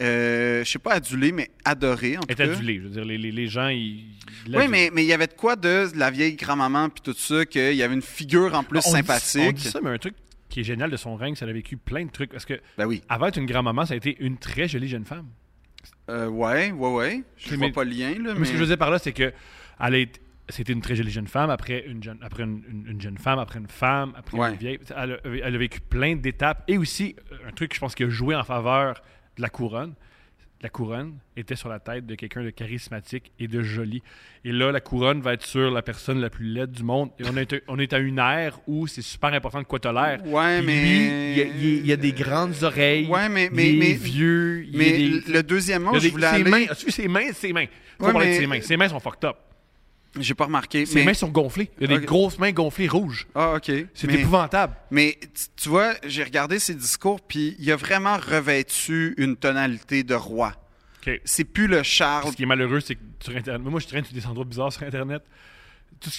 euh, 0.00 0.62
je 0.64 0.70
sais 0.70 0.78
pas 0.78 0.92
adulée, 0.94 1.32
mais 1.32 1.50
adorée 1.64 2.16
en 2.16 2.20
tout 2.20 2.26
Elle 2.28 2.40
est 2.40 2.46
cas. 2.48 2.52
adulée. 2.54 2.76
Je 2.78 2.82
veux 2.84 2.90
dire, 2.90 3.04
les, 3.04 3.18
les- 3.18 3.32
les 3.32 3.46
gens, 3.48 3.68
ils. 3.68 4.06
ils 4.46 4.56
Oui, 4.56 4.68
mais 4.68 4.90
mais 4.92 5.02
il 5.04 5.08
y 5.08 5.12
avait 5.12 5.26
de 5.26 5.32
quoi 5.34 5.56
de 5.56 5.88
la 5.96 6.10
vieille 6.10 6.36
grand-maman 6.36 6.88
puis 6.90 7.02
tout 7.02 7.14
ça, 7.18 7.44
qu'il 7.46 7.74
y 7.74 7.82
avait 7.82 7.94
une 7.94 8.02
figure 8.02 8.54
en 8.54 8.62
plus 8.62 8.78
On 8.78 8.90
dit- 8.90 8.90
sympathique. 8.96 9.42
on 9.48 9.52
dit 9.52 9.68
ça, 9.68 9.80
mais 9.82 9.90
un 9.90 9.98
truc 9.98 10.14
qui 10.54 10.60
est 10.60 10.64
génial 10.64 10.88
de 10.88 10.96
son 10.96 11.16
règne, 11.16 11.34
c'est 11.34 11.40
qu'elle 11.40 11.50
a 11.50 11.52
vécu 11.52 11.76
plein 11.76 12.04
de 12.04 12.10
trucs. 12.12 12.30
Parce 12.30 12.44
que 12.44 12.54
Ben 12.78 12.86
oui. 12.86 13.02
avant 13.08 13.26
d'être 13.26 13.38
une 13.38 13.46
grand-maman, 13.46 13.86
ça 13.86 13.94
a 13.94 13.96
été 13.96 14.16
une 14.20 14.38
très 14.38 14.68
jolie 14.68 14.86
jeune 14.86 15.04
femme. 15.04 15.26
Euh, 16.08 16.28
ouais, 16.28 16.70
ouais, 16.70 16.92
ouais. 16.92 17.22
Je 17.36 17.50
Mais- 17.50 17.56
vois 17.56 17.70
pas 17.72 17.84
le 17.84 17.90
lien, 17.90 18.10
là, 18.10 18.32
Mais 18.34 18.40
mais... 18.40 18.44
ce 18.46 18.50
que 18.52 18.56
je 18.58 18.62
veux 18.62 18.68
dire 18.68 18.78
par 18.78 18.90
là, 18.90 18.98
c'est 19.00 19.12
que 19.12 19.32
elle 19.80 19.94
a 19.94 19.98
été- 19.98 20.20
c'était 20.48 20.72
une 20.72 20.80
très 20.80 20.94
jolie 20.94 21.10
jeune 21.10 21.26
femme, 21.26 21.50
après 21.50 21.84
une 21.88 22.02
jeune, 22.02 22.18
après 22.22 22.44
une, 22.44 22.62
une- 22.70 22.86
une 22.92 23.00
jeune 23.00 23.18
femme, 23.18 23.38
après 23.40 23.58
une 23.58 23.66
femme, 23.66 24.12
après 24.16 24.38
Ouais. 24.38 24.50
une 24.52 24.56
vieille. 24.56 24.78
Elle 24.96 25.12
a, 25.12 25.16
elle 25.24 25.54
a 25.54 25.58
vécu 25.58 25.80
plein 25.80 26.14
d'étapes. 26.16 26.62
Et 26.68 26.78
aussi, 26.78 27.16
euh, 27.32 27.48
un 27.48 27.50
truc 27.50 27.74
je 27.74 27.80
pense 27.80 27.94
qui 27.96 28.04
a 28.04 28.08
joué 28.08 28.36
en 28.36 28.44
faveur 28.44 29.02
de 29.36 29.42
la 29.42 29.48
couronne. 29.48 29.94
La 30.64 30.70
couronne 30.70 31.18
était 31.36 31.56
sur 31.56 31.68
la 31.68 31.78
tête 31.78 32.06
de 32.06 32.14
quelqu'un 32.14 32.42
de 32.42 32.48
charismatique 32.48 33.32
et 33.38 33.48
de 33.48 33.60
joli. 33.62 34.02
Et 34.46 34.50
là, 34.50 34.72
la 34.72 34.80
couronne 34.80 35.20
va 35.20 35.34
être 35.34 35.44
sur 35.44 35.70
la 35.70 35.82
personne 35.82 36.22
la 36.22 36.30
plus 36.30 36.46
laide 36.46 36.70
du 36.70 36.82
monde. 36.82 37.10
Et 37.18 37.24
on 37.30 37.36
est, 37.36 37.62
on 37.68 37.78
est 37.78 37.92
à 37.92 37.98
une 37.98 38.18
ère 38.18 38.58
où 38.66 38.86
c'est 38.86 39.02
super 39.02 39.34
important 39.34 39.58
de 39.60 39.66
quoi 39.66 39.78
t'as 39.78 39.92
l'air. 39.92 40.26
Ouais, 40.26 40.62
Puis 40.62 40.66
mais... 40.66 41.44
lui, 41.44 41.80
il 41.80 41.86
y 41.86 41.92
a, 41.92 41.96
des 41.96 42.12
grandes 42.12 42.62
oreilles. 42.62 43.06
Ouais, 43.08 43.28
mais- 43.28 43.50
il 43.52 43.54
mais- 43.54 43.68
est 43.68 43.76
mais- 43.76 43.92
vieux. 43.92 44.64
il 44.64 44.78
Mais 44.78 44.92
des- 44.96 45.08
le 45.34 45.34
y 45.34 45.36
a 45.36 45.42
je 46.08 46.08
voulais 46.12 46.28
ses 46.28 46.34
aller... 46.36 46.50
mains, 46.50 46.64
as-tu 46.70 46.86
vu 46.86 46.92
ses 46.92 47.08
mains? 47.08 47.32
Ses 47.34 47.52
mains. 47.52 47.66
Faut 47.98 48.06
Ouais, 48.06 48.12
parler 48.12 48.28
de 48.34 48.40
ses 48.40 48.46
mains. 48.46 48.60
Ses 48.62 48.76
mains 48.78 48.88
sont 48.88 49.00
fucked 49.00 49.24
up. 49.26 49.36
J'ai 50.18 50.34
pas 50.34 50.44
remarqué, 50.44 50.86
Ses 50.86 50.96
mais... 51.00 51.04
mains 51.06 51.14
sont 51.14 51.28
gonflées. 51.28 51.70
Il 51.80 51.90
y 51.90 51.94
a 51.94 51.98
des 51.98 52.04
grosses 52.06 52.38
mains 52.38 52.52
gonflées 52.52 52.88
rouges. 52.88 53.26
Ah, 53.34 53.54
OK. 53.56 53.70
C'est 53.94 54.06
mais... 54.06 54.20
épouvantable. 54.20 54.74
Mais 54.90 55.18
tu- 55.56 55.68
vois, 55.68 55.94
j'ai 56.04 56.22
regardé 56.22 56.58
ses 56.58 56.74
discours, 56.74 57.20
puis 57.20 57.56
il 57.58 57.70
a 57.72 57.76
vraiment 57.76 58.16
revêtu 58.16 59.14
une 59.16 59.36
tonalité 59.36 60.04
de 60.04 60.14
roi. 60.14 60.52
OK. 61.04 61.20
C'est 61.24 61.44
plus 61.44 61.66
le 61.66 61.82
Charles... 61.82 62.30
Ce 62.30 62.36
qui 62.36 62.44
est 62.44 62.46
malheureux, 62.46 62.80
c'est 62.80 62.94
que 62.94 63.00
sur 63.20 63.34
Internet. 63.36 63.66
Moi, 63.68 63.80
je 63.80 63.86
traîne 63.86 64.04
sur 64.04 64.14
des 64.14 64.26
endroits 64.26 64.44
bizarres 64.44 64.72
sur 64.72 64.84
Internet. 64.84 65.22
Tu 66.00 66.10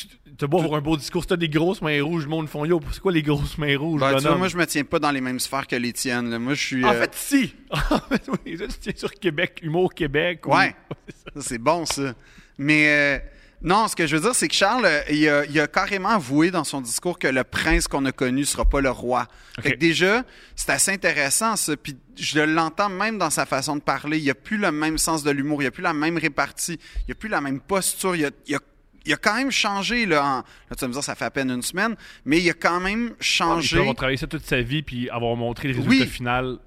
as 0.44 0.48
beau 0.48 0.60
avoir 0.60 0.80
un 0.80 0.82
beau 0.82 0.98
discours, 0.98 1.26
t'as 1.28 1.36
des 1.36 1.50
grosses 1.50 1.82
mains 1.82 2.02
rouges, 2.04 2.24
le 2.24 2.30
monde 2.30 2.50
font 2.50 2.66
yo. 2.66 2.80
C'est 2.92 3.02
quoi 3.02 3.12
les 3.12 3.22
grosses 3.22 3.58
mains 3.58 3.78
rouges? 3.78 4.02
Ben, 4.02 4.16
tu 4.16 4.24
vois, 4.24 4.38
moi, 4.38 4.48
je 4.48 4.58
me 4.58 4.66
tiens 4.66 4.84
pas 4.84 5.00
dans 5.00 5.12
les 5.12 5.22
mêmes 5.22 5.40
sphères 5.40 5.68
que 5.68 5.76
les 5.76 5.94
tiennes. 5.94 6.30
là. 6.32 6.40
Moi, 6.40 6.54
je 6.56 6.66
suis... 6.66 6.86
En 6.86 6.90
euh, 6.90 7.02
fait, 7.02 7.12
si! 7.14 7.54
En 7.92 8.00
fait, 8.00 8.28
oui. 8.46 8.58
Tu 8.58 8.68
tiens 8.82 8.94
sur 8.96 9.12
Québec, 9.14 9.60
Humour 9.64 9.94
Québec. 9.94 10.46
ou- 10.48 10.56
Ouais. 10.56 10.76
C'est 11.40 11.60
bon, 11.60 11.86
ça. 11.86 12.14
Mais 12.58 12.88
euh, 12.90 13.20
non, 13.66 13.88
ce 13.88 13.96
que 13.96 14.06
je 14.08 14.16
veux 14.16 14.22
dire, 14.22 14.34
c'est 14.36 14.48
que 14.48 14.54
Charles, 14.54 14.86
euh, 14.86 15.02
il 15.10 15.28
a, 15.28 15.44
il 15.46 15.60
a 15.60 15.68
carrément 15.68 16.10
avoué 16.10 16.52
dans 16.52 16.64
son 16.64 16.80
discours 16.82 17.20
que 17.20 17.28
le 17.28 17.44
prince 17.44 17.88
qu'on 17.88 18.06
a 18.06 18.12
connu 18.12 18.42
ne 18.42 18.46
sera 18.46 18.64
pas 18.64 18.80
le 18.80 18.92
roi. 18.92 19.28
Fait 19.60 19.70
Ok. 19.70 19.74
que 19.74 19.80
déjà, 19.80 20.24
c'est 20.56 20.70
assez 20.70 20.92
intéressant, 20.92 21.56
ça. 21.56 21.76
Puis 21.76 21.98
je 22.16 22.40
l'entends 22.40 22.90
même 22.90 23.18
dans 23.18 23.30
sa 23.30 23.46
façon 23.46 23.76
de 23.76 23.82
parler. 23.82 24.20
Il 24.20 24.30
a 24.30 24.36
plus 24.36 24.58
le 24.58 24.72
même 24.72 24.98
sens 24.98 25.24
de 25.24 25.32
l'humour, 25.32 25.62
il 25.64 25.66
a 25.66 25.72
plus 25.72 25.84
la 25.84 25.94
même 25.94 26.18
répartie, 26.18 26.80
il 27.08 27.12
a 27.12 27.16
plus 27.16 27.30
la 27.30 27.42
même 27.42 27.60
posture. 27.60 28.16
Il 28.16 28.26
a, 28.26 28.30
il 28.48 28.56
a- 28.56 28.60
il 29.08 29.14
a 29.14 29.18
quand 29.18 29.36
même 29.36 29.52
changé, 29.52 30.06
là, 30.08 30.24
en- 30.26 30.38
là, 30.38 30.44
tu 30.72 30.82
vas 30.82 30.88
me 30.88 30.94
dire, 30.94 31.04
ça 31.04 31.14
fait 31.16 31.26
à 31.26 31.30
peine 31.32 31.52
une 31.52 31.62
semaine, 31.62 31.96
mais 32.26 32.40
il 32.42 32.50
a 32.50 32.54
quand 32.54 32.80
même 32.80 33.04
Il 33.04 33.10
peut 33.12 33.16
changé. 33.20 33.78
avoir 33.80 33.94
travaillé 33.96 34.18
ça 34.18 34.26
toute 34.26 34.46
sa 34.46 34.62
vie 34.62 34.82
puis 34.82 35.10
avoir 35.12 35.36
montré 35.36 35.68
le 35.68 35.76
résultat 35.76 35.90
Oui. 36.06 36.08
final. 36.08 36.58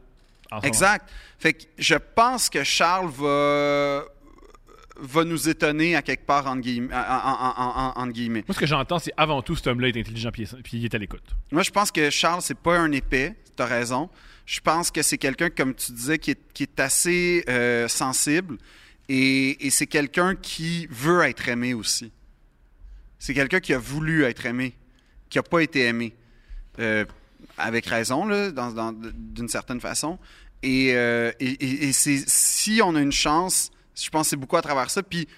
en 0.51 0.61
Exact. 0.63 1.07
Fait 1.39 1.53
que 1.53 1.65
je 1.77 1.95
pense 2.15 2.49
que 2.49 2.65
Charles 2.65 3.11
va, 3.11 4.03
va 5.01 5.25
nous 5.25 5.49
étonner 5.49 5.95
à 5.97 6.03
quelque 6.03 6.27
part, 6.27 6.47
entre 6.47 6.61
guillemets. 6.63 6.93
en- 6.95 8.07
guillemets. 8.09 8.45
Moi, 8.47 8.55
ce 8.55 8.61
que 8.61 8.67
j'entends, 8.67 8.99
c'est 8.99 9.13
avant 9.17 9.43
tout, 9.43 9.55
cet 9.57 9.67
homme-là 9.69 9.89
est 9.89 9.97
intelligent 9.99 10.31
puis 10.33 10.47
il 10.73 10.85
est- 10.85 10.95
à 10.95 10.99
l'écoute. 10.99 11.23
Moi, 11.53 11.63
je 11.63 11.71
pense 11.71 11.91
que 11.91 12.11
Charles, 12.11 12.43
c'est 12.43 12.59
pas 12.59 12.79
un 12.79 12.91
épais. 12.93 13.35
Tu 13.57 13.63
as 13.63 13.67
raison. 13.67 14.09
Je 14.47 14.61
pense 14.61 14.91
que 14.91 15.03
c'est 15.03 15.19
quelqu'un, 15.19 15.51
comme 15.51 15.75
tu 15.75 15.93
disais, 15.93 16.19
qui 16.19 16.31
est, 16.33 16.41
qui 16.55 16.63
est 16.65 16.81
assez 16.81 17.45
euh, 17.49 17.87
sensible. 17.89 18.57
Et, 19.09 19.67
et 19.67 19.71
c'est 19.71 19.87
quelqu'un 19.87 20.35
qui 20.35 20.87
veut 20.91 21.23
être 21.23 21.49
aimé 21.49 21.75
aussi. 21.75 22.11
C'est 23.19 23.35
quelqu'un 23.35 23.61
qui 23.61 23.75
a 23.75 23.79
voulu 23.79 24.25
être 24.25 24.47
aimé, 24.47 24.75
qui 25.29 25.39
n'a 25.39 25.43
pas 25.43 25.61
été 25.61 25.85
aimé. 25.87 26.15
Euh, 26.79 27.05
avec 27.57 27.87
raison, 27.87 28.25
là, 28.27 28.51
dans- 28.51 28.71
dans- 28.73 28.93
d'une 28.93 29.49
certaine 29.49 29.81
façon. 29.81 30.19
Et, 30.63 30.93
euh, 30.95 31.33
et- 31.41 31.89
et 31.89 31.93
c'est, 31.93 32.23
si 32.27 32.81
on 32.85 32.95
a 32.95 33.01
une 33.01 33.13
chance, 33.13 33.71
je 34.01 34.11
pense 34.11 34.27
que 34.27 34.31
c'est 34.31 34.37
beaucoup 34.37 34.57
à 34.57 34.63
travers 34.63 34.91
ça. 34.91 35.03
Puis 35.03 35.29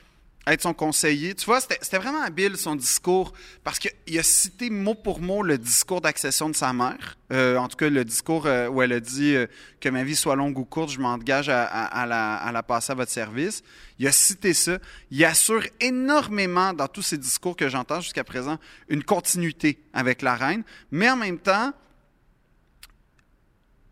être 0.47 0.63
son 0.63 0.73
conseiller, 0.73 1.35
tu 1.35 1.45
vois, 1.45 1.61
c'était, 1.61 1.99
vraiment 1.99 2.23
habile 2.23 2.57
son 2.57 2.75
discours 2.75 3.33
parce 3.63 3.79
qu'il 3.79 4.19
a 4.19 4.23
cité 4.23 4.71
mot 4.71 4.95
pour 4.95 5.21
mot 5.21 5.43
le 5.43 5.59
discours 5.59 6.01
d'accession 6.01 6.49
de 6.49 6.57
sa 6.57 6.73
mère. 6.73 7.19
Euh, 7.31 7.57
en 7.59 7.69
tout 7.69 7.77
cas, 7.77 7.91
le 7.91 8.05
discours 8.05 8.47
euh, 8.47 8.69
où 8.69 8.81
elle 8.81 8.93
a 8.93 9.01
dit 9.01 9.35
euh, 9.35 9.47
que 9.81 9.89
ma 9.91 10.03
vie 10.03 10.17
soit 10.17 10.37
longue 10.37 10.59
ou 10.59 10.65
courte, 10.65 10.91
je 10.91 10.99
m'engage 10.99 11.49
à 11.51 12.07
la, 12.07 12.37
à 12.37 12.53
la 12.53 12.63
passer 12.63 12.93
à 12.93 12.95
votre 12.95 13.13
service. 13.13 13.63
Il 13.99 14.07
a 14.07 14.13
cité 14.13 14.55
ça. 14.55 14.79
Il 15.11 15.23
assure 15.25 15.63
énormément 15.79 16.73
dans 16.73 16.89
tous 16.89 17.03
ses 17.03 17.19
discours 17.19 17.55
que 17.55 17.69
j'entends 17.69 18.01
jusqu'à 18.01 18.25
présent 18.25 18.59
une 18.89 19.05
continuité 19.05 19.79
avec 19.93 20.23
la 20.23 20.35
reine, 20.37 20.65
mais 20.91 21.11
en 21.11 21.17
même 21.17 21.39
temps, 21.39 21.73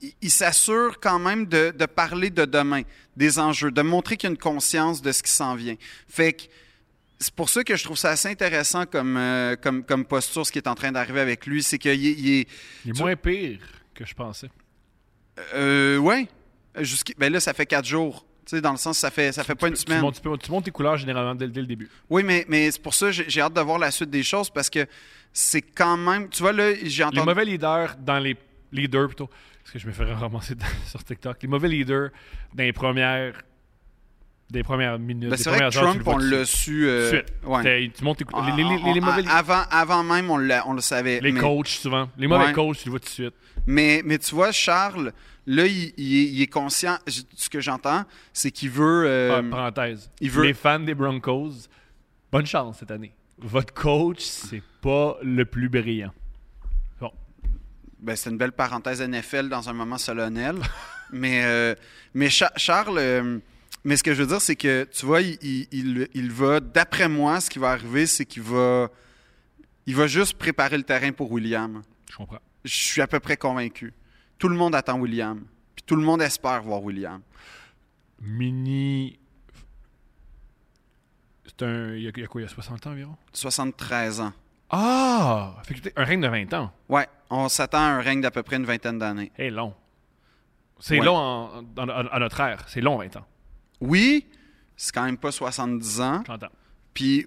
il, 0.02 0.12
il 0.22 0.30
s'assure 0.30 0.98
quand 1.00 1.18
même 1.18 1.46
de, 1.46 1.72
de 1.76 1.86
parler 1.86 2.30
de 2.30 2.44
demain, 2.44 2.82
des 3.16 3.38
enjeux, 3.38 3.70
de 3.70 3.82
montrer 3.82 4.16
qu'il 4.16 4.28
y 4.28 4.30
a 4.30 4.34
une 4.34 4.38
conscience 4.38 5.02
de 5.02 5.12
ce 5.12 5.22
qui 5.22 5.30
s'en 5.32 5.54
vient. 5.54 5.76
Fait 6.08 6.32
que 6.32 6.42
c'est 7.20 7.34
pour 7.34 7.48
ça 7.48 7.64
que 7.64 7.74
je 7.76 7.82
trouve 7.84 7.98
ça 7.98 8.10
assez 8.10 8.28
intéressant 8.28 8.86
comme, 8.86 9.16
euh, 9.16 9.56
comme, 9.56 9.82
comme 9.84 10.04
posture, 10.04 10.46
ce 10.46 10.52
qui 10.52 10.58
est 10.58 10.68
en 10.68 10.74
train 10.76 10.92
d'arriver 10.92 11.20
avec 11.20 11.46
lui, 11.46 11.62
c'est 11.64 11.78
qu'il 11.78 11.90
est- 11.90 11.96
il 11.96 12.08
est, 12.40 12.48
Il 12.84 12.90
est 12.90 12.94
Tu- 12.94 13.00
moins 13.00 13.16
pire 13.16 13.58
que 13.94 14.06
je 14.06 14.14
pensais. 14.14 14.48
Euh, 15.54 15.98
ouais. 15.98 16.28
Jusqu'- 16.80 17.14
Ben 17.18 17.32
là, 17.32 17.40
ça 17.40 17.52
fait 17.54 17.66
quatre 17.66 17.86
jours. 17.86 18.24
Tu 18.46 18.56
sais, 18.56 18.60
dans 18.62 18.70
le 18.72 18.78
sens, 18.78 18.98
ça 18.98 19.10
fait, 19.10 19.32
ça 19.32 19.44
fait 19.44 19.54
pas 19.54 19.68
une 19.68 19.76
semaine. 19.76 19.98
Tu 19.98 20.04
montes, 20.04 20.14
tu 20.14 20.20
peux- 20.22 20.38
tu 20.38 20.50
montes 20.50 20.64
tes 20.64 20.70
couleurs 20.70 20.96
généralement 20.96 21.34
dès, 21.34 21.48
dès 21.48 21.60
le 21.60 21.66
début. 21.66 21.90
Oui, 22.08 22.22
mais, 22.22 22.46
mais 22.48 22.70
c'est 22.70 22.80
pour 22.80 22.94
ça 22.94 23.06
que 23.10 23.12
j'ai 23.28 23.40
hâte 23.40 23.52
de 23.52 23.60
voir 23.60 23.78
la 23.78 23.90
suite 23.90 24.10
des 24.10 24.22
choses 24.22 24.48
parce 24.48 24.70
que 24.70 24.86
c'est 25.32 25.60
quand 25.62 25.96
même. 25.96 26.28
Tu 26.30 26.40
vois, 26.42 26.52
là, 26.52 26.72
j'ai 26.74 26.84
Les 26.84 27.02
entendu. 27.04 27.26
mauvais 27.26 27.44
leaders 27.44 27.96
dans 27.98 28.18
les 28.18 28.36
leaders 28.72 29.08
plutôt, 29.08 29.28
parce 29.68 29.72
que 29.74 29.78
je 29.80 29.86
me 29.86 29.92
ferais 29.92 30.14
ramasser 30.14 30.54
dans- 30.54 30.64
sur 30.86 31.04
TikTok. 31.04 31.36
Les 31.42 31.48
mauvais 31.48 31.68
leaders 31.68 32.08
dans 32.54 32.64
les 32.64 32.72
premières, 32.72 33.34
des 34.50 34.62
premières 34.62 34.98
minutes, 34.98 35.28
Ben, 35.28 35.36
des 35.36 35.42
c'est 35.42 35.50
vrai 35.50 35.58
que 35.58 35.64
heures, 35.64 35.70
Trump, 35.72 36.02
on 36.06 36.16
l'a 36.16 36.46
su. 36.46 36.88
euh, 36.88 37.10
suite. 37.10 37.26
ouais. 37.44 37.90
Tu 37.94 38.02
montes 38.02 38.20
les, 38.20 38.26
les- 38.56 38.56
les- 38.56 38.64
on- 38.82 38.94
les 38.94 39.00
mauvais, 39.02 39.26
a- 39.28 39.36
avant, 39.36 39.62
avant 39.70 40.02
même, 40.02 40.30
on, 40.30 40.38
le 40.38 40.80
savait. 40.80 41.20
les 41.20 41.32
mais, 41.32 41.40
coachs 41.40 41.68
souvent, 41.68 42.08
les 42.16 42.26
mauvais 42.26 42.46
Ouais. 42.46 42.52
coachs, 42.54 42.78
tu 42.78 42.86
le 42.86 42.90
vois 42.92 43.00
tout 43.00 43.06
de 43.06 43.10
suite. 43.10 43.34
mais, 43.66 44.00
mais 44.06 44.16
tu 44.18 44.34
vois, 44.34 44.52
Charles, 44.52 45.12
là, 45.46 45.66
il, 45.66 45.92
il 45.98 46.16
est, 46.16 46.24
il 46.32 46.40
est 46.42 46.46
conscient. 46.46 46.96
Ce 47.06 47.50
que 47.50 47.60
j'entends, 47.60 48.04
c'est 48.32 48.50
qu'il 48.50 48.70
veut. 48.70 49.04
euh, 49.06 49.38
Ah, 49.38 49.50
parenthèse. 49.50 50.10
il 50.22 50.30
veut- 50.30 50.44
Les 50.44 50.54
fans 50.54 50.80
des 50.80 50.94
Broncos, 50.94 51.68
bonne 52.32 52.46
chance 52.46 52.78
cette 52.78 52.90
année. 52.90 53.12
Votre 53.36 53.74
coach, 53.74 54.20
c'est 54.22 54.62
pas 54.80 55.18
le 55.22 55.44
plus 55.44 55.68
brillant. 55.68 56.12
Ben, 58.00 58.14
c'est 58.16 58.30
une 58.30 58.38
belle 58.38 58.52
parenthèse 58.52 59.00
NFL 59.02 59.48
dans 59.48 59.68
un 59.68 59.72
moment 59.72 59.98
solennel. 59.98 60.56
mais 61.12 61.44
euh, 61.44 61.74
mais 62.14 62.30
Cha- 62.30 62.52
Charles, 62.56 62.98
euh, 62.98 63.38
mais 63.84 63.96
ce 63.96 64.02
que 64.04 64.14
je 64.14 64.22
veux 64.22 64.28
dire, 64.28 64.40
c'est 64.40 64.56
que, 64.56 64.84
tu 64.92 65.04
vois, 65.06 65.20
il, 65.22 65.36
il- 65.42 65.68
il- 65.72 66.08
il 66.14 66.30
va, 66.30 66.60
d'après 66.60 67.08
moi, 67.08 67.40
ce 67.40 67.50
qui 67.50 67.58
va 67.58 67.70
arriver, 67.70 68.06
c'est 68.06 68.24
qu'il 68.24 68.42
va, 68.42 68.88
il 69.86 69.96
va 69.96 70.06
juste 70.06 70.34
préparer 70.38 70.76
le 70.76 70.84
terrain 70.84 71.10
pour 71.12 71.30
William. 71.32 71.82
je 72.10 72.16
comprends. 72.16 72.38
Je 72.64 72.74
suis 72.74 73.00
à 73.00 73.06
peu 73.06 73.20
près 73.20 73.36
convaincu. 73.36 73.92
Tout 74.38 74.48
le 74.48 74.56
monde 74.56 74.74
attend 74.74 74.98
William. 75.00 75.42
Puis 75.74 75.84
tout 75.86 75.96
le 75.96 76.02
monde 76.02 76.20
espère 76.22 76.62
voir 76.62 76.82
William. 76.82 77.20
Mini. 78.20 79.18
C'est 81.46 81.62
un. 81.64 81.94
Il 81.94 82.02
y, 82.02 82.06
a, 82.08 82.10
il 82.14 82.20
y 82.20 82.24
a 82.24 82.26
quoi 82.26 82.40
Il 82.40 82.44
y 82.44 82.46
a 82.46 82.50
60 82.50 82.86
ans 82.86 82.90
environ? 82.90 83.16
73 83.32 84.20
ans. 84.20 84.32
Ah 84.70 85.56
Fait 85.64 85.74
que 85.74 85.80
t'es- 85.80 85.92
Un 85.96 86.04
règne 86.04 86.20
de 86.20 86.28
20 86.28 86.52
ans. 86.54 86.72
Ouais, 86.88 87.06
on 87.30 87.48
s'attend 87.48 87.78
à 87.78 87.82
un 87.90 88.00
règne 88.00 88.20
d'à 88.20 88.30
peu 88.30 88.42
près 88.42 88.56
une 88.56 88.64
vingtaine 88.66 88.98
d'années. 88.98 89.32
C'est 89.36 89.50
long. 89.50 89.74
C'est 90.80 90.98
Ouais. 91.00 91.04
long 91.06 91.16
en- 91.16 91.64
en- 91.76 91.88
en- 91.88 91.88
à 92.08 92.18
notre 92.18 92.38
ère. 92.40 92.64
C'est 92.68 92.80
long, 92.80 92.98
20 92.98 93.16
ans. 93.16 93.26
Oui, 93.80 94.26
c'est 94.76 94.94
quand 94.94 95.04
même 95.04 95.16
pas 95.16 95.32
70 95.32 96.00
ans. 96.00 96.22
J'entends. 96.26 96.48
Puis, 96.94 97.26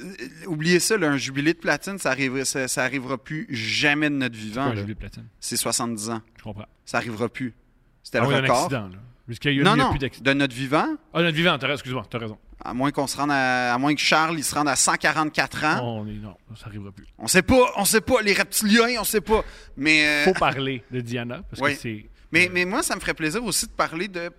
euh, 0.00 0.46
oubliez 0.46 0.80
ça, 0.80 0.96
là, 0.96 1.08
un 1.10 1.16
jubilé 1.16 1.52
de 1.52 1.58
platine, 1.58 1.98
ça, 1.98 2.10
arrivera, 2.10 2.44
ça, 2.44 2.68
ça 2.68 2.84
arrivera 2.84 3.18
plus 3.18 3.46
jamais 3.50 4.08
de 4.10 4.14
notre 4.14 4.36
vivant. 4.36 4.64
Quoi, 4.70 4.80
oublié 4.80 4.94
de 4.94 4.98
platine? 4.98 5.26
C'est 5.40 5.56
70 5.56 6.08
ans. 6.10 6.22
Je 6.38 6.42
comprends. 6.42 6.66
Ça 6.84 6.98
arrivera 6.98 7.28
plus. 7.28 7.54
C'était 8.02 8.18
Ah 8.18 8.22
le 8.22 8.28
oui, 8.28 8.34
un 8.34 8.40
record. 8.42 8.56
accident, 8.64 8.88
là. 8.88 8.98
Jusqu'à 9.28 9.50
il 9.50 9.58
y 9.58 9.60
a, 9.60 9.64
non, 9.64 9.74
il 9.74 9.78
y 9.78 9.80
a 9.80 9.84
non, 9.84 9.90
plus 9.90 9.98
d'accident. 9.98 10.30
de 10.30 10.38
notre 10.38 10.54
vivant, 10.54 10.86
Ah, 11.12 11.22
notre 11.22 11.36
vivant, 11.36 11.58
t'as 11.58 11.66
raison, 11.66 11.74
excuse-moi, 11.74 12.06
t'as 12.08 12.18
raison. 12.18 12.38
À 12.64 12.74
moins 12.74 12.90
qu'on 12.90 13.06
se 13.06 13.16
rende 13.16 13.30
à, 13.30 13.72
à 13.74 13.78
moins 13.78 13.94
que 13.94 14.00
Charles 14.00 14.36
il 14.38 14.44
se 14.44 14.54
rende 14.54 14.68
à 14.68 14.76
144 14.76 15.64
ans. 15.64 15.98
On 16.02 16.06
est, 16.08 16.12
non, 16.14 16.36
ça 16.56 16.66
arrivera 16.66 16.90
plus. 16.92 17.06
On 17.18 17.28
sait 17.28 17.42
pas, 17.42 17.72
on 17.76 17.84
sait 17.84 18.00
pas, 18.00 18.20
les 18.22 18.32
reptiliens, 18.32 19.00
on 19.00 19.04
sait 19.04 19.20
pas. 19.20 19.44
Mais, 19.76 20.06
euh, 20.06 20.24
Faut 20.24 20.34
parler 20.38 20.82
de 20.90 21.00
Diana, 21.00 21.42
parce 21.50 21.62
Oui. 21.62 21.74
que 21.74 21.80
c'est. 21.80 22.06
mais, 22.32 22.48
mais 22.52 22.64
moi, 22.64 22.82
ça 22.82 22.94
me 22.96 23.00
ferait 23.00 23.14
plaisir 23.14 23.42
aussi 23.44 23.66
de 23.66 23.72
parler 23.72 24.08
de, 24.08 24.30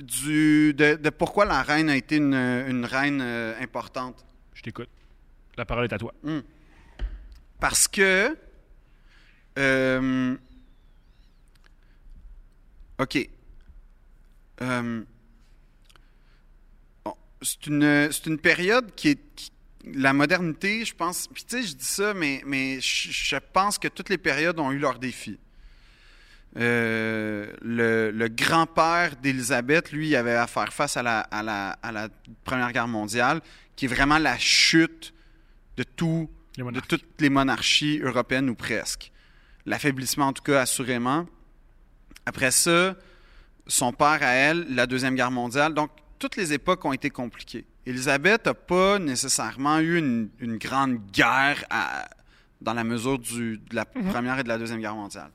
du, 0.00 0.72
de, 0.74 0.94
de 0.96 1.10
pourquoi 1.10 1.44
la 1.44 1.62
reine 1.62 1.90
a 1.90 1.96
été 1.96 2.16
une, 2.16 2.34
une 2.34 2.84
reine 2.86 3.20
euh, 3.22 3.54
importante. 3.60 4.24
Je 4.54 4.62
t'écoute. 4.62 4.88
La 5.56 5.64
parole 5.66 5.84
est 5.84 5.92
à 5.92 5.98
toi. 5.98 6.14
Parce 7.58 7.86
que. 7.88 8.36
euh, 9.58 10.36
OK. 12.98 13.28
Euh, 14.62 15.02
c'est 17.42 17.66
une, 17.66 18.08
c'est 18.12 18.26
une 18.26 18.38
période 18.38 18.94
qui 18.94 19.08
est. 19.10 19.20
qui- 19.36 19.52
la 19.94 20.12
modernité, 20.12 20.84
je 20.84 20.94
pense. 20.94 21.26
Puis 21.32 21.42
tu 21.42 21.56
sais, 21.56 21.66
je 21.66 21.74
dis 21.74 21.84
ça, 21.86 22.12
mais, 22.12 22.42
mais 22.44 22.80
je, 22.82 23.10
je 23.10 23.36
pense 23.54 23.78
que 23.78 23.88
toutes 23.88 24.10
les 24.10 24.18
périodes 24.18 24.58
ont 24.60 24.70
eu 24.72 24.78
leurs 24.78 24.98
défis. 24.98 25.38
Euh, 26.56 27.50
le, 27.62 28.10
le 28.10 28.28
grand-père 28.28 29.16
d'Élisabeth, 29.16 29.92
lui, 29.92 30.08
il 30.08 30.16
avait 30.16 30.34
à 30.34 30.46
faire 30.46 30.72
face 30.72 30.96
à 30.96 31.02
la, 31.02 31.20
à, 31.20 31.42
la, 31.42 31.70
à 31.82 31.92
la 31.92 32.08
Première 32.44 32.72
Guerre 32.72 32.88
mondiale, 32.88 33.40
qui 33.76 33.84
est 33.84 33.88
vraiment 33.88 34.18
la 34.18 34.36
chute 34.38 35.14
de 35.76 35.82
tout 35.82 36.28
de 36.58 36.80
toutes 36.80 37.04
les 37.20 37.30
monarchies 37.30 38.00
européennes 38.02 38.50
ou 38.50 38.54
presque. 38.54 39.12
L'affaiblissement, 39.64 40.26
en 40.26 40.32
tout 40.34 40.42
cas, 40.42 40.60
assurément. 40.60 41.26
Après 42.26 42.50
ça, 42.50 42.96
son 43.66 43.92
père 43.92 44.18
à 44.20 44.32
elle, 44.32 44.66
la 44.74 44.86
Deuxième 44.86 45.14
Guerre 45.14 45.30
mondiale. 45.30 45.72
Donc, 45.72 45.90
toutes 46.20 46.36
les 46.36 46.52
époques 46.52 46.84
ont 46.84 46.92
été 46.92 47.10
compliquées. 47.10 47.64
Élisabeth 47.86 48.46
n'a 48.46 48.54
pas 48.54 48.98
nécessairement 49.00 49.80
eu 49.80 49.98
une, 49.98 50.28
une 50.38 50.58
grande 50.58 50.98
guerre 51.10 51.64
à- 51.70 52.08
dans 52.60 52.74
la 52.74 52.84
mesure 52.84 53.18
du- 53.18 53.58
de 53.58 53.74
la 53.74 53.84
Première 53.86 54.38
et 54.38 54.44
de 54.44 54.48
la 54.48 54.58
Deuxième 54.58 54.80
Guerre 54.80 54.94
mondiale. 54.94 55.30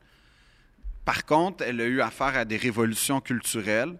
Par 1.03 1.25
contre, 1.25 1.63
elle 1.63 1.81
a 1.81 1.85
eu 1.85 2.01
affaire 2.01 2.37
à 2.37 2.45
des 2.45 2.57
révolutions 2.57 3.19
culturelles. 3.19 3.95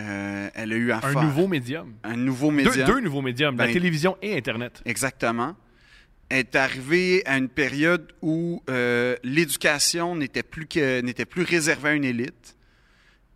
Euh, 0.00 0.48
elle 0.54 0.72
a 0.72 0.76
eu 0.76 0.92
affaire 0.92 1.18
Un 1.18 1.24
nouveau 1.24 1.48
médium. 1.48 1.94
un 2.04 2.16
nouveau 2.16 2.50
médium. 2.50 2.86
deux 2.86 3.00
nouveaux 3.00 3.22
médiums, 3.22 3.56
la 3.56 3.66
Ben- 3.66 3.72
télévision 3.72 4.16
et 4.22 4.36
Internet. 4.36 4.82
Exactement. 4.84 5.56
Est 6.30 6.56
arrivé 6.56 7.22
à 7.26 7.36
une 7.36 7.48
période 7.48 8.12
où 8.22 8.62
euh, 8.70 9.16
l'éducation 9.22 10.16
n'était 10.16 10.42
plus, 10.42 10.66
que, 10.66 11.00
n'était 11.00 11.26
plus 11.26 11.42
réservée 11.42 11.90
à 11.90 11.92
une 11.94 12.04
élite. 12.04 12.56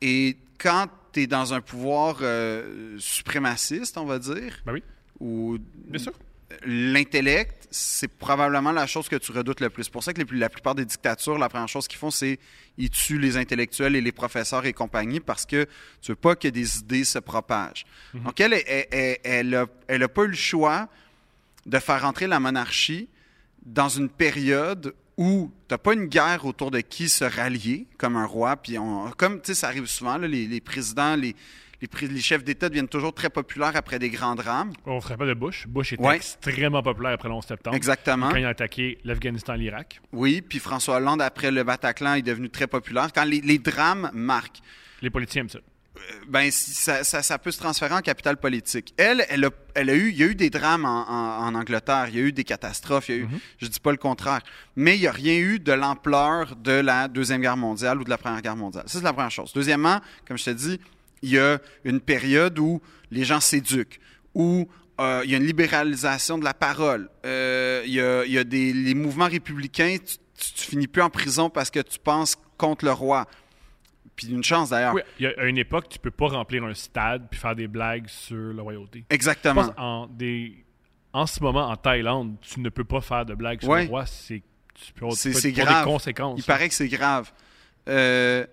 Et 0.01 0.37
quand 0.59 0.87
tu 1.17 1.23
es 1.23 1.27
dans 1.27 1.55
un 1.55 1.61
pouvoir 1.61 2.19
euh, 2.21 2.97
suprémaciste, 2.99 3.97
on 3.99 4.05
va 4.05 4.19
dire, 4.19 4.63
Ben 4.67 4.73
oui, 4.75 4.83
où 5.21 5.59
bien 5.89 5.99
sûr. 5.99 6.13
l'intellect, 6.65 7.67
c'est 7.71 8.09
probablement 8.09 8.73
la 8.73 8.87
chose 8.87 9.09
que 9.09 9.17
tu 9.17 9.33
redoutes 9.33 9.61
le 9.61 9.71
plus. 9.71 9.85
C'est 9.85 9.93
pour 9.93 10.05
ça 10.05 10.13
que 10.13 10.23
les 10.23 10.39
la 10.39 10.49
plupart 10.49 10.75
des 10.75 10.85
dictatures, 10.85 11.39
la 11.39 11.49
première 11.49 11.69
chose 11.69 11.89
qu'ils 11.89 11.99
font, 11.99 12.11
c'est 12.11 12.39
ils 12.79 12.91
tuent 12.91 13.19
les 13.19 13.37
intellectuels 13.37 13.97
et 13.97 14.01
les 14.01 14.13
professeurs 14.13 14.65
et 14.67 14.73
compagnie 14.73 15.21
parce 15.21 15.47
que 15.47 15.67
tu 16.03 16.13
veux 16.13 16.17
pas 16.17 16.37
que 16.37 16.49
des 16.49 16.79
idées 16.79 17.05
se 17.05 17.19
propagent. 17.19 17.87
Donc, 18.15 18.39
elle, 18.41 18.53
elle, 18.55 18.87
elle, 18.91 19.19
elle 19.25 19.55
a, 19.55 19.67
elle 19.89 20.03
a 20.03 20.09
pas 20.09 20.25
eu 20.25 20.29
le 20.29 20.35
choix 20.35 20.89
de 21.65 21.79
faire 21.79 22.05
entrer 22.05 22.27
la 22.27 22.39
monarchie 22.41 23.09
dans 23.65 23.89
une 23.89 24.09
période 24.09 24.95
où 25.17 25.51
tu 25.69 25.73
n'as 25.75 25.79
pas 25.79 25.95
une 25.95 26.07
guerre 26.07 26.45
autour 26.45 26.71
de 26.71 26.81
qui 26.81 27.09
se 27.09 27.25
rallier 27.25 27.87
comme 27.99 28.17
un 28.17 28.27
roi. 28.27 28.57
Puis 28.57 28.79
on, 28.79 29.11
comme 29.13 29.41
tu 29.41 29.49
sais, 29.49 29.55
ça 29.55 29.69
arrive 29.69 29.87
souvent, 29.87 30.19
là, 30.19 30.29
les, 30.29 30.47
les 30.47 30.61
présidents, 30.61 31.17
les, 31.17 31.35
les, 31.81 32.21
chefs 32.21 32.45
d'État 32.45 32.69
deviennent 32.69 32.89
toujours 32.89 33.15
très 33.15 33.31
populaires 33.31 33.77
après 33.77 33.99
des 33.99 34.11
grands 34.11 34.35
drames. 34.35 34.73
On 34.85 35.01
se 35.01 35.09
rappelle 35.09 35.29
de 35.29 35.35
Bush. 35.35 35.67
Bush 35.67 35.93
était 35.95 36.03
Ouais. 36.03 36.17
extrêmement 36.17 36.83
populaire 36.83 37.13
après 37.13 37.29
le 37.29 37.35
11 37.35 37.45
septembre. 37.47 37.77
Exactement. 37.77 38.31
Quand 38.31 38.37
il 38.37 38.45
a 38.45 38.51
attaqué 38.51 38.99
l'Afghanistan 39.05 39.55
et 39.55 39.59
l'Irak. 39.59 40.01
Oui, 40.13 40.43
puis 40.43 40.59
François 40.59 40.97
Hollande, 40.97 41.23
après 41.23 41.51
le 41.51 41.63
Bataclan, 41.65 42.15
est 42.15 42.23
devenu 42.23 42.49
très 42.51 42.67
populaire. 42.67 43.09
Quand 43.15 43.25
les, 43.25 43.41
les 43.41 43.59
drames 43.59 44.11
marquent, 44.13 44.61
Les 45.03 45.11
politiciens 45.11 45.43
aiment 45.43 45.49
ça. 45.51 45.59
Ben, 46.29 46.51
ça, 46.51 47.05
ça- 47.05 47.23
ça 47.23 47.39
peut 47.39 47.51
se 47.51 47.59
transférer 47.59 47.95
en 47.95 48.01
capital 48.01 48.37
politique. 48.37 48.93
Elle, 48.97 49.25
elle 49.29 49.45
a, 49.45 49.51
elle 49.75 49.91
a 49.91 49.95
eu, 49.95 50.11
il 50.11 50.17
y 50.17 50.23
a 50.23 50.27
eu 50.27 50.35
des 50.35 50.51
drames 50.51 50.85
en, 50.85 51.09
en- 51.09 51.47
en 51.47 51.55
Angleterre, 51.55 52.07
il 52.09 52.17
y 52.17 52.19
a 52.19 52.23
eu 52.23 52.33
des 52.33 52.45
catastrophes, 52.45 53.09
il 53.09 53.15
y 53.15 53.19
a 53.19 53.21
eu, 53.23 53.29
je 53.59 53.67
dis 53.67 53.81
pas 53.81 53.91
le 53.93 53.97
contraire, 53.97 54.41
mais 54.77 54.97
il 54.97 55.01
n'y 55.01 55.07
a 55.07 55.13
rien 55.13 55.37
eu 55.39 55.59
de 55.59 55.73
l'ampleur 55.73 56.57
de 56.57 56.73
la 56.73 57.09
Deuxième 57.09 57.41
Guerre 57.41 57.57
mondiale 57.57 58.01
ou 58.01 58.05
de 58.05 58.11
la 58.11 58.19
Première 58.19 58.43
Guerre 58.43 58.57
mondiale. 58.57 58.85
Ça, 58.87 58.99
c'est 58.99 59.05
la 59.05 59.13
première 59.13 59.31
chose. 59.31 59.53
Deuxièmement, 59.55 60.01
comme 60.27 60.39
je 60.39 60.45
te 60.45 60.51
dis, 60.51 60.81
il 61.23 61.31
y 61.31 61.39
a 61.39 61.59
une 61.85 62.01
période 62.01 62.59
où 62.59 62.81
les 63.11 63.25
gens 63.25 63.41
s'éduquent, 63.41 64.01
où 64.35 64.69
euh, 65.01 65.23
il 65.25 65.31
y 65.31 65.35
a 65.35 65.37
une 65.39 65.47
libéralisation 65.47 66.39
de 66.39 66.45
la 66.45 66.55
parole, 66.55 67.09
Euh, 67.25 67.83
il 67.87 67.93
y 67.93 68.01
a, 68.01 68.25
il 68.25 68.33
y 68.33 68.39
a 68.39 68.45
des, 68.45 68.73
les 68.73 68.95
mouvements 68.95 69.29
républicains, 69.29 69.97
tu, 69.99 70.17
tu, 70.39 70.53
tu 70.55 70.65
finis 70.71 70.87
plus 70.87 71.03
en 71.03 71.11
prison 71.11 71.51
parce 71.51 71.71
que 71.71 71.81
tu 71.81 71.99
penses 71.99 72.37
contre 72.59 72.85
le 72.85 72.93
roi. 72.93 73.27
Puis 74.17 74.29
une 74.29 74.43
chance 74.43 74.71
d'ailleurs. 74.71 74.95
Oui, 74.95 75.03
il 75.21 75.25
y 75.25 75.27
a 75.27 75.35
à 75.39 75.45
une 75.45 75.59
époque, 75.59 75.89
tu 75.91 75.99
peux 75.99 76.11
pas 76.11 76.29
remplir 76.29 76.65
un 76.65 76.73
stade 76.75 77.29
puis 77.31 77.39
faire 77.39 77.55
des 77.55 77.69
blagues 77.69 78.09
sur 78.09 78.55
la 78.55 78.63
royauté. 78.63 79.05
Je 79.11 79.15
Exactement. 79.15 79.67
pense 79.67 79.75
en, 79.77 80.07
des... 80.07 80.65
en 81.13 81.27
ce 81.27 81.43
moment, 81.43 81.69
en 81.69 81.77
Thaïlande, 81.77 82.37
tu 82.41 82.61
ne 82.61 82.69
peux 82.71 82.85
pas 82.85 83.01
faire 83.03 83.27
de 83.27 83.35
blagues 83.35 83.61
sur 83.61 83.69
Ouais. 83.71 83.85
le 83.85 83.91
roi. 83.91 84.07
C'est 84.07 84.43
tu 84.75 84.93
peux, 84.95 85.07
C'est- 85.13 85.53
grave. 85.53 85.85
des 85.85 85.91
conséquences. 85.91 86.39
Il 86.39 86.45
paraît 86.45 86.69
que 86.69 86.75
c'est 86.75 86.89
grave. 86.89 87.31
Euh, 87.89 88.47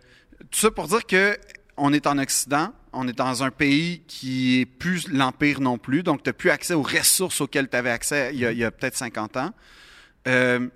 tout 0.52 0.60
ça 0.60 0.72
pour 0.72 0.88
dire 0.88 1.06
que 1.06 1.38
on 1.76 1.92
est 1.92 2.06
en 2.08 2.18
Occident, 2.20 2.72
on 2.94 3.08
est 3.08 3.18
dans 3.18 3.44
un 3.44 3.50
pays 3.52 4.04
qui 4.08 4.60
est 4.62 4.66
plus 4.66 5.08
l'Empire 5.10 5.60
non 5.60 5.78
plus, 5.78 6.04
donc 6.04 6.24
tu 6.24 6.30
n'as 6.30 6.34
plus 6.34 6.50
accès 6.52 6.74
aux 6.76 6.84
ressources 6.84 7.42
auxquelles 7.42 7.68
tu 7.68 7.76
avais 7.76 7.90
accès 7.90 8.32
il 8.34 8.40
y 8.40 8.46
a, 8.46 8.52
il 8.52 8.58
y 8.60 8.64
a 8.64 8.70
peut-être 8.72 8.96
50 8.96 9.38
ans. 9.38 9.52
Euh, 10.28 10.68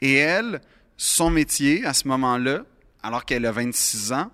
et 0.00 0.14
elle, 0.14 0.60
son 0.96 1.30
métier 1.30 1.84
à 1.84 1.92
ce 1.92 2.06
moment-là, 2.08 2.62
alors 3.06 3.24
qu'elle 3.24 3.46
a 3.46 3.52
26 3.52 4.12
ans, 4.12 4.30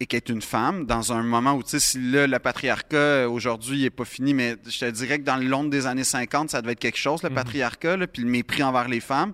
et 0.00 0.06
qu'elle 0.06 0.18
est 0.18 0.28
une 0.28 0.42
femme, 0.42 0.86
dans 0.86 1.12
un 1.12 1.22
moment 1.22 1.54
où, 1.54 1.62
tu 1.62 1.70
sais, 1.70 1.80
si 1.80 2.00
là, 2.10 2.26
le 2.26 2.38
patriarcat, 2.38 2.96
euh, 2.96 3.28
aujourd'hui, 3.28 3.78
il 3.78 3.82
n'est 3.82 3.90
pas 3.90 4.04
fini, 4.04 4.34
mais 4.34 4.56
je 4.66 4.80
te 4.80 4.90
dirais 4.90 5.18
que 5.18 5.24
dans 5.24 5.36
le 5.36 5.46
long 5.46 5.64
des 5.64 5.86
années 5.86 6.04
50, 6.04 6.50
ça 6.50 6.60
devait 6.60 6.72
être 6.72 6.80
quelque 6.80 6.98
chose, 6.98 7.22
le 7.22 7.30
patriarcat, 7.30 7.96
là, 7.96 8.06
puis 8.06 8.22
le 8.22 8.28
mépris 8.28 8.62
envers 8.62 8.88
les 8.88 9.00
femmes. 9.00 9.32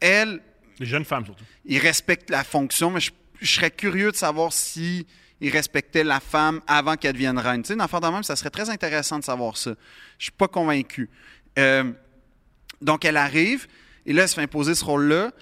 Elle, 0.00 0.40
Les 0.78 0.86
jeunes 0.86 1.04
femmes, 1.06 1.24
surtout. 1.24 1.44
il 1.64 1.78
respecte 1.78 2.30
la 2.30 2.44
fonction, 2.44 2.90
mais 2.90 3.00
je, 3.00 3.10
je 3.40 3.50
serais 3.50 3.70
curieux 3.70 4.12
de 4.12 4.16
savoir 4.16 4.52
si 4.52 5.06
il 5.40 5.50
respectait 5.50 6.04
la 6.04 6.20
femme 6.20 6.60
avant 6.66 6.96
qu'elle 6.96 7.14
devienne 7.14 7.38
reine. 7.38 7.62
Tu 7.62 7.68
sais, 7.68 7.74
une 7.74 7.80
affaire 7.80 8.00
de 8.00 8.08
même, 8.08 8.22
ça 8.22 8.36
serait 8.36 8.50
très 8.50 8.70
intéressant 8.70 9.18
de 9.18 9.24
savoir 9.24 9.56
ça. 9.56 9.74
Je 10.18 10.24
suis 10.24 10.32
pas 10.32 10.48
convaincu. 10.48 11.08
Euh, 11.58 11.90
donc, 12.82 13.04
elle 13.04 13.16
arrive, 13.16 13.66
et 14.04 14.12
là, 14.12 14.22
elle 14.22 14.28
se 14.28 14.34
fait 14.34 14.42
imposer 14.42 14.74
ce 14.74 14.84
rôle-là, 14.84 15.32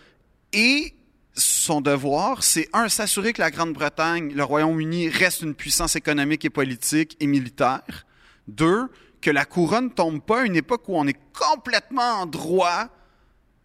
et 0.53 0.95
son 1.35 1.81
devoir, 1.81 2.43
c'est 2.43 2.69
un, 2.73 2.89
s'assurer 2.89 3.33
que 3.33 3.41
la 3.41 3.51
Grande-Bretagne, 3.51 4.33
le 4.35 4.45
Royaume-Uni, 4.45 5.09
reste 5.09 5.43
une 5.43 5.55
puissance 5.55 5.97
économique 5.97 6.45
et 6.45 6.51
politique 6.51 7.17
et 7.21 7.27
militaire. 7.27 8.07
Deux, 8.49 8.89
que 9.21 9.31
la 9.31 9.45
couronne 9.45 9.91
tombe 9.93 10.21
pas 10.21 10.41
à 10.43 10.45
une 10.45 10.57
époque 10.57 10.83
où 10.89 10.97
on 10.99 11.07
est 11.07 11.19
complètement 11.33 12.21
en 12.23 12.27
droit 12.27 12.89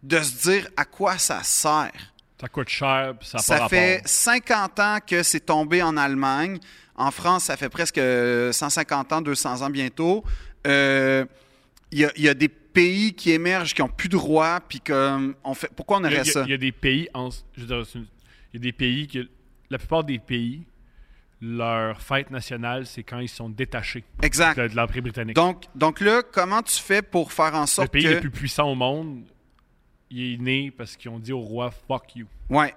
de 0.02 0.20
se 0.20 0.48
dire 0.50 0.68
à 0.76 0.84
quoi 0.84 1.18
ça 1.18 1.42
sert. 1.42 1.92
Ça 2.40 2.48
coûte 2.48 2.68
cher, 2.68 3.14
ça 3.20 3.38
n'a 3.38 3.38
pas 3.38 3.42
Ça 3.42 3.54
rapport. 3.54 3.68
fait 3.70 4.00
50 4.04 4.78
ans 4.78 4.98
que 5.04 5.22
c'est 5.24 5.40
tombé 5.40 5.82
en 5.82 5.96
Allemagne. 5.96 6.58
En 6.94 7.10
France, 7.10 7.44
ça 7.44 7.56
fait 7.56 7.68
presque 7.68 8.00
150 8.52 9.12
ans, 9.12 9.20
200 9.20 9.62
ans 9.62 9.70
bientôt. 9.70 10.24
Euh, 10.66 11.24
Il 11.90 11.98
y, 12.00 12.04
a, 12.04 12.12
il 12.16 12.22
y 12.22 12.28
a 12.28 12.34
des 12.34 12.48
pays 12.72 13.14
qui 13.14 13.30
émergent 13.32 13.74
qui 13.74 13.82
n'ont 13.82 13.88
plus 13.88 14.08
de 14.08 14.16
roi, 14.16 14.60
puis 14.68 14.80
comme 14.80 15.34
on 15.44 15.54
fait. 15.54 15.70
Pourquoi 15.74 15.98
on 15.98 16.04
aurait 16.04 16.18
a, 16.18 16.22
il 16.22 16.26
y 16.26 16.30
a- 16.30 16.32
ça? 16.32 16.42
il 16.44 16.50
y 16.50 16.54
a 16.54 16.58
des 16.58 16.72
pays, 16.72 17.08
en, 17.14 17.30
je 17.30 17.60
veux 17.60 17.66
dire, 17.66 17.84
une- 17.94 18.06
il 18.52 18.54
y 18.54 18.56
a 18.56 18.60
des 18.60 18.72
pays 18.72 19.06
que, 19.08 19.28
la 19.70 19.78
plupart 19.78 20.04
des 20.04 20.18
pays, 20.18 20.64
leur 21.40 22.00
fête 22.00 22.30
nationale, 22.30 22.86
c'est 22.86 23.02
quand 23.04 23.18
ils 23.20 23.28
sont 23.28 23.48
détachés 23.48 24.04
Exact. 24.22 24.58
de, 24.58 24.68
de 24.68 24.74
l'Empire 24.76 25.02
britannique. 25.02 25.36
Donc, 25.36 25.64
donc 25.74 26.00
là, 26.00 26.22
comment 26.22 26.62
tu 26.62 26.76
fais 26.76 27.02
pour 27.02 27.32
faire 27.32 27.54
en 27.54 27.62
le 27.62 27.66
sorte 27.66 27.92
pays 27.92 28.02
que 28.04 28.08
le 28.08 28.20
plus 28.20 28.30
puissant 28.30 28.70
au 28.70 28.74
monde, 28.74 29.24
il 30.10 30.34
est 30.34 30.36
né 30.38 30.70
parce 30.70 30.96
qu'ils 30.96 31.10
ont 31.10 31.18
dit 31.18 31.32
au 31.32 31.40
roi 31.40 31.70
fuck 31.86 32.16
you. 32.16 32.26
Ouais. 32.50 32.74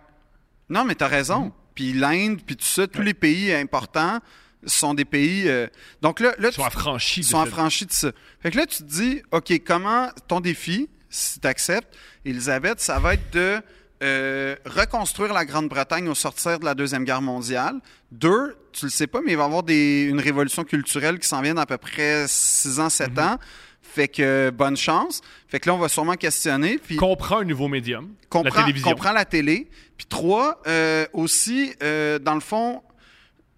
Non, 0.70 0.86
mais 0.86 0.96
tu 0.96 1.04
as 1.04 1.08
raison. 1.08 1.52
Puis 1.74 1.94
l'Inde, 1.94 2.42
puis 2.46 2.56
tout 2.56 2.66
ça, 2.66 2.86
tous. 2.88 3.00
Ouais. 3.00 3.06
les 3.06 3.14
pays 3.14 3.54
importants 3.54 4.20
sont 4.66 4.94
des 4.94 5.06
pays. 5.06 5.48
euh, 5.48 5.68
Donc 6.02 6.20
là, 6.20 6.34
là 6.38 6.50
Ils 6.50 6.54
sont 6.54 6.62
tu- 6.62 6.68
affranchis. 6.68 7.20
de 7.22 7.26
sont 7.26 7.40
affranchis 7.40 7.86
de 7.86 7.92
ça. 7.92 8.12
Fait 8.42 8.52
que 8.52 8.58
là, 8.58 8.66
tu 8.66 8.78
te 8.80 8.84
dis, 8.84 9.22
OK, 9.32 9.52
comment 9.66 10.10
ton 10.28 10.40
défi, 10.40 10.90
si 11.10 11.40
tu 11.40 11.48
acceptes, 11.48 11.94
Elisabeth, 12.26 12.80
ça 12.80 13.00
va 13.00 13.16
être 13.16 13.32
de 13.34 13.60
euh, 14.04 14.56
reconstruire 14.66 15.32
la 15.34 15.46
Grande-Bretagne 15.46 16.08
au 16.10 16.16
sortir 16.16 16.60
de 16.60 16.66
la 16.66 16.74
Deuxième 16.74 17.04
Guerre 17.04 17.22
mondiale. 17.22 17.76
Deux, 18.12 18.56
tu 18.72 18.86
le 18.86 18.92
sais 18.92 19.06
pas, 19.08 19.20
mais 19.24 19.34
il 19.34 19.38
va 19.38 19.44
y 19.44 19.46
avoir 19.46 19.62
des, 19.64 20.04
une 20.04 20.20
révolution 20.20 20.64
culturelle 20.64 21.20
qui 21.20 21.28
s'en 21.28 21.42
vient 21.42 21.54
dans 21.54 21.62
à 21.62 21.66
peu 21.68 21.78
près 21.78 22.26
6 22.28 22.80
ans, 22.80 22.90
7 22.90 23.12
Mm-hmm. 23.12 23.34
ans. 23.34 23.38
Fait 23.84 24.08
que 24.08 24.52
bonne 24.52 24.78
chance. 24.78 25.22
Fait 25.50 25.60
que 25.60 25.68
là, 25.70 25.76
on 25.76 25.78
va 25.78 25.90
sûrement 25.90 26.14
questionner. 26.16 26.78
Puis 26.78 26.96
comprend 26.96 27.40
un 27.40 27.44
nouveau 27.44 27.68
médium, 27.68 28.14
la 28.34 28.50
télévision. 28.52 28.90
comprend 28.90 29.12
la 29.12 29.26
télé. 29.26 29.70
Puis 29.98 30.06
trois, 30.08 30.62
euh, 30.66 31.06
aussi, 31.14 31.74
euh, 31.84 32.18
dans 32.18 32.36
le 32.36 32.40
fond, 32.40 32.82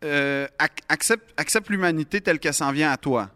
euh, 0.03 0.47
ac- 0.59 0.81
accepte, 0.89 1.33
accepte 1.37 1.69
l'humanité 1.69 2.21
telle 2.21 2.39
qu'elle 2.39 2.53
s'en 2.53 2.71
vient 2.71 2.91
à 2.91 2.97
toi. 2.97 3.29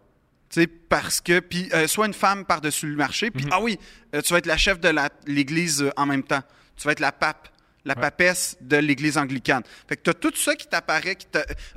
Tu 0.50 0.62
sais, 0.62 0.68
parce 0.68 1.20
que, 1.22 1.40
puis, 1.40 1.70
euh, 1.74 1.88
sois 1.88 2.08
une 2.08 2.14
femme 2.14 2.46
par-dessus 2.46 2.88
le 2.88 2.96
marché, 2.96 3.32
puis, 3.32 3.46
ah 3.52 3.62
oui, 3.62 3.78
euh, 4.16 4.22
tu 4.22 4.32
vas 4.34 4.40
être 4.40 4.46
la 4.46 4.58
chef 4.58 4.80
de 4.80 4.90
l'Église 5.26 5.92
en 5.98 6.06
même 6.06 6.24
temps. 6.24 6.42
Tu 6.78 6.86
vas 6.86 6.94
être 6.94 7.00
la 7.02 7.12
pape, 7.12 7.50
la 7.84 7.96
Ouais. 7.96 8.02
papesse 8.02 8.56
de 8.62 8.78
l'Église 8.78 9.18
anglicane. 9.18 9.64
Fait 9.90 9.98
que 9.98 10.04
tu 10.04 10.10
as 10.10 10.14
tout 10.14 10.34
ça 10.36 10.56
qui 10.56 10.68
t'apparaît. 10.68 11.18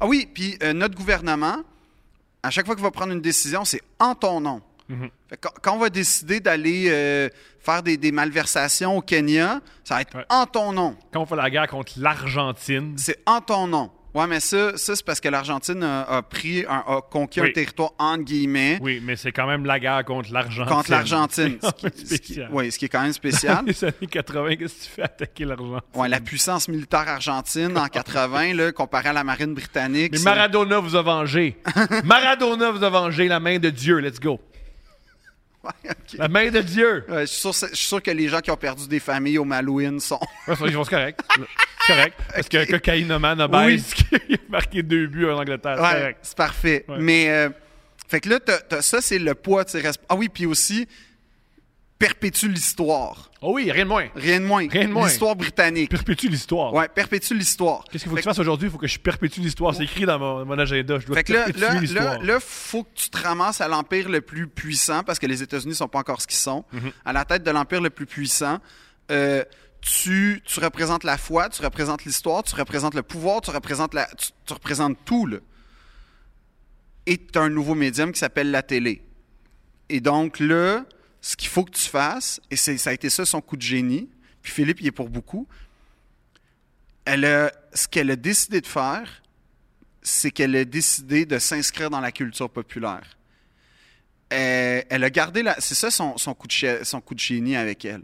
Ah 0.01 0.07
oui, 0.07 0.29
puis 0.33 0.57
notre 0.75 0.95
gouvernement, 0.95 1.63
à 2.43 2.51
chaque 2.51 2.67
fois 2.67 2.75
qu'il 2.75 2.85
va 2.85 2.91
prendre 2.91 3.13
une 3.13 3.21
décision, 3.21 3.65
c'est 3.65 3.83
en 3.99 4.15
ton 4.15 4.41
nom. 4.41 4.63
Mhm. 4.89 5.09
Fait 5.29 5.37
que 5.37 5.41
quand, 5.49 5.55
quand 5.63 5.75
on 5.75 5.79
va 5.79 5.89
décider 5.91 6.41
d'aller 6.41 6.87
euh, 6.91 7.29
faire 7.61 7.83
des, 7.83 7.97
des 7.97 8.11
malversations 8.13 8.97
au 8.97 9.01
Kenya, 9.03 9.61
ça 9.85 9.95
va 9.97 10.01
être 10.03 10.17
Ouais. 10.17 10.25
en 10.29 10.47
ton 10.47 10.73
nom. 10.73 10.97
Quand 11.13 11.21
on 11.23 11.27
fait 11.27 11.37
la 11.37 11.49
guerre 11.51 11.69
contre 11.69 11.93
l'Argentine, 11.97 12.95
C'est 12.99 13.19
en 13.27 13.41
ton 13.41 13.67
nom. 13.69 13.91
Ouais, 14.15 14.27
mais 14.27 14.41
ça, 14.41 14.77
ça 14.77 14.97
c'est 14.97 15.05
parce 15.05 15.21
que 15.21 15.29
l'Argentine 15.29 15.83
a, 15.83 16.03
a 16.03 16.23
pris, 16.23 16.65
un- 16.69 16.83
a 16.87 17.01
conquis 17.09 17.41
Oui. 17.41 17.51
un 17.51 17.53
territoire 17.53 17.93
entre 17.99 18.25
guillemets 18.25 18.79
oui, 18.83 19.01
mais 19.05 19.17
c'est 19.17 19.31
quand 19.33 19.47
même 19.47 19.65
la 19.65 19.79
guerre 19.79 20.05
contre 20.05 20.33
l'Argentine. 20.33 20.75
contre 20.75 20.91
l'Argentine. 20.91 21.59
Oui, 22.53 22.71
ce 22.73 22.79
qui 22.79 22.87
est 22.87 22.89
quand 22.89 23.01
même 23.01 23.09
Dans 23.09 23.15
spécial. 23.15 23.65
les 23.67 23.85
années 23.85 23.95
80, 24.11 24.57
qu'est-ce 24.57 24.75
que 24.75 24.85
tu 24.85 24.91
fais 24.91 25.03
attaquer 25.03 25.45
l'Argentine? 25.45 25.81
Ouais, 25.95 26.09
la 26.09 26.21
puissance 26.21 26.69
militaire 26.69 27.09
argentine 27.09 27.77
en 27.79 27.87
80, 27.87 28.55
là, 28.55 28.73
comparée 28.73 29.11
à 29.11 29.13
la 29.13 29.25
marine 29.25 29.55
britannique. 29.55 30.13
Mais 30.13 30.19
Maradona 30.21 30.79
vous 30.81 30.97
a 30.97 31.03
vengé. 31.03 31.57
Maradona 32.05 32.71
vous 32.71 32.83
a 32.85 32.91
vengé 32.91 33.29
la 33.29 33.41
main 33.41 33.59
de 33.59 33.71
Dieu. 33.71 33.99
Let's 33.99 34.19
go. 34.21 34.41
Ouais. 35.85 35.91
La 36.15 36.29
main 36.29 36.51
de 36.51 36.61
Dieu. 36.61 37.05
Ouais, 37.09 37.23
je, 37.23 37.27
suis 37.27 37.41
sûr, 37.41 37.53
je 37.53 37.75
suis 37.77 37.87
sûr 37.87 38.03
que 38.03 38.11
les 38.11 38.29
gens 38.29 38.41
qui 38.41 38.51
ont 38.51 38.57
perdu 38.57 38.89
des 38.89 38.99
familles 39.01 39.37
au 39.39 39.45
Malouine 39.45 40.01
sont. 40.01 40.19
Ouais, 40.49 40.55
c'est 40.57 40.67
c'est 40.69 40.89
correct. 40.91 41.21
C'est 41.87 41.95
correct. 41.97 42.19
Parce 42.35 42.49
que 42.49 42.71
cocaïnomane 42.71 43.41
obèse 43.41 43.95
qui 43.95 44.05
a 44.15 44.19
marqué 44.51 44.83
deux 44.83 45.07
buts 45.07 45.27
en 45.27 45.39
Angleterre. 45.39 45.77
C'est 45.77 45.83
Ouais, 45.83 46.01
correct. 46.01 46.19
c'est 46.23 46.37
parfait. 46.37 46.85
Mais, 46.99 47.31
euh, 47.31 47.49
fait 48.07 48.21
que 48.21 48.29
là, 48.29 48.39
ça, 48.81 49.01
c'est 49.01 49.19
le 49.19 49.35
poids 49.35 49.65
Ah 50.09 50.15
oui, 50.15 50.29
puis 50.29 50.47
aussi, 50.47 50.87
perpétue 52.01 52.49
l'histoire. 52.49 53.31
Oh 53.43 53.53
oui, 53.55 53.71
rien 53.71 53.85
de 53.85 53.91
moins. 53.91 54.09
Rien 54.17 54.41
de 54.41 54.47
moins. 54.47 54.67
Rien 54.67 54.89
de 54.89 54.93
moins. 54.93 55.07
L'histoire 55.07 55.37
britannique. 55.37 55.91
Perpétue 55.91 56.29
l'histoire. 56.29 56.73
Ouais, 56.73 56.89
perpétue 56.89 57.35
l'histoire. 57.35 57.85
Qu'est-ce 57.85 58.05
qu'il 58.05 58.11
faut 58.11 58.17
que 58.17 58.23
tu 58.23 58.29
fasses 58.29 58.39
aujourd'hui? 58.39 58.69
Il 58.69 58.73
faut 58.73 58.79
que 58.79 58.87
je 58.87 58.99
perpétue 58.99 59.41
l'histoire. 59.41 59.75
C'est 59.75 59.85
écrit 59.85 60.07
dans 60.07 60.19
mon, 60.19 60.47
mon 60.47 60.59
agenda. 60.59 60.99
Je 60.99 61.07
dois 61.07 61.17
Fait 61.17 61.25
que 61.25 61.35
là, 61.35 61.45
perpétuer 61.45 61.61
là, 61.61 61.75
là, 61.75 61.81
l'histoire. 61.81 62.23
là, 62.23 62.41
faut 62.41 62.85
que 62.85 62.95
tu 62.95 63.11
te 63.11 63.19
ramasses 63.19 63.61
à 63.61 63.69
l'empire 63.69 64.09
le 64.09 64.23
plus 64.23 64.49
puissant, 64.49 65.03
parce 65.05 65.19
que 65.19 65.27
les 65.27 65.43
États-Unis 65.43 65.75
sont 65.75 65.89
pas 65.89 65.99
encore 65.99 66.23
ce 66.23 66.27
qu'ils 66.27 66.39
sont. 66.39 66.65
Mhm. 66.73 66.91
À 67.05 67.13
la 67.13 67.27
tête 67.27 67.43
de 67.43 67.51
l'empire 67.51 67.83
le 67.83 67.91
plus 67.91 68.07
puissant, 68.07 68.61
euh, 69.11 69.45
tu, 69.83 70.43
tu 70.47 70.59
représentes 70.59 71.05
la 71.05 71.19
foi, 71.19 71.51
tu 71.51 71.61
représentes 71.63 72.07
l'histoire, 72.07 72.43
tu 72.43 72.55
représentes 72.55 72.95
le 72.95 73.03
pouvoir, 73.03 73.43
tu 73.43 73.51
représentes, 73.51 73.93
la, 73.93 74.07
tu, 74.17 74.29
tu 74.47 74.55
représentes 74.55 74.97
tout. 75.05 75.27
Là. 75.27 75.37
Et 77.05 77.19
tu 77.19 77.39
as 77.39 77.43
un 77.43 77.51
nouveau 77.51 77.75
médium 77.75 78.11
qui 78.11 78.19
s'appelle 78.19 78.51
la 78.51 78.63
télé. 78.63 79.03
Et 79.91 80.01
donc 80.01 80.39
là, 80.39 80.85
ce 81.21 81.37
qu'il 81.37 81.49
faut 81.49 81.65
que 81.65 81.73
tu 81.73 81.89
fasses, 81.89 82.41
et 82.51 82.57
ça 82.57 82.91
a 82.91 82.93
été 82.93 83.11
ça 83.11 83.27
son 83.27 83.41
coup 83.41 83.57
de 83.57 83.63
génie, 83.63 84.09
puis 84.43 84.53
Philippe, 84.53 84.81
il 84.81 84.87
est 84.87 84.93
pour 84.93 85.09
beaucoup, 85.09 85.47
elle 87.05 87.53
ce 87.75 87.89
qu'elle 87.89 88.11
a 88.11 88.17
décidé 88.17 88.61
de 88.61 88.67
faire, 88.67 89.23
c'est 90.03 90.31
qu'elle 90.31 90.57
a 90.57 90.65
décidé 90.65 91.27
de 91.27 91.39
s'inscrire 91.39 91.91
dans 91.91 92.01
la 92.01 92.13
culture 92.13 92.49
populaire. 92.49 93.17
Euh, 94.33 94.83
elle 94.89 95.05
a 95.05 95.11
gardé 95.11 95.43
la. 95.43 95.57
C'est 95.61 95.75
ça 95.75 95.91
son, 95.91 96.15
coup 96.35 96.47
de 96.47 96.85
son 96.85 97.01
coup 97.01 97.15
de 97.15 97.21
génie 97.21 97.57
avec 97.57 97.85
elle. 97.85 98.03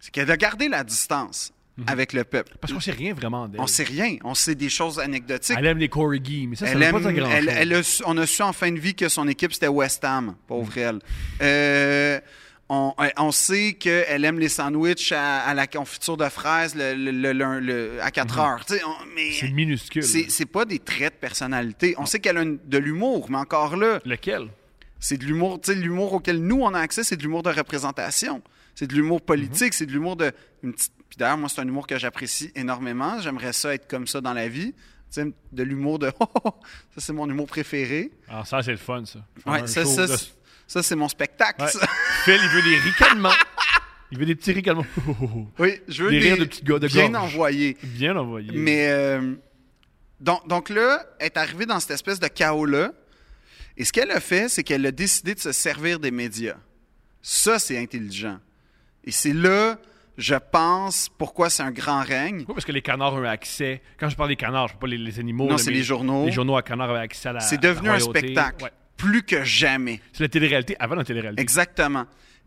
C'est 0.00 0.10
qu'elle 0.10 0.30
a 0.30 0.36
gardé 0.36 0.68
la 0.68 0.84
distance 0.84 1.52
avec 1.86 2.12
le 2.12 2.24
peuple. 2.24 2.54
Parce 2.60 2.72
qu'on 2.72 2.80
sait 2.80 2.90
rien 2.92 3.12
vraiment 3.14 3.48
d'elle. 3.48 3.60
On 3.60 3.66
sait 3.66 3.82
rien. 3.84 4.16
On 4.24 4.34
sait 4.34 4.54
des 4.54 4.68
choses 4.70 4.98
anecdotiques. 4.98 5.56
Elle 5.58 5.66
aime 5.66 5.78
les 5.78 5.88
corgis, 5.88 6.46
mais 6.48 6.56
ça, 6.56 6.66
ça 6.66 6.72
Elle 6.72 6.82
aime- 6.82 7.02
pas 7.02 7.12
grand 7.12 7.30
elle- 7.30 7.48
elle 7.48 7.74
a 7.74 7.80
on 8.06 8.16
a 8.16 8.26
su 8.26 8.42
en 8.42 8.52
fin 8.52 8.72
de 8.72 8.78
vie 8.78 8.94
que 8.94 9.08
son 9.08 9.28
équipe, 9.28 9.52
c'était 9.52 9.68
West 9.68 10.02
Ham, 10.04 10.36
pauvre 10.46 10.76
elle. 10.78 10.98
Euh, 11.42 12.20
on, 12.68 12.94
on 13.18 13.30
sait 13.30 13.74
qu'elle 13.74 14.24
aime 14.24 14.38
les 14.40 14.48
sandwichs 14.48 15.12
à, 15.12 15.40
à 15.40 15.54
la 15.54 15.66
confiture 15.66 16.16
de 16.16 16.28
fraises 16.28 16.74
le, 16.74 16.94
le- 16.94 18.02
à 18.02 18.10
4 18.10 18.38
heures. 18.40 18.64
Tu 18.66 18.74
sais, 18.74 18.82
on- 18.84 19.06
mais 19.14 19.26
Mhm. 19.28 19.32
C'est 19.38 19.50
minuscule. 19.50 20.02
c'est 20.02 20.46
pas 20.46 20.64
des 20.64 20.78
traits 20.80 21.14
de 21.14 21.18
personnalité. 21.20 21.94
On 21.98 22.06
sait 22.06 22.18
qu'elle 22.18 22.38
a 22.38 22.42
une- 22.42 22.58
de 22.64 22.78
l'humour, 22.78 23.26
mais 23.30 23.38
encore 23.38 23.76
là, 23.76 24.00
Lequel? 24.04 24.48
c'est 24.98 25.16
de 25.18 25.24
l'humour. 25.24 25.60
L'humour 25.68 26.14
auquel 26.14 26.38
nous, 26.42 26.60
on 26.62 26.74
a 26.74 26.80
accès, 26.80 27.04
c'est 27.04 27.16
de 27.16 27.22
l'humour 27.22 27.42
de 27.44 27.50
représentation. 27.50 28.42
C'est 28.74 28.86
de 28.88 28.94
l'humour 28.94 29.22
politique, 29.22 29.72
c'est 29.72 29.86
de 29.86 29.92
l'humour 29.92 30.16
de. 30.16 30.32
Une 30.62 30.72
petite... 30.74 30.92
Puis 31.08 31.16
d'ailleurs, 31.18 31.38
moi, 31.38 31.48
c'est 31.48 31.60
un 31.60 31.68
humour 31.68 31.86
que 31.86 31.98
j'apprécie 31.98 32.50
énormément. 32.54 33.20
J'aimerais 33.20 33.52
ça 33.52 33.74
être 33.74 33.88
comme 33.88 34.06
ça 34.06 34.20
dans 34.20 34.32
la 34.32 34.48
vie. 34.48 34.72
Tu 34.72 35.22
sais, 35.22 35.32
de 35.52 35.62
l'humour 35.62 35.98
de. 35.98 36.10
ça, 36.94 36.98
c'est 36.98 37.12
mon 37.12 37.28
humour 37.28 37.46
préféré. 37.46 38.10
Ah, 38.28 38.44
ça, 38.44 38.62
c'est 38.62 38.72
le 38.72 38.76
fun, 38.76 39.04
ça. 39.04 39.20
Ouais, 39.46 39.66
ça, 39.66 39.84
ça, 39.84 40.06
de- 40.06 40.16
ça, 40.66 40.82
c'est 40.82 40.96
mon 40.96 41.08
spectacle. 41.08 41.62
Ouais. 41.62 41.70
ça. 41.70 41.86
Phil, 42.24 42.40
il 42.42 42.48
veut 42.48 42.62
des 42.62 42.78
ricanements. 42.78 43.32
il 44.10 44.18
veut 44.18 44.26
des 44.26 44.34
petits 44.34 44.52
ricanements. 44.52 44.86
Oui, 45.58 45.80
je 45.88 46.04
veux 46.04 46.10
Des 46.10 46.20
des, 46.20 46.26
rires 46.32 46.38
de 46.38 46.44
petits 46.44 46.64
gars 46.64 46.78
de 46.78 46.88
bien 46.88 47.08
gorge. 47.10 47.30
Bien 47.82 48.16
envoyé. 48.16 48.50
Mais 48.52 48.88
euh, 48.90 49.34
donc, 50.20 50.46
donc 50.48 50.68
là, 50.70 51.06
elle 51.20 51.26
est 51.26 51.36
arrivée 51.36 51.66
dans 51.66 51.78
cette 51.80 51.92
espèce 51.92 52.18
de 52.18 52.26
chaos-là. 52.28 52.92
Et 53.76 53.84
ce 53.84 53.92
qu'elle 53.92 54.10
a 54.10 54.20
fait, 54.20 54.48
c'est 54.48 54.64
qu'elle 54.64 54.84
a 54.86 54.90
décidé 54.90 55.34
de 55.34 55.40
se 55.40 55.52
servir 55.52 56.00
des 56.00 56.10
médias. 56.10 56.56
Ça, 57.22 57.58
c'est 57.58 57.78
intelligent. 57.78 58.38
Et 59.04 59.12
c'est 59.12 59.32
là, 59.34 59.78
je 60.18 60.34
pense, 60.34 61.08
pourquoi 61.18 61.50
c'est 61.50 61.62
un 61.62 61.70
grand 61.70 62.02
règne. 62.02 62.40
Oui, 62.40 62.54
parce 62.54 62.64
que 62.64 62.72
les 62.72 62.82
canards 62.82 63.14
ont 63.14 63.22
accès? 63.24 63.82
Quand 63.98 64.08
je 64.08 64.16
parle 64.16 64.30
des 64.30 64.36
canards, 64.36 64.68
je 64.68 64.74
ne 64.74 64.78
parle 64.78 64.90
pas 64.92 64.96
les, 64.96 65.02
les 65.02 65.18
animaux. 65.20 65.48
Non, 65.48 65.58
c'est 65.58 65.70
les 65.70 65.82
journaux. 65.82 66.26
Les 66.26 66.32
journaux 66.32 66.56
à 66.56 66.62
canards 66.62 66.90
avaient 66.90 67.00
accès 67.00 67.28
à 67.28 67.32
la. 67.34 67.40
C'est 67.40 67.62
la 67.62 67.70
devenu 67.70 67.90
un 67.90 67.98
spectacle. 68.00 68.64
Ouais. 68.64 68.70
Plus 68.96 69.22
que 69.22 69.44
jamais. 69.44 70.00
C'est 70.12 70.22
la 70.22 70.28
télé-réalité 70.28 70.74
avant 70.78 70.94
la 70.94 71.04
télé-réalité. 71.04 71.42
Exactement. 71.42 72.04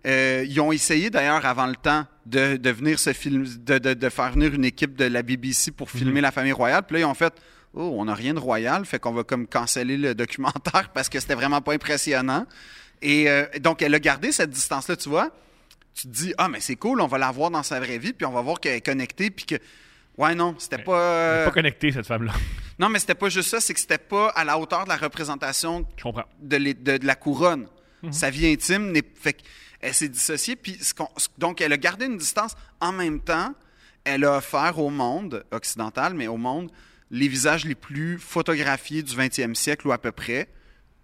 Euh, 0.08 0.46
ils 0.48 0.60
ont 0.62 0.72
essayé 0.72 1.10
d'ailleurs 1.10 1.46
avant 1.46 1.68
le 1.68 1.76
temps 1.76 2.06
de, 2.26 2.56
de 2.58 2.70
venir 2.70 2.98
se 2.98 3.12
film, 3.14 3.44
de, 3.60 3.78
de- 3.80 3.94
de 3.94 4.10
faire 4.10 4.32
venir 4.32 4.54
une 4.54 4.64
équipe 4.66 4.96
de 4.96 5.06
la 5.06 5.22
BBC 5.22 5.72
pour 5.72 5.88
Mhm. 5.94 6.00
filmer 6.00 6.22
la 6.22 6.32
famille 6.32 6.54
royale. 6.54 6.84
Puis 6.88 6.94
là, 6.96 7.00
ils 7.02 7.06
ont 7.06 7.14
fait 7.14 7.34
Oh, 7.76 7.94
on 8.00 8.06
n'a 8.06 8.16
rien 8.16 8.34
de 8.34 8.40
royal, 8.40 8.84
fait 8.84 8.98
qu'on 8.98 9.12
va 9.12 9.24
comme 9.24 9.46
canceller 9.46 9.96
le 9.98 10.16
documentaire 10.16 10.90
parce 10.94 11.08
que 11.08 11.20
c'était 11.20 11.36
vraiment 11.36 11.62
pas 11.62 11.74
impressionnant. 11.74 12.48
Et 13.04 13.30
euh, 13.30 13.46
donc, 13.62 13.84
elle 13.84 13.94
a 13.94 14.00
gardé 14.00 14.32
cette 14.32 14.50
distance-là, 14.50 14.96
tu 14.96 15.08
vois. 15.10 15.30
Tu 16.01 16.07
te 16.07 16.11
dis, 16.13 16.34
ah, 16.38 16.47
mais 16.47 16.59
c'est 16.59 16.76
cool, 16.76 17.01
on 17.01 17.07
va 17.07 17.17
la 17.17 17.31
voir 17.31 17.51
dans 17.51 17.63
sa 17.63 17.80
vraie 17.80 17.97
vie, 17.97 18.13
puis 18.13 18.26
on 18.26 18.31
va 18.31 18.41
voir 18.41 18.59
qu'elle 18.59 18.76
est 18.76 18.81
connectée, 18.85 19.30
puis 19.31 19.45
que. 19.45 19.55
Ouais, 20.17 20.35
non, 20.35 20.55
c'était 20.59 20.80
pas. 20.80 20.99
euh, 20.99 21.45
Pas 21.45 21.51
connecté, 21.51 21.91
cette 21.93 22.05
femme-là. 22.07 22.34
Non, 22.77 22.89
mais 22.89 22.99
c'était 22.99 23.15
pas 23.15 23.30
juste 23.30 23.49
ça, 23.49 23.59
c'est 23.61 23.73
que 23.73 23.80
c'était 23.80 23.97
pas 23.97 24.30
à 24.30 24.43
la 24.43 24.57
hauteur 24.59 24.84
de 24.84 24.89
la 24.89 24.97
représentation 24.97 25.85
Je 25.97 26.03
comprends. 26.03 26.26
de, 26.41 26.57
de- 26.57 26.97
de 26.97 27.05
la 27.05 27.15
couronne. 27.15 27.67
Mhm. 28.03 28.11
Sa 28.13 28.30
vie 28.30 28.47
intime 28.47 28.91
n'est. 28.91 29.03
Fait 29.15 29.38
elle 29.81 29.93
s'est 29.93 30.09
dissociée, 30.09 30.55
puis 30.57 30.77
ce 30.81 30.93
donc 31.38 31.61
elle 31.61 31.71
a 31.71 31.77
gardé 31.77 32.05
une 32.05 32.17
distance. 32.17 32.55
En 32.81 32.91
même 32.91 33.21
temps, 33.21 33.53
elle 34.03 34.26
a 34.26 34.38
offert 34.38 34.77
au 34.80 34.89
monde 34.89 35.45
occidental, 35.51 36.13
mais 36.15 36.27
au 36.27 36.35
monde, 36.38 36.69
les 37.11 37.27
visages 37.30 37.63
les 37.65 37.76
plus 37.76 38.17
photographiés 38.19 39.03
du 39.03 39.15
20e 39.15 39.55
siècle 39.55 39.88
ou 39.88 39.91
à 39.93 39.97
peu 39.97 40.11
près. 40.11 40.49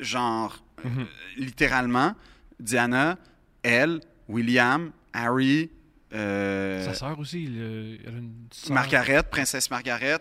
Genre, 0.01 0.61
Mhm. 0.83 0.99
euh, 1.01 1.05
littéralement, 1.37 2.15
Diana, 2.59 3.17
elle, 3.63 4.01
William, 4.27 4.91
Harry, 5.13 5.69
euh, 6.13 6.83
Sa 6.85 6.93
sœur 6.93 7.19
aussi, 7.19 7.45
le- 7.47 7.97
elle 8.05 8.15
a 8.15 8.17
une 8.17 8.47
sœur. 8.51 8.73
Margaret, 8.73 9.23
princesse 9.23 9.69
Margaret, 9.69 10.19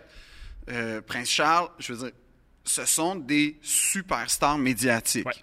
euh, 0.69 1.01
prince 1.01 1.29
Charles, 1.29 1.69
je 1.79 1.93
veux 1.93 1.99
dire, 2.05 2.15
ce 2.63 2.85
sont 2.85 3.15
des 3.15 3.57
superstars 3.61 4.57
médiatiques. 4.57 5.25
Ouais. 5.25 5.33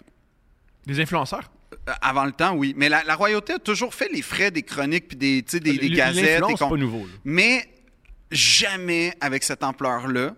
Des 0.85 0.99
influenceurs? 0.99 1.49
Euh, 1.87 1.93
Avant 2.01 2.25
le 2.25 2.31
temps, 2.33 2.53
oui. 2.55 2.73
Mais 2.77 2.89
la, 2.89 3.03
la 3.03 3.15
royauté 3.15 3.53
a 3.53 3.59
toujours 3.59 3.93
fait 3.95 4.09
les 4.11 4.21
frais 4.21 4.51
des 4.51 4.63
chroniques 4.63 5.07
puis 5.07 5.17
des, 5.17 5.41
des, 5.41 5.59
des 5.59 5.89
gazettes. 5.89 6.43
des 6.45 6.55
pas 6.55 6.69
nouveau, 6.77 7.05
là. 7.05 7.13
Mais 7.23 7.67
jamais 8.31 9.13
avec 9.21 9.43
cette 9.43 9.63
ampleur-là. 9.63 10.35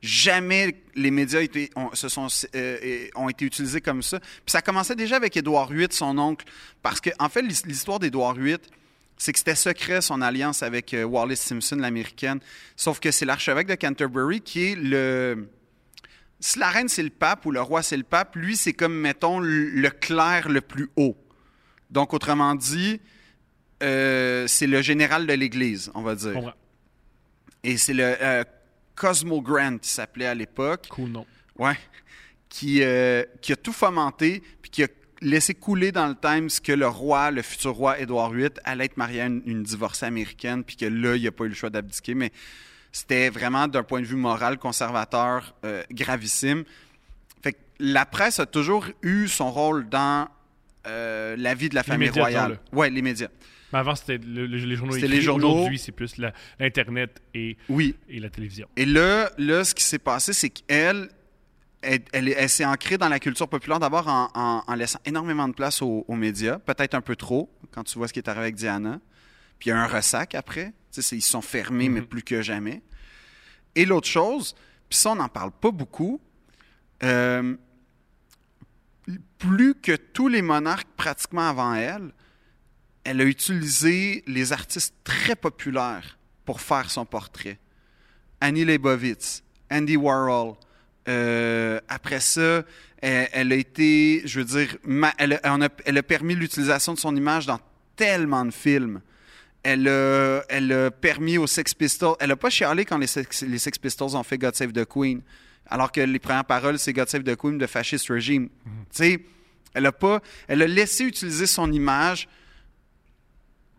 Jamais 0.00 0.76
les 0.94 1.10
médias 1.10 1.40
étaient- 1.40 1.70
ont, 1.74 1.92
se 1.94 2.08
sont, 2.08 2.28
euh, 2.54 3.08
ont 3.16 3.28
été 3.28 3.44
utilisés 3.44 3.80
comme 3.80 4.02
ça. 4.02 4.20
Puis 4.20 4.52
ça 4.52 4.62
commençait 4.62 4.94
déjà 4.94 5.16
avec 5.16 5.36
Édouard 5.36 5.72
VIII, 5.72 5.88
son 5.90 6.16
oncle. 6.18 6.46
Parce 6.82 7.00
que, 7.00 7.10
en 7.18 7.28
fait, 7.28 7.42
l'his- 7.42 7.64
l'histoire 7.66 7.98
d'Édouard 7.98 8.34
VIII, 8.34 8.58
c'est 9.16 9.32
que 9.32 9.38
c'était 9.38 9.56
secret 9.56 10.00
son 10.00 10.22
alliance 10.22 10.62
avec 10.62 10.94
euh, 10.94 11.02
Wallis 11.02 11.36
Simpson, 11.36 11.74
l'américaine. 11.76 12.38
Sauf 12.76 13.00
que 13.00 13.10
c'est 13.10 13.24
l'archevêque 13.24 13.66
de 13.66 13.74
Canterbury 13.74 14.40
qui 14.40 14.66
est 14.66 14.74
le. 14.76 15.48
Si 16.40 16.60
la 16.60 16.70
reine 16.70 16.88
c'est 16.88 17.02
le 17.02 17.10
pape 17.10 17.44
ou 17.46 17.50
le 17.50 17.60
roi 17.60 17.82
c'est 17.82 17.96
le 17.96 18.04
pape, 18.04 18.36
lui 18.36 18.56
c'est 18.56 18.72
comme, 18.72 18.94
mettons, 18.94 19.40
le 19.40 19.70
le 19.70 19.90
clerc 19.90 20.48
le 20.48 20.60
plus 20.60 20.88
haut. 20.94 21.16
Donc, 21.90 22.14
autrement 22.14 22.54
dit, 22.54 23.00
euh, 23.82 24.46
c'est 24.46 24.68
le 24.68 24.80
général 24.82 25.26
de 25.26 25.32
l'Église, 25.32 25.90
on 25.94 26.02
va 26.02 26.14
dire. 26.14 26.34
Et 27.64 27.76
c'est 27.76 27.94
le 27.94 28.04
euh, 28.04 28.44
Cosmo 28.98 29.40
Grant, 29.40 29.78
s'appelait 29.82 30.26
à 30.26 30.34
l'époque. 30.34 30.88
Cool. 30.88 31.22
Ouais. 31.56 31.78
Qui, 32.48 32.82
euh, 32.82 33.24
qui 33.40 33.52
a 33.52 33.56
tout 33.56 33.72
fomenté, 33.72 34.42
puis 34.60 34.70
qui 34.70 34.84
a 34.84 34.88
laissé 35.20 35.54
couler 35.54 35.92
dans 35.92 36.08
le 36.08 36.14
Times 36.14 36.48
que 36.62 36.72
le 36.72 36.88
roi, 36.88 37.30
le 37.30 37.42
futur 37.42 37.72
roi 37.72 37.98
Édouard 38.00 38.32
VIII, 38.32 38.50
allait 38.64 38.86
être 38.86 38.96
marié 38.96 39.20
à 39.20 39.26
une, 39.26 39.42
une 39.46 39.62
divorcée 39.62 40.06
américaine, 40.06 40.64
puis 40.64 40.76
que 40.76 40.86
là, 40.86 41.16
il 41.16 41.22
n'a 41.22 41.30
pas 41.30 41.44
eu 41.44 41.48
le 41.48 41.54
choix 41.54 41.70
d'abdiquer. 41.70 42.14
Mais 42.14 42.32
c'était 42.92 43.30
vraiment, 43.30 43.68
d'un 43.68 43.82
point 43.82 44.00
de 44.00 44.06
vue 44.06 44.16
moral, 44.16 44.58
conservateur, 44.58 45.54
euh, 45.64 45.82
gravissime. 45.92 46.64
Fait 47.42 47.52
que 47.52 47.58
la 47.78 48.06
presse 48.06 48.40
a 48.40 48.46
toujours 48.46 48.86
eu 49.02 49.28
son 49.28 49.50
rôle 49.50 49.88
dans 49.88 50.28
euh, 50.86 51.36
la 51.38 51.54
vie 51.54 51.68
de 51.68 51.74
la 51.74 51.82
famille 51.82 52.10
royale. 52.10 52.58
Ouais, 52.72 52.90
les 52.90 53.02
médias. 53.02 53.28
Mais 53.72 53.78
avant, 53.80 53.94
c'était 53.94 54.18
le- 54.18 54.46
le- 54.46 54.56
les 54.56 54.76
journaux 54.76 54.94
écrits. 54.96 55.08
les 55.08 55.20
journaux. 55.20 55.52
Aujourd'hui, 55.52 55.78
c'est 55.78 55.92
plus 55.92 56.16
l'Internet 56.58 57.20
et, 57.34 57.56
Oui. 57.68 57.96
et 58.08 58.18
la 58.20 58.30
télévision. 58.30 58.66
Et 58.76 58.84
là, 58.86 59.30
là 59.38 59.64
ce 59.64 59.74
qui 59.74 59.84
s'est 59.84 59.98
passé, 59.98 60.32
c'est 60.32 60.48
qu'elle, 60.50 61.10
elle, 61.82 62.02
elle, 62.12 62.28
elle 62.30 62.48
s'est 62.48 62.64
ancrée 62.64 62.96
dans 62.98 63.08
la 63.08 63.20
culture 63.20 63.48
populaire 63.48 63.78
d'abord 63.78 64.08
en, 64.08 64.30
en- 64.34 64.64
en 64.66 64.74
laissant 64.74 64.98
énormément 65.04 65.46
de 65.48 65.54
place 65.54 65.82
aux, 65.82 66.04
aux 66.08 66.16
médias, 66.16 66.58
peut-être 66.58 66.94
un 66.94 67.00
peu 67.02 67.14
trop, 67.16 67.50
quand 67.70 67.84
tu 67.84 67.98
vois 67.98 68.08
ce 68.08 68.12
qui 68.12 68.18
est 68.20 68.28
arrivé 68.28 68.44
avec 68.44 68.54
Diana. 68.54 69.00
Puis 69.58 69.68
il 69.68 69.70
y 69.70 69.72
a 69.72 69.80
un 69.82 69.86
ressac 69.86 70.34
après. 70.34 70.72
Ils 70.96 71.02
se 71.02 71.20
sont 71.20 71.42
fermés, 71.42 71.88
mais 71.88 72.00
plus 72.02 72.22
que 72.22 72.40
jamais. 72.42 72.82
Et 73.74 73.84
l'autre 73.84 74.08
chose, 74.08 74.54
puis 74.88 74.98
ça, 74.98 75.10
on 75.12 75.16
n'en 75.16 75.28
parle 75.28 75.52
pas 75.52 75.70
beaucoup, 75.70 76.20
euh, 77.04 77.54
plus 79.38 79.74
que 79.74 79.94
tous 79.94 80.28
les 80.28 80.42
monarques 80.42 80.88
pratiquement 80.96 81.48
avant 81.48 81.74
elle, 81.74 82.12
elle 83.08 83.22
a 83.22 83.24
utilisé 83.24 84.22
les 84.26 84.52
artistes 84.52 84.94
très 85.02 85.34
populaires 85.34 86.18
pour 86.44 86.60
faire 86.60 86.90
son 86.90 87.06
portrait. 87.06 87.58
Annie 88.38 88.66
Leibovitz, 88.66 89.42
Andy 89.70 89.96
Warhol. 89.96 90.56
Euh, 91.08 91.80
après 91.88 92.20
ça, 92.20 92.64
elle, 93.00 93.28
elle 93.32 93.52
a 93.52 93.56
été, 93.56 94.20
je 94.26 94.40
veux 94.40 94.44
dire, 94.44 94.76
elle, 95.16 95.40
a, 95.42 95.68
elle 95.86 96.02
permis 96.02 96.34
l'utilisation 96.34 96.92
de 96.92 96.98
son 96.98 97.16
image 97.16 97.46
dans 97.46 97.60
tellement 97.96 98.44
de 98.44 98.50
films. 98.50 99.00
Elle 99.62 99.88
a, 99.88 100.42
elle 100.50 100.70
a 100.70 100.90
permis 100.90 101.38
aux 101.38 101.46
Sex 101.46 101.72
Pistols. 101.72 102.14
Elle 102.20 102.28
n'a 102.28 102.36
pas 102.36 102.50
chialé 102.50 102.84
quand 102.84 102.98
les 102.98 103.06
Sex, 103.06 103.40
les 103.40 103.58
Sex 103.58 103.78
Pistols 103.78 104.16
ont 104.16 104.22
fait 104.22 104.36
God 104.36 104.54
Save 104.54 104.72
the 104.72 104.84
Queen, 104.84 105.22
alors 105.64 105.92
que 105.92 106.02
les 106.02 106.18
premières 106.18 106.44
paroles, 106.44 106.78
c'est 106.78 106.92
God 106.92 107.08
Save 107.08 107.22
the 107.22 107.36
Queen 107.36 107.56
de 107.56 107.66
Fascist 107.66 108.06
Regime. 108.10 108.50
Tu 108.66 108.70
sais, 108.90 109.20
elle 109.72 109.86
a 109.86 109.92
pas, 109.92 110.20
elle 110.46 110.60
a 110.60 110.66
laissé 110.66 111.04
utiliser 111.04 111.46
son 111.46 111.72
image 111.72 112.28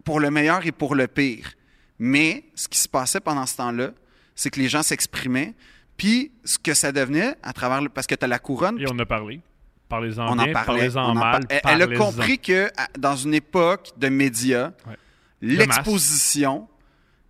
pour 0.10 0.20
le 0.20 0.32
meilleur 0.32 0.66
et 0.66 0.72
pour 0.72 0.96
le 0.96 1.08
pire. 1.08 1.54
Mais 2.00 2.46
ce 2.56 2.68
qui 2.68 2.80
se 2.80 2.88
passait 2.90 3.20
pendant 3.20 3.46
ce 3.46 3.56
temps-là, 3.58 3.92
c'est 4.34 4.50
que 4.50 4.60
les 4.60 4.68
gens 4.68 4.82
s'exprimaient. 4.82 5.54
Puis 5.98 6.32
ce 6.44 6.58
que 6.58 6.74
ça 6.74 6.92
devenait, 6.92 7.36
à 7.44 7.54
travers 7.54 7.80
le- 7.80 7.90
parce 7.90 8.08
que 8.08 8.16
tu 8.16 8.26
as 8.26 8.28
la 8.28 8.40
couronne, 8.40 8.80
Et 8.80 8.88
on 8.88 8.92
en 8.96 9.00
a 9.00 9.06
parlé. 9.06 9.40
Parlez-en 9.88 10.26
on 10.28 10.40
en 10.40 10.44
bien, 10.46 10.54
parlait. 10.54 10.80
parlez-en 10.90 11.04
on 11.04 11.10
en 11.12 11.14
mal. 11.14 11.46
par- 11.48 11.60
elle, 11.72 11.82
elle 11.84 11.94
a 11.94 11.98
compris 11.98 12.40
que 12.40 12.72
dans 12.98 13.16
une 13.16 13.36
époque 13.36 13.92
de 13.98 14.10
médias, 14.10 14.72
Ouais. 14.88 14.98
l'exposition, 15.42 16.68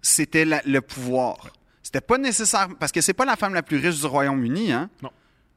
c'était 0.01 0.45
la- 0.45 0.61
le 0.65 0.80
pouvoir. 0.80 1.51
C'était 1.84 1.99
pas 2.01 2.18
nécessaire 2.18 2.69
parce 2.80 2.91
que 2.93 3.01
c'est 3.01 3.14
pas 3.14 3.26
la 3.26 3.35
femme 3.35 3.53
la 3.53 3.64
plus 3.64 3.77
riche 3.77 3.99
du 3.99 4.06
Royaume-Uni, 4.06 4.72
hein 4.72 4.89
Non. 5.01 5.11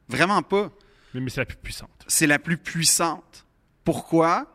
Vraiment 0.09 0.41
pas. 0.41 0.69
Mais, 1.13 1.21
mais 1.21 1.29
c'est 1.29 1.39
la 1.41 1.45
plus 1.45 1.57
puissante. 1.57 2.03
C'est 2.07 2.27
la 2.27 2.39
plus 2.39 2.57
puissante. 2.57 3.45
Pourquoi? 3.85 4.47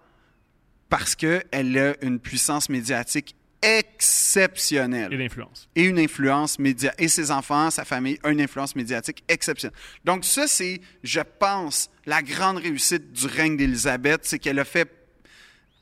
Parce 0.89 1.15
que 1.15 1.43
elle 1.51 1.77
a 1.79 1.95
une 2.03 2.19
puissance 2.19 2.69
médiatique 2.69 3.35
exceptionnelle 3.63 5.13
Et 5.13 5.17
l'influence. 5.17 5.69
et 5.75 5.83
une 5.85 5.99
influence 5.99 6.59
média 6.59 6.93
et 6.99 7.09
ses 7.09 7.31
enfants, 7.31 7.71
sa 7.71 7.85
famille, 7.85 8.19
une 8.27 8.41
influence 8.41 8.75
médiatique 8.77 9.23
exceptionnelle. 9.29 9.77
Donc 10.05 10.25
ça, 10.25 10.47
c'est, 10.47 10.81
je 11.03 11.21
pense, 11.39 11.91
la 12.07 12.23
grande 12.23 12.59
réussite 12.59 13.13
du 13.13 13.27
règne 13.27 13.57
d'Élisabeth, 13.57 14.21
c'est 14.25 14.39
qu'elle 14.39 14.59
a 14.59 14.65
fait, 14.65 14.89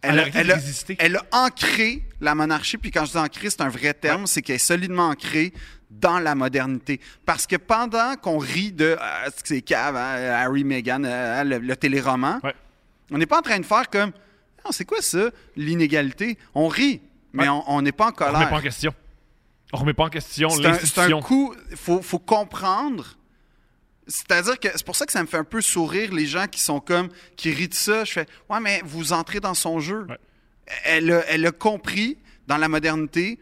Elle 0.03 0.19
a 0.21 0.27
elle 0.35 0.51
a- 0.53 0.59
elle 0.99 1.17
a 1.17 1.23
ancré 1.33 2.03
la 2.21 2.35
monarchie. 2.35 2.79
Puis 2.79 2.91
quand 2.91 3.05
je 3.05 3.13
dis 3.13 3.19
ancré, 3.19 3.51
c'est 3.51 3.61
un 3.63 3.69
vrai 3.69 3.93
terme, 3.95 4.27
c'est 4.27 4.43
qu'elle 4.43 4.57
est 4.57 4.59
solidement 4.59 5.09
ancrée 5.09 5.53
dans 5.91 6.19
la 6.19 6.35
modernité. 6.35 7.01
Parce 7.25 7.47
que 7.47 7.57
pendant 7.57 8.15
qu'on 8.17 8.39
rit 8.39 8.73
de 8.73 8.97
Ah, 9.01 9.27
c'est 9.45 9.63
cave, 9.63 9.97
hein, 9.97 10.33
Harry, 10.33 10.65
Meghan, 10.65 11.03
euh, 11.05 11.45
le, 11.45 11.59
le 11.59 11.77
téléroman, 11.77 12.41
Ouais. 12.43 12.55
on 13.11 13.19
n'est 13.19 13.27
pas 13.27 13.39
en 13.39 13.43
train 13.43 13.59
de 13.61 13.65
faire 13.67 13.89
comme, 13.91 14.13
Non, 14.67 14.73
c'est 14.73 14.85
quoi 14.85 15.01
ça, 15.01 15.31
l'inégalité? 15.57 16.37
On 16.55 16.67
rit, 16.69 17.01
mais 17.33 17.45
Ouais. 17.45 17.49
on 17.49 17.65
on 17.69 17.83
n'est 17.83 17.93
pas 17.93 18.07
en 18.07 18.09
On 18.09 18.13
colère. 18.13 18.35
remet 18.35 18.51
pas 18.51 18.57
en 18.57 18.61
question. 18.61 18.95
On 19.73 19.77
remet 19.79 19.95
pas 19.95 20.05
en 20.05 20.11
question 20.11 20.49
un, 20.49 20.51
c'est 20.57 20.67
un 20.67 20.71
l'institution. 20.71 21.21
coup, 21.21 21.55
il 21.71 21.77
faut, 21.77 22.03
faut 22.03 22.19
comprendre. 22.19 23.17
C'est-à-dire 24.09 24.59
que 24.61 24.69
c'est 24.75 24.85
pour 24.87 24.95
ça 24.97 25.05
que 25.07 25.13
ça 25.13 25.21
me 25.23 25.27
fait 25.27 25.37
un 25.37 25.45
peu 25.45 25.61
sourire 25.61 26.13
les 26.15 26.27
gens 26.27 26.47
qui 26.47 26.61
sont 26.61 26.79
comme, 26.81 27.09
qui 27.37 27.53
rient 27.53 27.69
de 27.69 27.75
ça. 27.75 28.05
Je 28.05 28.13
fais, 28.13 28.27
ouais, 28.51 28.61
mais 28.61 28.81
vous 28.85 29.13
entrez 29.13 29.41
dans 29.41 29.55
son 29.55 29.81
jeu. 29.81 30.07
Ouais. 30.09 30.19
Elle, 30.85 31.11
a, 31.13 31.25
elle 31.29 31.45
a 31.47 31.51
compris 31.53 32.17
dans 32.47 32.57
la 32.57 32.69
modernité 32.69 33.39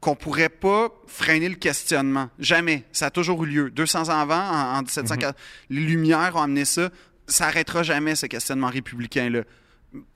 qu'on 0.00 0.16
pourrait 0.16 0.48
pas 0.48 0.88
freiner 1.06 1.48
le 1.48 1.54
questionnement. 1.54 2.28
Jamais. 2.40 2.82
Ça 2.90 3.06
a 3.06 3.10
toujours 3.10 3.44
eu 3.44 3.46
lieu. 3.46 3.70
200 3.70 4.08
ans 4.08 4.18
avant, 4.20 4.34
en, 4.40 4.78
en 4.78 4.82
1740, 4.82 5.36
les 5.70 5.80
Lumières 5.80 6.34
ont 6.34 6.42
amené 6.42 6.64
ça. 6.64 6.90
Ça 7.28 7.46
arrêtera 7.46 7.84
jamais, 7.84 8.16
ce 8.16 8.26
questionnement 8.26 8.66
républicain-là. 8.68 9.42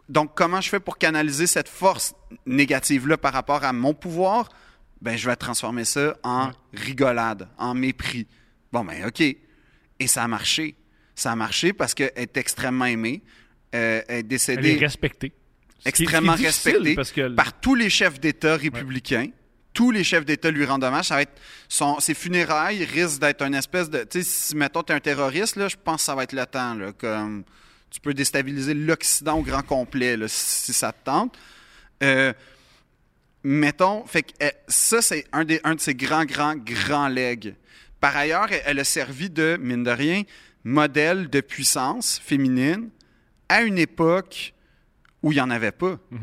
Donc, 0.08 0.32
comment 0.34 0.60
je 0.60 0.68
fais 0.68 0.80
pour 0.80 0.98
canaliser 0.98 1.46
cette 1.46 1.68
force 1.68 2.14
négative-là 2.46 3.16
par 3.16 3.32
rapport 3.32 3.64
à 3.64 3.72
mon 3.72 3.94
pouvoir? 3.94 4.48
Ben, 5.00 5.16
je 5.16 5.28
vais 5.28 5.36
transformer 5.36 5.84
ça 5.84 6.16
en 6.22 6.50
rigolade, 6.72 7.48
en 7.58 7.74
mépris. 7.74 8.26
Bon, 8.72 8.84
ben, 8.84 9.06
OK. 9.06 9.20
Et 9.20 10.06
ça 10.06 10.24
a 10.24 10.28
marché. 10.28 10.76
Ça 11.14 11.32
a 11.32 11.36
marché 11.36 11.72
parce 11.72 11.94
qu'elle 11.94 12.12
est 12.16 12.36
extrêmement 12.36 12.84
aimée. 12.84 13.22
Euh, 13.74 14.02
elle 14.08 14.16
est 14.16 14.18
Elle 14.18 14.26
décédée 14.26 14.76
est 14.76 14.78
respectée. 14.78 15.32
Extrêmement 15.84 16.34
est 16.34 16.46
respectée 16.46 16.94
Parce 16.94 17.12
que 17.12 17.28
par 17.28 17.58
tous 17.60 17.74
les 17.74 17.90
chefs 17.90 18.20
d'État 18.20 18.56
républicains. 18.56 19.28
Tous 19.72 19.90
les 19.90 20.04
chefs 20.04 20.24
d'État 20.24 20.50
lui 20.50 20.64
rendent 20.64 20.84
hommage. 20.84 21.06
Ça 21.06 21.16
va 21.16 21.22
être 21.22 21.38
son, 21.68 22.00
ses 22.00 22.14
funérailles 22.14 22.82
risquent 22.84 23.20
d'être 23.20 23.42
une 23.42 23.54
espèce 23.54 23.90
de. 23.90 23.98
Tu 24.04 24.22
sais, 24.22 24.24
si 24.24 24.56
mettons 24.56 24.82
tu 24.82 24.92
es 24.92 24.96
un 24.96 25.00
terroriste, 25.00 25.56
là, 25.56 25.68
je 25.68 25.76
pense 25.76 25.96
que 25.96 26.06
ça 26.06 26.14
va 26.14 26.22
être 26.22 26.32
le 26.32 26.46
temps. 26.46 26.74
Là, 26.74 26.92
comme 26.92 27.44
tu 27.97 28.01
peux 28.02 28.12
déstabiliser 28.12 28.74
l'Occident 28.74 29.39
au 29.39 29.43
grand 29.43 29.62
complet 29.62 30.18
si, 30.28 30.74
ça 30.74 30.93
te 30.93 31.02
tente. 31.02 31.35
Euh, 32.02 32.35
mettons, 33.43 34.05
fait 34.05 34.23
que, 34.23 34.32
euh, 34.43 34.51
ça, 34.68 35.01
c'est 35.01 35.27
un, 35.32 35.47
des, 35.47 35.62
un 35.64 35.77
de 35.77 35.81
ses 35.81 35.94
grands, 35.94 36.27
grands, 36.27 36.56
grands 36.56 37.09
legs. 37.09 37.55
Par 37.98 38.14
ailleurs, 38.14 38.48
elle, 38.66 38.81
a 38.81 38.85
servi 38.85 39.31
de, 39.31 39.56
mine 39.62 39.82
de 39.82 39.90
rien, 39.90 40.24
modèle 40.62 41.31
de 41.31 41.40
puissance 41.40 42.20
féminine 42.23 42.90
à 43.48 43.62
une 43.62 43.78
époque 43.78 44.52
où 45.23 45.32
il 45.32 45.36
n'y 45.36 45.40
en 45.40 45.48
avait 45.48 45.73
pas. 45.73 45.98
Il 46.12 46.18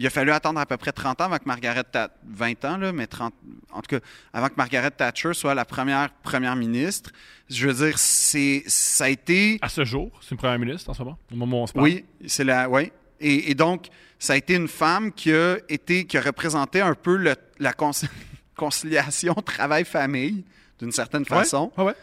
Il 0.00 0.06
a 0.06 0.10
fallu 0.10 0.30
attendre 0.30 0.58
à 0.58 0.64
peu 0.64 0.78
près 0.78 0.92
30 0.92 1.20
ans 1.20 1.24
avant 1.24 1.36
que 1.36 1.44
Margaret 1.44 1.84
Thatcher, 1.84 2.14
20 2.26 2.64
ans, 2.64 2.76
là, 2.78 2.90
mais 2.90 3.06
30, 3.06 3.34
en 3.70 3.82
tout 3.82 3.98
cas, 3.98 4.04
avant 4.32 4.48
que 4.48 4.54
Margaret 4.56 4.90
Thatcher 4.90 5.34
soit 5.34 5.54
la 5.54 5.66
première 5.66 6.08
première 6.22 6.56
ministre. 6.56 7.10
Je 7.50 7.68
veux 7.68 7.86
dire, 7.86 7.98
c'est, 7.98 8.62
ça 8.66 9.04
a 9.04 9.08
été, 9.10 9.58
À 9.60 9.68
ce 9.68 9.84
jour, 9.84 10.10
c'est 10.22 10.30
une 10.30 10.38
première 10.38 10.58
ministre 10.58 10.88
en 10.88 10.94
ce 10.94 11.02
moment, 11.02 11.18
au 11.30 11.36
moment 11.36 11.60
où 11.60 11.62
on 11.64 11.66
se 11.66 11.72
parle? 11.74 11.84
oui, 11.84 12.04
c'est 12.26 12.44
la, 12.44 12.66
oui. 12.70 12.90
Et, 13.20 13.50
et 13.50 13.54
donc, 13.54 13.88
ça 14.18 14.32
a 14.32 14.36
été 14.36 14.54
une 14.54 14.68
femme 14.68 15.12
qui 15.12 15.34
a 15.34 15.58
été, 15.68 16.06
qui 16.06 16.16
a 16.16 16.22
représenté 16.22 16.80
un 16.80 16.94
peu 16.94 17.16
le- 17.16 17.36
la 17.58 17.72
conci- 17.72 18.08
conciliation 18.56 19.34
travail-famille, 19.44 20.44
d'une 20.78 20.92
certaine 20.92 21.26
façon. 21.26 21.70
ouais, 21.76 21.84
ouais. 21.84 21.94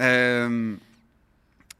Euh, 0.00 0.76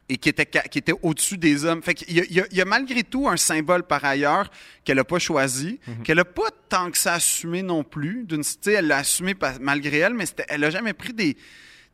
et 0.09 0.16
qui 0.18 0.28
était, 0.28 0.47
qui 0.47 0.78
était 0.78 0.93
au-dessus 1.02 1.39
des 1.39 1.64
hommes. 1.64 1.82
Fait 1.82 1.94
qu'il 1.94 2.14
y 2.14 2.20
a, 2.20 2.24
il 2.28 2.32
y 2.36 2.40
a- 2.40 2.47
il 2.51 2.56
y 2.56 2.60
a 2.60 2.64
malgré 2.66 3.02
tout 3.02 3.26
un 3.28 3.36
symbole 3.39 3.85
par 3.85 4.05
ailleurs 4.05 4.51
qu'elle 4.85 4.97
n'a 4.98 5.05
pas 5.05 5.18
choisi, 5.18 5.81
qu'elle 6.05 6.18
n'a 6.18 6.24
pas 6.26 6.51
tant 6.68 6.90
que 6.90 6.98
ça 6.98 7.14
assumé 7.14 7.62
non 7.62 7.85
plus. 7.85 8.24
D'une, 8.24 8.43
elle 8.66 8.86
l'a 8.89 8.98
assumé 8.98 9.35
malgré 9.60 9.98
elle, 9.98 10.14
mais 10.14 10.24
elle 10.48 10.60
n'a 10.60 10.70
jamais 10.70 10.93
pris 10.93 11.14
des, 11.14 11.36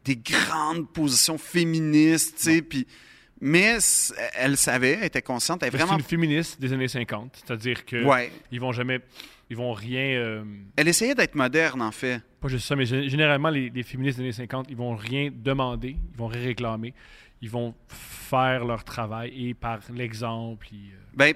des 0.04 0.16
grandes 0.16 0.88
positions 0.92 1.38
féministes, 1.38 2.36
tu 2.38 2.42
sais, 2.44 2.62
puis- 2.62 2.86
mais 3.42 3.78
elle 4.34 4.56
savait, 4.56 4.98
elle 5.00 5.04
était 5.04 5.22
consciente, 5.22 5.62
elle 5.62 5.68
Mais 5.72 5.78
C'est 5.78 5.84
vraiment... 5.84 5.98
une 5.98 6.04
féministe 6.04 6.60
des 6.60 6.72
années 6.72 6.88
50, 6.88 7.42
c'est-à-dire 7.46 7.86
que 7.86 8.04
Ouais. 8.04 8.30
ils 8.52 8.60
vont 8.60 8.72
jamais, 8.72 9.00
ils 9.48 9.56
vont 9.56 9.72
rien, 9.72 10.02
euh, 10.18 10.44
Elle 10.76 10.88
essayait 10.88 11.14
d'être 11.14 11.34
moderne, 11.36 11.80
en 11.80 11.90
fait. 11.92 12.20
pas 12.40 12.48
juste 12.48 12.66
ça, 12.66 12.76
mais 12.76 12.84
gé- 12.84 13.08
généralement 13.08 13.48
les, 13.50 13.70
les 13.70 13.82
féministes 13.82 14.18
des 14.18 14.24
années 14.24 14.32
50, 14.32 14.66
ils 14.68 14.76
vont 14.76 14.94
rien 14.96 15.30
demander, 15.32 15.96
ils 16.12 16.18
vont 16.18 16.26
rien 16.26 16.42
réclamer, 16.44 16.92
ils 17.42 17.50
vont 17.50 17.74
faire 17.88 18.64
leur 18.64 18.84
travail 18.84 19.48
et 19.48 19.54
par 19.54 19.80
l'exemple, 19.94 20.66
Ben, 21.14 21.34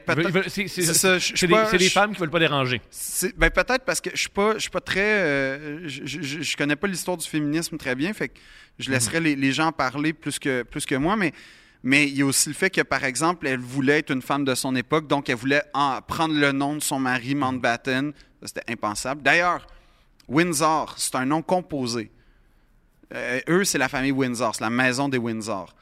c'est 0.49 0.67
des, 1.79 1.89
femmes 1.89 2.13
qui 2.15 2.21
veulent 2.21 2.31
pas 2.31 2.39
déranger. 2.39 2.81
Ben 3.37 3.51
peut-être 3.51 3.85
parce 3.85 4.01
que 4.01 4.11
je 4.13 4.21
suis 4.21 4.29
pas 4.29 4.55
je 4.55 4.61
suis 4.61 4.71
pas 4.71 4.81
très 4.81 5.01
euh, 5.01 5.89
je, 5.89 6.03
je, 6.05 6.43
je 6.43 6.57
connais 6.57 6.77
pas 6.77 6.87
l'histoire 6.87 7.17
du 7.17 7.27
féminisme 7.27 7.77
très 7.77 7.95
bien 7.95 8.13
fait 8.13 8.29
que 8.29 8.39
je 8.79 8.91
laisserai 8.91 9.21
les, 9.21 9.35
les 9.35 9.53
gens 9.53 9.73
parler 9.73 10.13
plus 10.13 10.39
que 10.39 10.63
plus 10.63 10.87
que 10.87 10.95
moi 10.95 11.17
mais 11.17 11.33
mais 11.83 12.07
il 12.09 12.17
y 12.17 12.23
a 12.23 12.27
aussi 12.27 12.49
le 12.49 12.55
fait 12.55 12.71
que 12.71 12.83
par 12.83 13.03
exemple 13.05 13.47
elle 13.49 13.59
voulait 13.59 13.99
être 13.99 14.11
une 14.11 14.23
femme 14.23 14.45
de 14.45 14.55
son 14.55 14.77
époque 14.77 15.07
donc 15.09 15.29
elle 15.29 15.37
voulait 15.37 15.63
en- 15.75 16.01
prendre 16.03 16.35
le 16.35 16.53
nom 16.53 16.77
de 16.77 16.83
son 16.83 16.99
mari 17.01 17.35
Mountbatten 17.35 18.13
Ça, 18.43 18.47
c'était 18.49 18.73
impensable. 18.73 19.23
D'ailleurs 19.23 19.67
Windsor 20.29 20.95
c'est 20.99 21.15
un 21.17 21.27
nom 21.27 21.43
composé. 21.43 22.11
Euh, 23.13 23.41
eux 23.49 23.65
c'est 23.65 23.79
la 23.79 23.89
famille 23.89 24.13
Windsor 24.13 24.55
c'est 24.55 24.65
la 24.65 24.71
maison 24.71 25.09
des 25.09 25.19
Windsor 25.19 25.75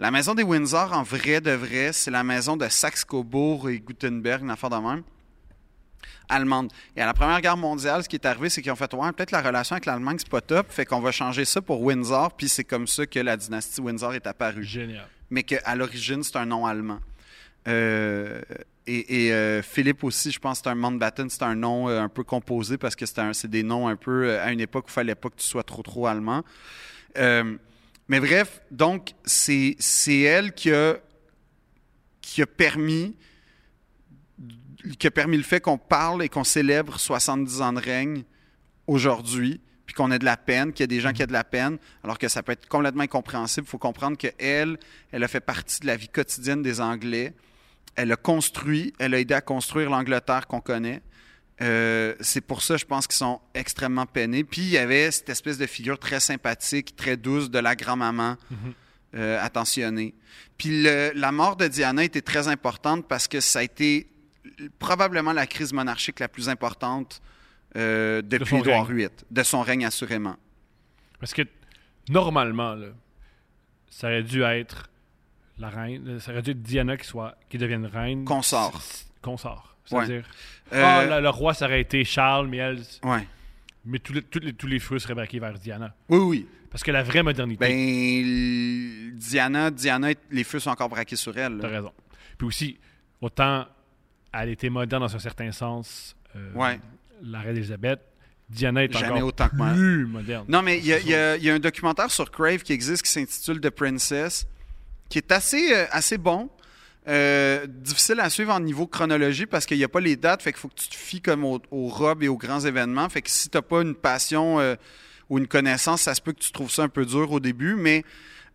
la 0.00 0.10
maison 0.10 0.34
des 0.34 0.42
Windsor 0.42 0.92
en 0.92 1.02
vrai 1.02 1.40
de 1.40 1.52
vrai 1.52 1.92
c'est 1.92 2.10
la 2.10 2.24
maison 2.24 2.56
de 2.56 2.68
Saxe-Cobourg 2.68 3.70
et 3.70 3.78
Gutenberg 3.78 4.42
une 4.42 4.50
affaire 4.50 4.70
de 4.70 4.76
même 4.76 5.02
allemande. 6.30 6.72
Et 6.96 7.02
à 7.02 7.06
la 7.06 7.12
Première 7.12 7.40
Guerre 7.40 7.56
mondiale, 7.56 8.02
ce 8.02 8.08
qui 8.08 8.16
est 8.16 8.24
arrivé, 8.24 8.48
c'est 8.48 8.62
qu'ils 8.62 8.72
ont 8.72 8.76
fait 8.76 8.94
ouais, 8.94 9.12
peut-être 9.12 9.32
la 9.32 9.42
relation 9.42 9.74
avec 9.74 9.86
l'Allemagne, 9.86 10.16
c'est 10.18 10.28
pas 10.28 10.40
top, 10.40 10.70
fait 10.70 10.86
qu'on 10.86 11.00
va 11.00 11.10
changer 11.10 11.44
ça 11.44 11.60
pour 11.60 11.82
Windsor, 11.82 12.32
puis 12.36 12.48
c'est 12.48 12.64
comme 12.64 12.86
ça 12.86 13.04
que 13.06 13.18
la 13.18 13.36
dynastie 13.36 13.80
Windsor 13.80 14.14
est 14.14 14.26
apparue. 14.26 14.64
Génial. 14.64 15.06
Mais 15.30 15.42
qu'à 15.42 15.74
l'origine, 15.74 16.22
c'est 16.22 16.36
un 16.36 16.46
nom 16.46 16.66
allemand. 16.66 17.00
Euh, 17.68 18.40
et 18.86 19.26
et, 19.26 19.32
euh, 19.32 19.62
Philippe 19.62 20.02
aussi, 20.04 20.30
je 20.30 20.38
pense 20.38 20.58
que 20.58 20.64
c'est 20.64 20.70
un 20.70 20.74
Mountbatten, 20.74 21.28
c'est 21.28 21.42
un 21.42 21.54
nom 21.54 21.88
euh, 21.88 22.00
un 22.00 22.08
peu 22.08 22.24
composé 22.24 22.78
parce 22.78 22.96
que 22.96 23.04
c'est 23.06 23.50
des 23.50 23.62
noms 23.62 23.86
un 23.86 23.96
peu 23.96 24.38
à 24.38 24.50
une 24.50 24.60
époque 24.60 24.86
où 24.86 24.90
il 24.90 24.92
fallait 24.92 25.14
pas 25.14 25.28
que 25.28 25.36
tu 25.36 25.46
sois 25.46 25.62
trop 25.62 25.82
trop 25.82 26.06
allemand. 26.06 26.42
Mais 28.10 28.18
bref, 28.18 28.60
donc 28.72 29.14
c'est 29.24 29.76
elle 30.08 30.52
qui 30.52 30.72
a 30.72 30.96
permis 32.56 33.14
qui 34.98 35.06
a 35.06 35.12
permis 35.12 35.36
le 35.36 35.44
fait 35.44 35.60
qu'on 35.60 35.78
parle 35.78 36.24
et 36.24 36.28
qu'on 36.28 36.42
célèbre 36.42 36.98
70 36.98 37.60
ans 37.62 37.72
de 37.72 37.78
règne 37.78 38.24
aujourd'hui, 38.88 39.60
puis 39.86 39.94
qu'on 39.94 40.10
ait 40.10 40.18
de 40.18 40.24
la 40.24 40.36
peine, 40.36 40.72
qu'il 40.72 40.82
y 40.82 40.84
a 40.84 40.86
des 40.88 40.98
gens 40.98 41.12
qui 41.12 41.22
ont 41.22 41.26
de 41.26 41.32
la 41.32 41.44
peine, 41.44 41.78
alors 42.02 42.18
que 42.18 42.26
ça 42.26 42.42
peut 42.42 42.50
être 42.50 42.66
complètement 42.66 43.04
incompréhensible. 43.04 43.68
Il 43.68 43.70
faut 43.70 43.78
comprendre 43.78 44.16
qu'elle, 44.16 44.78
elle 45.12 45.22
a 45.22 45.28
fait 45.28 45.38
partie 45.38 45.78
de 45.78 45.86
la 45.86 45.94
vie 45.94 46.08
quotidienne 46.08 46.62
des 46.62 46.80
Anglais. 46.80 47.32
Elle 47.94 48.10
a 48.10 48.16
construit, 48.16 48.92
elle 48.98 49.14
a 49.14 49.20
aidé 49.20 49.34
à 49.34 49.40
construire 49.40 49.88
l'Angleterre 49.88 50.48
qu'on 50.48 50.60
connaît. 50.60 51.00
Euh, 51.62 52.14
c'est 52.20 52.40
pour 52.40 52.62
ça, 52.62 52.76
je 52.78 52.84
pense 52.86 53.06
qu'ils 53.06 53.16
sont 53.18 53.40
extrêmement 53.54 54.06
peinés. 54.06 54.44
Puis 54.44 54.62
il 54.62 54.70
y 54.70 54.78
avait 54.78 55.10
cette 55.10 55.28
espèce 55.28 55.58
de 55.58 55.66
figure 55.66 55.98
très 55.98 56.20
sympathique, 56.20 56.96
très 56.96 57.16
douce 57.18 57.50
de 57.50 57.58
la 57.58 57.76
grand-maman, 57.76 58.36
euh, 59.14 59.38
attentionnée. 59.42 60.14
Puis 60.56 60.82
le- 60.82 61.12
la 61.14 61.32
mort 61.32 61.56
de 61.56 61.66
Diana 61.68 62.04
était 62.04 62.22
très 62.22 62.48
importante 62.48 63.06
parce 63.08 63.28
que 63.28 63.40
ça 63.40 63.58
a 63.58 63.62
été 63.62 64.06
probablement 64.78 65.32
la 65.32 65.46
crise 65.46 65.72
monarchique 65.72 66.18
la 66.20 66.28
plus 66.28 66.48
importante 66.48 67.20
euh, 67.76 68.22
depuis 68.22 68.56
Édouard 68.56 68.86
règne. 68.86 68.96
VIII, 68.96 69.08
de 69.30 69.42
son 69.42 69.60
règne 69.62 69.84
assurément. 69.84 70.36
Parce 71.20 71.34
que 71.34 71.42
normalement, 72.08 72.74
là, 72.74 72.88
ça 73.90 74.06
aurait 74.08 74.22
dû 74.22 74.42
être 74.42 74.88
la 75.58 75.68
reine, 75.68 76.18
ça 76.20 76.32
aurait 76.32 76.42
dû 76.42 76.52
être 76.52 76.62
Diana 76.62 76.96
qui, 76.96 77.06
soit, 77.06 77.36
qui 77.50 77.58
devienne 77.58 77.84
reine. 77.86 78.24
Consort. 78.24 78.82
Consort. 79.20 79.76
C'est-à-dire, 79.84 80.24
ah, 80.72 81.06
le, 81.06 81.20
le 81.22 81.28
roi, 81.28 81.54
ça 81.54 81.66
aurait 81.66 81.80
été 81.80 82.04
Charles, 82.04 82.48
mais 82.48 82.58
elle, 82.58 82.80
Ouais. 83.04 83.26
mais 83.84 83.98
tous 83.98 84.12
les, 84.12 84.22
tous 84.22 84.38
les, 84.40 84.52
tous 84.52 84.66
les 84.66 84.78
feux 84.78 84.98
seraient 84.98 85.14
braqués 85.14 85.38
vers 85.40 85.54
Diana. 85.54 85.94
Oui, 86.08 86.18
oui. 86.18 86.46
Parce 86.70 86.82
que 86.84 86.90
la 86.92 87.02
vraie 87.02 87.22
modernité, 87.22 87.66
Ben, 87.66 87.72
l- 87.72 89.12
Diana, 89.16 89.70
Diana, 89.70 90.08
les 90.30 90.44
feux 90.44 90.60
sont 90.60 90.70
encore 90.70 90.88
braqués 90.88 91.16
sur 91.16 91.36
elle. 91.36 91.58
t'as 91.60 91.68
raison. 91.68 91.92
Puis 92.38 92.46
aussi, 92.46 92.78
autant 93.20 93.66
elle 94.32 94.50
était 94.50 94.70
moderne 94.70 95.02
dans 95.02 95.16
un 95.16 95.18
certain 95.18 95.50
sens, 95.50 96.14
euh, 96.36 96.52
Ouais. 96.54 96.78
la 97.22 97.40
reine 97.40 97.56
Elisabeth, 97.56 97.98
Diana 98.48 98.84
est 98.84 98.92
Jamais 98.92 99.14
encore 99.14 99.24
autant 99.28 99.48
que 99.48 99.56
moi. 99.56 99.72
plus 99.72 100.06
moderne. 100.06 100.44
Non, 100.48 100.62
mais 100.62 100.78
y, 100.78 100.90
y 100.90 101.12
il 101.38 101.44
y 101.44 101.50
a 101.50 101.54
un 101.54 101.58
documentaire 101.58 102.10
sur 102.10 102.30
Crave 102.30 102.62
qui 102.62 102.72
existe 102.72 103.02
qui 103.04 103.10
s'intitule 103.10 103.60
The 103.60 103.70
Princess, 103.70 104.46
qui 105.08 105.18
est 105.18 105.32
assez, 105.32 105.74
euh, 105.74 105.86
assez 105.90 106.18
bon. 106.18 106.48
Euh, 107.10 107.66
difficile 107.66 108.20
à 108.20 108.30
suivre 108.30 108.52
en 108.54 108.60
niveau 108.60 108.86
chronologie 108.86 109.46
parce 109.46 109.66
qu'il 109.66 109.76
n'y 109.78 109.84
a 109.84 109.88
pas 109.88 110.00
les 110.00 110.14
dates, 110.16 110.42
fait 110.42 110.52
qu'il 110.52 110.60
faut 110.60 110.68
que 110.68 110.74
tu 110.80 110.88
te 110.88 110.94
fies 110.94 111.20
comme 111.20 111.44
aux, 111.44 111.60
aux 111.72 111.88
robes 111.88 112.22
et 112.22 112.28
aux 112.28 112.36
grands 112.36 112.60
événements. 112.60 113.08
Fait 113.08 113.20
que 113.20 113.28
si 113.30 113.48
tu 113.48 113.56
n'as 113.58 113.62
pas 113.62 113.82
une 113.82 113.94
passion 113.96 114.60
euh, 114.60 114.76
ou 115.28 115.38
une 115.38 115.48
connaissance, 115.48 116.02
ça 116.02 116.14
se 116.14 116.20
peut 116.20 116.32
que 116.32 116.38
tu 116.38 116.52
trouves 116.52 116.70
ça 116.70 116.82
un 116.84 116.88
peu 116.88 117.04
dur 117.04 117.32
au 117.32 117.40
début, 117.40 117.74
mais 117.74 118.04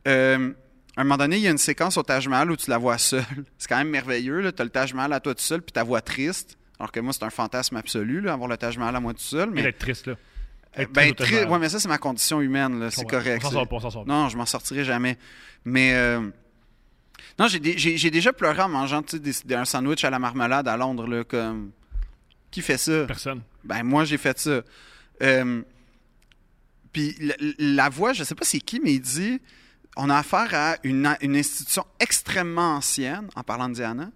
euh, 0.08 0.54
à 0.96 1.02
un 1.02 1.04
moment 1.04 1.18
donné, 1.18 1.36
il 1.36 1.42
y 1.42 1.48
a 1.48 1.52
une 1.52 1.58
séquence 1.58 1.98
au 1.98 2.04
Taj 2.04 2.28
Mahal 2.30 2.50
où 2.52 2.56
tu 2.56 2.70
la 2.70 2.78
vois 2.78 2.98
seule. 2.98 3.26
C'est 3.58 3.68
quand 3.68 3.78
même 3.78 3.90
merveilleux. 3.90 4.50
Tu 4.54 4.62
as 4.62 4.64
le 4.64 4.70
Taj 4.72 4.94
Mahal 4.94 5.12
à 5.12 5.20
toi 5.20 5.36
tout 5.36 5.42
seul, 5.44 5.62
puis 5.62 5.74
ta 5.74 5.84
voix 5.84 6.00
triste. 6.02 6.58
Alors 6.80 6.92
que 6.92 7.00
moi, 7.02 7.14
c'est 7.14 7.24
un 7.24 7.30
fantasme 7.30 7.78
absolu, 7.78 8.20
là, 8.22 8.34
avoir 8.34 8.50
le 8.50 8.58
Taj 8.58 8.78
Mahal 8.78 8.96
à 8.96 9.00
moi 9.00 9.14
tout 9.14 9.20
seul. 9.22 9.50
Mais 9.50 9.56
Mais, 9.56 9.64
d'être 9.64 9.80
triste, 9.80 10.08
là. 10.08 10.16
Être 10.78 10.92
ben, 10.92 11.14
triste 11.14 11.46
ouais, 11.48 11.60
mais 11.60 11.70
ça, 11.70 11.80
c'est 11.80 11.88
ma 11.88 11.98
condition 11.98 12.42
humaine. 12.42 12.80
là. 12.82 12.92
C'est 12.92 13.06
correct. 13.06 13.40
On 13.40 13.42
s'en 13.46 13.50
c'est- 13.50 13.54
sort 13.56 13.68
pas, 13.70 13.76
on 13.78 13.80
s'en 13.80 13.90
sort 13.90 14.06
pas. 14.06 14.12
non, 14.14 14.28
je 14.30 14.36
m'en 14.38 14.46
sortirai 14.46 14.84
jamais. 14.84 15.18
Mais 15.64 15.94
non, 17.40 17.48
j'ai 17.48 17.60
dé- 17.60 17.78
j'ai 17.78 17.98
j'ai 17.98 18.12
déjà 18.12 18.32
pleuré 18.34 18.62
en 18.62 18.70
mangeant 18.70 19.02
des- 19.02 19.56
un 19.56 19.66
sandwich 19.66 20.04
à 20.04 20.10
la 20.10 20.20
marmelade 20.20 20.68
à 20.68 20.78
Londres. 20.78 21.08
Là, 21.08 21.24
comme... 21.24 21.72
Qui 22.52 22.62
fait 22.62 22.78
ça? 22.78 23.06
Personne. 23.06 23.42
Ben, 23.64 23.84
moi, 23.84 24.06
j'ai 24.06 24.18
fait 24.18 24.40
ça. 24.40 24.62
Euh, 25.22 25.62
Puis 26.94 27.16
la, 27.20 27.36
la 27.60 27.90
voix, 27.90 28.14
je 28.14 28.24
sais 28.24 28.36
pas 28.36 28.46
c'est 28.46 28.60
qui, 28.62 28.80
mais 28.80 28.94
il 28.94 29.02
dit 29.02 29.42
on 29.98 30.10
a 30.10 30.18
affaire 30.18 30.54
à 30.54 30.78
une, 30.84 31.16
une 31.22 31.36
institution 31.38 31.86
extrêmement 32.00 32.76
ancienne, 32.76 33.30
en 33.36 33.44
parlant 33.44 33.70
de 33.70 33.76
Diana. 33.76 34.10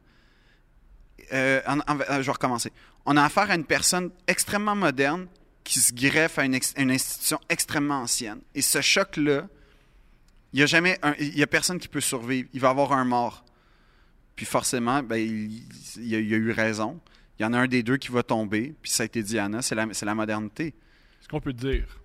Euh, 1.33 1.61
en- 1.67 1.79
en- 1.79 1.99
euh, 2.09 2.21
je 2.21 2.25
vais 2.25 2.31
recommencer. 2.31 2.71
On 3.05 3.15
a 3.17 3.23
affaire 3.23 3.49
à 3.51 3.55
une 3.55 3.63
personne 3.65 4.11
extrêmement 4.27 4.75
moderne 4.75 5.27
qui 5.63 5.79
se 5.79 5.93
greffe 5.93 6.37
à 6.39 6.45
une 6.45 6.55
institution 6.91 7.39
extrêmement 7.49 8.01
ancienne. 8.01 8.39
Et 8.55 8.61
ce 8.61 8.81
choc-là, 8.81 9.47
il 10.53 10.57
n'y 10.57 10.63
a 10.63 10.65
jamais 10.65 10.97
un- 11.03 11.15
il 11.19 11.37
y 11.37 11.43
a 11.43 11.47
personne 11.47 11.79
qui 11.79 11.87
peut 11.87 12.01
survivre. 12.01 12.49
Il 12.53 12.59
va 12.59 12.69
y 12.69 12.71
avoir 12.71 12.91
un 12.93 13.05
mort. 13.05 13.45
Puis 14.35 14.45
forcément, 14.45 15.03
ben, 15.03 15.17
il, 15.17 15.61
il 15.97 16.15
a, 16.15 16.19
il 16.19 16.33
a 16.33 16.37
eu 16.37 16.51
raison. 16.51 16.99
Il 17.37 17.43
y 17.43 17.45
en 17.45 17.53
a 17.53 17.59
un 17.59 17.67
des 17.67 17.83
deux 17.83 17.97
qui 17.97 18.09
va 18.11 18.23
tomber, 18.23 18.73
puis 18.81 18.91
ça 18.91 19.03
a 19.03 19.05
été 19.05 19.21
Diana. 19.23 19.61
C'est 19.61 19.75
la, 19.75 19.87
c'est 19.93 20.05
la 20.05 20.15
modernité. 20.15 20.67
Est-ce 21.21 21.27
qu'on 21.27 21.39
peut 21.41 21.53
dire 21.53 21.99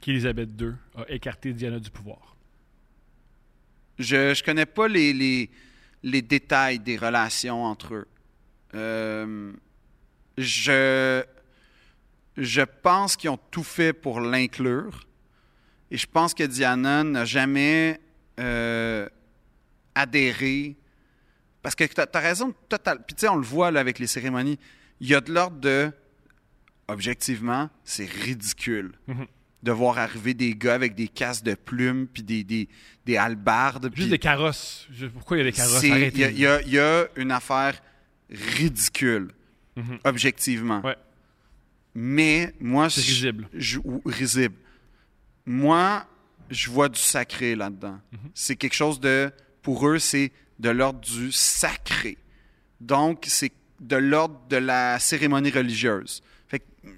qu'Élisabeth 0.00 0.50
II 0.60 0.72
a 0.96 1.04
écarté 1.10 1.52
Diana 1.52 1.78
du 1.78 1.90
pouvoir? 1.90 2.36
Je 3.98 4.16
ne 4.30 4.44
connais 4.44 4.66
pas 4.66 4.88
les, 4.88 5.12
les, 5.12 5.50
les 6.02 6.22
détails 6.22 6.78
des 6.80 6.96
relations 6.96 7.64
entre 7.64 7.94
eux. 7.94 8.08
Euh, 8.74 9.52
je, 10.36 11.22
je 12.36 12.62
pense 12.62 13.16
qu'ils 13.16 13.30
ont 13.30 13.38
tout 13.50 13.62
fait 13.62 13.92
pour 13.92 14.20
l'inclure. 14.20 15.06
Et 15.94 15.96
je 15.96 16.08
pense 16.08 16.34
que 16.34 16.42
Diana 16.42 17.04
n'a 17.04 17.24
jamais 17.24 18.00
euh, 18.40 19.08
adhéré. 19.94 20.74
Parce 21.62 21.76
que 21.76 21.84
tu 21.84 22.00
as, 22.00 22.18
raison, 22.20 22.52
total. 22.68 22.98
Puis 23.06 23.14
tu 23.14 23.20
sais, 23.20 23.28
on 23.28 23.36
le 23.36 23.44
voit 23.46 23.70
là, 23.70 23.78
avec 23.78 24.00
les 24.00 24.08
cérémonies. 24.08 24.58
Il 24.98 25.06
y 25.06 25.14
a 25.14 25.20
de 25.20 25.32
l'ordre 25.32 25.58
de. 25.60 25.92
Objectivement, 26.88 27.70
c'est 27.84 28.06
ridicule 28.10 28.90
Mhm. 29.06 29.26
de 29.62 29.70
voir 29.70 29.98
arriver 29.98 30.34
des 30.34 30.56
gars 30.56 30.74
avec 30.74 30.96
des 30.96 31.06
casques 31.06 31.44
de 31.44 31.54
plumes 31.54 32.08
puis 32.08 32.24
des, 32.24 32.42
des, 32.42 32.68
des 33.06 33.16
halbardes. 33.16 33.88
puis- 33.90 34.02
Juste 34.02 34.10
des 34.10 34.18
carrosses. 34.18 34.88
Pourquoi 35.14 35.36
il 35.36 35.40
y 35.40 35.42
a 35.42 35.50
des 35.50 35.56
carrosses? 35.56 35.80
Il 35.84 36.18
y, 36.18 36.24
a- 36.44 36.60
y 36.60 36.74
y 36.76 37.06
une 37.22 37.30
affaire 37.30 37.80
ridicule. 38.30 39.30
Mhm. 39.76 39.98
objectivement. 40.02 40.80
Ouais. 40.84 40.96
Mais 41.94 42.52
moi, 42.60 42.90
C'est 42.90 43.00
risible. 43.00 43.48
je- 43.54 43.78
ou 43.78 44.02
risible. 44.04 44.56
Moi, 45.46 46.04
je 46.50 46.70
vois 46.70 46.88
du 46.88 46.98
sacré 47.00 47.54
là-dedans. 47.54 47.98
Mhm. 48.12 48.30
C'est 48.34 48.56
quelque 48.56 48.74
chose 48.74 49.00
de, 49.00 49.30
pour 49.62 49.86
eux, 49.88 49.98
c'est 49.98 50.32
de 50.58 50.70
l'ordre 50.70 51.00
du 51.00 51.32
sacré. 51.32 52.16
Donc, 52.80 53.24
c'est 53.28 53.52
de 53.80 53.96
l'ordre 53.96 54.40
de 54.48 54.56
la 54.56 54.98
cérémonie 54.98 55.50
religieuse. 55.50 56.22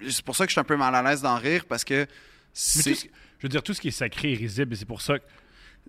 C'est 0.08 0.22
pour 0.24 0.34
ça 0.36 0.44
que 0.44 0.50
je 0.50 0.54
suis 0.54 0.60
un 0.60 0.64
peu 0.64 0.76
mal 0.76 0.94
à 0.94 1.02
l'aise 1.02 1.22
d'en 1.22 1.36
rire 1.36 1.64
parce 1.68 1.84
que 1.84 2.06
c'est... 2.52 2.94
je 2.94 3.06
veux 3.42 3.48
dire, 3.48 3.62
tout 3.62 3.72
ce 3.72 3.80
qui 3.80 3.88
est 3.88 3.92
sacré 3.92 4.32
est 4.32 4.36
risible, 4.36 4.72
et 4.72 4.76
c'est 4.76 4.84
pour 4.84 5.00
ça 5.00 5.18
que. 5.18 5.24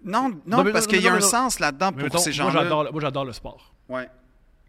Non, 0.05 0.29
non, 0.45 0.63
parce 0.71 0.85
qu'il 0.85 1.01
y 1.01 1.07
a 1.07 1.11
non, 1.11 1.17
un 1.17 1.19
non. 1.19 1.25
sens 1.27 1.59
là-dedans 1.59 1.91
pour 1.91 2.03
mettons, 2.03 2.19
ces 2.19 2.31
gens-là. 2.31 2.63
moi, 2.91 3.01
j'adore 3.01 3.25
le 3.25 3.33
sport. 3.33 3.73
Ouais. 3.89 4.07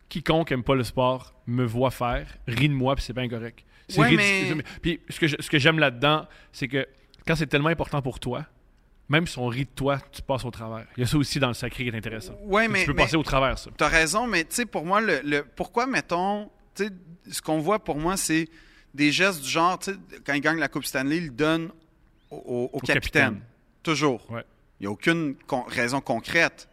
Quiconque 0.09 0.51
aime 0.53 0.65
pas 0.65 0.75
le 0.75 0.85
sport 0.85 1.35
me 1.47 1.65
voit 1.67 1.91
faire, 1.91 2.27
rit 2.47 2.71
de 2.71 2.75
moi, 2.75 2.97
puis 2.97 3.05
c'est 3.05 3.13
bien 3.13 3.29
correct. 3.29 3.65
C'est 3.89 4.01
Ouais, 4.01 4.17
mais- 4.17 4.63
Puis 4.81 5.01
ce 5.11 5.49
que 5.51 5.59
j'aime 5.59 5.79
là-dedans, 5.79 6.27
c'est 6.53 6.69
que 6.69 6.87
quand 7.29 7.37
c'est 7.37 7.47
tellement 7.47 7.69
important 7.69 8.03
pour 8.03 8.19
toi, 8.19 8.45
même 9.09 9.27
si 9.27 9.39
on 9.39 9.47
rit 9.47 9.65
de 9.67 9.71
toi, 9.71 10.01
tu 10.11 10.21
passes 10.23 10.45
au 10.45 10.51
travers. 10.51 10.87
Il 10.97 11.01
y 11.01 11.05
a 11.05 11.07
ça 11.07 11.17
aussi 11.17 11.39
dans 11.39 11.49
le 11.49 11.55
sacré 11.55 11.85
qui 11.85 11.91
est 11.91 11.97
intéressant. 11.97 12.35
Ouais, 12.43 12.67
Tu 12.67 12.87
peux 12.87 12.93
mais 12.93 13.03
passer 13.05 13.17
au 13.17 13.23
travers, 13.23 13.59
ça. 13.59 13.71
t'as 13.77 13.89
raison, 13.89 14.27
mais 14.27 14.45
tu 14.45 14.55
sais, 14.57 14.67
pour 14.67 14.85
moi, 14.85 15.01
le, 15.01 15.21
le- 15.23 15.45
pourquoi, 15.45 15.87
mettons, 15.87 16.51
tu 16.75 16.85
sais, 16.87 16.91
ce 17.31 17.41
qu'on 17.41 17.59
voit 17.59 17.79
pour 17.79 17.97
moi, 17.99 18.17
c'est 18.17 18.49
des 18.95 19.13
gestes 19.13 19.43
du 19.43 19.49
genre, 19.49 19.79
tu 19.79 19.93
sais, 19.93 19.99
quand 20.27 20.33
il 20.35 20.41
gagne 20.41 20.59
la 20.59 20.69
Coupe 20.69 20.85
Stanley, 20.85 21.19
il 21.19 21.25
le 21.27 21.31
donne 21.31 21.71
au, 22.31 22.37
au- 22.37 22.71
au 22.73 22.81
capitaine. 22.81 22.95
capitaine. 23.35 23.41
Toujours. 23.83 24.31
Ouais. 24.31 24.45
Il 24.81 24.83
n'y 24.85 24.87
a 24.89 24.91
aucune 24.91 25.35
con- 25.47 25.65
raison 25.69 26.01
concrète. 26.01 26.69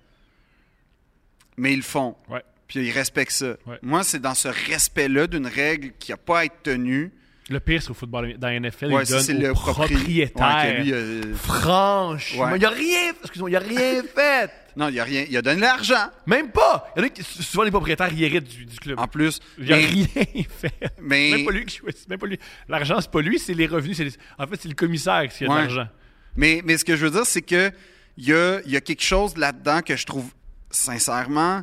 Mais 1.57 1.73
ils 1.73 1.77
le 1.77 1.81
font. 1.83 2.15
Ouais. 2.29 2.43
Puis 2.67 2.85
ils 2.85 2.91
respectent 2.91 3.31
ça. 3.31 3.55
Moi, 3.81 4.03
c'est 4.03 4.19
dans 4.19 4.33
ce 4.33 4.47
respect-là 4.49 5.27
d'une 5.27 5.47
règle 5.47 5.91
qui 5.99 6.11
n'a 6.11 6.17
pas 6.17 6.39
à 6.39 6.45
être 6.45 6.63
tenue. 6.63 7.11
Le 7.49 7.59
pire, 7.59 7.81
c'est 7.81 7.91
au 7.91 7.93
football. 7.93 8.37
Dans 8.39 8.47
la 8.47 8.59
NFL, 8.59 8.87
Ouais, 8.91 9.03
donne 9.05 9.39
le 9.39 9.51
au 9.51 9.53
propri- 9.53 9.93
propriétaire. 9.93 10.45
Ouais, 10.65 10.81
lui, 10.81 10.91
euh, 10.93 11.21
Ouais. 11.21 12.57
il 12.57 12.65
a 12.65 12.69
rien, 12.69 13.11
excuse-moi, 13.21 13.49
il 13.51 13.55
a 13.55 13.59
rien 13.59 14.01
fait. 14.15 14.49
Non, 14.75 14.89
il 14.89 14.99
a 14.99 15.03
rien. 15.03 15.25
Il 15.29 15.37
a 15.37 15.41
donné 15.43 15.61
l'argent. 15.61 16.09
Même 16.25 16.49
pas. 16.51 16.91
Il 16.95 16.99
y 16.99 17.03
en 17.03 17.05
a 17.05 17.09
qui, 17.09 17.23
souvent 17.23 17.63
les 17.63 17.71
propriétaires 17.71 18.11
ils 18.11 18.23
héritent 18.23 18.47
du, 18.49 18.65
du 18.65 18.77
club. 18.79 18.99
En 18.99 19.07
plus. 19.07 19.39
Il 19.59 19.71
a 19.71 19.77
Mais- 19.77 19.85
rien 19.85 20.05
fait. 20.49 20.73
mais- 21.01 21.31
Même 21.31 21.45
pas 21.45 21.51
lui 21.51 21.65
qui 21.65 21.77
choisit. 21.77 22.09
Même 22.09 22.19
pas 22.19 22.25
lui. 22.27 22.39
L'argent, 22.67 22.99
c'est 22.99 23.11
pas 23.11 23.21
lui, 23.21 23.37
c'est 23.39 23.53
les 23.53 23.67
revenus. 23.67 23.97
les- 23.99 24.11
En 24.39 24.47
fait, 24.47 24.59
c'est 24.61 24.67
le 24.67 24.73
commissaire 24.75 25.27
qui 25.29 25.43
a 25.45 25.47
de 25.47 25.53
l'argent. 25.53 25.87
Mais, 26.35 26.61
mais 26.65 26.77
ce 26.77 26.83
que 26.83 26.95
je 26.97 27.05
veux 27.05 27.11
dire, 27.11 27.25
c'est 27.25 27.41
que 27.43 27.71
il 28.17 28.27
y 28.27 28.33
a, 28.33 28.59
il 28.65 28.71
y 28.71 28.75
a 28.75 28.81
quelque 28.81 29.03
chose 29.03 29.37
là-dedans 29.37 29.81
que 29.81 29.95
je 29.95 30.05
trouve 30.05 30.29
sincèrement 30.71 31.61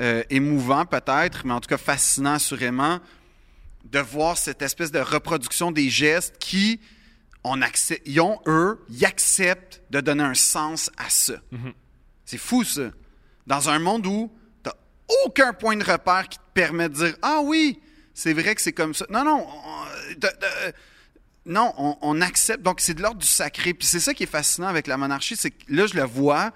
euh, 0.00 0.22
émouvant 0.30 0.84
peut-être, 0.86 1.46
mais 1.46 1.52
en 1.52 1.60
tout 1.60 1.68
cas 1.68 1.76
fascinant 1.78 2.34
assurément, 2.34 2.98
de 3.90 3.98
voir 3.98 4.38
cette 4.38 4.62
espèce 4.62 4.90
de 4.92 5.00
reproduction 5.00 5.72
des 5.72 5.88
gestes 5.90 6.36
qui, 6.38 6.80
on 7.44 7.58
ils 8.06 8.20
ont, 8.20 8.40
eux, 8.46 8.84
ils 8.90 9.04
acceptent 9.04 9.82
de 9.90 10.00
donner 10.00 10.22
un 10.24 10.34
sens 10.34 10.90
à 10.96 11.08
ça. 11.10 11.34
C'est 12.24 12.38
fou, 12.38 12.62
ça. 12.64 12.90
Dans 13.46 13.68
un 13.68 13.78
monde 13.78 14.06
où 14.06 14.30
tu 14.62 14.70
aucun 15.26 15.52
point 15.52 15.76
de 15.76 15.84
repère 15.84 16.28
qui 16.28 16.38
te 16.38 16.42
permet 16.54 16.88
de 16.88 16.94
dire 16.94 17.16
Ah 17.22 17.40
oui, 17.42 17.80
c'est 18.14 18.32
vrai 18.32 18.54
que 18.54 18.60
c'est 18.62 18.72
comme 18.72 18.94
ça. 18.94 19.06
Non, 19.10 19.24
non. 19.24 19.46
on- 19.48 20.12
de- 20.14 20.20
de- 20.20 20.72
non, 21.46 21.72
on, 21.78 21.96
on 22.02 22.20
accepte. 22.20 22.62
Donc, 22.62 22.80
c'est 22.80 22.94
de 22.94 23.02
l'ordre 23.02 23.18
du 23.20 23.26
sacré. 23.26 23.74
Puis 23.74 23.88
c'est 23.88 23.98
ça 23.98 24.14
qui 24.14 24.22
est 24.22 24.26
fascinant 24.30 24.68
avec 24.68 24.86
la 24.86 24.96
monarchie, 24.96 25.34
c'est 25.36 25.50
que 25.50 25.64
là, 25.68 25.86
je 25.86 25.94
le 25.94 26.04
vois, 26.04 26.52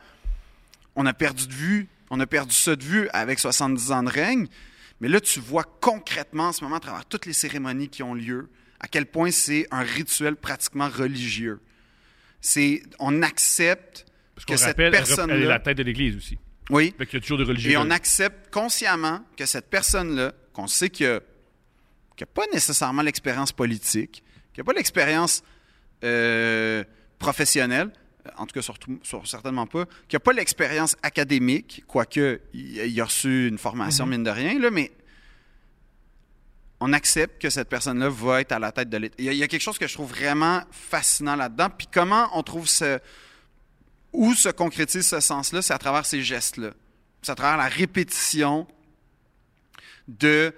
on 0.95 1.05
a 1.07 1.13
perdu 1.15 1.47
de 1.49 1.53
vue, 1.53 1.89
on 2.11 2.21
a 2.21 2.27
perdu 2.27 2.55
ça 2.55 2.77
de 2.77 2.85
vue 2.85 3.09
avec 3.13 3.41
70 3.41 3.91
ans 3.91 4.03
de 4.05 4.11
règne. 4.11 4.47
Mais 5.05 5.11
là, 5.11 5.21
tu 5.21 5.39
vois 5.39 5.65
concrètement 5.83 6.45
en 6.49 6.53
ce 6.53 6.65
moment, 6.65 6.77
à 6.77 6.81
travers 6.81 7.05
toutes 7.05 7.27
les 7.27 7.35
cérémonies 7.35 7.91
qui 7.91 8.03
ont 8.03 8.15
lieu, 8.15 8.49
à 8.81 8.89
quel 8.89 9.05
point 9.05 9.31
c'est 9.31 9.67
un 9.71 9.83
rituel 9.83 10.35
pratiquement 10.35 10.89
religieux. 10.89 11.61
C'est, 12.41 12.83
on 12.99 13.21
accepte 13.23 14.07
Parce 14.35 14.47
que 14.47 14.53
qu'on 14.53 14.57
cette 14.57 14.69
rappelle, 14.69 14.87
rep- 14.95 15.05
personne-là. 15.05 15.35
elle 15.37 15.43
est 15.43 15.47
la 15.47 15.59
tête 15.59 15.77
de 15.77 15.83
l'Église 15.83 16.17
aussi. 16.17 16.39
Oui. 16.71 16.95
Qu'il 16.99 17.13
y 17.13 17.17
a 17.17 17.21
toujours 17.21 17.37
des 17.37 17.45
religieux. 17.45 17.73
Et 17.73 17.77
on 17.77 17.91
accepte 17.91 18.51
consciemment 18.51 19.23
que 19.37 19.45
cette 19.45 19.69
personne-là, 19.69 20.33
qu'on 20.55 20.67
sait 20.67 20.89
que 20.89 21.23
qui 22.17 22.23
n'a 22.23 22.27
pas 22.27 22.47
nécessairement 22.55 23.03
l'expérience 23.03 23.53
politique, 23.53 24.23
qui 24.55 24.61
n'a 24.61 24.65
pas 24.65 24.73
l'expérience 24.73 25.43
euh, 26.03 26.83
professionnelle, 27.19 27.91
en 28.37 28.47
tout 28.47 28.55
cas 28.55 28.63
sur- 28.63 29.27
certainement 29.27 29.67
pas, 29.67 29.85
qui 30.09 30.17
n'a 30.17 30.21
pas 30.21 30.33
l'expérience 30.33 30.97
académique, 31.03 31.85
quoique 31.87 32.41
il, 32.53 33.01
a 33.01 33.05
reçu 33.05 33.49
une 33.49 33.59
formation, 33.59 34.07
mine 34.07 34.23
de 34.25 34.31
rien, 34.31 34.59
là, 34.59 34.71
mais 34.71 34.91
on 36.81 36.93
accepte 36.93 37.41
que 37.41 37.51
cette 37.51 37.69
personne-là 37.69 38.09
va 38.09 38.41
être 38.41 38.53
à 38.53 38.59
la 38.59 38.73
tête 38.73 38.91
de 38.91 38.97
l'État. 38.97 39.15
Il, 39.19 39.25
y 39.25 39.29
a- 39.29 39.33
il 39.33 39.39
y 39.39 39.43
a 39.43 39.49
quelque 39.49 39.63
chose 39.63 39.79
que 39.79 39.87
je 39.87 39.95
trouve 39.95 40.11
vraiment 40.11 40.63
fascinant 40.71 41.37
là-dedans. 41.37 41.69
Puis 41.71 41.87
comment 41.91 42.29
on 42.35 42.43
trouve 42.43 42.67
ce... 42.69 42.99
Où 44.13 44.35
se 44.35 44.49
concrétise 44.49 45.07
ce 45.07 45.21
sens-là, 45.21 45.63
c'est 45.63 45.73
à 45.73 45.79
travers 45.79 46.05
ces 46.07 46.23
gestes-là. 46.23 46.71
C'est 47.23 47.33
à 47.33 47.35
travers 47.35 47.57
la 47.57 47.69
répétition 47.69 48.67
de 50.09 50.53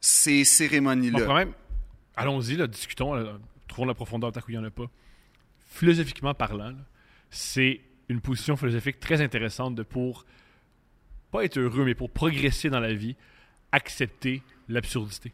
ces 0.00 0.40
Bon, 0.40 0.44
cérémonies-là. 0.44 1.24
quand 1.24 1.34
même, 1.34 1.52
allons-y, 2.16 2.56
discutons, 2.68 3.14
là, 3.14 3.38
trouvons 3.68 3.86
la 3.86 3.94
profondeur 3.94 4.32
tant 4.32 4.40
qu'il 4.40 4.54
n'y 4.56 4.60
en 4.60 4.64
a 4.64 4.70
pas. 4.70 4.86
Philosophiquement 5.70 6.34
parlant, 6.34 6.70
là, 6.70 6.74
c'est 7.34 7.80
une 8.08 8.20
position 8.20 8.56
philosophique 8.56 9.00
très 9.00 9.20
intéressante 9.22 9.74
de 9.74 9.82
pour 9.82 10.24
pas 11.30 11.44
être 11.44 11.58
heureux, 11.58 11.84
mais 11.84 11.94
pour 11.94 12.10
progresser 12.10 12.68
dans 12.70 12.78
la 12.80 12.92
vie, 12.92 13.16
accepter 13.72 14.42
l'absurdité. 14.68 15.32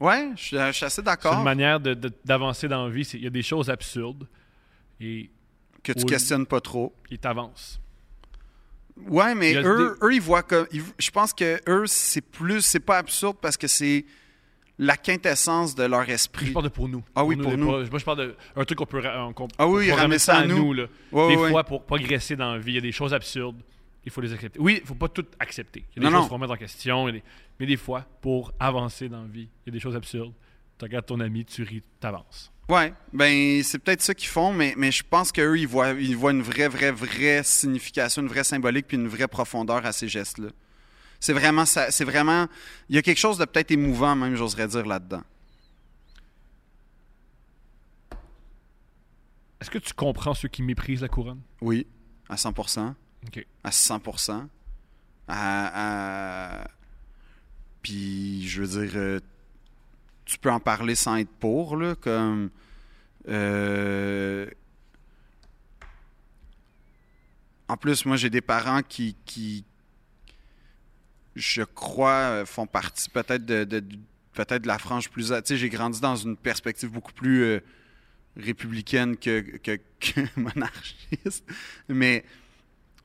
Ouais, 0.00 0.30
je 0.36 0.42
suis, 0.42 0.56
je 0.56 0.72
suis 0.72 0.84
assez 0.86 0.94
C'est 0.96 1.00
une 1.02 1.04
d'accord 1.04 1.42
manière 1.42 1.78
d'avancer 2.24 2.66
dans 2.66 2.86
la 2.86 2.90
vie. 2.92 3.02
Il 3.14 3.22
y 3.24 3.26
a 3.26 3.30
des 3.30 3.42
choses 3.42 3.68
absurdes 3.68 4.26
et 5.00 5.28
que 5.82 5.92
tu 5.92 6.00
Oui. 6.04 6.06
questionnes 6.06 6.46
pas 6.46 6.60
trop. 6.60 6.94
ils 7.10 7.18
t'avancent. 7.18 7.78
Ouais, 8.96 9.34
mais 9.34 9.54
eux, 9.54 9.96
eux, 10.02 10.14
ils 10.14 10.20
voient 10.20 10.42
comme. 10.42 10.66
ils- 10.72 10.82
je 10.98 11.10
pense 11.10 11.32
que 11.32 11.60
eux, 11.68 11.86
c'est 11.86 12.20
plus. 12.20 12.62
C'est 12.62 12.80
pas 12.80 12.98
absurde 12.98 13.36
parce 13.40 13.56
que 13.56 13.66
c'est 13.68 14.04
la 14.78 14.96
quintessence 14.96 15.74
de 15.74 15.82
leur 15.84 16.04
Je 16.06 16.12
esprit. 16.12 16.50
parle 16.50 16.64
de 16.66 16.70
pour 16.70 16.88
nous. 16.88 17.02
Ah 17.14 17.24
oui, 17.24 17.36
pour 17.36 17.56
nous. 17.56 17.66
pas- 17.66 17.90
moi, 17.90 17.98
je 17.98 18.04
parle 18.04 18.34
d'un 18.56 18.64
truc 18.64 18.78
qu'on 18.78 18.86
peut, 18.86 19.02
qu'on- 19.34 19.48
Ah 19.58 19.66
oui, 19.66 19.88
qu'on 19.88 19.96
ramener 19.96 20.18
ça 20.18 20.38
à 20.38 20.46
nous. 20.46 20.72
là. 20.72 20.84
Ouais, 21.12 21.28
des 21.28 21.36
ouais, 21.36 21.50
fois, 21.50 21.64
pour 21.64 21.84
progresser 21.84 22.36
dans 22.36 22.52
la 22.52 22.58
vie, 22.58 22.72
il 22.72 22.74
y 22.76 22.78
a 22.78 22.82
des 22.82 22.92
choses 22.92 23.12
absurdes. 23.14 23.56
Il 24.04 24.10
faut 24.12 24.20
les 24.20 24.32
accepter. 24.32 24.58
Oui, 24.60 24.76
il 24.78 24.82
ne 24.82 24.86
faut 24.86 24.94
pas 24.94 25.08
tout 25.08 25.26
accepter. 25.38 25.84
Il 25.96 26.02
y 26.02 26.06
a 26.06 26.08
des 26.08 26.12
Non, 26.14 26.20
choses 26.20 26.28
faut 26.28 26.34
remettre 26.34 26.52
en 26.52 26.56
question. 26.56 27.08
des- 27.10 27.22
Mais 27.60 27.66
des 27.66 27.76
fois, 27.76 28.06
pour 28.22 28.52
avancer 28.60 29.08
dans 29.08 29.22
la 29.22 29.28
vie, 29.28 29.48
il 29.66 29.68
y 29.68 29.70
a 29.70 29.72
des 29.72 29.80
choses 29.80 29.96
absurdes. 29.96 30.32
Tu 30.78 30.84
regardes 30.84 31.06
ton 31.06 31.18
ami, 31.20 31.44
tu 31.44 31.62
ris, 31.64 31.82
tu 32.00 32.06
avances. 32.06 32.52
Ouais, 32.68 32.92
ben 33.12 33.62
c'est 33.64 33.78
peut-être 33.78 34.02
ça 34.02 34.14
qu'ils 34.14 34.28
font, 34.28 34.52
mais, 34.52 34.74
mais 34.76 34.92
je 34.92 35.02
pense 35.02 35.32
qu'eux, 35.32 35.58
ils 35.58 35.66
voient, 35.66 35.90
ils 35.92 36.16
voient 36.16 36.30
une 36.32 36.42
vraie, 36.42 36.68
vraie, 36.68 36.92
vraie 36.92 37.42
signification, 37.42 38.22
une 38.22 38.28
vraie 38.28 38.44
symbolique, 38.44 38.86
puis 38.86 38.96
une 38.96 39.08
vraie 39.08 39.26
profondeur 39.26 39.84
à 39.84 39.90
ces 39.92 40.06
gestes-là. 40.06 40.48
C'est 41.20 41.32
vraiment 41.32 41.64
ça. 41.66 41.90
C'est 41.90 42.04
vraiment. 42.04 42.46
Il 42.88 42.94
y 42.96 42.98
a 42.98 43.02
quelque 43.02 43.18
chose 43.18 43.38
de 43.38 43.44
peut-être 43.44 43.70
émouvant, 43.72 44.14
même, 44.14 44.34
j'oserais 44.36 44.68
dire, 44.68 44.86
là-dedans. 44.86 45.22
Est-ce 49.60 49.70
que 49.70 49.78
tu 49.78 49.92
comprends 49.92 50.34
ceux 50.34 50.48
qui 50.48 50.62
méprisent 50.62 51.02
la 51.02 51.08
couronne? 51.08 51.40
Oui, 51.60 51.86
à 52.28 52.36
100 52.36 52.50
OK. 53.26 53.46
à 53.64 53.72
100 53.72 54.00
à, 55.26 56.62
à- 56.62 56.68
Puis, 57.82 58.46
je 58.48 58.62
veux 58.62 58.86
dire, 58.86 58.92
euh, 58.96 59.20
tu 60.24 60.38
peux 60.38 60.50
en 60.50 60.60
parler 60.60 60.94
sans 60.94 61.16
être 61.16 61.30
pour, 61.40 61.76
là, 61.76 61.96
comme... 61.96 62.50
euh, 63.28 64.48
En 67.66 67.76
plus, 67.76 68.06
moi, 68.06 68.16
j'ai 68.16 68.30
des 68.30 68.40
parents 68.40 68.82
qui, 68.82 69.16
qui 69.26 69.64
je 71.38 71.62
crois, 71.62 72.10
euh, 72.12 72.46
font 72.46 72.66
partie 72.66 73.08
peut-être 73.10 73.44
de, 73.46 73.64
de- 73.64 73.80
de- 73.80 73.96
peut-être 74.34 74.62
de 74.62 74.68
la 74.68 74.78
frange 74.78 75.08
plus... 75.08 75.28
Tu 75.28 75.34
sais, 75.44 75.56
j'ai 75.56 75.68
grandi 75.68 76.00
dans 76.00 76.16
une 76.16 76.36
perspective 76.36 76.90
beaucoup 76.90 77.12
plus 77.12 77.42
euh, 77.42 77.60
républicaine 78.36 79.16
que, 79.16 79.40
que, 79.58 79.78
que 80.00 80.20
monarchiste. 80.36 81.44
Mais 81.88 82.24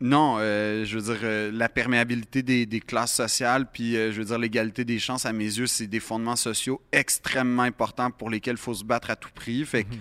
non, 0.01 0.35
euh, 0.39 0.83
je 0.85 0.97
veux 0.99 1.13
dire, 1.13 1.21
euh, 1.23 1.51
la 1.53 1.69
perméabilité 1.69 2.43
des, 2.43 2.65
des 2.65 2.79
classes 2.81 3.13
sociales, 3.13 3.67
puis 3.71 3.93
je 3.93 4.11
veux 4.11 4.25
dire, 4.25 4.37
l'égalité 4.37 4.83
des 4.85 4.99
chances, 4.99 5.25
à 5.25 5.33
mes 5.33 5.45
yeux, 5.45 5.67
c'est 5.67 5.87
des 5.87 5.99
fondements 5.99 6.35
sociaux 6.35 6.81
extrêmement 6.91 7.63
importants 7.63 8.11
pour 8.11 8.29
lesquels 8.29 8.55
il 8.55 8.61
faut 8.61 8.73
se 8.73 8.83
battre 8.83 9.09
à 9.09 9.15
tout 9.15 9.29
prix. 9.33 9.65
Fait 9.65 9.85
que 9.85 9.95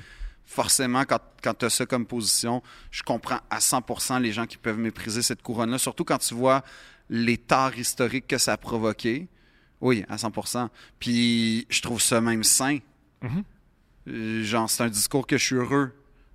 forcément, 0.44 1.04
quand, 1.04 1.20
quand 1.42 1.54
tu 1.54 1.64
as 1.66 1.70
ça 1.70 1.86
comme 1.86 2.04
position, 2.04 2.62
je 2.90 3.02
comprends 3.02 3.40
à 3.48 3.58
100% 3.58 4.20
les 4.20 4.32
gens 4.32 4.44
qui 4.46 4.58
peuvent 4.58 4.78
mépriser 4.78 5.22
cette 5.22 5.40
couronne-là, 5.40 5.78
surtout 5.78 6.04
quand 6.04 6.18
tu 6.18 6.34
vois 6.34 6.62
les 7.14 7.36
torts 7.36 7.76
historiques 7.78 8.26
que 8.26 8.38
ça 8.38 8.54
a 8.54 8.56
provoqué. 8.56 9.28
Oui, 9.82 10.04
à 10.08 10.16
100%. 10.16 10.68
Puis 10.98 11.66
je 11.68 11.82
trouve 11.82 12.00
ça 12.00 12.20
même 12.20 12.42
sain. 12.42 12.78
Mhm. 13.20 13.44
Euh, 14.08 14.42
genre, 14.42 14.68
c'est 14.70 14.82
un 14.82 14.88
discours 14.88 15.26
que 15.26 15.36
je 15.36 15.44
suis 15.44 15.56
heureux, 15.56 15.92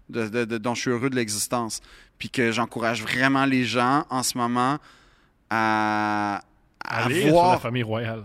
de, 0.09 0.27
de- 0.29 0.45
de- 0.45 0.57
dont 0.57 0.75
je 0.75 0.81
suis 0.81 0.91
heureux 0.91 1.09
de 1.09 1.15
l'existence. 1.15 1.81
Puis 2.19 2.29
que 2.29 2.51
j'encourage 2.51 3.01
vraiment 3.01 3.45
les 3.45 3.63
gens 3.65 4.05
en 4.09 4.21
ce 4.23 4.37
moment 4.37 4.77
à, 5.49 6.41
à 6.83 7.03
Aller 7.05 7.23
sur 7.29 7.43
la 7.51 7.57
famille 7.59 7.83
royale. 7.83 8.23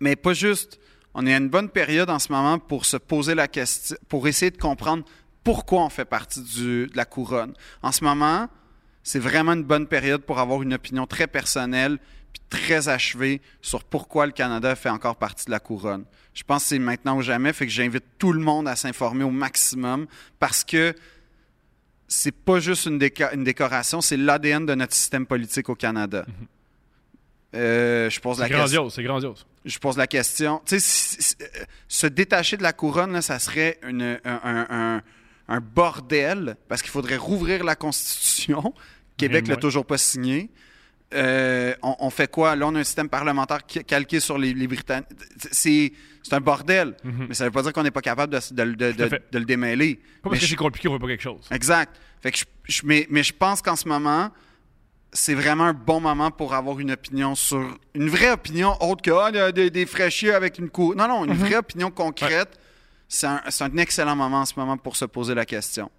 mais 0.00 0.16
pas 0.16 0.32
juste 0.34 0.78
on 1.14 1.26
est 1.26 1.34
à 1.34 1.36
une 1.36 1.50
bonne 1.50 1.68
période 1.68 2.08
en 2.08 2.18
ce 2.18 2.32
moment 2.32 2.58
pour 2.58 2.86
se 2.86 2.96
poser 2.96 3.34
la 3.34 3.46
question, 3.46 3.96
pour 4.08 4.26
essayer 4.28 4.50
de 4.50 4.56
comprendre 4.56 5.04
pourquoi 5.44 5.82
on 5.84 5.90
fait 5.90 6.06
partie 6.06 6.40
du- 6.42 6.86
de 6.86 6.96
la 6.96 7.04
couronne. 7.04 7.52
En 7.82 7.92
ce 7.92 8.02
moment, 8.02 8.48
c'est 9.02 9.18
vraiment 9.18 9.52
une 9.52 9.64
bonne 9.64 9.86
période 9.86 10.22
pour 10.22 10.38
avoir 10.38 10.62
une 10.62 10.74
opinion 10.74 11.06
très 11.06 11.26
personnelle 11.26 11.98
puis 12.32 12.42
très 12.48 12.88
achevée 12.88 13.40
sur 13.60 13.84
pourquoi 13.84 14.26
le 14.26 14.32
Canada 14.32 14.74
fait 14.74 14.88
encore 14.88 15.16
partie 15.16 15.46
de 15.46 15.50
la 15.50 15.60
couronne. 15.60 16.04
Je 16.34 16.42
pense 16.44 16.62
que 16.62 16.68
c'est 16.70 16.78
maintenant 16.78 17.16
ou 17.18 17.22
jamais, 17.22 17.52
fait 17.52 17.66
que 17.66 17.72
j'invite 17.72 18.04
tout 18.18 18.32
le 18.32 18.40
monde 18.40 18.66
à 18.68 18.74
s'informer 18.76 19.24
au 19.24 19.30
maximum 19.30 20.06
parce 20.38 20.64
que 20.64 20.94
c'est 22.08 22.34
pas 22.34 22.58
juste 22.60 22.86
une, 22.86 22.98
déco- 22.98 23.34
une 23.34 23.44
décoration, 23.44 24.00
c'est 24.00 24.16
l'ADN 24.16 24.64
de 24.66 24.74
notre 24.74 24.94
système 24.94 25.26
politique 25.26 25.68
au 25.68 25.74
Canada. 25.74 26.24
Euh, 27.54 28.08
je 28.08 28.18
pose 28.20 28.38
la 28.38 28.48
grandiose, 28.48 28.94
c'est 28.94 29.02
grandiose. 29.02 29.46
je 29.66 29.78
pose 29.78 29.98
la 29.98 30.06
question. 30.06 30.62
Tu 30.64 30.78
sais, 30.78 30.80
si- 30.80 31.22
si- 31.22 31.36
euh, 31.42 31.46
se 31.86 32.06
détacher 32.06 32.56
de 32.56 32.62
la 32.62 32.72
couronne, 32.72 33.12
là, 33.12 33.20
ça 33.20 33.38
serait 33.38 33.78
une- 33.86 34.18
un, 34.24 34.40
un- 34.42 34.66
un- 34.70 35.02
un 35.52 35.60
bordel 35.60 36.56
parce 36.68 36.82
qu'il 36.82 36.90
faudrait 36.90 37.16
rouvrir 37.16 37.62
la 37.64 37.74
Constitution. 37.76 38.74
Québec 39.16 39.46
Même 39.46 39.56
l'a 39.56 39.60
toujours 39.60 39.84
pas 39.86 39.98
signé. 39.98 40.50
Euh, 41.14 41.74
on, 41.82 41.94
on 42.00 42.10
fait 42.10 42.30
quoi? 42.30 42.56
Là, 42.56 42.66
on 42.66 42.74
a 42.74 42.80
un 42.80 42.84
système 42.84 43.08
parlementaire 43.10 43.66
calqué 43.66 44.18
sur 44.18 44.38
les, 44.38 44.54
les 44.54 44.66
Britanniques. 44.66 45.08
C'est 45.52 45.92
un 46.32 46.40
bordel. 46.40 46.96
Mais 47.04 47.34
ça 47.34 47.44
veut 47.44 47.50
pas 47.50 47.62
dire 47.62 47.72
qu'on 47.74 47.82
n'est 47.82 47.90
pas 47.90 48.00
capable 48.00 48.32
de, 48.32 48.40
de- 48.64 48.92
de- 48.92 49.04
Mhm. 49.04 49.18
Le 49.32 49.44
démêler. 49.44 49.96
Pas 49.96 50.02
Mais 50.02 50.20
parce 50.30 50.38
que 50.40 50.46
je- 50.46 50.50
c'est 50.50 50.56
compliqué, 50.56 50.88
on 50.88 50.94
veut 50.94 50.98
pas 50.98 51.08
quelque 51.08 51.22
chose. 51.22 51.46
Exact. 51.50 51.94
Fait 52.22 52.30
que 52.32 52.38
je, 52.38 52.44
je- 52.64 52.82
mais, 52.84 53.06
mais 53.10 53.22
je 53.22 53.34
pense 53.34 53.60
qu'en 53.60 53.76
ce 53.76 53.86
moment, 53.86 54.30
c'est 55.12 55.34
vraiment 55.34 55.64
un 55.64 55.74
bon 55.74 56.00
moment 56.00 56.30
pour 56.30 56.54
avoir 56.54 56.80
une 56.80 56.92
opinion 56.92 57.34
sur. 57.34 57.76
Une 57.94 58.08
vraie 58.08 58.30
opinion 58.30 58.74
autre 58.82 59.02
que 59.02 59.10
a 59.10 59.52
des, 59.52 59.68
des 59.68 59.84
fraîchiers 59.84 60.32
avec 60.32 60.58
une 60.58 60.70
cour. 60.70 60.94
Non, 60.96 61.06
non, 61.08 61.26
une 61.26 61.34
vraie 61.34 61.56
opinion 61.56 61.90
concrète. 61.90 62.58
C'est 63.12 63.26
un, 63.26 63.76
excellent 63.76 64.16
moment 64.16 64.40
en 64.40 64.44
ce 64.46 64.58
moment 64.58 64.78
pour 64.78 64.96
se 64.96 65.04
poser 65.04 65.34
la 65.34 65.44
question. 65.44 65.90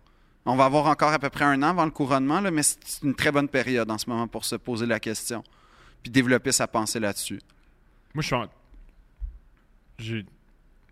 On 0.48 0.56
va 0.56 0.65
avoir 0.65 0.88
encore 0.88 1.14
à 1.14 1.19
peu 1.19 1.30
près 1.30 1.45
un 1.45 1.61
an 1.61 1.68
avant 1.68 1.85
le 1.85 1.91
couronnement, 1.91 2.41
mais 2.41 2.64
c'est 2.64 3.03
une 3.03 3.14
très 3.14 3.31
bonne 3.31 3.48
période 3.48 3.90
en 3.91 3.99
ce 3.99 4.10
moment 4.10 4.27
pour 4.27 4.45
se 4.45 4.56
poser 4.56 4.88
la 4.88 4.99
question. 4.99 5.44
Puis 6.02 6.11
développer 6.11 6.52
sa 6.52 6.68
pensée 6.68 6.99
là-dessus. 6.99 7.40
Moi, 8.15 8.23
je 8.23 8.26
suis 8.26 8.35
en... 8.35 8.49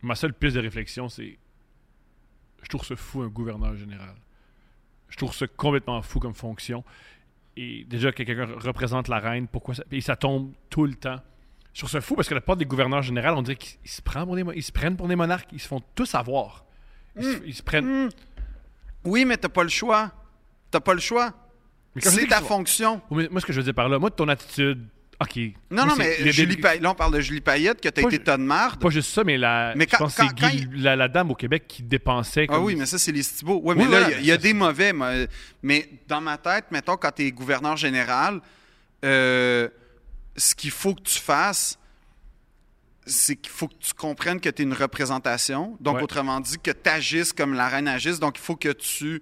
Ma 0.04 0.14
seule 0.14 0.36
piste 0.36 0.56
de 0.56 0.62
réflexion, 0.62 1.10
c'est... 1.10 1.40
Je 2.62 2.70
trouve 2.70 2.86
ça 2.86 2.96
fou, 2.96 3.24
un 3.24 3.28
gouverneur 3.28 3.76
général. 3.76 4.14
Je 5.10 5.18
trouve 5.18 5.34
ça 5.34 5.48
complètement 5.48 6.04
fou 6.04 6.20
comme 6.20 6.36
fonction. 6.36 6.84
Et 7.58 7.84
déjà 7.86 8.12
que 8.12 8.22
quelqu'un 8.22 8.46
représente 8.58 9.08
la 9.08 9.18
reine, 9.18 9.48
pourquoi 9.48 9.74
ça... 9.74 9.84
Et 9.92 10.02
ça 10.02 10.16
tombe 10.16 10.54
tout 10.70 10.86
le 10.86 10.94
temps. 10.94 11.20
Je 11.74 11.80
trouve 11.80 11.90
ça 11.90 12.02
fou 12.02 12.16
parce 12.16 12.28
que 12.28 12.34
la 12.34 12.42
plupart 12.42 12.58
des 12.58 12.66
gouverneurs 12.66 13.02
généraux, 13.02 13.38
on 13.38 13.42
dirait 13.42 13.56
qu'ils 13.56 13.78
ils 13.86 13.90
se, 13.90 14.02
prennent 14.02 14.26
pour 14.26 14.36
des, 14.36 14.44
ils 14.56 14.64
se 14.64 14.72
prennent 14.72 14.98
pour 14.98 15.08
des 15.08 15.16
monarques. 15.16 15.50
Ils 15.54 15.60
se 15.62 15.68
font 15.68 15.82
tous 15.96 16.14
avoir. 16.16 16.66
Ils, 17.18 17.24
se, 17.24 17.38
ils 17.46 17.54
se 17.56 17.64
prennent... 17.64 18.10
Oui, 19.06 19.26
mais 19.26 19.38
t'as 19.38 19.50
pas 19.50 19.64
le 19.64 19.70
choix. 19.70 20.12
T'as 20.70 20.80
pas 20.82 20.94
le 20.94 21.00
choix. 21.00 21.34
Mais 21.96 22.02
C'est 22.02 22.28
ta 22.28 22.42
fonction. 22.42 23.02
Mais 23.12 23.28
Moi, 23.30 23.42
ce 23.42 23.46
que 23.46 23.54
je 23.54 23.58
veux 23.60 23.64
dire 23.64 23.74
par 23.74 23.90
là, 23.90 24.00
moi, 24.00 24.12
ton 24.12 24.28
attitude... 24.28 24.86
OK. 25.20 25.38
Non, 25.38 25.52
Moi, 25.70 25.86
non, 25.86 25.96
mais 25.98 26.18
les- 26.24 26.32
Julie 26.32 26.58
Pay- 26.58 26.80
là, 26.80 26.90
on 26.92 26.96
parle 26.96 27.14
de 27.14 27.20
Julie 27.20 27.42
Payette, 27.42 27.80
que 27.80 27.90
t'as 27.90 28.02
été 28.02 28.18
de 28.18 28.36
marde. 28.38 28.80
Pas 28.82 28.90
juste 28.90 29.12
ça, 29.12 29.24
mais 29.24 29.38
la, 29.38 29.74
Mais 29.76 29.86
je 29.86 29.96
quand- 29.96 30.06
pense 30.10 30.18
Guy- 30.34 30.68
la, 30.78 30.96
la 30.96 31.08
dame 31.08 31.30
au 31.30 31.36
Québec 31.36 31.66
qui 31.68 31.84
dépensait 31.84 32.48
Ah 32.50 32.60
oui, 32.60 32.76
mais 32.76 32.88
ça, 32.88 32.98
c'est 32.98 33.12
les. 33.12 33.22
Ouais, 33.44 33.60
Oui, 33.64 33.76
mais 33.78 33.88
là, 33.88 34.10
il 34.18 34.24
y 34.26 34.30
y 34.30 34.32
a, 34.32 34.38
des 34.38 34.54
mauvais. 34.54 34.94
moi. 34.94 35.12
Mais 35.62 35.88
dans 36.08 36.22
ma 36.22 36.40
tête, 36.40 36.66
mettons, 36.72 36.98
quand 36.98 37.12
tu 37.12 37.22
es 37.28 37.32
gouverneur 37.32 37.78
général, 37.78 38.42
euh, 39.06 39.70
ce 40.42 40.56
qu'il 40.56 40.72
faut 40.72 40.96
que 40.96 41.02
tu 41.04 41.20
fasses, 41.20 41.78
c'est 43.06 43.36
qu'il 43.36 43.52
faut 43.52 43.68
que 43.68 43.76
tu 43.80 43.94
comprennes 43.94 44.40
que 44.40 44.50
tu 44.50 44.62
es 44.62 44.66
une 44.66 44.74
représentation. 44.74 45.78
Donc, 45.80 45.98
Ouais. 45.98 46.04
autrement 46.04 46.40
dit, 46.40 46.58
que 46.58 46.72
tu 46.72 46.90
agisses 46.90 47.32
comme 47.34 47.54
la 47.54 47.68
reine 47.68 47.88
agisse. 47.88 48.20
Donc, 48.20 48.38
il 48.38 48.42
faut 48.42 48.56
que 48.56 48.70
tu. 48.72 49.22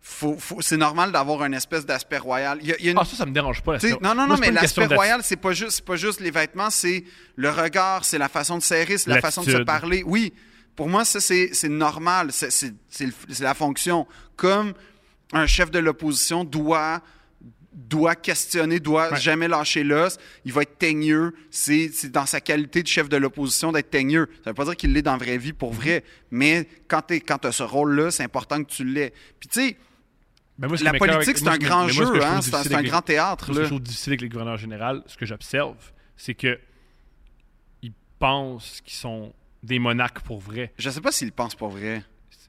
Faut, 0.00 0.36
faut- 0.38 0.62
c'est 0.62 0.76
normal 0.76 1.10
d'avoir 1.10 1.42
un 1.42 1.52
espèce 1.52 1.84
d'aspect 1.84 2.18
royal. 2.18 2.58
Il 2.62 2.68
y 2.68 2.72
a- 2.72 2.76
il 2.78 2.84
y 2.84 2.88
a 2.88 2.92
une- 2.92 2.98
Ah, 2.98 3.04
ça, 3.04 3.16
ça 3.16 3.26
me 3.26 3.32
dérange 3.32 3.60
pas. 3.62 3.76
non, 3.76 3.98
non, 4.00 4.14
Moi, 4.14 4.26
non, 4.28 4.36
mais 4.38 4.48
une 4.48 4.54
l'aspect 4.54 4.86
royal, 4.86 5.20
c'est 5.24 5.36
pas 5.36 5.52
juste, 5.52 5.72
c'est 5.72 5.84
pas 5.84 5.96
juste 5.96 6.20
les 6.20 6.30
vêtements, 6.30 6.70
c'est 6.70 7.04
le 7.34 7.50
regard, 7.50 8.04
c'est 8.04 8.18
la 8.18 8.28
façon 8.28 8.56
de 8.56 8.62
serrer, 8.62 8.98
c'est 8.98 9.10
la 9.10 9.20
façon 9.20 9.42
de 9.42 9.50
se 9.50 9.56
parler. 9.58 10.02
Oui, 10.06 10.32
pour 10.76 10.88
moi, 10.88 11.04
ça, 11.04 11.20
c'est 11.20 11.68
normal, 11.68 12.30
c'est 12.32 12.72
la 13.40 13.54
fonction. 13.54 14.06
Comme 14.36 14.74
un 15.32 15.46
chef 15.46 15.70
de 15.72 15.80
l'opposition 15.80 16.44
doit 16.44 17.02
doit 17.76 18.14
questionner, 18.16 18.80
doit 18.80 19.10
Ouais. 19.12 19.20
jamais 19.20 19.46
lâcher 19.48 19.84
l'os, 19.84 20.16
il 20.46 20.52
va 20.52 20.62
être 20.62 20.78
teigneux. 20.78 21.34
C'est 21.50 21.90
c'est 21.92 22.08
dans 22.10 22.24
sa 22.26 22.40
qualité 22.40 22.82
de 22.82 22.88
chef 22.88 23.08
de 23.08 23.16
l'opposition 23.18 23.70
d'être 23.70 23.90
teigneux. 23.90 24.28
Ça 24.42 24.50
veut 24.50 24.54
pas 24.54 24.64
dire 24.64 24.76
qu'il 24.76 24.92
l'est 24.94 25.02
dans 25.02 25.12
la 25.12 25.18
vraie 25.18 25.36
vie 25.38 25.52
pour 25.52 25.72
vrai, 25.72 26.02
mais 26.30 26.66
quand 26.88 27.02
tu 27.02 27.20
as 27.46 27.52
ce 27.52 27.62
rôle-là, 27.62 28.10
c'est 28.10 28.22
important 28.24 28.64
que 28.64 28.70
tu 28.70 28.82
l'aies. 28.84 29.12
Puis 29.38 29.48
tu 29.50 29.60
sais, 29.60 29.76
Ben, 30.58 30.68
la 30.82 30.94
politique, 30.94 31.36
c'est 31.36 31.48
un 31.48 31.58
grand 31.58 31.82
moi, 31.82 31.88
jeu, 31.88 32.24
hein, 32.24 32.40
c'est 32.40 32.54
un, 32.54 32.62
c'est 32.62 32.82
grand 32.82 33.02
théâtre. 33.02 33.48
moi, 33.48 33.54
ce 33.54 33.58
que 33.58 33.58
là. 33.58 33.64
je 33.64 33.68
trouve 33.68 33.82
difficile 33.82 34.12
avec 34.12 34.22
les 34.22 34.28
gouverneurs 34.30 34.56
généraux, 34.56 35.02
ce 35.06 35.16
que 35.18 35.26
j'observe, 35.26 35.76
c'est 36.16 36.34
que 36.34 36.58
ils 37.82 37.92
pensent 38.18 38.80
qu'ils 38.82 38.94
sont 38.96 39.34
des 39.62 39.78
monarques 39.78 40.20
pour 40.20 40.40
vrai. 40.40 40.72
Je 40.78 40.88
sais 40.88 41.02
pas 41.02 41.12
s'il 41.12 41.30
pense 41.32 41.54
pas 41.54 41.68
vrai. 41.68 42.02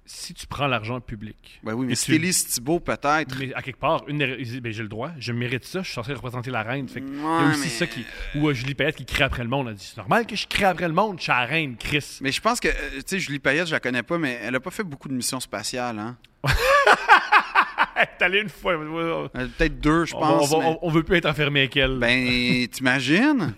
Si 0.10 0.34
tu 0.34 0.48
prends 0.48 0.68
l'argent 0.68 1.02
public, 1.02 1.60
Ben 1.64 1.74
oui, 1.74 1.86
mais 1.88 1.96
si 1.96 2.18
tu- 2.18 2.30
Thibault, 2.32 2.80
peut-être. 2.80 3.36
mais 3.40 3.54
à 3.54 3.62
quelque 3.62 3.78
part, 3.80 4.06
une 4.08 4.20
ben, 4.20 4.72
j'ai 4.72 4.82
le 4.82 4.88
droit, 4.88 5.12
je 5.20 5.34
mérite 5.34 5.66
ça, 5.66 5.82
je 5.82 5.88
suis 5.88 5.96
censé 5.96 6.14
représenter 6.14 6.50
la 6.50 6.64
reine. 6.64 6.88
Fait 6.88 7.02
que 7.02 7.08
il 7.08 7.20
y 7.22 7.26
a 7.26 7.50
aussi 7.50 7.60
mais- 7.60 7.68
ça 7.68 7.88
qui. 7.88 8.06
Ou 8.36 8.48
euh, 8.48 8.54
Julie 8.54 8.74
Payette 8.74 8.96
qui 8.96 9.06
crie 9.06 9.24
après 9.24 9.44
le 9.44 9.50
monde. 9.50 9.68
Elle 9.68 9.76
dit 9.76 9.84
C'est 9.86 9.98
normal 9.98 10.26
que 10.26 10.38
je 10.38 10.48
crie 10.48 10.64
après 10.64 10.88
le 10.88 10.94
monde, 10.94 11.18
je 11.18 11.24
suis 11.24 11.32
la 11.32 11.46
reine, 11.46 11.76
Chris. 11.76 12.20
Mais 12.22 12.32
je 12.32 12.40
pense 12.40 12.62
que, 12.62 12.70
euh, 12.70 12.72
tu 12.96 13.02
sais, 13.06 13.20
Julie 13.20 13.40
Payette, 13.40 13.68
je 13.68 13.74
la 13.74 13.82
connais 13.82 14.02
pas, 14.04 14.18
mais 14.18 14.40
elle 14.42 14.56
a 14.56 14.60
pas 14.62 14.72
fait 14.72 14.84
beaucoup 14.84 15.10
de 15.10 15.14
missions 15.14 15.42
spatiales. 15.42 16.00
Hein? 16.00 16.16
T'es 18.18 18.26
allé 18.26 18.40
une 18.42 18.50
fois. 18.50 18.74
a 18.74 19.28
Peut-être 19.40 19.80
deux, 19.80 20.06
je 20.06 20.14
pense. 20.14 20.52
on, 20.54 20.60
va- 20.60 20.66
mais- 20.70 20.78
on 20.82 20.90
veut 20.90 21.04
plus 21.04 21.18
être 21.18 21.26
enfermé 21.28 21.62
avec 21.62 21.76
elle. 21.78 21.98
Ben, 22.00 22.68
t'imagines? 22.72 23.54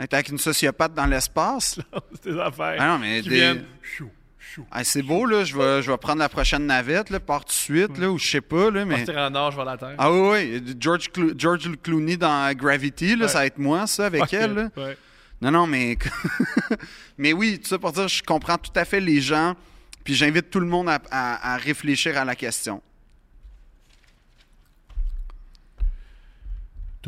Être 0.00 0.14
avec 0.14 0.28
une 0.30 0.38
sociopathe 0.38 0.94
dans 0.94 1.06
l'espace? 1.06 1.78
c'est 2.22 2.32
des 2.32 2.38
affaires. 2.40 2.76
Ah 2.78 2.88
non, 2.88 2.98
mais 2.98 3.20
qui 3.22 3.28
des- 3.28 3.34
viennent. 3.36 3.64
Ah, 4.70 4.84
c'est 4.84 5.02
beau, 5.02 5.24
là. 5.26 5.44
Je 5.44 5.56
vais, 5.56 5.82
je 5.82 5.90
vais 5.90 5.96
prendre 5.98 6.18
la 6.20 6.28
prochaine 6.28 6.66
navette, 6.66 7.10
là, 7.10 7.20
part 7.20 7.44
tout 7.44 7.48
de 7.48 7.52
suite, 7.52 7.96
là, 7.98 8.10
ou 8.10 8.18
je 8.18 8.28
sais 8.28 8.40
pas, 8.40 8.70
là, 8.70 8.84
mais... 8.84 8.96
Partir 9.04 9.16
en 9.18 9.30
nage 9.30 9.54
vers 9.56 9.64
la 9.64 9.76
terre. 9.76 9.94
Ah 9.98 10.12
oui, 10.12 10.20
oui. 10.64 10.74
George, 10.80 11.08
Clo- 11.10 11.32
George 11.36 11.70
Clooney 11.82 12.16
dans 12.16 12.52
Gravity, 12.56 13.16
là, 13.16 13.22
Ouais. 13.26 13.28
ça 13.32 13.38
va 13.38 13.46
être 13.46 13.58
moi, 13.58 13.86
ça, 13.86 14.06
avec 14.06 14.32
elle, 14.32 14.54
là. 14.54 14.68
ouais. 14.76 14.96
Non, 15.40 15.50
non, 15.52 15.66
mais. 15.66 15.96
mais 17.18 17.32
oui, 17.32 17.58
tout 17.60 17.68
ça 17.68 17.78
pour 17.78 17.92
dire, 17.92 18.08
je 18.08 18.22
comprends 18.22 18.58
tout 18.58 18.72
à 18.74 18.84
fait 18.84 19.00
les 19.00 19.20
gens, 19.20 19.54
puis 20.04 20.14
j'invite 20.14 20.50
tout 20.50 20.60
le 20.60 20.66
monde 20.66 20.88
à, 20.88 21.00
à- 21.10 21.54
à 21.54 21.56
réfléchir 21.56 22.16
à 22.18 22.24
la 22.24 22.34
question. 22.34 22.82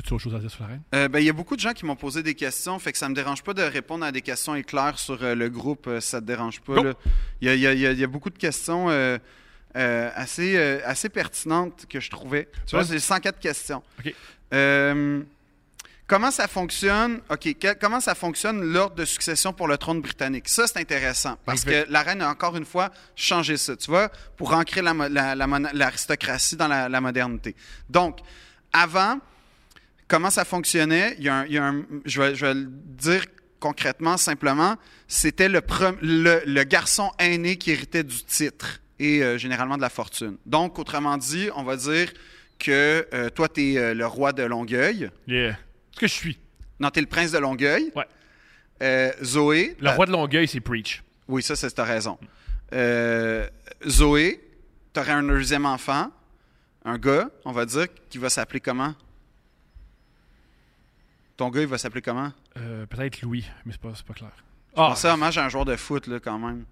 T'as-tu 0.03 0.15
autre 0.15 0.23
chose 0.25 0.35
à 0.35 0.39
dire 0.39 0.51
sur 0.51 0.63
la 0.63 0.69
reine? 0.69 0.83
Euh, 0.95 1.09
ben, 1.09 1.19
Il 1.19 1.27
y 1.27 1.29
a 1.29 1.33
beaucoup 1.35 1.57
de 1.57 1.61
gens 1.61 1.73
qui 1.75 1.85
m'ont 1.85 1.97
posé 1.97 2.23
des 2.23 2.35
questions, 2.35 2.79
fait 2.79 2.91
que 2.93 2.97
ça 2.99 3.09
me 3.09 3.15
dérange 3.15 3.43
pas 3.43 3.53
de 3.53 3.63
répondre 3.63 4.03
à 4.05 4.13
des 4.13 4.23
questions 4.23 4.55
éclairs 4.55 4.99
sur 4.99 5.23
euh, 5.23 5.35
le 5.35 5.51
groupe, 5.51 5.87
euh, 5.89 6.01
ça 6.01 6.21
te 6.23 6.27
dérange 6.27 6.61
pas. 6.61 6.77
Il 7.43 7.49
y 7.49 7.67
a, 7.67 7.75
y 7.75 7.79
y 7.79 8.01
y 8.01 8.07
beaucoup 8.07 8.31
de 8.31 8.39
questions 8.39 8.89
euh, 8.89 9.19
euh, 9.77 10.11
assez, 10.15 10.57
assez 10.85 11.11
pertinentes 11.11 11.85
que 11.89 12.01
je 12.01 12.09
trouvais. 12.09 12.49
Tu 12.67 12.77
vois, 12.77 12.81
Ouais. 12.85 12.89
j'ai 12.91 12.99
104 12.99 13.39
questions. 13.39 13.83
Comment 16.07 16.31
ça 16.33 16.49
fonctionne? 16.49 17.21
OK, 17.31 17.55
que- 17.61 17.75
comment 17.75 18.01
ça 18.01 18.17
fonctionne 18.17 18.65
l'ordre 18.65 18.97
de 18.97 19.05
succession 19.05 19.53
pour 19.53 19.69
le 19.69 19.79
trône 19.79 20.01
britannique? 20.01 20.49
Ça, 20.49 20.67
c'est 20.67 20.79
intéressant 20.79 21.37
parce 21.45 21.65
que 21.65 21.87
la 21.89 22.03
reine 22.03 22.21
a 22.23 22.29
encore 22.31 22.57
une 22.57 22.65
fois 22.65 22.91
changé 23.15 23.57
ça, 23.57 23.77
tu 23.77 23.89
vois, 23.91 24.09
pour 24.37 24.53
ancrer 24.55 24.83
la 24.83 24.93
mo- 24.95 25.07
la- 25.09 25.37
la 25.37 25.47
mona- 25.47 25.71
l'aristocratie 25.73 26.57
dans 26.57 26.67
la, 26.67 26.89
la 26.89 27.01
modernité. 27.01 27.55
Donc, 27.89 28.19
avant, 28.73 29.21
comment 30.11 30.31
ça 30.31 30.45
fonctionnait? 30.45 31.15
Il 31.19 31.24
y 31.24 31.28
a 31.28 31.37
un, 31.37 31.47
il 31.47 31.53
y 31.53 31.59
a 31.59 31.65
un- 31.65 31.85
je, 32.05 32.20
vais, 32.20 32.35
je 32.35 32.45
vais 32.47 32.55
le 32.55 32.66
dire 32.66 33.24
concrètement, 33.61 34.16
simplement, 34.16 34.77
c'était 35.07 35.49
le, 35.49 35.61
pre- 35.61 35.97
le, 36.03 36.43
le 36.47 36.65
garçon 36.65 37.11
aîné 37.19 37.57
qui 37.57 37.70
héritait 37.70 38.03
du 38.05 38.23
titre 38.24 38.81
et 38.99 39.23
euh, 39.23 39.39
généralement 39.39 39.77
de 39.77 39.82
la 39.82 39.91
fortune. 39.91 40.37
Donc, 40.47 40.78
autrement 40.78 41.16
dit, 41.16 41.49
on 41.55 41.62
va 41.62 41.77
dire 41.77 42.12
que 42.59 43.07
euh, 43.15 43.31
toi, 43.31 43.49
tu 43.49 43.74
es 43.74 43.95
le 43.95 44.07
roi 44.07 44.32
de 44.32 44.43
Longueuil. 44.43 45.11
Yeah. 45.27 45.57
Ce 45.93 46.01
que 46.01 46.07
je 46.07 46.12
suis. 46.12 46.39
Non, 46.78 46.91
tu 46.91 46.99
es 46.99 47.03
le 47.03 47.09
prince 47.09 47.32
de 47.32 47.39
Longueuil. 47.39 47.93
Ouais. 47.95 48.05
Euh, 48.82 49.12
Zoé. 49.23 49.77
Le 49.81 49.91
roi 49.91 50.07
de 50.07 50.12
Longueuil, 50.12 50.49
c'est 50.49 50.61
Preach. 50.61 51.03
Oui, 51.28 51.43
ça, 51.43 51.55
c'est 51.55 51.70
ta 51.70 51.85
raison. 51.85 52.19
Euh, 52.73 53.47
Zoé, 53.87 54.41
tu 54.95 55.01
aurais 55.01 55.12
un 55.12 55.23
deuxième 55.23 55.66
enfant, 55.66 56.11
un 56.85 56.97
gars, 56.99 57.28
on 57.45 57.53
va 57.53 57.66
dire, 57.66 57.87
qui 58.09 58.19
va 58.19 58.31
s'appeler 58.31 58.61
comment? 58.61 58.95
Ton 61.41 61.49
gars, 61.49 61.62
il 61.62 61.67
va 61.67 61.79
s'appeler 61.79 62.03
comment? 62.03 62.31
Euh, 62.59 62.85
Peut-être 62.85 63.23
Louis, 63.23 63.47
mais 63.65 63.73
c'est 63.73 63.81
pas, 63.81 63.95
pas 64.07 64.12
clair. 64.12 64.31
Je 64.37 64.73
Ah, 64.77 64.89
pensais 64.91 65.09
hommage 65.09 65.39
à 65.39 65.47
un 65.47 65.49
joueur 65.49 65.65
de 65.65 65.75
foot, 65.75 66.07
là, 66.07 66.21
quand 66.21 66.39
même. 66.39 66.67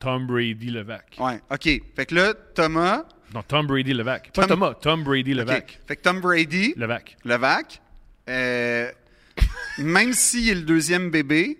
Tom 0.00 0.26
Brady 0.26 0.70
Levac. 0.72 1.16
Ouais, 1.20 1.40
OK. 1.52 1.68
Fait 1.94 2.06
que 2.06 2.14
là, 2.16 2.34
Thomas. 2.34 3.04
Non, 3.32 3.44
Tom 3.44 3.68
Brady 3.68 3.92
Levac. 3.92 4.32
Pas 4.32 4.42
Tom- 4.42 4.48
Thomas, 4.58 4.74
Tom 4.74 5.04
Brady. 5.04 5.34
Levac. 5.34 5.78
Fait 5.86 5.94
que 5.94 6.02
Tom 6.02 6.20
Brady, 6.20 6.74
Levac. 6.76 7.16
Levac. 7.24 7.80
Euh, 8.28 8.90
même 9.78 10.14
s'il 10.14 10.48
est 10.48 10.54
le 10.56 10.62
deuxième 10.62 11.10
bébé, 11.12 11.56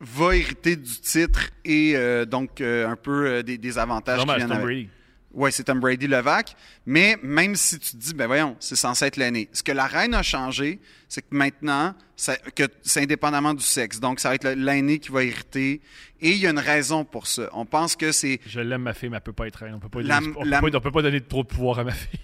va 0.00 0.36
hériter 0.36 0.76
du 0.76 1.00
titre 1.00 1.48
et 1.64 1.96
euh, 1.96 2.26
donc 2.26 2.60
euh, 2.60 2.86
un 2.90 2.96
peu 2.96 3.42
des, 3.42 3.56
des 3.56 3.78
avantages 3.78 4.18
Normal, 4.18 4.46
Tom. 4.48 4.60
Brady. 4.60 4.88
Oui, 5.34 5.50
c'est 5.52 5.64
Tom 5.64 5.80
Brady 5.80 6.06
Levac. 6.06 6.54
Mais 6.86 7.16
même 7.22 7.56
si 7.56 7.78
tu 7.78 7.92
te 7.92 7.96
dis, 7.96 8.14
ben 8.14 8.26
voyons, 8.26 8.56
c'est 8.60 8.76
censé 8.76 9.06
être 9.06 9.16
l'aîné. 9.16 9.48
Ce 9.52 9.62
que 9.62 9.72
la 9.72 9.86
reine 9.86 10.14
a 10.14 10.22
changé, 10.22 10.78
c'est 11.08 11.22
que 11.22 11.34
maintenant, 11.34 11.94
ça- 12.16 12.36
que 12.36 12.64
c'est 12.82 13.02
indépendamment 13.02 13.54
du 13.54 13.64
sexe. 13.64 13.98
Donc, 13.98 14.20
ça 14.20 14.28
va 14.28 14.34
être 14.34 14.48
l'aîné 14.50 14.98
qui 14.98 15.10
va 15.10 15.24
hériter. 15.24 15.80
Et 16.20 16.30
il 16.30 16.36
y 16.38 16.46
a 16.46 16.50
une 16.50 16.58
raison 16.58 17.04
pour 17.04 17.26
ça. 17.26 17.48
On 17.52 17.64
pense 17.64 17.96
que 17.96 18.12
c'est. 18.12 18.40
Je 18.46 18.60
l'aime, 18.60 18.82
ma 18.82 18.94
fille, 18.94 19.08
mais 19.08 19.16
elle 19.16 19.22
peut 19.22 19.32
pas 19.32 19.46
être 19.46 19.56
reine. 19.56 19.74
On 19.74 19.78
peut 19.80 19.88
pas, 19.88 20.02
La- 20.02 20.20
donner, 20.20 20.32
on, 20.36 20.44
la- 20.44 20.60
peut 20.60 20.70
pas, 20.70 20.76
on 20.78 20.80
peut 20.80 20.92
pas 20.92 21.02
donner 21.02 21.20
trop 21.20 21.42
de 21.42 21.48
pouvoir 21.48 21.78
à 21.78 21.84
ma 21.84 21.92
fille. 21.92 22.20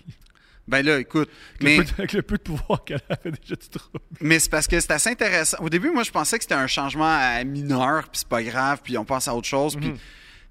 Ben 0.68 0.84
là, 0.84 0.98
écoute. 1.00 1.30
Avec, 1.60 1.62
Mais, 1.62 1.76
le, 1.78 1.84
peu, 1.84 1.92
avec 1.96 2.12
le 2.12 2.22
peu 2.22 2.36
de 2.36 2.42
pouvoir 2.42 2.84
qu'elle 2.84 3.00
a, 3.08 3.16
elle 3.24 3.32
fait 3.32 3.40
déjà 3.40 3.56
du 3.56 3.68
trouble. 3.70 4.00
mais 4.20 4.38
c'est 4.38 4.50
parce 4.50 4.66
que 4.66 4.78
c'est 4.78 4.90
assez 4.90 5.08
intéressant. 5.08 5.56
Au 5.60 5.70
début, 5.70 5.88
moi, 5.90 6.02
je 6.02 6.10
pensais 6.10 6.36
que 6.36 6.44
c'était 6.44 6.54
un 6.56 6.66
changement 6.66 7.42
mineur, 7.46 8.02
puis 8.10 8.18
c'est 8.18 8.28
pas 8.28 8.42
grave, 8.42 8.80
puis 8.84 8.98
on 8.98 9.06
passe 9.06 9.28
à 9.28 9.34
autre 9.34 9.48
chose. 9.48 9.76
Puis 9.76 9.94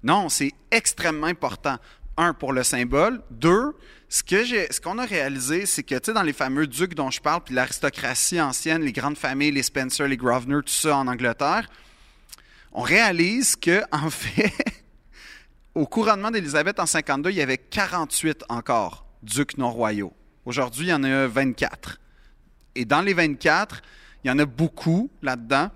non, 0.02 0.28
c'est 0.28 0.50
extrêmement 0.72 1.28
important. 1.28 1.76
Un, 2.18 2.34
pour 2.34 2.52
le 2.52 2.62
symbole. 2.64 3.22
Deux, 3.30 3.74
ce 4.08 4.22
que 4.22 4.44
j'ai, 4.44 4.68
qu'on 4.82 4.98
a 4.98 5.06
réalisé, 5.06 5.66
c'est 5.66 5.84
que, 5.84 5.98
tu 5.98 6.12
dans 6.12 6.22
les 6.22 6.32
fameux 6.32 6.66
ducs 6.66 6.94
dont 6.94 7.10
je 7.10 7.20
parle, 7.20 7.42
puis 7.44 7.54
l'aristocratie 7.54 8.40
ancienne, 8.40 8.82
les 8.82 8.92
grandes 8.92 9.16
familles, 9.16 9.52
les 9.52 9.62
Spencer, 9.62 10.08
les 10.08 10.16
Grosvenor, 10.16 10.62
tout 10.64 10.72
ça 10.72 10.96
en 10.96 11.06
Angleterre, 11.06 11.68
on 12.72 12.82
réalise 12.82 13.54
que, 13.54 13.82
en 13.92 14.10
fait, 14.10 14.52
au 15.74 15.86
couronnement 15.86 16.30
d'Élisabeth 16.30 16.80
en 16.80 16.86
52, 16.86 17.30
il 17.30 17.36
y 17.36 17.40
avait 17.40 17.56
48 17.56 18.44
encore 18.48 19.06
ducs 19.22 19.56
non 19.56 19.70
royaux. 19.70 20.12
Aujourd'hui, 20.44 20.86
il 20.86 20.90
y 20.90 20.94
en 20.94 21.04
a 21.04 21.26
24. 21.26 22.00
Et 22.74 22.84
dans 22.84 23.00
les 23.00 23.14
24, 23.14 23.80
il 24.24 24.28
y 24.28 24.30
en 24.30 24.38
a 24.38 24.44
beaucoup 24.44 25.10
là-dedans 25.22 25.70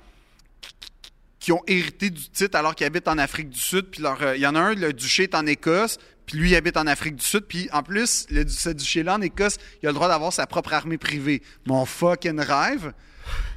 qui 1.38 1.52
ont 1.52 1.62
hérité 1.66 2.08
du 2.10 2.28
titre 2.30 2.56
alors 2.56 2.74
qu'ils 2.74 2.86
habitent 2.86 3.08
en 3.08 3.18
Afrique 3.18 3.50
du 3.50 3.58
Sud. 3.58 3.86
Puis 3.90 4.04
euh, 4.04 4.36
il 4.36 4.40
y 4.40 4.46
en 4.46 4.54
a 4.54 4.60
un, 4.60 4.74
le 4.74 4.92
duché 4.92 5.24
est 5.24 5.34
en 5.34 5.44
Écosse, 5.46 5.98
puis 6.26 6.38
lui 6.38 6.50
il 6.50 6.56
habite 6.56 6.76
en 6.76 6.86
Afrique 6.86 7.16
du 7.16 7.24
Sud. 7.24 7.44
Puis 7.48 7.68
en 7.72 7.82
plus, 7.82 8.26
le, 8.30 8.46
ce 8.48 8.70
duché-là 8.70 9.14
en 9.16 9.20
Écosse, 9.20 9.58
il 9.82 9.86
a 9.86 9.90
le 9.90 9.94
droit 9.94 10.08
d'avoir 10.08 10.32
sa 10.32 10.46
propre 10.46 10.72
armée 10.72 10.98
privée. 10.98 11.42
Mon 11.66 11.84
fucking 11.84 12.38
rêve! 12.40 12.92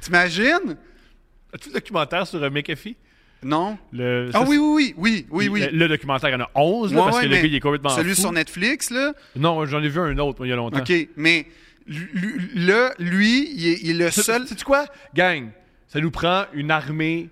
T'imagines? 0.00 0.76
As-tu 1.54 1.68
le 1.68 1.74
documentaire 1.74 2.26
sur 2.26 2.42
euh, 2.42 2.50
McAfee? 2.50 2.96
Non? 3.42 3.78
Le, 3.92 4.30
Ah 4.34 4.40
ça, 4.40 4.48
oui, 4.48 4.56
oui, 4.58 4.94
oui, 4.96 5.26
oui, 5.30 5.48
oui, 5.48 5.60
Le, 5.60 5.68
le 5.70 5.88
documentaire, 5.88 6.30
il 6.30 6.32
y 6.32 6.36
en 6.36 6.40
a 6.44 6.50
11, 6.54 6.92
là, 6.92 6.98
Ouais, 6.98 7.04
parce 7.04 7.16
ouais, 7.18 7.22
que 7.24 7.28
le 7.28 7.36
gars, 7.36 7.42
il 7.44 7.54
est 7.54 7.60
complètement 7.60 7.90
Celui 7.90 8.14
fou. 8.14 8.20
sur 8.22 8.32
Netflix, 8.32 8.90
là. 8.90 9.12
Non, 9.36 9.64
j'en 9.66 9.82
ai 9.82 9.88
vu 9.88 10.00
un 10.00 10.16
autre, 10.18 10.44
il 10.44 10.48
y 10.48 10.52
a 10.52 10.56
longtemps. 10.56 10.80
OK, 10.80 10.92
mais 11.16 11.46
lui- 11.86 12.50
là, 12.54 12.92
lui, 12.98 13.50
il 13.54 13.68
est, 13.68 13.78
il 13.82 13.90
est 13.90 14.04
le 14.04 14.10
seul... 14.10 14.46
Sais-tu 14.48 14.64
quoi? 14.64 14.86
Gang, 15.14 15.50
ça 15.88 16.00
nous 16.00 16.10
prend 16.10 16.46
une 16.54 16.70
armée 16.70 17.28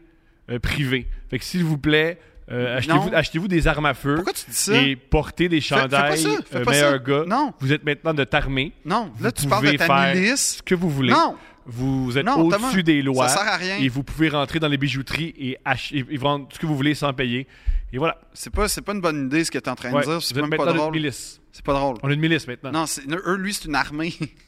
euh, 0.50 0.58
privée. 0.58 1.06
Fait 1.30 1.38
que 1.38 1.44
s'il 1.44 1.64
vous 1.64 1.78
plaît, 1.78 2.18
euh, 2.50 2.78
achetez-vous, 3.12 3.48
des 3.48 3.66
armes 3.66 3.86
à 3.86 3.94
feu. 3.94 4.16
Pourquoi 4.16 4.32
tu 4.32 4.50
dis 4.50 4.56
ça? 4.56 4.76
Et 4.76 4.96
portez 4.96 5.48
des 5.48 5.60
fais 5.60 5.74
pas 5.74 5.80
chandails, 5.82 6.18
ça, 6.18 6.28
fais 6.50 6.56
euh, 6.58 6.64
pas 6.64 6.70
meilleur 6.70 6.92
ça. 6.92 6.98
gars. 6.98 7.24
Non. 7.26 7.52
Vous 7.58 7.72
êtes 7.72 7.84
maintenant 7.84 8.12
de 8.12 8.26
armée. 8.32 8.72
Non, 8.84 9.10
là, 9.20 9.30
Vous 9.34 9.42
tu 9.42 9.48
parles 9.48 9.64
de 9.64 9.72
pouvez 9.72 9.78
ta 9.78 10.14
milice. 10.14 10.56
ce 10.58 10.62
que 10.62 10.74
vous 10.74 10.90
voulez. 10.90 11.12
Non. 11.12 11.36
Vous 11.66 12.18
êtes 12.18 12.26
Non, 12.26 12.40
au-dessus 12.40 12.82
des 12.82 13.00
lois. 13.00 13.28
ça 13.28 13.38
sert 13.38 13.52
à 13.52 13.56
rien. 13.56 13.76
Et 13.78 13.88
vous 13.88 14.02
pouvez 14.02 14.28
rentrer 14.28 14.60
dans 14.60 14.68
les 14.68 14.76
bijouteries 14.76 15.34
et, 15.38 16.16
vendre 16.18 16.46
ce 16.52 16.58
que 16.58 16.66
vous 16.66 16.76
voulez 16.76 16.94
sans 16.94 17.12
payer. 17.14 17.46
Et 17.92 17.98
voilà. 17.98 18.18
C'est 18.34 18.50
pas, 18.52 18.68
c'est 18.68 18.82
pas 18.82 18.92
une 18.92 19.00
bonne 19.00 19.26
idée 19.26 19.44
ce 19.44 19.50
que 19.50 19.58
tu 19.58 19.64
es 19.64 19.68
en 19.70 19.74
train 19.74 19.90
Ouais, 19.92 20.02
de 20.02 20.06
dire. 20.06 20.22
C'est 20.22 20.36
même 20.36 20.50
pas 20.50 20.72
drôle. 20.72 20.92
milice. 20.92 21.40
C'est 21.52 21.64
pas 21.64 21.72
drôle. 21.72 21.96
On 22.02 22.10
a 22.10 22.12
une 22.12 22.20
milice 22.20 22.46
maintenant. 22.46 22.72
Non, 22.72 22.86
c'est, 22.86 23.02
eux, 23.08 23.36
lui, 23.36 23.54
c'est 23.54 23.66
une 23.66 23.76
armée. 23.76 24.12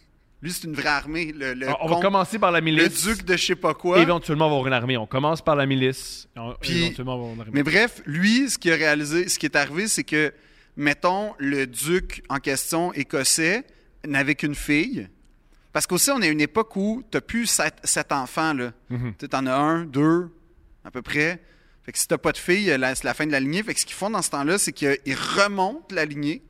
lui, 0.47 0.53
c'est 0.53 0.65
une 0.65 0.75
vraie 0.75 0.89
armée. 0.89 1.33
Le, 1.33 1.55
le 1.55 1.67
on, 1.81 1.89
va 1.89 2.01
commencer 2.01 2.39
par 2.39 2.53
la 2.53 2.61
le 2.61 2.65
milice. 2.65 3.05
duc 3.05 3.25
de 3.25 3.37
je 3.37 3.45
sais 3.45 3.57
pas 3.57 3.75
quoi. 3.75 3.99
Éventuellement, 3.99 4.47
on 4.47 4.51
va 4.51 4.55
avoir 4.57 4.67
une 4.69 4.73
armée. 4.73 4.97
On 4.97 5.07
commence 5.07 5.43
par 5.43 5.57
la 5.57 5.67
milice. 5.67 6.29
On- 6.37 6.55
Puis- 6.61 6.85
éventuellement, 6.85 7.15
avoir 7.15 7.33
une 7.35 7.41
armée. 7.41 7.53
Mais 7.55 7.63
bref, 7.63 8.01
lui, 8.07 8.49
ce 8.49 8.59
qu'il 8.59 8.73
a 8.73 8.77
réalisé, 8.77 9.29
ce 9.29 9.39
qui 9.39 9.47
est 9.47 9.57
arrivé, 9.57 9.89
c'est 9.89 10.05
que, 10.05 10.33
mettons, 10.77 11.35
le 11.39 11.67
duc 11.67 12.23
en 12.29 12.39
question 12.39 12.93
écossais 12.93 13.65
n'avait 14.07 14.35
qu'une 14.37 14.55
fille. 14.55 15.09
Parce 15.73 15.87
qu'aussi, 15.87 16.11
on 16.11 16.23
est 16.23 16.29
à 16.29 16.31
une 16.31 16.41
époque 16.41 16.75
où 16.77 17.03
tu 17.11 17.21
plus 17.21 17.47
sept, 17.47 17.75
sept 17.85 18.13
enfants. 18.13 18.55
Là. 18.55 18.73
Mhm. 18.89 19.15
Tu 19.19 19.27
en 19.35 19.47
as 19.47 19.55
un, 19.55 19.85
deux, 19.85 20.29
à 20.85 20.91
peu 20.91 21.03
près. 21.03 21.43
Fait 21.83 21.93
que 21.93 21.99
si 21.99 22.09
t'as 22.09 22.19
pas 22.19 22.33
de 22.33 22.39
fille, 22.39 22.67
c'est 22.95 23.05
la 23.05 23.15
fin 23.15 23.27
de 23.27 23.33
la 23.33 23.41
lignée. 23.41 23.63
Fait 23.63 23.75
que 23.75 23.81
ce 23.81 23.87
qu'ils 23.87 23.95
font 23.97 24.11
dans 24.11 24.23
ce 24.23 24.31
temps-là, 24.31 24.59
c'est 24.59 24.73
qu'ils 24.73 24.99
remontent 25.37 25.95
la 25.95 26.05
lignée. 26.05 26.43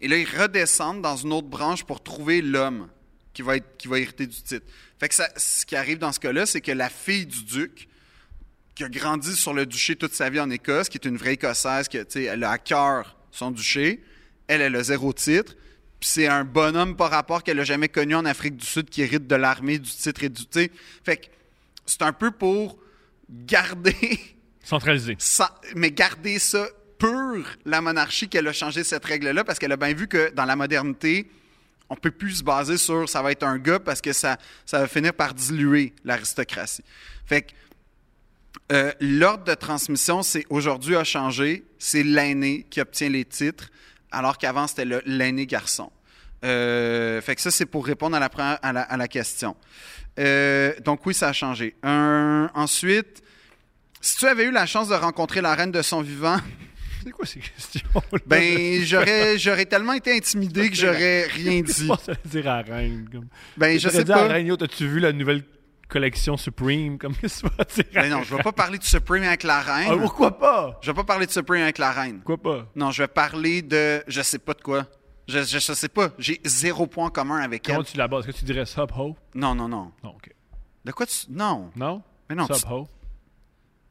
Et 0.00 0.08
là, 0.08 0.16
ils 0.18 0.28
redescendent 0.28 1.02
dans 1.02 1.16
une 1.16 1.32
autre 1.32 1.48
branche 1.48 1.84
pour 1.84 2.02
trouver 2.02 2.42
l'homme 2.42 2.88
qui 3.32 3.42
va, 3.42 3.56
être, 3.56 3.76
qui 3.78 3.88
va 3.88 3.98
hériter 3.98 4.26
du 4.26 4.36
titre. 4.42 4.66
Fait 5.00 5.08
que 5.08 5.14
ça- 5.14 5.30
ce 5.36 5.64
qui 5.66 5.76
arrive 5.76 5.98
dans 5.98 6.12
ce 6.12 6.20
cas-là, 6.20 6.46
c'est 6.46 6.60
que 6.60 6.72
la 6.72 6.88
fille 6.88 7.26
du 7.26 7.44
duc, 7.44 7.88
qui 8.74 8.82
a 8.84 8.88
grandi 8.88 9.36
sur 9.36 9.54
le 9.54 9.66
duché 9.66 9.94
toute 9.96 10.14
sa 10.14 10.30
vie 10.30 10.40
en 10.40 10.50
Écosse, 10.50 10.88
qui 10.88 10.98
est 10.98 11.06
une 11.06 11.16
vraie 11.16 11.34
Écossaise, 11.34 11.86
qui, 11.88 11.96
elle 12.18 12.42
a 12.44 12.50
à 12.50 12.58
cœur 12.58 13.16
son 13.30 13.50
duché, 13.52 14.02
elle, 14.48 14.60
elle 14.60 14.74
a 14.76 14.82
zéro 14.82 15.12
titre. 15.12 15.54
Puis 16.00 16.08
c'est 16.08 16.26
un 16.26 16.44
bonhomme 16.44 16.96
par 16.96 17.10
rapport 17.10 17.42
qu'elle 17.44 17.56
n'a 17.58 17.64
jamais 17.64 17.88
connu 17.88 18.14
en 18.16 18.24
Afrique 18.24 18.56
du 18.56 18.66
Sud 18.66 18.90
qui 18.90 19.02
hérite 19.02 19.26
de 19.28 19.34
l'armée, 19.36 19.78
du 19.78 19.90
titre 19.90 20.24
et 20.24 20.28
du. 20.28 20.44
tu 20.46 20.60
sais. 20.64 20.70
Fait 21.04 21.16
que 21.16 21.26
c'est 21.86 22.02
un 22.02 22.12
peu 22.12 22.30
pour 22.32 22.78
garder 23.30 24.18
Centralisé. 24.62 25.16
ça- 25.18 25.54
mais 25.76 25.90
garder 25.90 26.38
ça 26.38 26.66
pur, 26.98 27.46
la 27.64 27.80
monarchie, 27.80 28.28
qu'elle 28.28 28.46
a 28.48 28.52
changé 28.52 28.84
cette 28.84 29.04
règle-là, 29.04 29.44
parce 29.44 29.58
qu'elle 29.58 29.72
a 29.72 29.76
bien 29.76 29.94
vu 29.94 30.08
que 30.08 30.32
dans 30.34 30.44
la 30.44 30.56
modernité, 30.56 31.28
on 31.90 31.96
peut 31.96 32.10
plus 32.10 32.36
se 32.36 32.44
baser 32.44 32.78
sur 32.78 33.08
ça 33.08 33.22
va 33.22 33.32
être 33.32 33.42
un 33.42 33.58
gars 33.58 33.78
parce 33.78 34.00
que 34.00 34.12
ça, 34.12 34.38
va 34.72 34.88
finir 34.88 35.12
par 35.12 35.34
diluer 35.34 35.92
l'aristocratie. 36.04 36.84
Fait 37.26 37.42
que 37.42 37.52
euh, 38.72 38.92
l'ordre 39.00 39.44
de 39.44 39.54
transmission, 39.54 40.22
c'est 40.22 40.46
aujourd'hui 40.48 40.96
a 40.96 41.04
changé, 41.04 41.64
c'est 41.78 42.02
l'aîné 42.02 42.66
qui 42.70 42.80
obtient 42.80 43.10
les 43.10 43.24
titres, 43.24 43.70
alors 44.10 44.38
qu'avant 44.38 44.66
c'était 44.66 44.86
l'aîné 45.04 45.46
garçon. 45.46 45.90
Euh, 46.44 47.20
fait 47.20 47.34
que 47.34 47.40
ça, 47.40 47.50
c'est 47.50 47.66
pour 47.66 47.86
répondre 47.86 48.16
à 48.16 48.20
la, 48.20 48.82
à 48.82 49.08
question. 49.08 49.56
Euh, 50.18 50.74
donc 50.80 51.04
oui, 51.06 51.14
ça 51.14 51.28
a 51.28 51.32
changé. 51.32 51.74
Ensuite, 51.82 53.22
si 54.00 54.16
tu 54.18 54.26
avais 54.26 54.44
eu 54.44 54.50
la 54.50 54.66
chance 54.66 54.88
de 54.88 54.94
rencontrer 54.94 55.40
la 55.40 55.54
reine 55.54 55.72
de 55.72 55.82
son 55.82 56.02
vivant, 56.02 56.36
C'est 57.04 57.10
quoi 57.10 57.26
ces 57.26 57.40
questions? 57.40 57.88
ben 58.26 58.82
j'aurais 58.84 59.38
j'aurais 59.38 59.66
tellement 59.66 59.92
été 59.92 60.16
intimidé 60.16 60.70
que 60.70 60.74
j'aurais 60.76 61.24
rien 61.28 61.62
Je 61.66 61.72
dit. 61.84 61.90
à 61.90 62.14
dire 62.28 62.48
à 62.48 62.62
la 62.62 62.74
reine. 62.76 63.08
Comme... 63.12 63.26
Ben 63.56 63.78
je 63.78 63.88
sais 63.88 64.04
dit 64.04 64.12
à 64.12 64.16
la 64.16 64.22
pas. 64.22 64.28
reine, 64.34 64.46
yo, 64.46 64.56
t'as-tu 64.56 64.88
vu 64.88 65.00
la 65.00 65.12
nouvelle 65.12 65.44
collection 65.88 66.36
Supreme? 66.36 66.96
Comme 66.98 67.14
que 67.16 67.26
tu 67.26 67.42
vas 67.46 67.64
dire 67.64 67.84
à 67.94 68.02
Ben 68.02 68.10
non, 68.10 68.22
je 68.22 68.34
vais 68.34 68.42
pas 68.42 68.52
parler 68.52 68.78
de 68.78 68.84
Supreme 68.84 69.22
avec 69.24 69.42
la 69.42 69.60
reine. 69.60 69.88
Ah, 69.92 69.96
pourquoi 70.00 70.38
pas? 70.38 70.78
Je 70.82 70.90
vais 70.90 70.94
pas 70.94 71.04
parler 71.04 71.26
de 71.26 71.30
Supreme 71.30 71.62
avec 71.62 71.78
la 71.78 71.92
reine. 71.92 72.20
Pourquoi 72.24 72.38
pas? 72.58 72.70
Non, 72.74 72.90
je 72.90 73.02
vais 73.02 73.08
parler 73.08 73.62
de 73.62 74.02
je 74.08 74.22
sais 74.22 74.38
pas 74.38 74.54
de 74.54 74.62
quoi. 74.62 74.86
Je, 75.28 75.38
je, 75.42 75.58
je 75.58 75.72
sais 75.72 75.88
pas. 75.88 76.10
J'ai 76.18 76.40
zéro 76.44 76.86
point 76.86 77.10
commun 77.10 77.38
avec 77.40 77.64
Comment 77.64 77.80
elle. 77.80 77.86
tu 77.86 77.96
l'abordes? 77.96 78.24
Est-ce 78.24 78.32
que 78.34 78.38
tu 78.40 78.44
dirais 78.44 78.66
sub 78.66 78.90
ho? 78.96 79.16
Non, 79.34 79.54
non, 79.54 79.68
non. 79.68 79.90
Non, 80.02 80.10
ok. 80.10 80.30
De 80.84 80.92
quoi 80.92 81.06
tu. 81.06 81.16
Non. 81.30 81.70
Non? 81.76 82.02
Mais 82.28 82.34
non, 82.34 82.46
Sub 82.46 82.56
tu- 82.56 82.72
ho? 82.72 82.88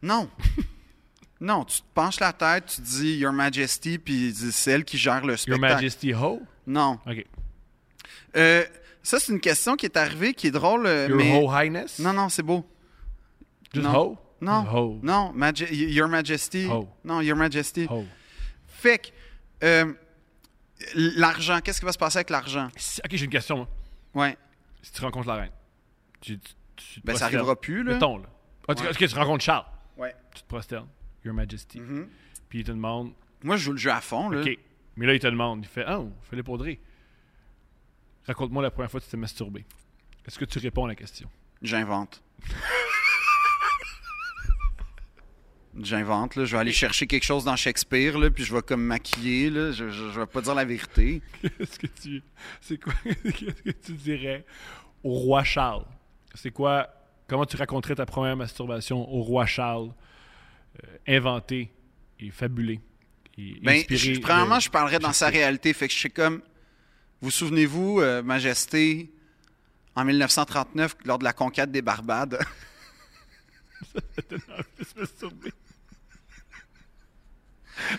Non. 0.01 0.29
non, 1.43 1.65
tu 1.65 1.81
te 1.81 1.85
penches 1.93 2.19
la 2.19 2.31
tête, 2.33 2.65
tu 2.67 2.81
dis 2.81 3.17
Your 3.17 3.33
Majesty, 3.33 3.97
puis 3.99 4.33
c'est 4.33 4.71
elle 4.71 4.85
qui 4.85 4.97
gère 4.97 5.21
le 5.21 5.33
Your 5.33 5.39
spectacle. 5.39 5.73
Majesty 5.75 6.13
ho? 6.13 6.41
Non. 6.65 6.99
Ok. 7.05 7.25
Euh, 8.35 8.63
ça, 9.03 9.19
c'est 9.19 9.31
une 9.33 9.41
question 9.41 9.75
qui 9.75 9.85
est 9.85 9.97
arrivée, 9.97 10.33
qui 10.33 10.47
est 10.47 10.51
drôle, 10.51 10.85
euh, 10.87 11.07
Your 11.09 11.17
mais. 11.17 11.37
Ho 11.37 11.51
Highness? 11.51 11.99
Non, 11.99 12.13
non, 12.13 12.29
c'est 12.29 12.43
beau. 12.43 12.65
Just 13.73 13.85
non. 13.85 13.93
ho? 13.95 14.17
Non. 14.41 14.65
Ho. 14.71 14.99
Non, 15.03 15.33
Your 15.69 16.07
Majesty. 16.07 16.67
Oh. 16.71 16.87
Non, 17.03 17.21
Your 17.21 17.37
Majesty. 17.37 17.87
Ho. 17.89 18.05
Fait 18.67 18.99
que, 18.99 19.07
euh, 19.65 19.93
l'argent, 20.95 21.59
qu'est-ce 21.61 21.79
qui 21.79 21.85
va 21.85 21.91
se 21.91 21.97
passer 21.97 22.17
avec 22.19 22.29
l'argent? 22.29 22.69
Si- 22.77 23.01
Ok, 23.03 23.11
j'ai 23.13 23.25
une 23.25 23.31
question. 23.31 23.57
moi. 23.57 23.67
Ouais. 24.15 24.37
Si 24.81 24.91
tu 24.91 25.01
rencontres 25.01 25.27
la 25.27 25.35
reine, 25.35 25.51
tu, 26.21 26.39
tu, 26.39 26.53
tu 26.75 27.01
Ben, 27.03 27.15
ça 27.15 27.25
arrivera 27.25 27.59
plus, 27.59 27.83
là. 27.83 27.93
Mettons, 27.93 28.17
là. 28.17 28.25
Ah, 28.67 28.75
tu- 28.75 28.83
Ouais. 28.83 28.93
Tu 29.07 29.15
rencontres 29.15 29.43
Charles. 29.43 29.65
Ouais. 29.97 30.15
Tu 30.33 30.41
te 30.43 30.47
prosternes. 30.47 30.87
Your 31.23 31.33
Majesty. 31.33 31.79
Mhm. 31.79 32.07
Puis 32.49 32.59
il 32.59 32.65
te 32.65 32.71
demande, 32.71 33.13
Moi, 33.43 33.57
je 33.57 33.63
joue 33.65 33.71
le 33.71 33.77
jeu 33.77 33.91
à 33.91 34.01
fond, 34.01 34.29
là. 34.29 34.41
ok. 34.41 34.57
Mais 34.95 35.05
là, 35.07 35.13
il 35.13 35.19
te 35.19 35.27
demande, 35.27 35.59
il 35.63 35.67
fait, 35.67 35.85
oh, 35.89 36.11
fais-le 36.21 36.43
poudrer. 36.43 36.79
Raconte-moi 38.27 38.61
la 38.63 38.71
première 38.71 38.89
fois 38.91 38.99
que 38.99 39.05
tu 39.05 39.11
t'es 39.11 39.17
masturbé. 39.17 39.65
Est-ce 40.25 40.37
que 40.39 40.45
tu 40.45 40.59
réponds 40.59 40.85
à 40.85 40.87
la 40.87 40.95
question? 40.95 41.29
J'invente. 41.61 42.21
J'invente, 45.81 46.35
là. 46.35 46.45
Je 46.45 46.51
vais 46.51 46.59
aller 46.59 46.71
chercher 46.71 47.07
quelque 47.07 47.23
chose 47.23 47.43
dans 47.45 47.55
Shakespeare, 47.55 48.17
là, 48.19 48.29
puis 48.29 48.43
je 48.43 48.53
vais 48.53 48.61
comme 48.61 48.83
maquiller, 48.83 49.49
là. 49.49 49.71
Je, 49.71 49.89
je, 49.89 50.11
je 50.11 50.19
vais 50.19 50.27
pas 50.27 50.41
dire 50.41 50.53
la 50.53 50.65
vérité. 50.65 51.21
Qu'est-ce 51.41 51.79
que 51.79 51.87
tu. 51.87 52.21
C'est 52.61 52.77
quoi. 52.77 52.93
Qu'est-ce 53.03 53.63
que 53.63 53.71
tu 53.71 53.93
dirais 53.93 54.45
au 55.03 55.13
roi 55.13 55.43
Charles? 55.43 55.85
C'est 56.35 56.51
quoi. 56.51 56.87
Comment 57.27 57.45
tu 57.47 57.57
raconterais 57.57 57.95
ta 57.95 58.05
première 58.05 58.37
masturbation 58.37 59.09
au 59.11 59.21
roi 59.23 59.47
Charles, 59.47 59.91
inventé 61.07 61.71
et 62.19 62.29
fabulé 62.31 62.79
et 63.37 63.59
Ben, 63.61 63.77
inspiré 63.79 64.15
je- 64.15 64.19
premièrement, 64.21 64.57
de- 64.57 64.61
je 64.61 64.69
parlerais 64.69 64.99
dans 64.99 65.13
sa 65.13 65.27
réalité. 65.29 65.73
Fait 65.73 65.87
que 65.87 65.93
je 65.93 65.99
suis 65.99 66.11
comme. 66.11 66.41
Vous 67.21 67.31
souvenez-vous, 67.31 67.99
euh, 68.01 68.21
Majesté, 68.21 69.09
en 69.95 70.03
1939 70.05 70.95
lors 71.05 71.17
de 71.19 71.23
la 71.23 71.33
conquête 71.33 71.71
des 71.71 71.81
Barbades? 71.81 72.39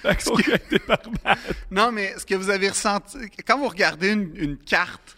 La 0.05 0.15
conquête 0.15 0.65
des 0.71 0.79
barbares. 0.79 1.37
non, 1.71 1.91
mais 1.93 2.17
ce 2.19 2.25
que 2.25 2.35
vous 2.35 2.49
avez 2.49 2.69
ressenti, 2.69 3.19
quand 3.47 3.59
vous 3.59 3.69
regardez 3.69 4.13
une, 4.13 4.35
une 4.37 4.57
carte 4.57 5.17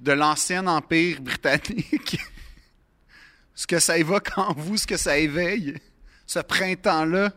de 0.00 0.12
l'ancien 0.12 0.66
empire 0.68 1.20
britannique, 1.20 2.18
ce 3.54 3.66
que 3.66 3.78
ça 3.80 3.98
évoque 3.98 4.30
en 4.36 4.52
vous, 4.54 4.76
ce 4.76 4.86
que 4.86 4.96
ça 4.96 5.18
éveille, 5.18 5.74
ce 6.26 6.40
printemps-là, 6.40 7.32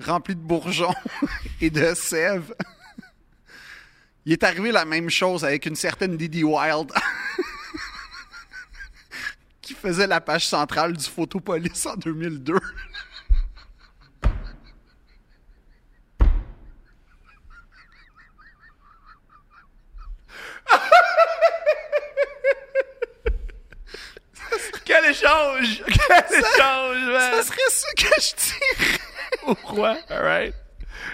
rempli 0.00 0.34
de 0.34 0.40
bourgeons 0.40 0.94
et 1.60 1.70
de 1.70 1.94
sève. 1.94 2.54
Il 4.24 4.32
est 4.32 4.44
arrivé 4.44 4.70
la 4.70 4.84
même 4.84 5.10
chose 5.10 5.44
avec 5.44 5.66
une 5.66 5.74
certaine 5.74 6.16
Didi 6.16 6.44
Wild 6.44 6.92
qui 9.60 9.74
faisait 9.74 10.06
la 10.06 10.20
page 10.20 10.46
centrale 10.46 10.96
du 10.96 11.04
Photopolis 11.04 11.86
en 11.86 11.96
2002. 11.96 12.54
Quel 24.84 25.00
échange! 25.12 25.82
Quel 25.86 26.38
échange, 26.40 27.04
man! 27.06 27.32
Ça 27.36 27.42
serait 27.42 27.70
ça 27.70 27.88
que 27.96 28.20
je 28.20 28.34
dirais. 28.36 28.98
Au 29.46 29.54
roi, 29.62 29.96
alright? 30.10 30.54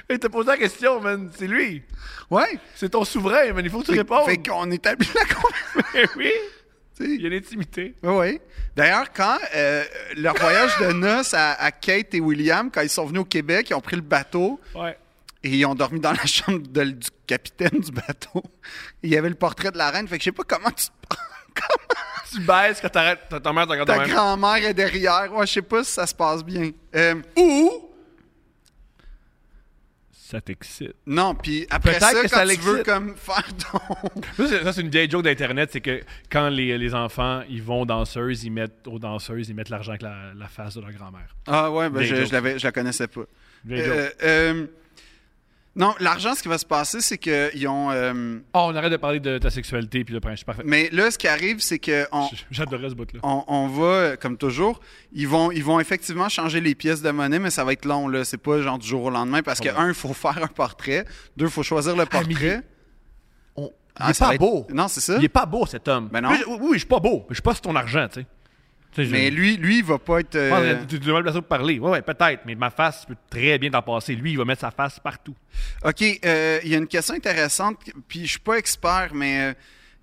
Et 0.08 0.18
t'as 0.18 0.28
posé 0.28 0.48
la 0.48 0.56
question, 0.56 1.00
man. 1.00 1.30
C'est 1.36 1.46
lui. 1.46 1.82
Ouais. 2.30 2.58
C'est 2.74 2.90
ton 2.90 3.04
souverain, 3.04 3.52
man. 3.52 3.64
Il 3.64 3.70
faut 3.70 3.80
que 3.80 3.86
tu 3.86 3.92
répondes. 3.98 4.26
Fait 4.26 4.38
qu'on 4.38 4.70
établit 4.70 5.08
la 5.14 5.24
conversation. 5.24 6.10
Oui. 6.16 6.32
Il 7.00 7.22
y 7.22 7.26
a 7.26 7.28
l'intimité. 7.30 7.94
Oui. 8.02 8.40
D'ailleurs, 8.74 9.12
quand 9.12 9.38
euh, 9.54 9.84
leur 10.16 10.34
voyage 10.34 10.72
de 10.80 10.92
noces 10.92 11.32
à, 11.32 11.52
à 11.52 11.70
Kate 11.70 12.12
et 12.14 12.20
William, 12.20 12.70
quand 12.72 12.80
ils 12.80 12.88
sont 12.90 13.06
venus 13.06 13.20
au 13.20 13.24
Québec, 13.24 13.68
ils 13.70 13.74
ont 13.74 13.80
pris 13.80 13.94
le 13.94 14.02
bateau 14.02 14.60
Ouais. 14.74 14.98
et 15.44 15.48
ils 15.50 15.64
ont 15.64 15.76
dormi 15.76 16.00
dans 16.00 16.10
la 16.12 16.26
chambre 16.26 16.58
de- 16.66 16.84
du 16.90 17.08
capitaine 17.26 17.78
du 17.80 17.92
bateau. 17.92 18.42
Il 19.04 19.10
y 19.10 19.16
avait 19.16 19.28
le 19.28 19.36
portrait 19.36 19.70
de 19.70 19.78
la 19.78 19.90
reine. 19.92 20.08
Fait 20.08 20.16
que 20.18 20.22
je 20.24 20.30
sais 20.30 20.32
pas 20.32 20.42
comment 20.42 20.70
tu 20.72 20.86
te. 20.86 20.90
Tu 22.30 22.40
baisses 22.40 22.80
quand 22.82 22.90
t'arrêtes. 22.90 23.20
Ta 23.30 23.40
ta 23.40 23.52
mère 23.54 23.64
te 23.66 23.70
regarde 23.70 23.88
de 23.88 23.94
Ta 23.94 24.00
même. 24.00 24.10
grand-mère 24.10 24.56
est 24.56 24.74
derrière. 24.74 25.32
Ouais, 25.32 25.46
je 25.46 25.52
sais 25.54 25.62
pas 25.62 25.82
si 25.82 25.92
ça 25.92 26.06
se 26.06 26.14
passe 26.14 26.44
bien. 26.44 26.70
Euh, 26.94 27.14
ou, 27.36 27.88
Ça 30.12 30.38
t'excite. 30.42 30.92
non, 31.06 31.34
puis 31.34 31.66
après 31.70 31.98
ça, 31.98 32.12
que 32.12 32.22
quand 32.28 32.28
ça 32.28 32.46
tu 32.46 32.60
veux 32.60 32.82
comme 32.84 33.16
faire 33.16 33.48
ton... 33.72 34.46
Ça, 34.46 34.72
c'est- 34.74 34.80
une 34.82 34.90
vieille 34.90 35.08
joke 35.10 35.22
d'Internet. 35.24 35.70
C'est 35.72 35.80
que 35.80 36.02
quand 36.30 36.50
les, 36.50 36.76
les 36.76 36.94
enfants, 36.94 37.42
ils 37.48 37.62
vont 37.62 37.80
aux 37.82 37.86
danseuses, 37.86 38.44
ils 38.44 38.50
mettent 38.50 38.86
aux 38.86 38.98
danseuses, 38.98 39.48
ils 39.48 39.54
mettent 39.54 39.70
l'argent 39.70 39.92
avec 39.92 40.02
la, 40.02 40.34
la 40.36 40.48
face 40.48 40.74
de 40.74 40.82
leur 40.82 40.92
grand-mère. 40.92 41.34
Ah 41.46 41.70
ouais, 41.70 41.88
ben 41.88 42.02
je, 42.02 42.26
je, 42.26 42.32
l'avais, 42.32 42.58
je 42.58 42.66
la 42.66 42.72
connaissais 42.72 43.06
pas. 43.08 43.22
Vieille 43.64 43.80
Euh, 43.80 44.04
joke. 44.04 44.16
euh, 44.24 44.66
non, 45.78 45.94
l'argent, 46.00 46.34
ce 46.34 46.42
qui 46.42 46.48
va 46.48 46.58
se 46.58 46.66
passer, 46.66 47.00
c'est 47.00 47.16
qu'ils 47.16 47.66
ont... 47.68 47.90
euh, 47.90 48.38
Oh, 48.52 48.66
on 48.70 48.74
arrête 48.76 48.92
de 48.92 48.96
parler 48.98 49.20
de 49.20 49.38
ta 49.38 49.48
sexualité 49.48 50.04
puis 50.04 50.12
de 50.12 50.18
prince. 50.18 50.44
Parfait. 50.44 50.62
mais 50.66 50.90
là, 50.92 51.10
ce 51.10 51.16
qui 51.16 51.28
arrive, 51.28 51.60
c'est 51.60 51.78
que 51.78 52.06
on, 52.12 52.28
J'adorais 52.50 52.90
ce 52.90 52.94
bout-là. 52.94 53.20
on, 53.22 53.44
on 53.48 53.68
va, 53.68 54.16
comme 54.16 54.36
toujours, 54.36 54.80
ils 55.12 55.26
vont, 55.28 55.50
ils 55.52 55.64
vont 55.64 55.80
effectivement 55.80 56.28
changer 56.28 56.60
les 56.60 56.74
pièces 56.74 57.00
de 57.00 57.10
monnaie, 57.10 57.38
mais 57.38 57.50
ça 57.50 57.64
va 57.64 57.72
être 57.72 57.84
long, 57.86 58.08
là. 58.08 58.24
C'est 58.24 58.36
pas 58.38 58.60
genre 58.60 58.78
du 58.78 58.86
jour 58.86 59.04
au 59.04 59.10
lendemain, 59.10 59.42
parce 59.42 59.60
que, 59.60 59.68
un, 59.68 59.88
il 59.88 59.94
faut 59.94 60.12
faire 60.12 60.42
un 60.42 60.48
portrait. 60.48 61.04
Deux, 61.36 61.46
il 61.46 61.50
faut 61.50 61.62
choisir 61.62 61.94
le 61.96 62.02
Ah, 62.02 62.06
portrait. 62.06 62.62
On- 63.56 63.70
Ah, 64.00 64.06
il 64.08 64.10
est 64.10 64.18
pas 64.18 64.34
être- 64.34 64.40
beau. 64.40 64.66
Non, 64.72 64.86
c'est 64.88 65.00
ça? 65.00 65.16
Il 65.18 65.24
est 65.24 65.28
pas 65.28 65.46
beau, 65.46 65.66
cet 65.66 65.88
homme. 65.88 66.08
Ben 66.12 66.20
non. 66.20 66.30
Oui, 66.30 66.36
je- 66.40 66.48
Oui, 66.50 66.68
je 66.74 66.78
suis 66.78 66.86
pas 66.88 67.00
beau. 67.00 67.20
mais 67.28 67.30
Je 67.30 67.34
suis 67.34 67.42
pas 67.42 67.52
sur 67.52 67.62
ton 67.62 67.74
argent, 67.76 68.06
tu 68.12 68.20
sais. 68.20 68.26
Tu 69.04 69.10
Mais 69.12 69.30
lui, 69.30 69.56
lui, 69.56 69.78
il 69.78 69.84
va 69.84 69.98
pas 69.98 70.20
être... 70.20 70.34
euh, 70.36 70.84
Tu 70.88 70.98
tu 71.00 71.10
laisser 71.22 71.32
pour 71.40 71.44
parler. 71.48 71.78
Ouais, 71.78 71.90
ouais, 71.90 72.02
peut-être. 72.02 72.42
Mais 72.46 72.54
ma 72.54 72.70
face 72.70 73.04
peut 73.06 73.16
très 73.30 73.58
bien 73.58 73.70
t'en 73.70 73.82
passer. 73.82 74.14
Lui, 74.14 74.32
il 74.32 74.38
va 74.38 74.44
mettre 74.44 74.62
sa 74.62 74.70
face 74.70 74.98
partout. 75.00 75.34
OK, 75.84 76.02
euh, 76.24 76.60
il 76.64 76.70
y 76.70 76.74
a 76.74 76.78
une 76.78 76.86
question 76.88 77.14
intéressante, 77.14 77.78
puis 78.08 78.22
je 78.26 78.30
suis 78.32 78.38
pas 78.40 78.56
expert, 78.58 79.10
mais 79.14 79.40
euh, 79.40 79.54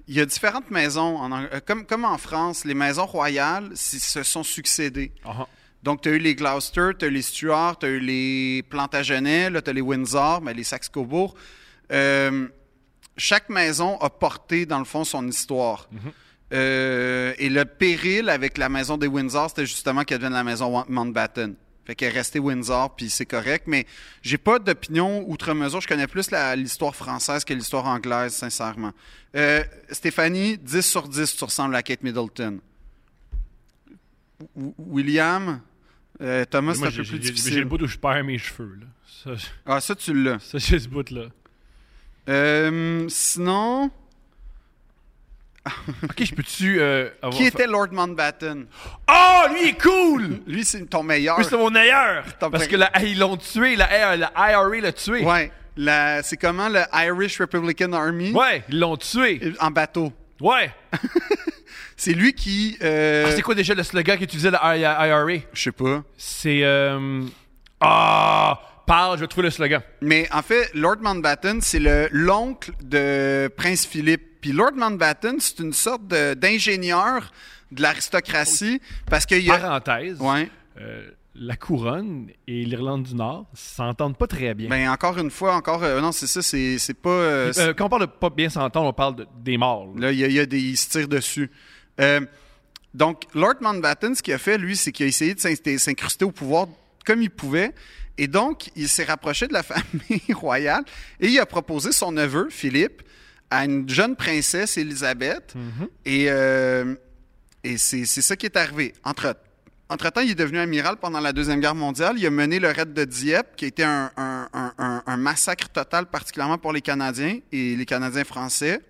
il 0.07 0.15
y 0.15 0.21
a 0.21 0.25
différentes 0.25 0.69
maisons. 0.71 1.17
En, 1.17 1.45
comme, 1.65 1.85
comme 1.85 2.05
en 2.05 2.17
France, 2.17 2.63
les 2.65 2.73
maisons 2.73 3.05
royales 3.05 3.69
si- 3.73 3.99
se 3.99 4.23
sont 4.23 4.43
succédées. 4.43 5.11
Ah, 5.25 5.45
Donc, 5.83 6.01
tu 6.01 6.09
as 6.09 6.13
eu 6.13 6.17
les 6.19 6.35
Gloucester, 6.35 6.91
tu 6.97 7.05
as 7.05 7.07
eu 7.09 7.11
les 7.11 7.21
Stuart, 7.21 7.77
tu 7.79 7.85
as 7.85 7.89
eu 7.89 7.99
les 7.99 8.63
Plantagenets, 8.69 9.49
là, 9.49 9.61
tu 9.61 9.69
as 9.69 9.73
les 9.73 9.81
Windsor, 9.81 10.41
mais 10.41 10.53
les 10.53 10.63
Saxe-Cobourg. 10.63 11.35
Euh, 11.91 12.47
chaque 13.17 13.49
maison 13.49 13.97
a 13.99 14.09
porté, 14.09 14.65
dans 14.65 14.79
le 14.79 14.85
fond, 14.85 15.03
son 15.03 15.27
histoire. 15.27 15.87
Euh, 16.53 17.33
et 17.37 17.49
le 17.49 17.65
péril 17.65 18.29
avec 18.29 18.57
la 18.57 18.69
maison 18.69 18.97
des 18.97 19.07
Windsor, 19.07 19.49
c'était 19.49 19.65
justement 19.65 20.03
qu'elle 20.03 20.19
devienne 20.19 20.33
la 20.33 20.43
maison 20.43 20.85
Mountbatten. 20.87 21.55
Fait 21.85 21.93
qu'elle 21.95 22.13
est 22.13 22.17
restée 22.17 22.39
Windsor, 22.39 22.95
puis 22.95 23.09
c'est 23.09 23.25
correct. 23.25 23.65
Mais 23.67 23.85
j'ai 24.23 24.37
pas 24.39 24.57
d'opinion 24.59 25.23
outre 25.29 25.53
mesure. 25.53 25.81
Je 25.81 25.87
connais 25.87 26.07
plus 26.07 26.29
l'histoire 26.55 26.95
française 26.95 27.43
que 27.45 27.53
l'histoire 27.53 27.85
anglaise, 27.85 28.33
sincèrement. 28.33 28.91
Euh, 29.35 29.63
Stéphanie, 29.91 30.57
10 30.57 30.81
sur 30.81 31.07
10, 31.07 31.35
tu 31.35 31.43
ressembles 31.43 31.75
à 31.75 31.83
Kate 31.83 32.01
Middleton. 32.03 32.59
W- 34.55 34.73
William, 34.79 35.61
euh, 36.21 36.45
Thomas, 36.45 36.73
c'est 36.75 36.81
un 36.83 36.85
peu 36.87 36.91
plus 36.93 37.03
j'ai- 37.05 37.11
j'ai 37.13 37.19
difficile. 37.19 37.59
le 37.59 37.65
bout 37.65 37.81
où 37.81 37.87
je 37.87 37.97
perds 37.97 38.23
mes 38.23 38.37
cheveux. 38.37 38.77
Là. 38.81 38.87
Ça, 39.07 39.31
Ah, 39.65 39.81
ça, 39.81 39.95
tu 39.95 40.13
l'as. 40.13 40.39
ça 40.39 40.57
j'ai 40.57 40.79
ce 40.79 40.87
bout-là. 40.87 41.27
Euh, 42.29 43.05
sinon, 43.09 43.91
Ok, 46.03 46.23
je 46.23 46.33
peux-tu. 46.35 46.79
euh, 46.79 47.09
avoir- 47.21 47.37
qui 47.37 47.45
était 47.47 47.67
Lord 47.67 47.87
Mountbatten? 47.91 48.65
Oh, 49.09 49.41
lui, 49.51 49.61
il 49.63 49.67
est 49.69 49.81
cool! 49.81 50.39
Lui, 50.47 50.63
c'est 50.65 50.85
ton 50.89 51.03
meilleur. 51.03 51.37
Lui, 51.37 51.45
c'est 51.45 51.57
mon 51.57 51.69
meilleur! 51.71 52.23
Ton 52.39 52.49
Parce 52.51 52.67
que 52.67 52.75
la- 52.75 52.91
ils 53.03 53.17
l'ont 53.19 53.37
tué, 53.37 53.75
la, 53.75 54.15
la 54.15 54.31
IRA 54.37 54.69
l'a 54.81 54.91
tué. 54.91 55.23
Ouais. 55.23 55.51
La- 55.77 56.21
c'est 56.23 56.37
comment 56.37 56.69
le 56.69 56.81
Irish 56.93 57.39
Republican 57.39 57.91
Army? 57.93 58.31
Ouais, 58.31 58.63
ils 58.69 58.79
l'ont 58.79 58.95
tué. 58.97 59.53
en 59.59 59.71
bateau. 59.71 60.13
Ouais. 60.41 60.71
C'est 61.97 62.11
lui 62.13 62.33
qui. 62.33 62.77
euh, 62.81 63.23
Ah, 63.27 63.31
c'est 63.31 63.41
quoi 63.41 63.55
déjà 63.55 63.73
le 63.73 63.81
slogan 63.83 64.17
qu'utilisait 64.17 64.51
la 64.51 64.75
IRA? 64.77 65.27
Je 65.53 65.61
sais 65.63 65.71
pas. 65.71 66.03
C'est. 66.17 66.59
euh, 66.63 67.21
Ah! 67.79 68.59
parle, 68.85 69.15
je 69.17 69.21
vais 69.21 69.27
trouver 69.27 69.47
le 69.47 69.51
slogan. 69.51 69.81
Mais 70.01 70.27
en 70.31 70.41
fait, 70.43 70.69
Lord 70.75 70.97
Mountbatten, 71.01 71.59
c'est 71.61 71.79
le 71.79 72.07
l'oncle 72.11 72.71
de 72.83 73.49
Prince 73.57 73.85
Philippe. 73.85 74.34
Puis 74.45 74.53
Lord 74.53 74.73
Mountbatten, 74.75 75.39
c'est 75.39 75.57
une 75.57 75.73
sorte 75.73 76.05
d'ingénieur 76.05 77.31
de 77.71 77.81
l'aristocratie 77.81 78.79
parce 79.09 79.25
qu'il 79.25 79.41
y 79.41 79.49
a. 79.49 79.57
Parenthèse. 79.57 80.19
Ouais. 80.19 80.51
euh, 80.79 81.09
la 81.33 81.55
couronne 81.55 82.27
et 82.47 82.63
l'Irlande 82.63 83.01
du 83.01 83.15
Nord 83.15 83.47
s'entendent 83.55 84.15
pas 84.19 84.27
très 84.27 84.53
bien. 84.53 84.69
Ben 84.69 84.87
encore 84.87 85.17
une 85.17 85.31
fois, 85.31 85.55
encore 85.55 85.83
euh, 85.83 85.99
non, 85.99 86.11
c'est 86.11 86.27
ça, 86.27 86.43
c'est 86.43 86.77
c'est 86.77 86.93
pas. 86.93 87.09
euh, 87.09 87.73
quand 87.75 87.85
on 87.85 87.89
parle 87.89 88.01
de 88.03 88.11
pas 88.11 88.29
bien 88.29 88.49
s'entendre, 88.49 88.87
on 88.87 88.93
parle 88.93 89.15
de- 89.15 89.27
des 89.43 89.57
morts. 89.57 89.91
là. 89.97 90.11
Il 90.11 90.19
y, 90.19 90.23
a- 90.23 90.27
il 90.27 90.33
y 90.33 90.39
a 90.39 90.45
des, 90.45 90.59
ils 90.61 90.77
se 90.77 90.89
tirent 90.89 91.07
dessus. 91.07 91.49
Donc, 92.93 93.23
Lord 93.33 93.55
Mountbatten, 93.61 94.13
ce 94.13 94.21
qu'il 94.21 94.33
a 94.35 94.37
fait, 94.37 94.59
lui, 94.59 94.77
c'est 94.77 94.91
qu'il 94.91 95.05
a 95.05 95.09
essayé 95.09 95.33
de 95.33 95.39
s'in- 95.39 95.77
s'incruster 95.79 96.23
au 96.23 96.31
pouvoir 96.31 96.67
comme 97.03 97.21
il 97.23 97.31
pouvait. 97.31 97.71
Et 98.19 98.27
donc, 98.27 98.69
il 98.75 98.87
s'est 98.87 99.03
rapproché 99.05 99.47
de 99.47 99.53
la 99.53 99.63
famille 99.73 100.33
royale 100.33 100.83
et 101.19 101.27
il 101.29 101.39
a 101.39 101.47
proposé 101.47 101.91
son 101.91 102.11
neveu, 102.11 102.47
Philippe, 102.51 103.01
à 103.49 103.65
une 103.65 103.87
jeune 103.89 104.15
princesse, 104.15 104.77
Élisabeth. 104.77 105.53
Et, 106.05 106.25
euh, 106.29 106.95
et 107.63 107.77
c'est 107.77 108.05
c'est 108.05 108.21
ça 108.21 108.35
qui 108.35 108.45
est 108.45 108.57
arrivé. 108.57 108.93
Entre, 109.03 109.35
entre-temps, 109.89 110.21
il 110.21 110.31
est 110.31 110.35
devenu 110.35 110.59
amiral 110.59 110.97
pendant 110.97 111.19
la 111.19 111.31
Deuxième 111.33 111.59
Guerre 111.59 111.75
mondiale. 111.75 112.15
Il 112.17 112.25
a 112.25 112.29
mené 112.31 112.59
le 112.59 112.69
raid 112.69 112.93
de 112.93 113.05
Dieppe, 113.05 113.55
qui 113.55 113.65
a 113.65 113.67
été 113.67 113.83
un, 113.83 114.11
un- 114.17 114.47
un- 114.53 114.73
un- 114.77 115.03
un 115.05 115.17
massacre 115.17 115.69
total, 115.69 116.07
particulièrement 116.07 116.57
pour 116.57 116.73
les 116.73 116.81
Canadiens 116.81 117.39
et 117.51 117.75
les 117.75 117.85
Canadiens 117.85 118.23
français. 118.23 118.81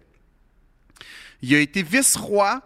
Il 1.42 1.54
a 1.54 1.60
été 1.60 1.84
vice-roi 1.84 2.62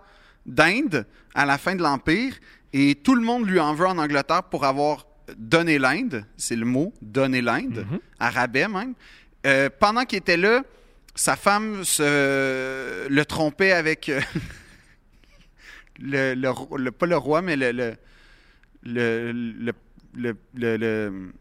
d'Inde 0.46 1.06
à 1.34 1.46
la 1.46 1.58
fin 1.58 1.76
de 1.76 1.82
l'Empire 1.82 2.34
et 2.72 2.96
tout 2.96 3.16
le 3.16 3.22
monde 3.22 3.48
lui 3.48 3.60
en 3.60 3.74
veut 3.74 3.88
en 3.88 3.98
Angleterre 3.98 4.44
pour 4.44 4.64
avoir 4.66 5.06
donné 5.38 5.78
l'Inde. 5.80 6.24
C'est 6.38 6.56
le 6.56 6.66
mot, 6.66 6.94
donner 7.02 7.42
l'Inde, 7.42 7.86
à 8.20 8.30
rabais 8.30 8.68
même. 8.68 8.94
Euh, 9.46 9.70
pendant 9.80 10.04
qu'il 10.06 10.18
était 10.20 10.38
là, 10.38 10.64
sa 11.20 11.36
femme 11.36 11.84
se, 11.84 13.08
le 13.10 13.26
trompait 13.26 13.74
avec 13.74 14.08
euh, 14.08 14.22
le, 16.00 16.34
le 16.34 16.50
le- 16.78 16.92
pas 16.92 17.06
le 17.08 17.18
roi, 17.18 17.42
mais 17.42 17.58
le, 17.58 17.72
le, 17.74 19.32
le, 20.14 20.38
le- 20.56 21.32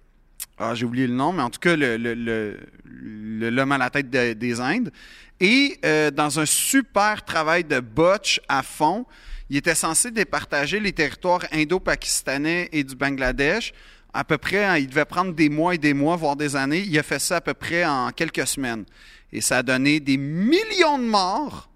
ah, 0.59 0.75
j'ai 0.75 0.85
oublié 0.85 1.07
le 1.07 1.15
nom, 1.15 1.33
mais 1.33 1.43
en 1.43 1.51
tout 1.51 1.61
cas, 1.61 1.77
l'homme 1.77 3.71
à 3.73 3.79
la 3.79 3.89
tête 3.91 4.11
de- 4.11 4.33
des 4.33 4.61
Indes. 4.61 4.91
Et 5.39 5.79
euh, 5.85 6.11
dans 6.11 6.41
un 6.41 6.47
super 6.47 7.25
travail 7.25 7.63
de 7.63 7.79
botch 7.79 8.41
à 8.49 8.65
fond, 8.65 9.07
il 9.49 9.59
était 9.59 9.77
censé 9.77 10.11
départager 10.11 10.81
les 10.81 10.91
territoires 10.93 11.45
indo-pakistanais 11.53 12.69
et 12.73 12.83
du 12.83 12.97
Bangladesh. 12.97 13.73
À 14.21 14.25
peu 14.25 14.37
près, 14.37 14.65
hein, 14.65 14.77
il 14.79 14.89
devait 14.89 15.05
prendre 15.05 15.33
des 15.33 15.49
mois 15.49 15.75
et 15.75 15.79
des 15.79 15.95
mois, 15.95 16.17
voire 16.17 16.35
des 16.35 16.57
années. 16.57 16.81
Il 16.81 16.99
a 16.99 17.03
fait 17.05 17.21
ça 17.21 17.37
à 17.37 17.41
peu 17.41 17.55
près 17.55 17.85
en 17.85 18.11
quelques 18.11 18.47
semaines. 18.49 18.85
Et 19.33 19.41
ça 19.41 19.59
a 19.59 19.63
donné 19.63 20.01
des 20.01 20.17
millions 20.17 20.99
de 20.99 21.05
morts. 21.05 21.69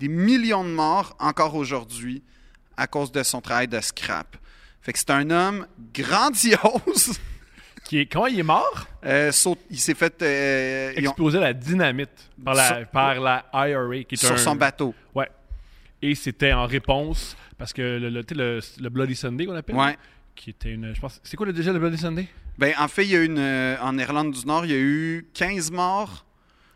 Des 0.00 0.08
millions 0.08 0.64
de 0.64 0.70
morts 0.70 1.14
encore 1.18 1.54
aujourd'hui 1.54 2.22
à 2.78 2.86
cause 2.86 3.12
de 3.12 3.22
son 3.22 3.40
travail 3.42 3.68
de 3.68 3.78
scrap. 3.80 4.36
Fait 4.80 4.92
que 4.94 4.98
c'est 4.98 5.10
un 5.10 5.28
homme 5.30 5.66
grandiose. 5.92 7.18
Qui 7.84 7.98
est, 7.98 8.06
comment 8.06 8.26
il 8.28 8.38
est 8.38 8.42
mort? 8.42 8.86
Euh, 9.04 9.30
saute- 9.30 9.58
il 9.70 9.78
s'est 9.78 9.94
fait 9.94 10.22
euh, 10.22 10.94
ont- 11.18 11.34
à 11.34 11.40
la 11.40 11.52
dynamite 11.52 12.30
par 12.42 12.54
la, 12.54 12.66
Sur- 12.68 12.86
par 12.88 13.20
la 13.20 13.44
IRA. 13.52 14.04
Qui 14.04 14.14
est 14.14 14.16
sur 14.16 14.32
un- 14.32 14.36
son 14.38 14.56
bateau. 14.56 14.94
Ouais. 15.14 15.28
Et 16.00 16.14
c'était 16.14 16.52
en 16.54 16.64
réponse, 16.66 17.36
parce 17.58 17.74
que 17.74 17.82
le, 17.82 18.08
le, 18.08 18.60
le 18.80 18.88
Bloody 18.88 19.14
Sunday 19.14 19.44
qu'on 19.44 19.54
appelle, 19.54 19.76
Ouais. 19.76 19.98
Qui 20.34 20.50
était 20.50 20.70
une. 20.72 20.94
Je 20.94 21.00
pense. 21.00 21.20
C'est 21.22 21.36
quoi 21.36 21.46
le 21.46 21.52
déjà 21.52 21.72
le 21.72 21.78
Bloody 21.78 21.98
Sunday? 21.98 22.26
Ben, 22.58 22.72
en 22.78 22.88
fait, 22.88 23.04
il 23.04 23.10
y 23.10 23.16
a 23.16 23.22
une, 23.24 23.38
euh, 23.38 23.76
en 23.80 23.98
Irlande 23.98 24.32
du 24.32 24.46
Nord, 24.46 24.64
il 24.64 24.70
y 24.72 24.74
a 24.74 24.78
eu 24.78 25.26
15 25.34 25.70
morts. 25.72 26.24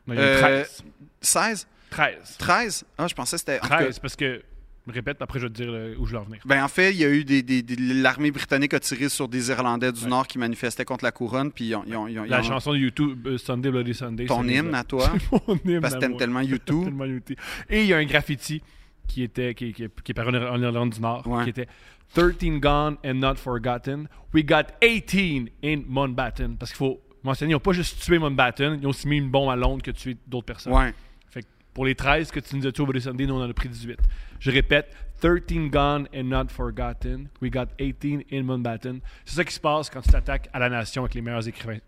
Non, 0.06 0.14
il 0.14 0.20
y 0.20 0.22
a 0.22 0.24
eu 0.24 0.36
Euh, 0.36 0.40
13. 0.40 0.84
16? 1.20 1.68
13. 1.90 2.36
13? 2.38 2.84
Ah, 2.98 3.06
je 3.06 3.14
pensais 3.14 3.36
que 3.36 3.40
c'était... 3.40 3.58
en 3.58 3.62
tout 3.62 3.68
cas, 3.68 3.76
13, 3.84 3.98
parce 4.00 4.16
que. 4.16 4.42
Répète, 4.88 5.20
après 5.20 5.38
je 5.38 5.44
vais 5.46 5.52
te 5.52 5.62
dire 5.62 5.70
euh, 5.70 5.94
où 5.98 6.06
je 6.06 6.12
veux 6.12 6.18
en 6.18 6.22
venir. 6.24 6.40
Ben, 6.46 6.64
en 6.64 6.68
fait, 6.68 6.92
il 6.92 6.96
y 6.96 7.04
a 7.04 7.10
eu 7.10 7.22
des, 7.22 7.42
des- 7.42 7.60
des- 7.60 7.76
l'armée 7.76 8.30
britannique 8.30 8.72
a 8.72 8.80
tiré 8.80 9.10
sur 9.10 9.28
des 9.28 9.50
Irlandais 9.50 9.92
du 9.92 10.04
Ouais. 10.04 10.08
Nord 10.08 10.26
qui 10.26 10.38
manifestaient 10.38 10.86
contre 10.86 11.04
la 11.04 11.12
couronne, 11.12 11.52
puis 11.52 11.66
ils 11.66 11.74
ont, 11.74 11.84
ils 11.86 11.94
ont- 11.94 12.08
ils 12.08 12.18
ont- 12.18 12.24
ils 12.24 12.30
La 12.30 12.40
ont- 12.40 12.42
chanson 12.42 12.72
de 12.72 12.78
YouTube, 12.78 13.26
euh, 13.26 13.36
Sunday 13.36 13.70
Bloody 13.70 13.92
Sunday. 13.92 14.24
ton 14.24 14.44
hymne 14.48 14.74
à 14.74 14.84
toi, 14.84 15.12
Mon 15.46 15.60
hymne 15.66 15.82
parce 15.82 15.94
que 15.94 16.00
t'aimes 16.00 16.16
tellement 16.16 16.40
YouTube. 16.40 16.84
tellement 16.84 17.04
YouTube. 17.04 17.36
Et 17.68 17.82
il 17.82 17.86
y 17.88 17.92
a 17.92 17.98
un 17.98 18.04
graffiti 18.06 18.62
qui 19.06 19.22
était 19.22 19.52
qui, 19.54 19.74
qui, 19.74 19.84
qui 20.02 20.12
est 20.12 20.14
paru 20.14 20.34
en, 20.34 20.54
en 20.54 20.62
Irlande 20.62 20.94
du 20.94 21.00
Nord, 21.02 21.26
Ouais. 21.26 21.44
qui 21.44 21.50
était 21.50 21.68
13 22.14 22.60
gone 22.60 22.96
and 23.04 23.14
not 23.14 23.36
forgotten. 23.36 24.08
We 24.32 24.42
got 24.42 24.72
18 24.82 25.50
in 25.62 25.84
Mountbatten. 25.88 26.56
Parce 26.56 26.72
qu'il 26.72 26.78
faut 26.78 27.00
mentionner, 27.22 27.52
ils 27.52 27.54
n'ont 27.54 27.60
pas 27.60 27.72
juste 27.72 28.00
tué 28.00 28.18
Mountbatten, 28.18 28.78
ils 28.80 28.86
ont 28.86 28.90
aussi 28.90 29.08
mis 29.08 29.18
une 29.18 29.30
bombe 29.30 29.50
à 29.50 29.56
Londres 29.56 29.82
que 29.82 29.90
tué 29.90 30.16
d'autres 30.26 30.46
personnes. 30.46 30.72
Ouais. 30.72 30.94
Fait 31.30 31.42
que 31.42 31.48
pour 31.74 31.84
les 31.84 31.94
13 31.94 32.30
que 32.30 32.40
tu 32.40 32.56
nous 32.56 32.66
as 32.66 32.72
tués 32.72 32.82
au 32.82 32.86
Bloody 32.86 33.02
Sunday, 33.02 33.26
nous 33.26 33.34
on 33.34 33.42
en 33.42 33.50
a 33.50 33.52
pris 33.52 33.68
18. 33.68 33.98
Je 34.40 34.50
répète, 34.50 34.94
13 35.20 35.70
gone 35.70 36.08
and 36.14 36.24
not 36.24 36.48
forgotten. 36.48 37.28
We 37.42 37.50
got 37.50 37.66
18 37.78 38.26
in 38.32 38.42
Mountbatten. 38.44 39.00
C'est 39.24 39.36
ça 39.36 39.44
qui 39.44 39.54
se 39.54 39.60
passe 39.60 39.90
quand 39.90 40.00
tu 40.00 40.10
t'attaques 40.10 40.48
à 40.52 40.58
la 40.58 40.68
nation 40.68 41.02
avec 41.02 41.14
les 41.14 41.22
meilleurs 41.22 41.46
écrivains. 41.46 41.78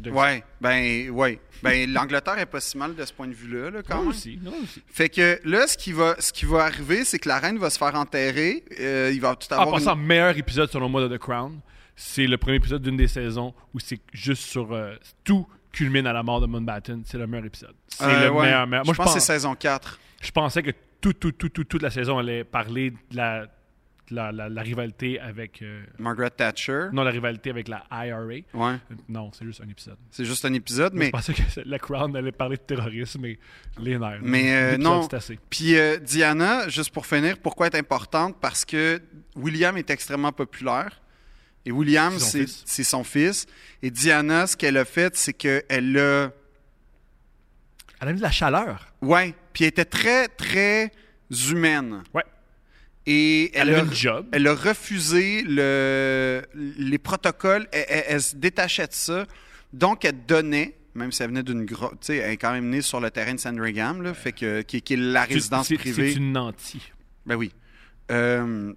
De 0.00 0.10
Ouais, 0.10 0.42
ben, 0.60 1.10
ouais. 1.10 1.40
Ben, 1.62 1.92
l'Angleterre 1.92 2.38
est 2.38 2.46
pas 2.46 2.60
si 2.60 2.76
mal 2.78 2.94
de 2.94 3.04
ce 3.04 3.12
point 3.12 3.26
de 3.26 3.34
vue-là, 3.34 3.70
là, 3.70 3.82
quand 3.82 3.96
Non 3.96 4.00
même. 4.02 4.10
aussi, 4.10 4.38
non 4.42 4.52
aussi. 4.62 4.82
Fait 4.86 5.08
que 5.08 5.40
là, 5.44 5.66
ce 5.66 5.76
qui 5.76 5.92
va, 5.92 6.14
ce 6.20 6.32
qui 6.32 6.44
va 6.44 6.64
arriver, 6.64 7.04
c'est 7.04 7.18
que 7.18 7.28
la 7.28 7.38
reine 7.38 7.58
va 7.58 7.68
se 7.70 7.78
faire 7.78 7.94
enterrer. 7.94 8.64
euh, 8.80 9.10
il 9.12 9.20
va 9.20 9.34
tout 9.34 9.52
En 9.52 9.58
avoir. 9.60 9.74
passant, 9.78 9.94
une- 9.96 10.06
meilleur 10.06 10.36
épisode 10.38 10.70
selon 10.70 10.88
moi 10.88 11.06
de 11.06 11.16
The 11.16 11.18
Crown, 11.18 11.60
c'est 11.96 12.26
le 12.26 12.38
premier 12.38 12.56
épisode 12.56 12.82
d'une 12.82 12.96
des 12.96 13.08
saisons 13.08 13.52
où 13.74 13.80
c'est 13.80 14.00
juste 14.12 14.42
sur 14.44 14.72
euh, 14.72 14.94
tout 15.24 15.46
culmine 15.72 16.06
à 16.06 16.12
la 16.12 16.22
mort 16.22 16.40
de 16.40 16.46
Mountbatten. 16.46 17.02
C'est 17.04 17.18
le 17.18 17.26
meilleur 17.26 17.46
épisode. 17.46 17.74
C'est 17.88 18.04
Euh, 18.04 18.24
le 18.26 18.30
ouais. 18.30 18.42
meilleur, 18.46 18.66
meilleur. 18.66 18.84
Moi, 18.84 18.94
je 18.94 18.98
pense 19.02 19.14
que 19.14 19.20
c'est 19.20 19.26
saison 19.32 19.54
4. 19.56 19.98
je 20.22 20.30
pensais 20.30 20.62
que 20.62 20.70
tout, 21.00 21.12
tout, 21.12 21.32
tout, 21.32 21.48
tout, 21.48 21.64
toute 21.64 21.82
la 21.82 21.90
saison 21.90 22.18
allait 22.18 22.44
parler 22.44 22.90
de 22.90 23.16
la, 23.16 23.46
la, 24.10 24.32
la- 24.32 24.48
la 24.48 24.62
rivalité 24.62 25.18
avec. 25.20 25.62
euh, 25.62 25.82
Margaret 25.98 26.30
Thatcher. 26.30 26.88
non, 26.92 27.02
la 27.02 27.10
rivalité 27.10 27.50
avec 27.50 27.68
la 27.68 27.84
IRA. 27.90 28.24
Ouais. 28.26 28.76
Non, 29.08 29.30
c'est 29.32 29.44
juste 29.44 29.60
un 29.64 29.68
épisode. 29.68 29.96
C'est 30.10 30.24
juste 30.24 30.44
un 30.44 30.52
épisode, 30.52 30.92
Je 30.94 30.98
mais. 30.98 31.10
pensais 31.10 31.34
que 31.34 31.42
la 31.64 31.78
Crown 31.78 32.14
allait 32.16 32.32
parler 32.32 32.56
de 32.56 32.62
terrorisme, 32.62 33.20
mais 33.22 33.38
les 33.78 33.98
nerfs. 33.98 34.20
Mais, 34.22 34.54
euh, 34.74 34.76
non. 34.78 35.06
Assez. 35.08 35.38
Puis 35.50 35.76
euh, 35.78 35.98
Diana, 35.98 36.68
juste 36.68 36.90
pour 36.92 37.06
finir, 37.06 37.38
pourquoi 37.38 37.66
elle 37.68 37.74
est 37.76 37.78
importante? 37.78 38.36
Parce 38.40 38.64
que 38.64 39.00
William 39.36 39.76
est 39.76 39.90
extrêmement 39.90 40.32
populaire. 40.32 41.00
Et 41.66 41.72
William, 41.72 42.12
C'est 42.14 42.18
son 42.18 42.30
c'est 42.30 42.38
fils. 42.46 42.62
c'est 42.64 42.84
son 42.84 43.04
fils. 43.04 43.46
Et 43.82 43.90
Diana, 43.90 44.46
ce 44.46 44.56
qu'elle 44.56 44.76
a 44.78 44.84
fait, 44.84 45.14
c'est 45.16 45.32
qu'elle 45.34 45.98
a. 45.98 46.30
Elle 48.00 48.08
a 48.08 48.12
mis 48.12 48.18
de 48.18 48.22
la 48.22 48.30
chaleur. 48.30 48.86
Ouais. 49.02 49.34
Puis 49.52 49.64
elle 49.64 49.70
était 49.70 49.84
très, 49.84 50.28
très 50.28 50.92
humaine. 51.50 52.02
Ouais. 52.14 52.22
Et 53.10 53.50
Elle, 53.56 53.70
elle, 53.70 53.74
a 53.76 53.78
a, 53.78 53.84
une 53.84 53.94
job. 53.94 54.26
elle 54.32 54.46
a 54.46 54.54
refusé 54.54 55.42
le, 55.46 56.42
les 56.54 56.98
protocoles. 56.98 57.66
Elle, 57.72 57.84
elle- 57.88 58.04
elle 58.08 58.22
se 58.22 58.36
détachait 58.36 58.86
de 58.86 58.92
ça. 58.92 59.24
Donc, 59.72 60.04
elle 60.04 60.26
donnait, 60.26 60.76
même 60.94 61.10
si 61.10 61.22
elle 61.22 61.28
venait 61.30 61.42
d'une 61.42 61.64
grotte. 61.64 62.00
Tu 62.00 62.06
sais, 62.08 62.16
elle 62.18 62.32
est 62.32 62.36
quand 62.36 62.52
même 62.52 62.68
née 62.68 62.82
sur 62.82 63.00
le 63.00 63.10
terrain 63.10 63.32
de 63.34 63.40
Sandringham, 63.40 64.02
là, 64.02 64.12
fait 64.12 64.32
que, 64.32 64.60
qui, 64.62 64.82
qui 64.82 64.92
est 64.92 64.96
la 64.96 65.24
résidence 65.24 65.68
privée. 65.72 66.12
C'est 66.12 66.18
une 66.18 66.32
nantie. 66.32 66.92
Ben 67.24 67.36
oui. 67.36 67.52
Euh, 68.10 68.72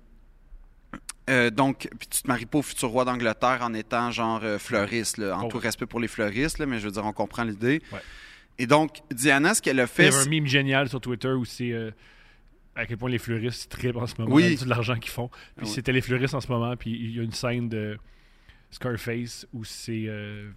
euh, 1.30 1.50
donc, 1.50 1.88
puis 2.00 2.08
tu 2.10 2.22
te 2.24 2.28
maries 2.28 2.46
pas 2.46 2.58
au 2.60 2.62
futur 2.62 2.90
roi 2.90 3.06
d'Angleterre 3.06 3.60
en 3.62 3.74
étant 3.74 4.12
genre 4.12 4.42
euh, 4.44 4.58
fleuriste, 4.58 5.18
là, 5.18 5.38
en 5.38 5.46
Oh, 5.46 5.48
tout 5.50 5.60
respect 5.60 5.86
pour 5.86 6.00
les 6.00 6.08
fleuristes, 6.08 6.58
là, 6.60 6.66
mais 6.66 6.80
je 6.80 6.86
veux 6.86 6.92
dire, 6.92 7.06
on 7.06 7.14
comprend 7.14 7.44
l'idée. 7.44 7.82
Ouais. 7.92 8.00
Et 8.58 8.66
donc, 8.68 8.98
Diana, 9.12 9.54
ce 9.54 9.62
qu'elle 9.62 9.80
a 9.80 9.84
Il 9.84 9.86
y 9.86 9.90
fait, 9.90 10.08
avait 10.08 10.18
un 10.18 10.30
meme 10.30 10.48
génial 10.48 10.90
sur 10.90 11.00
Twitter 11.00 11.30
où 11.30 11.46
c'est 11.46 11.72
à 12.76 12.86
quel 12.86 12.98
point 12.98 13.10
les 13.10 13.18
fleuristes 13.18 13.70
trippent 13.72 13.98
en 13.98 14.08
ce 14.08 14.16
moment 14.20 14.34
Oui. 14.36 14.56
de 14.56 14.68
l'argent 14.70 14.96
qu'ils 14.98 15.12
font. 15.12 15.28
Puis 15.58 15.66
Oui. 15.66 15.68
c'était 15.68 15.92
les 15.92 16.02
fleuristes 16.02 16.34
en 16.34 16.42
ce 16.42 16.48
moment, 16.48 16.76
puis 16.78 16.92
il 16.92 17.16
y 17.16 17.20
a 17.20 17.24
une 17.24 17.34
scène 17.34 17.68
de 17.70 17.98
Scarface 18.70 19.46
où 19.54 19.64
c'est 19.64 20.06
euh, 20.08 20.50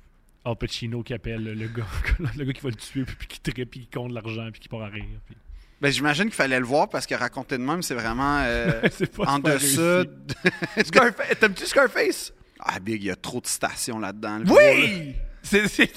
Al 0.44 0.56
Pacino 0.56 1.02
qui 1.02 1.14
appelle 1.14 1.42
le 1.42 1.68
gars, 1.68 1.86
le 2.36 2.44
gars 2.44 2.52
qui 2.52 2.60
va 2.60 2.70
le 2.70 2.76
tuer, 2.76 3.04
puis 3.04 3.26
qui 3.26 3.40
trippe, 3.40 3.70
puis 3.70 3.80
qui 3.80 3.86
compte 3.88 4.12
l'argent, 4.12 4.48
puis 4.52 4.60
qui 4.60 4.68
part 4.68 4.82
à 4.82 4.88
rire. 4.88 5.04
puis- 5.26 5.36
ben, 5.80 5.90
j'imagine 5.90 6.24
qu'il 6.26 6.34
fallait 6.34 6.60
le 6.60 6.64
voir 6.64 6.88
parce 6.88 7.04
que 7.06 7.14
raconter 7.14 7.58
de 7.58 7.62
même, 7.62 7.82
c'est 7.82 7.94
vraiment 7.94 8.38
euh, 8.42 8.80
en 9.18 9.40
réussi. 9.40 9.76
de- 9.76 10.08
Scarface, 10.84 11.38
t'aimes-tu 11.40 11.66
Scarface? 11.66 12.32
Ah, 12.60 12.78
Big, 12.80 13.02
il 13.02 13.06
y 13.06 13.10
a 13.10 13.16
trop 13.16 13.40
de 13.40 13.46
stations 13.46 13.98
là-dedans. 13.98 14.40
gros, 14.40 14.56
là. 14.56 14.62
C'est 15.46 15.68
c'est- 15.68 15.92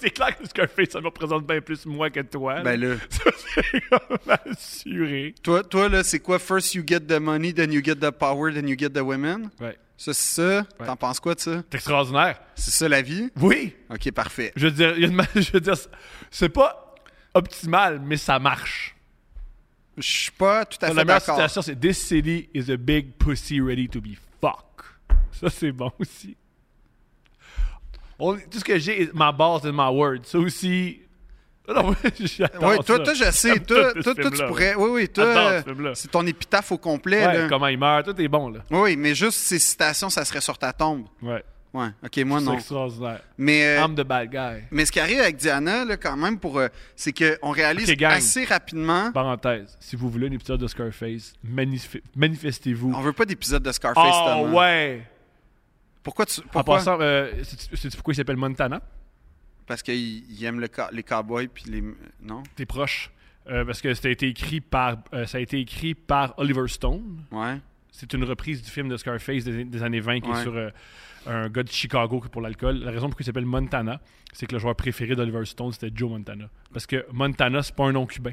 c'est 0.00 0.10
clair 0.10 0.38
que 0.38 0.46
Scarface, 0.48 0.90
ça 0.90 1.00
me 1.00 1.06
représente 1.06 1.46
bien 1.46 1.60
plus 1.60 1.84
moi 1.86 2.08
que 2.08 2.20
toi. 2.20 2.60
Ben 2.62 2.80
là, 2.80 2.96
Ça, 3.10 3.30
c'est 3.70 3.80
comme 3.88 4.18
assuré. 4.46 5.34
toi, 5.42 5.62
toi 5.64 5.88
là, 5.88 6.04
c'est 6.04 6.20
quoi? 6.20 6.38
First 6.38 6.74
you 6.74 6.82
get 6.86 7.00
the 7.00 7.18
money, 7.20 7.52
then 7.52 7.72
you 7.72 7.82
get 7.84 7.96
the 7.96 8.10
power, 8.10 8.52
then 8.54 8.68
you 8.68 8.76
get 8.78 8.90
the 8.90 9.00
women? 9.00 9.50
Ouais. 9.60 9.76
Ça, 9.96 10.14
c'est 10.14 10.42
ça? 10.42 10.66
Ouais. 10.80 10.86
T'en 10.86 10.96
penses 10.96 11.20
quoi 11.20 11.34
de 11.34 11.40
ça? 11.40 11.62
C'est 11.70 11.74
extraordinaire. 11.76 12.40
C'est 12.54 12.70
ça 12.70 12.88
la 12.88 13.02
vie? 13.02 13.30
Oui! 13.40 13.74
Ok, 13.90 14.10
parfait. 14.12 14.52
Je 14.56 14.66
veux 14.68 14.72
dire, 14.72 14.94
je 15.34 15.52
veux 15.52 15.60
dire, 15.60 15.74
c'est 16.30 16.48
pas 16.48 16.94
optimal, 17.34 18.00
mais 18.04 18.16
ça 18.16 18.38
marche. 18.38 18.96
Je 19.96 20.02
suis 20.08 20.30
pas 20.30 20.64
tout 20.64 20.78
à 20.80 20.88
la 20.88 20.94
fait 20.94 21.04
meilleure 21.04 21.20
d'accord. 21.20 21.36
citation, 21.36 21.60
c'est 21.62 21.78
This 21.78 21.98
city 21.98 22.48
is 22.54 22.70
a 22.72 22.76
big 22.76 23.12
pussy 23.18 23.60
ready 23.60 23.88
to 23.88 24.00
be 24.00 24.16
fuck. 24.40 24.84
Ça, 25.32 25.50
c'est 25.50 25.72
bon 25.72 25.90
aussi. 25.98 26.36
On- 28.22 28.36
tout 28.36 28.58
ce 28.58 28.64
que 28.64 28.78
j'ai, 28.78 29.10
ma 29.14 29.32
base 29.32 29.66
and 29.66 29.72
my 29.72 29.94
word. 29.94 30.20
Ça 30.24 30.38
aussi. 30.38 30.98
Non, 31.68 31.90
Oui, 32.00 32.76
toi, 32.84 32.98
toi, 32.98 33.14
je 33.14 33.30
sais. 33.30 33.58
Toi, 33.60 33.92
toi, 34.02 34.14
toi, 34.16 34.30
tu 34.32 34.44
pourrais. 34.46 34.74
Oui, 34.74 34.90
oui, 34.90 35.08
toi, 35.08 35.62
film-là. 35.62 35.94
c'est 35.94 36.10
ton 36.10 36.26
épitaphe 36.26 36.72
au 36.72 36.78
complet. 36.78 37.24
Ouais, 37.24 37.38
là. 37.38 37.48
comment 37.48 37.68
il 37.68 37.78
meurt, 37.78 38.04
tout 38.04 38.20
est 38.20 38.26
bon, 38.28 38.48
là. 38.50 38.60
Oui, 38.70 38.96
mais 38.96 39.14
juste 39.14 39.38
ces 39.38 39.60
citations, 39.60 40.10
ça 40.10 40.24
serait 40.24 40.40
sur 40.40 40.58
ta 40.58 40.72
tombe. 40.72 41.04
Ouais. 41.22 41.42
Ouais, 41.72 41.86
ok, 42.04 42.18
moi 42.26 42.40
C'est 42.40 42.44
non. 42.44 42.52
extraordinaire. 42.54 43.20
Mais, 43.38 43.64
euh, 43.64 43.84
I'm 43.86 43.94
the 43.94 44.02
bad 44.02 44.28
guy. 44.30 44.64
mais 44.72 44.84
ce 44.84 44.92
qui 44.92 45.00
arrive 45.00 45.20
avec 45.20 45.36
Diana, 45.36 45.84
là, 45.86 45.96
quand 45.96 46.16
même, 46.18 46.38
pour, 46.38 46.58
euh, 46.58 46.68
c'est 46.96 47.12
qu'on 47.16 47.50
réalise 47.52 47.94
assez 48.04 48.44
rapidement. 48.44 49.10
Parenthèse, 49.12 49.76
si 49.80 49.96
vous 49.96 50.10
voulez 50.10 50.26
un 50.28 50.32
épisode 50.32 50.60
de 50.60 50.66
Scarface, 50.66 51.32
manif- 51.48 52.02
manifestez-vous. 52.14 52.92
On 52.94 53.00
veut 53.00 53.14
pas 53.14 53.24
d'épisode 53.24 53.62
de 53.62 53.72
Scarface, 53.72 54.04
Oh, 54.14 54.24
Thomas. 54.42 54.52
ouais! 54.52 55.02
Pourquoi 56.02 56.26
tu. 56.26 56.40
En 56.54 56.64
passant, 56.64 56.98
euh, 57.00 57.30
sais-tu 57.44 57.96
pourquoi 57.96 58.12
il 58.12 58.16
s'appelle 58.16 58.36
Montana? 58.36 58.80
Parce 59.66 59.82
qu'il 59.82 59.94
il 60.30 60.44
aime 60.44 60.60
le 60.60 60.68
les 60.92 61.02
cowboys 61.02 61.48
puis 61.48 61.64
les. 61.68 61.82
Non? 62.20 62.42
T'es 62.56 62.66
proche. 62.66 63.10
Euh, 63.48 63.64
parce 63.64 63.80
que 63.80 63.92
ça 63.94 64.08
a 64.08 64.10
été 64.10 64.28
écrit 64.28 64.60
par 64.60 64.98
euh, 65.14 65.26
ça 65.26 65.38
a 65.38 65.40
été 65.40 65.58
écrit 65.60 65.94
par 65.94 66.34
Oliver 66.38 66.66
Stone. 66.68 67.24
Ouais. 67.30 67.58
C'est 67.90 68.12
une 68.14 68.24
reprise 68.24 68.62
du 68.62 68.70
film 68.70 68.88
de 68.88 68.96
Scarface 68.96 69.44
des, 69.44 69.64
des 69.64 69.82
années 69.82 70.00
20 70.00 70.20
qui 70.20 70.30
Ouais. 70.30 70.38
est 70.38 70.42
sur 70.42 70.70
un 71.26 71.48
gars 71.48 71.62
de 71.62 71.68
Chicago 71.70 72.20
qui 72.20 72.26
est 72.26 72.30
pour 72.30 72.40
l'alcool. 72.42 72.76
La 72.78 72.90
raison 72.90 73.02
pour 73.08 73.10
laquelle 73.10 73.22
il 73.22 73.26
s'appelle 73.26 73.46
Montana, 73.46 74.00
c'est 74.32 74.46
que 74.46 74.52
le 74.54 74.58
joueur 74.58 74.74
préféré 74.76 75.14
d'Oliver 75.14 75.44
Stone 75.44 75.72
c'était 75.72 75.90
Joe 75.94 76.10
Montana. 76.10 76.48
Parce 76.72 76.86
que 76.86 77.04
Montana 77.12 77.62
c'est 77.62 77.74
pas 77.74 77.84
un 77.84 77.92
nom 77.92 78.06
cubain. 78.06 78.32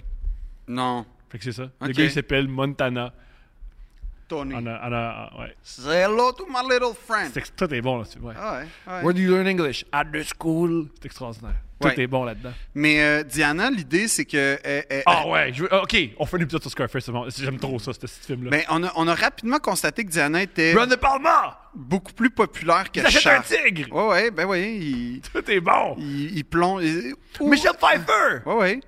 Non. 0.68 1.06
Fait 1.30 1.38
que 1.38 1.44
c'est 1.44 1.52
ça. 1.52 1.70
Le 1.82 1.91
gars 1.91 2.04
il 2.06 2.12
s'appelle 2.12 2.48
Montana. 2.48 3.14
Tony. 4.30 4.56
En, 4.56 4.66
a- 4.68 4.88
en 4.88 4.94
a- 4.94 5.32
ouais. 5.42 5.56
Say 5.64 5.98
hello 6.04 6.32
to 6.32 6.46
my 6.48 6.62
little 6.70 6.94
friend. 6.96 7.32
C'est 7.34 7.56
tout 7.56 7.74
est 7.74 7.82
bon 7.82 7.98
là-dessus. 7.98 8.20
Ouais. 8.20 8.34
Ah 8.38 8.60
ouais, 8.60 8.68
ouais. 8.94 9.02
Where 9.04 9.14
do 9.14 9.20
you 9.20 9.32
learn 9.32 9.48
English? 9.48 9.84
At 9.92 10.06
the 10.06 10.24
school. 10.24 10.88
C'est 10.96 11.08
extraordinaire. 11.08 11.56
Tout 11.82 11.88
Ouais. 11.88 12.00
est 12.02 12.08
bon 12.08 12.26
là-dedans. 12.26 12.52
Mais 12.76 13.02
euh, 13.02 13.24
Diana, 13.24 13.72
l'idée, 13.72 14.10
c'est 14.10 14.26
que. 14.26 14.60
elle- 14.64 14.86
elle- 14.90 15.04
Ah 15.06 15.26
ouais, 15.28 15.52
je 15.54 15.64
veux- 15.64 15.74
ok, 15.74 15.96
on 16.18 16.26
fait 16.26 16.36
un 16.38 16.42
épisode 16.42 16.62
sur 16.62 16.72
Scarface. 16.72 17.10
J'aime 17.38 17.58
trop 17.58 17.80
ça, 17.80 17.92
ce 17.94 18.06
ce 18.06 18.26
film-là. 18.28 18.50
Ben, 18.52 18.64
on, 18.70 18.84
a, 18.84 18.92
on 18.98 19.08
a 19.08 19.16
rapidement 19.16 19.60
constaté 19.60 20.04
que 20.04 20.10
Diana 20.10 20.42
était 20.44 20.74
Run 20.74 20.88
de 20.88 20.96
Palma! 20.96 21.58
beaucoup 21.74 22.12
plus 22.12 22.30
populaire 22.32 22.92
que 22.92 23.00
Il 23.00 23.06
achète 23.06 23.26
un 23.28 23.42
tigre! 23.42 23.96
Ouais, 23.96 24.08
ouais, 24.10 24.32
ben 24.32 24.46
oui, 24.46 24.60
il, 24.82 25.22
Tout 25.22 25.50
est 25.50 25.62
bon! 25.62 25.96
il, 25.98 26.38
il 26.38 26.44
plonge. 26.44 26.84
il-. 26.84 27.14
Michel 27.42 27.72
Pfeiffer! 27.80 28.42
Ouais, 28.46 28.56
ouais. 28.56 28.80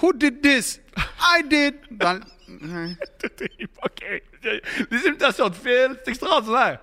Who 0.00 0.12
did 0.12 0.40
this? 0.40 0.80
I 0.96 1.42
did. 1.42 1.74
Dans 1.90 2.20
Tout 3.20 3.44
est. 3.44 4.62
Les 4.90 5.06
imitations 5.06 5.48
de 5.48 5.54
Phil, 5.54 5.96
c'est 6.04 6.10
extraordinaire. 6.10 6.78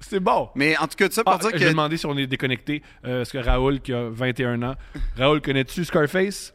C'est 0.00 0.20
bon. 0.20 0.48
Mais 0.54 0.76
en 0.78 0.86
tout 0.86 0.96
cas, 0.96 1.08
ça 1.10 1.22
pour 1.22 1.34
Ah, 1.34 1.38
dire 1.38 1.50
je 1.52 1.56
vais 1.58 1.64
que. 1.66 1.70
demander 1.70 1.96
si 1.98 2.06
on 2.06 2.16
est 2.16 2.26
déconnecté. 2.26 2.82
Euh, 3.04 3.18
parce 3.18 3.32
que 3.32 3.38
Raoul, 3.38 3.80
qui 3.80 3.92
a 3.92 4.08
21 4.08 4.62
ans. 4.62 4.74
Raoul, 5.18 5.42
connais-tu 5.42 5.84
Scarface? 5.84 6.54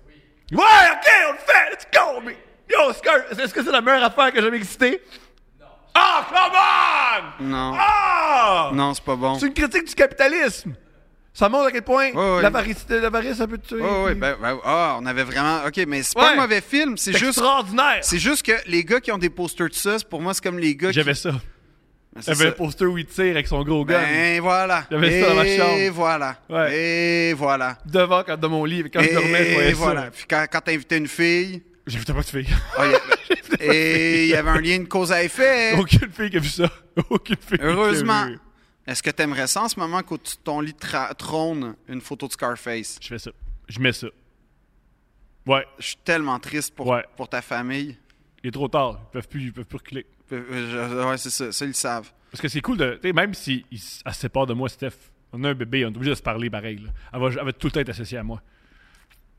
Oui. 0.52 0.58
Ouais, 0.58 0.64
ok, 0.64 1.12
on 1.30 1.32
le 1.34 1.38
fait! 1.38 1.72
Let's 1.72 1.88
go! 1.94 2.22
Mais 2.26 2.38
Yo, 2.72 2.94
Scar, 2.94 3.18
est-ce 3.32 3.54
que 3.54 3.64
c'est 3.64 3.72
la 3.72 3.82
meilleure 3.82 4.04
affaire 4.04 4.32
que 4.32 4.38
j'ai 4.38 4.46
jamais 4.46 4.58
existé? 4.58 5.00
Non. 5.60 5.66
Ah, 5.94 6.26
come 7.38 7.44
on! 7.44 7.44
Non. 7.48 7.74
Ah! 7.80 8.72
Non, 8.74 8.94
c'est 8.96 9.04
pas 9.04 9.16
bon. 9.16 9.36
C'est 9.38 9.48
une 9.48 9.54
critique 9.54 9.88
du 9.88 9.96
capitalisme. 9.96 10.74
Ça 11.38 11.50
montre 11.50 11.66
à 11.66 11.72
quel 11.72 11.82
point 11.82 12.12
ouais. 12.14 12.42
l'avarice, 12.42 12.86
l'avarice, 12.90 13.36
ça 13.36 13.46
peut 13.46 13.58
tuer. 13.58 13.80
Oh, 13.82 14.06
oui, 14.08 14.16
ben, 14.16 14.38
ben, 14.42 14.58
ah, 14.64 14.98
on 15.02 15.06
avait 15.06 15.26
vraiment. 15.26 15.66
Ok, 15.68 15.84
mais 15.86 16.02
c'est 16.02 16.14
pas 16.16 16.32
Ouais. 16.32 16.38
un 16.38 16.42
mauvais 16.42 16.62
film. 16.62 16.96
C'est 16.98 17.12
c'est 17.12 17.18
juste. 17.20 17.38
extraordinaire. 17.40 18.00
C'est 18.04 18.20
juste 18.20 18.46
que 18.46 18.54
les 18.68 18.86
gars 18.86 19.02
qui 19.02 19.12
ont 19.12 19.18
des 19.18 19.30
posters 19.30 19.68
de 19.68 19.74
ça, 19.74 20.00
c'est- 20.00 20.08
pour 20.08 20.22
moi, 20.22 20.34
c'est 20.34 20.42
comme 20.42 20.58
les 20.58 20.76
gars 20.78 20.94
J'avais 20.94 21.12
qui. 21.14 21.20
ça. 21.20 21.32
Ben, 21.32 22.22
J'avais 22.26 22.48
un 22.48 22.52
poster 22.54 22.86
où 22.86 22.98
il 22.98 23.06
tire 23.06 23.32
avec 23.32 23.48
son 23.48 23.62
gros 23.66 23.84
gun. 23.84 24.00
Ben 24.00 24.40
voilà. 24.40 24.86
J'avais 24.90 25.22
ça 25.22 25.28
dans 25.28 25.36
ma 25.36 25.46
Et 25.46 25.58
chambre. 25.58 25.92
voilà. 25.94 26.38
Ouais. 26.50 26.74
Et 26.80 27.34
voilà. 27.34 27.78
Devant, 27.86 28.24
quand, 28.26 28.38
dans 28.40 28.48
mon 28.50 28.64
lit, 28.64 28.90
quand 28.90 29.02
je 29.04 29.14
dormais, 29.14 29.46
je 29.50 29.54
voyais 29.56 29.70
Et 29.72 29.74
voilà. 29.74 30.04
ça. 30.06 30.12
Puis 30.12 30.26
quand, 30.30 30.46
quand 30.50 30.62
t'invitais 30.62 30.98
une 31.00 31.08
fille, 31.10 31.62
vu 31.86 32.06
pas 32.06 32.14
de 32.14 32.22
fille. 32.22 32.48
ah, 32.78 32.88
y 32.88 32.94
a- 32.94 33.00
et 33.74 34.24
il 34.24 34.30
y 34.30 34.36
avait 34.36 34.50
un 34.52 34.62
lien 34.62 34.80
de 34.80 34.86
cause 34.86 35.12
à 35.12 35.22
effet. 35.22 35.74
Aucune 35.78 36.10
fille 36.10 36.30
qui 36.30 36.38
a 36.38 36.40
vu 36.40 36.48
ça. 36.48 36.70
Aucune 37.10 37.36
fille. 37.46 37.58
qui 37.58 37.64
a 37.66 37.68
Heureusement. 37.68 38.26
vu. 38.28 38.40
Est-ce 38.88 39.02
que 39.02 39.10
t'aimerais 39.10 39.48
ça 39.48 39.64
en 39.64 39.70
ce 39.70 39.80
moment 39.80 40.02
de 40.02 40.18
ton 40.44 40.62
lit 40.62 40.76
trône 41.18 41.76
une 41.88 42.02
photo 42.02 42.28
de 42.28 42.32
Scarface? 42.34 43.00
Je 43.02 43.08
fais 43.08 43.18
ça. 43.20 43.32
Je 43.68 43.80
mets 43.80 43.94
ça. 43.94 44.08
Ouais, 45.48 45.66
Je 45.80 45.86
suis 45.88 45.98
tellement 46.04 46.40
triste 46.40 46.74
pour, 46.76 46.88
Ouais. 46.88 47.04
pour 47.16 47.28
ta 47.30 47.42
famille. 47.42 47.98
il 48.44 48.48
est 48.50 48.52
trop 48.52 48.68
tard. 48.68 49.00
Ils 49.10 49.12
peuvent 49.12 49.28
plus, 49.28 49.44
ils 49.44 49.54
peuvent 49.54 49.66
plus 49.66 49.78
reculer. 49.78 50.06
Euh, 50.32 50.72
je- 51.02 51.08
Ouais, 51.08 51.18
c'est 51.18 51.30
ça. 51.30 51.52
Ça, 51.52 51.66
ils 51.66 51.70
le 51.70 51.74
savent. 51.74 52.12
Parce 52.32 52.42
que 52.42 52.48
c'est 52.48 52.62
cool 52.62 52.78
de. 52.78 52.96
tu 53.02 53.08
sais, 53.10 53.14
Même 53.14 53.34
si 53.34 53.66
il 53.72 53.80
elle 54.06 54.14
se 54.14 54.20
sépare 54.20 54.46
de 54.46 54.54
moi, 54.54 54.70
Steph, 54.70 54.94
on 55.34 55.44
a 55.44 55.50
un 55.50 55.54
bébé, 55.54 55.86
on 55.86 55.90
est 55.90 55.96
obligé 55.96 56.12
de 56.12 56.16
se 56.16 56.22
parler 56.22 56.50
pareil. 56.50 56.78
là. 56.78 56.90
Elle, 57.14 57.20
va, 57.20 57.28
elle 57.30 57.46
va 57.46 57.54
tout 57.54 57.68
le 57.68 57.72
temps 57.72 57.80
être 57.80 57.90
associée 57.90 58.18
à 58.18 58.24
moi. 58.24 58.42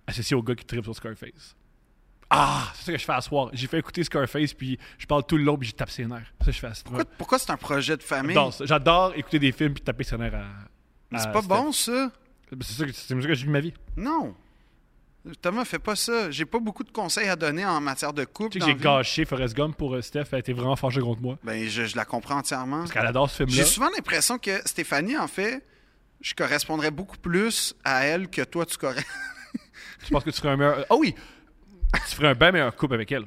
Associée 0.06 0.36
au 0.36 0.42
gars 0.42 0.54
qui 0.54 0.64
tripe 0.64 0.84
sur 0.84 0.94
Scarface. 0.94 1.56
Ah, 2.28 2.72
c'est 2.74 2.86
ça 2.86 2.92
que 2.92 2.98
je 2.98 3.04
fais 3.04 3.12
à 3.12 3.20
soir. 3.20 3.50
J'ai 3.52 3.66
fait 3.68 3.78
écouter 3.78 4.02
Scarface, 4.02 4.52
puis 4.52 4.78
je 4.98 5.06
parle 5.06 5.24
tout 5.26 5.36
le 5.36 5.44
long, 5.44 5.56
puis 5.56 5.68
je 5.68 5.74
tape 5.74 5.90
ses 5.90 6.06
nerfs. 6.06 6.32
Ça, 6.44 6.50
je 6.50 6.58
fais 6.58 6.66
à 6.66 6.74
ce 6.74 6.82
Pourquoi, 6.82 7.04
pourquoi 7.04 7.38
c'est 7.38 7.50
un 7.52 7.56
projet 7.56 7.96
de 7.96 8.02
famille? 8.02 8.36
J'adore 8.62 9.12
écouter 9.14 9.38
des 9.38 9.52
films 9.52 9.74
puis 9.74 9.82
taper 9.82 10.02
ses 10.04 10.16
nerfs 10.16 10.34
à. 10.34 10.44
Mais 11.12 11.18
C'est 11.20 11.30
pas 11.30 11.38
Steph. 11.40 11.48
bon, 11.48 11.72
ça. 11.72 12.10
C'est 12.62 12.72
ça 12.72 12.84
que, 12.84 13.14
que 13.26 13.34
je 13.34 13.44
vis 13.44 13.50
ma 13.50 13.60
vie. 13.60 13.74
Non. 13.96 14.34
Thomas, 15.40 15.64
fais 15.64 15.78
pas 15.80 15.96
ça. 15.96 16.30
J'ai 16.30 16.44
pas 16.44 16.58
beaucoup 16.60 16.84
de 16.84 16.90
conseils 16.90 17.28
à 17.28 17.34
donner 17.36 17.64
en 17.66 17.80
matière 17.80 18.12
de 18.12 18.24
couple. 18.24 18.50
Tu 18.52 18.60
sais 18.60 18.72
que 18.72 18.78
j'ai 18.78 18.84
gâché 18.84 19.24
Forrest 19.24 19.56
Gump 19.56 19.76
pour 19.76 19.94
euh, 19.94 20.02
Steph. 20.02 20.26
Elle 20.32 20.38
était 20.40 20.52
vraiment 20.52 20.76
fâchée 20.76 21.00
contre 21.00 21.20
moi. 21.20 21.36
Ben, 21.42 21.68
je, 21.68 21.84
je 21.84 21.96
la 21.96 22.04
comprends 22.04 22.36
entièrement. 22.38 22.78
Parce 22.80 22.92
qu'elle 22.92 23.06
adore 23.06 23.28
ce 23.30 23.38
J'ai 23.44 23.46
film-là. 23.46 23.64
souvent 23.66 23.90
l'impression 23.96 24.38
que 24.38 24.60
Stéphanie, 24.64 25.16
en 25.18 25.26
fait, 25.26 25.64
je 26.20 26.34
correspondrais 26.34 26.92
beaucoup 26.92 27.18
plus 27.18 27.74
à 27.84 28.04
elle 28.04 28.28
que 28.28 28.42
toi, 28.42 28.66
tu 28.66 28.76
corresponds. 28.76 29.02
Tu 30.04 30.12
penses 30.12 30.24
que 30.24 30.30
tu 30.30 30.36
ferais 30.38 30.50
un 30.52 30.56
meilleur. 30.56 30.84
Oh 30.90 30.98
oui! 31.00 31.14
Tu 32.08 32.14
ferais 32.16 32.28
un 32.28 32.34
bien 32.34 32.52
meilleur 32.52 32.74
couple 32.76 32.94
avec 32.94 33.10
elle. 33.12 33.24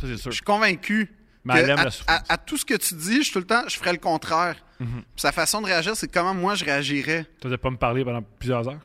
Ça, 0.00 0.06
c'est 0.06 0.16
sûr. 0.16 0.30
Je 0.30 0.36
suis 0.36 0.44
convaincu. 0.44 1.10
Mais 1.44 1.54
que 1.54 1.58
elle 1.58 1.70
aime 1.70 1.78
à, 1.78 1.84
la 1.84 1.90
souffrance. 1.90 2.18
à- 2.28 2.32
à 2.34 2.36
tout 2.38 2.56
ce 2.56 2.64
que 2.64 2.74
tu 2.74 2.94
dis, 2.94 3.22
je, 3.24 3.32
tout 3.32 3.38
le 3.40 3.44
temps, 3.46 3.64
je 3.68 3.76
ferais 3.76 3.92
le 3.92 3.98
contraire. 3.98 4.56
Mhm. 4.78 5.02
Sa 5.16 5.32
façon 5.32 5.60
de 5.60 5.66
réagir, 5.66 5.96
c'est 5.96 6.10
comment 6.12 6.34
moi 6.34 6.54
je 6.54 6.64
réagirais. 6.64 7.26
Tu 7.40 7.48
de 7.48 7.56
pas 7.56 7.70
me 7.70 7.76
parler 7.76 8.04
pendant 8.04 8.22
plusieurs 8.22 8.68
heures? 8.68 8.80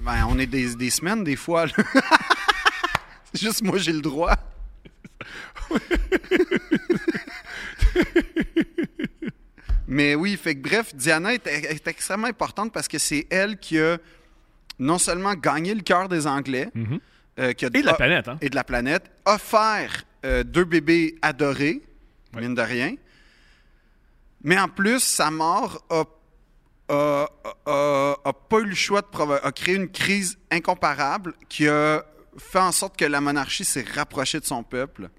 Ben, 0.00 0.26
on 0.28 0.38
est 0.38 0.46
des, 0.46 0.74
des 0.74 0.90
semaines, 0.90 1.22
des 1.24 1.36
fois. 1.36 1.66
là. 1.66 1.72
c'est 3.32 3.40
juste 3.42 3.62
moi, 3.62 3.78
j'ai 3.78 3.92
le 3.92 4.00
droit. 4.00 4.34
Mais 9.86 10.14
oui, 10.14 10.36
fait 10.36 10.54
que 10.54 10.60
bref, 10.68 10.94
Diana 10.94 11.32
est, 11.34 11.46
est 11.46 11.86
extrêmement 11.88 12.26
importante 12.26 12.72
parce 12.72 12.88
que 12.88 12.98
c'est 12.98 13.26
elle 13.30 13.56
qui 13.58 13.78
a 13.78 13.96
non 14.78 14.98
seulement 14.98 15.34
gagné 15.34 15.74
le 15.74 15.80
cœur 15.80 16.08
des 16.08 16.26
Anglais, 16.26 16.68
euh, 17.38 17.52
qui 17.52 17.64
a-. 17.64 17.68
Et 17.74 17.80
de 17.80 17.86
la 17.86 17.94
planète, 17.94 18.28
hein? 18.28 18.38
et 18.40 18.48
de 18.50 18.54
la 18.54 18.64
planète, 18.64 19.10
offert 19.26 20.04
euh, 20.24 20.42
deux 20.44 20.64
bébés 20.64 21.16
adorés, 21.22 21.82
mine 22.34 22.54
de 22.54 22.62
rien. 22.62 22.94
Mais 24.42 24.58
en 24.58 24.68
plus, 24.68 25.00
sa 25.00 25.30
mort 25.30 25.84
a, 25.90 26.04
a- 26.88 27.28
a- 27.66 28.16
a 28.24 28.32
pas 28.32 28.60
eu 28.60 28.66
le 28.66 28.74
choix 28.74 29.00
de 29.02 29.06
provo- 29.06 29.40
a 29.42 29.52
créé 29.52 29.74
une 29.74 29.88
crise 29.90 30.38
incomparable 30.50 31.34
qui 31.48 31.68
a 31.68 32.04
fait 32.38 32.60
en 32.60 32.72
sorte 32.72 32.96
que 32.96 33.04
la 33.04 33.20
monarchie 33.20 33.64
s'est 33.64 33.84
rapprochée 33.94 34.38
de 34.40 34.44
son 34.44 34.62
peuple. 34.62 35.10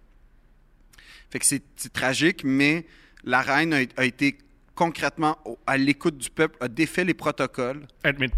Fait 1.32 1.40
que 1.40 1.46
c'est 1.46 1.62
c'est 1.76 1.92
tragique, 1.94 2.44
mais 2.44 2.86
la 3.24 3.42
reine 3.42 3.74
a, 3.74 3.80
a 3.98 4.06
été 4.06 4.38
concrètement 4.74 5.38
à 5.68 5.78
l'écoute 5.78 6.18
du 6.18 6.30
peuple, 6.30 6.58
a 6.62 6.70
défait 6.70 7.04
les 7.04 7.14
protocoles. 7.14 7.86
Mais 8.18 8.30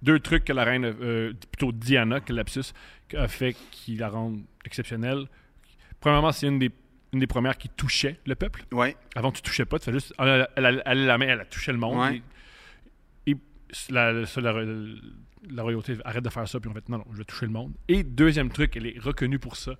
deux 0.00 0.20
trucs 0.20 0.44
que 0.44 0.52
la 0.52 0.62
reine, 0.64 0.84
euh, 0.84 1.32
plutôt 1.50 1.72
Diana, 1.72 2.20
que 2.20 2.32
lapsus, 2.32 2.72
a 3.16 3.28
fait 3.28 3.56
qui 3.70 3.96
la 3.96 4.08
rendent 4.08 4.42
exceptionnelle. 4.64 5.26
Premièrement, 6.00 6.32
c'est 6.32 6.46
une 6.46 6.58
des, 6.58 6.70
une 7.12 7.20
des 7.20 7.26
premières 7.26 7.56
qui 7.58 7.68
touchait 7.68 8.18
le 8.26 8.34
peuple. 8.34 8.64
Ouais. 8.72 8.96
Avant, 9.16 9.32
tu 9.32 9.42
touchais 9.42 9.64
pas, 9.64 9.78
tu 9.78 9.86
fais 9.86 9.92
juste. 9.92 10.12
Elle, 10.18 10.48
elle, 10.56 10.82
elle, 10.84 11.06
la 11.06 11.18
main, 11.18 11.26
elle 11.28 11.40
a 11.40 11.44
touché 11.44 11.72
le 11.72 11.78
monde. 11.78 11.98
Ouais. 11.98 12.22
Et, 13.26 13.32
et 13.32 13.36
la, 13.90 14.24
ça, 14.26 14.40
la, 14.40 14.52
la 15.50 15.62
royauté 15.62 15.96
arrête 16.04 16.24
de 16.24 16.28
faire 16.30 16.46
ça, 16.48 16.60
puis 16.60 16.70
on 16.70 16.74
fait 16.74 16.88
non, 16.88 16.98
non, 16.98 17.04
je 17.12 17.18
vais 17.18 17.24
toucher 17.24 17.46
le 17.46 17.52
monde. 17.52 17.72
Et 17.88 18.02
deuxième 18.02 18.50
truc, 18.50 18.76
elle 18.76 18.86
est 18.86 18.98
reconnue 18.98 19.38
pour 19.38 19.56
ça. 19.56 19.72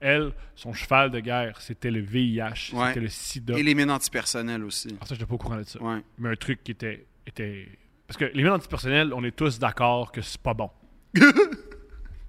Elle, 0.00 0.32
son 0.54 0.72
cheval 0.72 1.10
de 1.10 1.20
guerre, 1.20 1.60
c'était 1.60 1.90
le 1.90 2.00
VIH, 2.00 2.72
Ouais. 2.72 2.88
c'était 2.88 3.00
le 3.00 3.08
sida. 3.08 3.58
Et 3.58 3.62
les 3.62 3.74
mines 3.74 3.90
antipersonnelles 3.90 4.64
aussi. 4.64 4.88
Ah, 4.98 5.04
ça, 5.04 5.14
je 5.14 5.20
n'étais 5.20 5.26
pas 5.26 5.34
au 5.34 5.38
courant 5.38 5.58
de 5.58 5.62
ça. 5.64 5.78
Mais 6.18 6.30
un 6.30 6.36
truc 6.36 6.64
qui 6.64 6.72
était. 6.72 7.06
était... 7.26 7.68
Parce 8.06 8.16
que 8.16 8.24
les 8.24 8.42
mines 8.42 8.52
antipersonnelles, 8.52 9.12
on 9.12 9.22
est 9.24 9.36
tous 9.36 9.58
d'accord 9.58 10.10
que 10.10 10.22
c'est 10.22 10.40
pas 10.40 10.54
bon. 10.54 10.70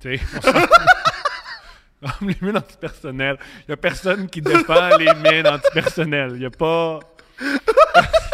tu 0.02 0.18
sais, 0.18 0.24
les 2.22 2.36
mines 2.42 2.58
antipersonnelles, 2.58 3.38
il 3.60 3.66
n'y 3.70 3.74
a 3.74 3.78
personne 3.78 4.28
qui 4.30 4.42
défend 4.42 4.98
les 4.98 5.14
mines 5.14 5.48
antipersonnelles. 5.48 6.32
Il 6.34 6.40
n'y 6.40 6.46
a 6.46 6.50
pas. 6.50 7.00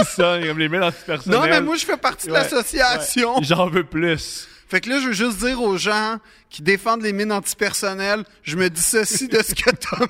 Ça, 0.05 0.37
comme 0.45 0.59
les 0.59 0.69
mines 0.69 0.83
antipersonnelles. 0.83 1.39
Non, 1.39 1.45
mais 1.47 1.61
moi, 1.61 1.75
je 1.75 1.85
fais 1.85 1.97
partie 1.97 2.27
de 2.27 2.31
Ouais, 2.31 2.39
l'association. 2.39 3.37
ouais. 3.37 3.43
J'en 3.43 3.67
veux 3.67 3.83
plus. 3.83 4.47
Fait 4.69 4.81
que 4.81 4.89
là, 4.89 4.99
je 4.99 5.07
veux 5.07 5.13
juste 5.13 5.37
dire 5.37 5.61
aux 5.61 5.77
gens 5.77 6.17
qui 6.49 6.61
défendent 6.61 7.01
les 7.01 7.13
mines 7.13 7.31
antipersonnelles, 7.31 8.23
je 8.43 8.57
me 8.57 8.69
dissocie 8.69 9.29
de 9.29 9.41
ce 9.41 9.55
que 9.55 9.69
Thomas... 9.71 10.07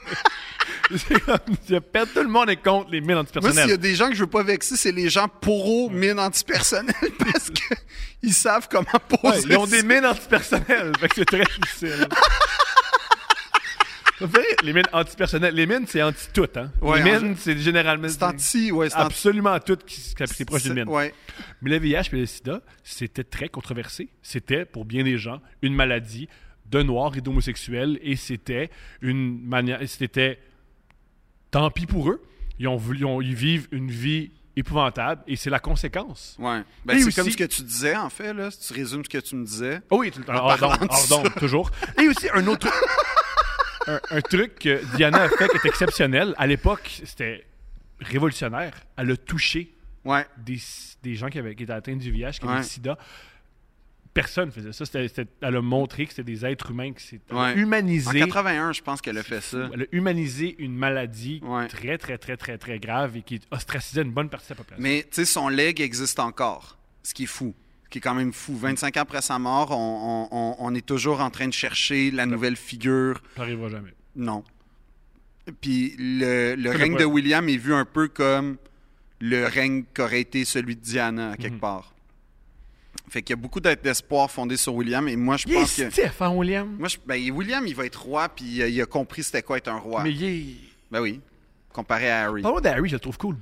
A 1.30 1.82
pas- 1.82 2.06
Tout 2.06 2.22
le 2.24 2.28
monde 2.30 2.50
est 2.50 2.56
contre 2.58 2.90
les 2.92 3.02
mines 3.02 3.16
Moi, 3.16 3.24
s'il 3.26 3.36
y 3.36 3.40
antipersonnelles. 3.42 3.72
a 3.74 3.78
des 3.78 3.96
gens 3.96 4.10
que 4.10 4.16
je 4.16 4.22
veux 4.22 4.30
pas 4.30 4.44
vexer, 4.44 4.76
c'est 4.78 4.92
les 4.92 5.10
gens 5.10 5.28
pour 5.28 5.92
mines 5.92 6.20
antipersonnelles 6.20 6.94
parce 7.32 7.50
que 7.50 7.76
ils 8.24 8.34
savent 8.34 8.68
comment 8.70 8.88
Ouais, 9.12 9.18
poser 9.32 9.48
ils 9.50 9.58
ont 9.58 9.68
des 9.68 9.84
mines 9.84 10.06
antipersonnelles. 10.06 10.92
fait 11.00 11.08
que 11.10 11.16
c'est 11.18 11.26
très 11.26 11.44
difficile. 11.44 12.08
Ça 12.16 12.16
me 12.16 12.16
fait 12.16 12.16
rire, 13.98 14.07
les 14.64 14.74
mines 14.74 14.88
antipersonnelles. 14.94 15.54
Les 15.54 15.68
mines, 15.68 15.86
c'est 15.88 16.02
anti-tout. 16.02 16.48
Hein? 16.56 16.72
Ouais, 16.82 17.04
les 17.04 17.18
en 17.18 17.22
mines, 17.22 17.36
c'est 17.38 17.58
généralement. 17.58 18.08
C'est 18.10 18.24
anti... 18.24 18.72
Ouais, 18.72 18.90
c'est 18.90 18.96
anti... 18.96 19.06
absolument 19.06 19.60
tout 19.60 19.78
qui, 19.78 20.02
qui 20.16 20.24
est 20.24 20.46
proche 20.46 20.64
d'une 20.64 20.74
mine. 20.74 20.90
Ouais. 20.90 21.14
Mais 21.62 21.70
le 21.72 21.78
VIH 21.80 22.10
et 22.14 22.18
le 22.18 22.26
sida, 22.26 22.62
c'était 22.84 23.24
très 23.24 23.50
controversé. 23.50 24.10
C'était, 24.22 24.66
pour 24.66 24.86
bien 24.86 25.04
des 25.04 25.18
gens, 25.18 25.42
une 25.62 25.76
maladie 25.76 26.28
de 26.66 26.82
noirs 26.82 27.16
et 27.16 27.22
d'homosexuels. 27.22 28.00
Et 28.02 28.16
c'était 28.16 28.70
une 29.02 29.42
manière. 29.46 29.80
C'était. 29.88 30.40
Tant 31.52 31.70
pis 31.72 31.86
pour 31.86 32.10
eux. 32.10 32.22
Ils, 32.60 32.68
ont 32.68 32.82
ils, 32.94 33.06
ont- 33.06 33.22
ils 33.22 33.36
vivent 33.36 33.68
une 33.72 33.92
vie 33.92 34.32
épouvantable. 34.56 35.22
Et 35.28 35.36
c'est 35.36 35.52
la 35.52 35.60
conséquence. 35.60 36.36
Ouais. 36.40 36.62
Ben, 36.84 36.96
Et 36.96 37.00
c'est 37.02 37.08
aussi- 37.08 37.16
comme 37.16 37.30
ce 37.30 37.38
que 37.38 37.44
tu 37.44 37.62
disais, 37.62 37.96
en 37.96 38.10
fait, 38.10 38.34
là. 38.34 38.50
Si 38.50 38.68
tu 38.68 38.74
résumes 38.80 39.04
ce 39.06 39.10
que 39.10 39.20
tu 39.20 39.36
me 39.36 39.46
disais. 39.46 39.80
Oh 39.92 40.00
oui, 40.00 40.12
d'onde, 40.12 41.30
toujours. 41.38 41.70
Et 42.02 42.08
aussi, 42.08 42.28
un 42.34 42.46
autre. 42.48 42.68
un, 43.88 44.00
un 44.12 44.22
truc 44.22 44.60
que 44.60 44.84
Diana 44.96 45.24
a 45.24 45.30
fait 45.30 45.48
qui 45.50 45.58
est 45.58 45.66
exceptionnel. 45.70 46.34
À 46.38 46.46
l'époque, 46.48 47.02
c'était 47.06 47.46
révolutionnaire. 48.00 48.74
Elle 48.98 49.12
a 49.12 49.18
touché 49.18 49.74
Ouais. 50.06 50.26
des, 50.38 50.58
des 51.04 51.16
gens 51.16 51.28
qui, 51.30 51.40
avaient, 51.40 51.56
qui 51.56 51.64
étaient 51.64 51.74
atteints 51.74 51.96
du 51.96 52.12
VIH, 52.12 52.32
qui 52.34 52.44
avaient 52.46 52.54
Ouais. 52.54 52.58
le 52.60 52.64
sida. 52.64 52.98
Personne 54.14 54.52
faisait 54.52 54.74
ça. 54.74 54.84
C'était- 54.86 55.08
c'était- 55.10 55.30
elle 55.42 55.56
a 55.58 55.62
montré 55.62 56.06
que 56.06 56.12
c'était 56.12 56.24
des 56.24 56.44
êtres 56.44 56.72
humains 56.72 56.92
qui 56.94 57.04
s'étaient 57.04 57.34
Ouais. 57.34 57.40
En 57.52 57.56
humanisés. 57.56 58.20
81, 58.20 58.72
je 58.74 58.82
pense 58.82 59.00
qu'elle 59.00 59.18
a 59.18 59.24
fait 59.24 59.42
ça. 59.42 59.70
Elle 59.74 59.84
a 59.84 59.86
humanisé 59.92 60.56
une 60.58 60.76
maladie 60.76 61.42
très, 61.70 61.98
très, 62.00 62.18
très, 62.18 62.36
très, 62.36 62.58
très 62.58 62.80
grave 62.80 63.16
et 63.18 63.22
qui 63.22 63.40
ostracisait 63.52 64.02
une 64.02 64.12
bonne 64.12 64.30
partie 64.30 64.48
de 64.48 64.54
la 64.54 64.56
population. 64.58 64.82
Mais, 64.82 65.04
tu 65.04 65.10
sais, 65.12 65.26
son 65.26 65.50
leg 65.50 65.80
existe 65.82 66.20
encore. 66.20 66.78
Ce 67.04 67.14
qui 67.14 67.24
est 67.24 67.28
fou. 67.28 67.54
Qui 67.90 68.00
est 68.00 68.02
quand 68.02 68.14
même 68.16 68.34
fou. 68.34 68.56
25 68.58 68.98
ans 68.98 69.02
après 69.02 69.22
sa 69.22 69.40
mort, 69.40 69.72
on, 69.72 70.28
on- 70.32 70.38
on- 70.38 70.56
on 70.60 70.76
est 70.76 70.86
toujours 70.86 71.22
en 71.22 71.30
train 71.30 71.48
de 71.48 71.54
chercher 71.54 72.12
la 72.12 72.26
nouvelle 72.26 72.56
figure. 72.58 73.22
Ça 73.36 73.42
n'arrivera 73.44 73.70
jamais. 73.70 73.94
Non. 74.16 74.44
Puis 75.62 75.96
le, 75.98 76.70
règne 76.70 76.98
de 76.98 77.06
William 77.06 77.48
est 77.48 77.56
vu 77.58 77.74
un 77.74 77.86
peu 77.86 78.10
comme 78.10 78.58
le 79.22 79.46
règne 79.46 79.84
qu'aurait 79.96 80.22
été 80.22 80.44
celui 80.46 80.76
de 80.76 80.82
Diana, 80.82 81.32
à 81.32 81.38
quelque 81.38 81.54
Mhm. 81.54 81.60
part. 81.60 81.94
Fait 83.10 83.22
qu'il 83.22 83.36
y 83.36 83.40
a 83.40 83.42
beaucoup 83.42 83.62
d'espoir 83.62 84.30
fondé 84.30 84.58
sur 84.58 84.76
William. 84.76 85.08
Et 85.08 85.16
moi, 85.16 85.38
je 85.38 85.46
Il 85.48 85.54
est 85.54 85.56
pense 85.56 85.76
que. 85.76 85.90
stiff, 85.90 86.22
hein, 86.22 86.32
William? 86.32 86.68
Moi, 86.78 86.90
je- 86.90 86.98
ben, 87.06 87.32
William, 87.32 87.66
il 87.66 87.74
va 87.74 87.86
être 87.86 88.02
roi, 88.02 88.28
puis 88.28 88.62
euh, 88.62 88.68
il 88.68 88.82
a 88.82 88.86
compris 88.86 89.24
c'était 89.24 89.42
quoi 89.44 89.58
être 89.58 89.70
un 89.70 89.78
roi. 89.78 90.04
Mais 90.04 90.12
il 90.12 90.24
est... 90.26 90.46
Ben 90.92 91.00
oui. 91.02 91.22
Comparé 91.72 92.10
à 92.10 92.26
Harry. 92.26 92.42
Parle-moi 92.42 92.60
d'Harry, 92.62 92.90
je 92.90 92.96
le 92.96 93.00
trouve 93.00 93.18
cool. 93.18 93.38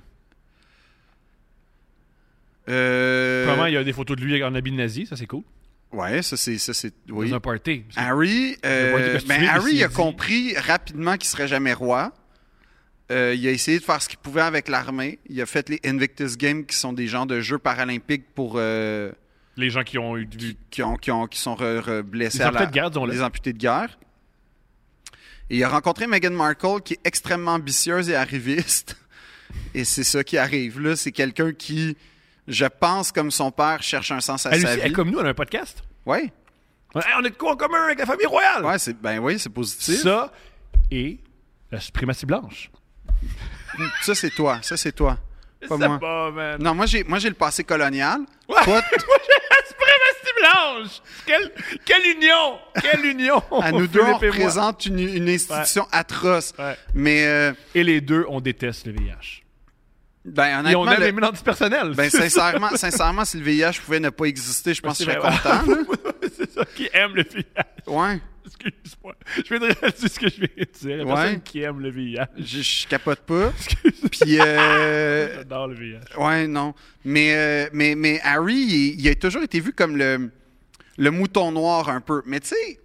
Euh, 2.69 3.43
Probablement, 3.45 3.67
il 3.67 3.73
y 3.73 3.77
a 3.77 3.83
des 3.83 3.93
photos 3.93 4.17
de 4.17 4.23
lui 4.23 4.43
en 4.43 4.53
habit 4.55 4.71
nazi, 4.71 5.05
ça 5.05 5.15
c'est 5.15 5.27
cool. 5.27 5.43
Ouais, 5.91 6.21
ça 6.23 6.35
c'est. 6.35 6.57
Ça, 6.57 6.73
c'est 6.73 6.93
oui. 7.09 7.29
Dans 7.29 7.37
un 7.37 7.39
party. 7.39 7.83
Harry, 7.95 8.57
euh, 8.65 9.19
ben, 9.27 9.43
Harry 9.47 9.83
a 9.83 9.87
dit- 9.87 9.93
compris 9.93 10.55
rapidement 10.57 11.15
qu'il 11.15 11.29
serait 11.29 11.47
jamais 11.47 11.73
roi. 11.73 12.11
Euh, 13.11 13.35
il 13.37 13.47
a 13.47 13.51
essayé 13.51 13.77
de 13.79 13.83
faire 13.83 14.01
ce 14.01 14.09
qu'il 14.09 14.17
pouvait 14.17 14.41
avec 14.41 14.67
l'armée. 14.67 15.19
Il 15.29 15.39
a 15.41 15.45
fait 15.45 15.69
les 15.69 15.79
Invictus 15.85 16.37
Games, 16.37 16.65
qui 16.65 16.75
sont 16.75 16.91
des 16.91 17.07
genres 17.07 17.27
de 17.27 17.39
jeux 17.39 17.59
paralympiques 17.59 18.25
pour 18.33 18.55
euh, 18.57 19.11
Les 19.57 19.69
gens 19.69 19.83
qui 19.83 19.99
ont 19.99 20.17
eu 20.17 20.27
vu. 20.27 20.55
qui, 20.71 20.81
ont, 20.81 20.95
qui, 20.95 21.11
ont- 21.11 21.27
qui 21.27 21.39
sont 21.39 21.53
re- 21.53 21.79
re- 21.81 22.01
blessés 22.01 22.39
Les 22.39 22.43
à 22.45 22.51
la- 22.51 22.65
de 22.65 22.71
guerre, 22.71 22.89
les 23.05 23.21
amputés 23.21 23.53
de 23.53 23.59
guerre. 23.59 23.97
Et 25.51 25.57
il 25.57 25.63
a 25.63 25.69
rencontré 25.69 26.07
Meghan 26.07 26.31
Markle, 26.31 26.81
qui 26.83 26.93
est 26.95 26.99
extrêmement 27.05 27.53
ambitieuse 27.53 28.09
et 28.09 28.15
arriviste. 28.15 28.97
Et 29.75 29.83
c'est 29.85 30.03
ça 30.03 30.23
qui 30.23 30.37
arrive. 30.39 30.79
Là, 30.81 30.95
c'est 30.95 31.11
quelqu'un 31.11 31.53
qui, 31.53 31.95
je 32.47 32.65
pense, 32.65 33.11
comme 33.11 33.31
son 33.31 33.51
père, 33.51 33.81
cherche 33.83 34.11
un 34.11 34.19
sens 34.21 34.45
à 34.45 34.51
Elle, 34.51 34.61
sa 34.61 34.67
aussi, 34.69 34.79
elle 34.79 34.85
est 34.85 34.87
vie. 34.89 34.93
comme 34.93 35.09
nous, 35.11 35.19
elle 35.19 35.27
a 35.27 35.29
un 35.29 35.33
podcast. 35.33 35.83
Hey, 36.13 36.31
on 37.19 37.25
est 37.25 37.29
de 37.31 37.35
quoi 37.35 37.53
en 37.53 37.55
commun 37.57 37.83
avec 37.85 37.99
la 37.99 38.05
famille 38.05 38.25
royale? 38.25 38.63
Ouais, 38.63 38.79
c'est 38.79 38.93
ben 38.99 39.19
oui, 39.19 39.37
c'est 39.39 39.49
positif. 39.49 40.01
Ça 40.01 40.31
et 40.91 41.17
la 41.71 41.79
suprématie 41.79 42.25
blanche. 42.25 42.69
Ça, 44.03 44.15
c'est 44.15 44.29
toi. 44.29 44.59
Ça, 44.61 44.77
c'est 44.77 44.93
toi. 44.93 45.17
Pas 45.67 45.77
C'est 45.79 45.87
moi. 45.87 45.99
pas, 45.99 46.31
man. 46.31 46.61
Non, 46.61 46.75
moi 46.75 46.85
j'ai 46.85 47.03
moi 47.03 47.17
j'ai 47.19 47.29
le 47.29 47.35
passé 47.35 47.63
colonial. 47.63 48.19
Ouais. 48.47 48.55
Toi, 48.63 48.79
t- 48.81 48.95
Moi, 49.07 49.17
j'ai 49.25 49.41
la 49.49 49.67
suprématie 49.67 50.33
blanche. 50.39 51.01
Quelle, 51.25 51.51
quelle 51.83 52.05
union. 52.15 52.59
Quelle 52.79 53.05
union. 53.11 53.41
à 53.59 53.71
nous 53.71 53.87
deux, 53.87 54.01
on 54.01 54.17
représente 54.17 54.85
une, 54.85 54.99
une 54.99 55.27
institution 55.27 55.87
atroce. 55.91 56.53
Ouais. 56.59 56.77
Mais 56.93 57.25
euh, 57.25 57.53
Et 57.73 57.83
les 57.83 58.01
deux, 58.01 58.23
on 58.29 58.39
déteste 58.41 58.85
le 58.85 58.91
VIH. 58.93 59.41
Ben 60.25 60.63
Ils 60.67 60.75
ont 60.75 60.85
même 60.85 60.99
le- 60.99 61.05
les 61.05 61.11
ben 61.93 62.09
sincèrement, 62.09 62.69
sincèrement, 62.75 63.25
si 63.25 63.37
le 63.37 63.43
VIH 63.43 63.79
pouvait 63.85 63.99
ne 63.99 64.09
pas 64.09 64.25
exister, 64.25 64.73
je 64.73 64.81
pense 64.81 64.97
que 64.97 65.03
je 65.05 65.09
serais 65.11 65.19
vrai. 65.19 65.31
content. 65.37 65.83
C'est 66.37 66.51
ça 66.51 66.65
qui 66.75 66.89
aime 66.93 67.15
le 67.15 67.23
VIH. 67.23 67.43
Ouais. 67.87 68.19
Excuse-moi. 68.45 69.15
Je 69.37 69.41
viens 69.55 69.59
de 69.67 69.73
réaliser 69.79 70.07
ce 70.07 70.19
que 70.19 70.29
je 70.29 70.35
viens 70.37 70.47
de 70.57 70.79
dire. 70.79 70.97
La 70.97 71.03
Ouais. 71.05 71.13
personne 71.13 71.41
qui 71.41 71.61
aime 71.61 71.79
le 71.79 71.89
VIH. 71.91 72.25
Je, 72.37 72.61
je 72.61 72.87
capote 72.87 73.19
pas. 73.21 73.51
Excuse-moi. 73.57 74.09
Puis 74.11 74.39
euh, 74.39 75.35
J'adore 75.37 75.67
le 75.67 75.75
VIH. 75.75 75.99
ouais, 76.17 76.47
non. 76.47 76.73
Mais 77.03 77.35
euh, 77.35 77.69
mais 77.73 77.95
mais 77.95 78.19
Harry, 78.23 78.55
il, 78.55 78.99
il 79.01 79.07
a 79.09 79.15
toujours 79.15 79.43
été 79.43 79.59
vu 79.59 79.73
comme 79.73 79.95
le 79.97 80.31
le 80.97 81.11
mouton 81.11 81.51
noir 81.51 81.89
un 81.89 82.01
peu. 82.01 82.21
Mais 82.25 82.39
tu 82.39 82.49
sais, 82.49 82.79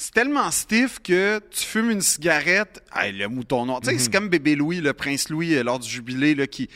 c'est 0.00 0.12
tellement 0.14 0.48
stiff 0.52 1.00
que 1.00 1.40
tu 1.50 1.64
fumes 1.64 1.90
une 1.90 2.00
cigarette, 2.02 2.80
hey, 2.94 3.12
le 3.12 3.26
mouton 3.28 3.66
noir. 3.66 3.80
Tu 3.80 3.90
sais, 3.90 3.98
c'est 3.98 4.12
comme 4.12 4.28
bébé 4.28 4.54
Louis, 4.54 4.80
le 4.80 4.92
prince 4.92 5.28
Louis, 5.28 5.54
euh, 5.56 5.64
lors 5.64 5.80
du 5.80 5.88
jubilé, 5.88 6.36
là, 6.36 6.46
qui, 6.46 6.68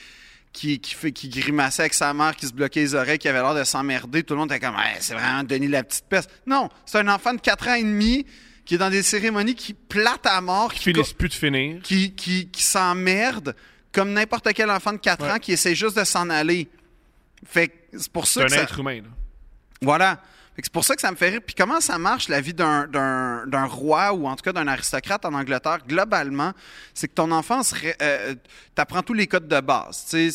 qui, 0.52 0.80
qui, 0.80 0.94
fait, 0.94 1.12
qui 1.12 1.28
grimaçait 1.28 1.82
avec 1.82 1.94
sa 1.94 2.12
mère, 2.14 2.34
qui 2.34 2.48
se 2.48 2.52
bloquait 2.52 2.80
les 2.80 2.94
oreilles, 2.96 3.18
qui 3.18 3.28
avait 3.28 3.38
l'air 3.40 3.54
de 3.54 3.62
s'emmerder. 3.62 4.24
Tout 4.24 4.34
le 4.34 4.40
monde 4.40 4.50
était 4.50 4.58
comme, 4.66 4.74
Hey, 4.76 4.96
c'est 4.98 5.14
vraiment 5.14 5.44
Denis 5.44 5.68
la 5.68 5.84
petite 5.84 6.06
peste. 6.06 6.30
Non, 6.46 6.68
c'est 6.84 6.98
un 6.98 7.06
enfant 7.08 7.32
de 7.32 7.40
4 7.40 7.68
ans 7.68 7.74
et 7.74 7.84
demi 7.84 8.26
qui 8.64 8.74
est 8.74 8.78
dans 8.78 8.90
des 8.90 9.02
cérémonies 9.04 9.54
qui 9.54 9.72
plate 9.74 10.26
à 10.26 10.40
mort, 10.40 10.72
Qui 10.72 10.78
qui, 10.80 10.92
finissent 10.92 11.12
plus 11.12 11.28
de 11.28 11.34
finir. 11.34 11.80
qui, 11.82 12.14
qui, 12.14 12.48
qui 12.48 12.62
s'emmerde 12.62 13.54
comme 13.92 14.12
n'importe 14.14 14.52
quel 14.52 14.68
enfant 14.70 14.92
de 14.92 14.98
4 14.98 15.24
Ouais. 15.24 15.30
ans 15.30 15.38
qui 15.38 15.52
essaie 15.52 15.74
juste 15.76 15.96
de 15.96 16.02
s'en 16.04 16.28
aller. 16.28 16.68
Fait 17.46 17.68
que 17.68 17.74
c'est 17.98 18.10
pour 18.10 18.26
ça 18.26 18.40
C'est 18.42 18.46
que 18.48 18.52
un 18.52 18.56
ça... 18.56 18.62
être 18.64 18.78
humain. 18.80 18.96
là. 18.96 19.08
Voilà. 19.80 20.20
C'est 20.56 20.72
pour 20.72 20.84
ça 20.84 20.94
que 20.94 21.00
ça 21.00 21.10
me 21.10 21.16
fait 21.16 21.30
rire. 21.30 21.40
Puis 21.44 21.54
comment 21.54 21.80
ça 21.80 21.98
marche 21.98 22.28
la 22.28 22.40
vie 22.40 22.52
d'un- 22.52 23.66
roi 23.66 24.12
ou 24.12 24.26
en 24.26 24.36
tout 24.36 24.42
cas 24.42 24.52
d'un 24.52 24.68
aristocrate 24.68 25.24
en 25.24 25.32
Angleterre? 25.32 25.78
Globalement, 25.88 26.52
c'est 26.94 27.08
que 27.08 27.14
ton 27.14 27.30
enfant 27.32 27.62
serait, 27.62 27.96
euh, 28.02 28.34
t'apprends 28.74 29.02
tous 29.02 29.14
les 29.14 29.26
codes 29.26 29.48
de 29.48 29.60
base. 29.60 30.04
Tu 30.10 30.30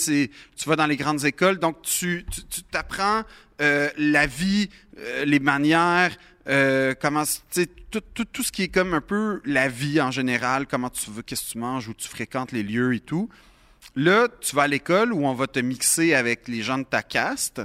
tu 0.55 0.69
vas 0.69 0.75
dans 0.75 0.87
les 0.87 0.97
grandes 0.97 1.23
écoles, 1.25 1.59
donc 1.59 1.81
tu 1.83 2.25
tu, 2.31 2.43
tu 2.45 2.63
t'apprends 2.63 3.23
euh, 3.61 3.89
la 3.97 4.25
vie, 4.25 4.69
euh, 4.99 5.25
les 5.25 5.39
manières, 5.39 6.15
euh, 6.47 6.93
comment, 6.99 7.23
tu 7.51 7.67
tout, 7.89 8.25
tout 8.25 8.43
ce 8.43 8.51
qui 8.51 8.63
est 8.63 8.67
comme 8.67 8.93
un 8.93 9.01
peu 9.01 9.41
la 9.45 9.69
vie 9.69 10.01
en 10.01 10.11
général, 10.11 10.67
comment 10.67 10.89
tu 10.89 11.09
veux, 11.09 11.21
qu'est-ce 11.21 11.45
que 11.45 11.51
tu 11.53 11.57
manges, 11.57 11.87
où 11.87 11.93
tu 11.93 12.07
fréquentes 12.07 12.51
les 12.51 12.63
lieux 12.63 12.93
et 12.93 12.99
tout. 12.99 13.29
Là, 13.95 14.27
tu 14.41 14.55
vas 14.55 14.63
à 14.63 14.67
l'école 14.67 15.13
où 15.13 15.25
on 15.25 15.33
va 15.33 15.47
te 15.47 15.59
mixer 15.59 16.13
avec 16.13 16.47
les 16.47 16.61
gens 16.61 16.77
de 16.77 16.83
ta 16.83 17.01
caste. 17.01 17.61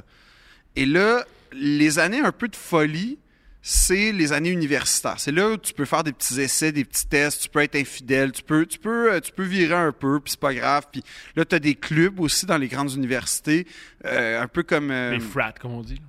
Et 0.77 0.87
là, 0.87 1.25
les 1.53 1.99
années 1.99 2.21
un 2.21 2.33
peu 2.33 2.49
de 2.49 2.57
folie, 2.57 3.19
c'est 3.65 4.11
les 4.11 4.33
années 4.33 4.51
universitaires. 4.51 5.21
C'est 5.21 5.31
là 5.31 5.51
où 5.51 5.57
tu 5.57 5.73
peux 5.73 5.85
faire 5.85 6.03
des 6.03 6.13
petits 6.13 6.41
essais, 6.41 6.73
des 6.73 6.85
petits 6.85 7.07
tests, 7.07 7.43
tu 7.43 7.49
peux 7.49 7.61
être 7.61 7.77
infidèle, 7.77 8.33
tu 8.33 8.43
peux, 8.43 8.67
tu 8.67 8.79
peux, 8.79 9.13
euh, 9.13 9.21
tu 9.21 9.31
peux 9.31 9.45
virer 9.45 9.75
un 9.75 9.93
peu, 9.93 10.19
puis 10.19 10.33
c'est 10.33 10.41
pas 10.41 10.53
grave. 10.53 10.87
Puis 10.91 11.05
là, 11.37 11.45
tu 11.45 11.55
as 11.55 11.59
des 11.61 11.77
clubs 11.77 12.19
aussi 12.19 12.45
dans 12.45 12.59
les 12.59 12.67
grandes 12.69 12.93
universités, 12.93 13.67
euh, 14.05 14.43
un 14.43 14.49
peu 14.49 14.65
comme... 14.65 14.91
euh, 14.91 15.13
Les 15.13 15.21
frats, 15.21 15.53
comme 15.53 15.73
on 15.75 15.83
dit. 15.83 16.01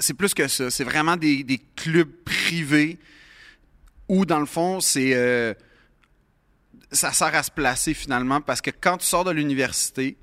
c'est 0.00 0.14
plus 0.14 0.34
que 0.34 0.48
ça. 0.48 0.68
C'est 0.70 0.82
vraiment 0.84 1.16
des, 1.16 1.44
des 1.44 1.58
clubs 1.76 2.10
privés 2.24 2.98
où, 4.08 4.26
dans 4.26 4.40
le 4.40 4.46
fond, 4.46 4.80
c'est 4.80 5.14
euh, 5.14 5.54
ça 6.90 7.12
sert 7.12 7.32
à 7.36 7.44
se 7.44 7.52
placer 7.52 7.94
finalement 7.94 8.40
parce 8.40 8.60
que 8.60 8.70
quand 8.72 8.96
tu 8.96 9.06
sors 9.06 9.22
de 9.22 9.30
l'université, 9.30 10.16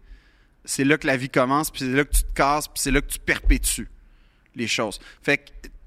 c'est 0.66 0.84
là 0.84 0.98
que 0.98 1.08
la 1.08 1.16
vie 1.16 1.30
commence, 1.30 1.72
puis 1.72 1.80
c'est 1.86 1.94
là 1.94 2.04
que 2.04 2.12
tu 2.14 2.24
te 2.24 2.34
casses, 2.34 2.68
puis 2.68 2.82
c'est 2.82 2.92
là 2.92 3.00
que 3.00 3.08
tu 3.08 3.20
perpétues 3.20 3.88
les 4.58 4.68
choses. 4.68 5.00
Fait 5.22 5.38
que 5.38 5.44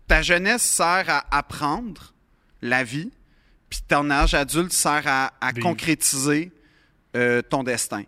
ta 0.06 0.22
jeunesse 0.22 0.62
sert 0.62 1.05
à 1.09 1.24
apprendre 1.30 2.12
la 2.62 2.84
vie, 2.84 3.10
puis 3.68 3.80
ton 3.86 4.10
âge 4.10 4.34
adulte 4.34 4.72
sert 4.72 5.02
à, 5.06 5.30
concrétiser 5.62 6.51
euh, 7.16 7.42
ton 7.42 7.62
destin. 7.62 8.02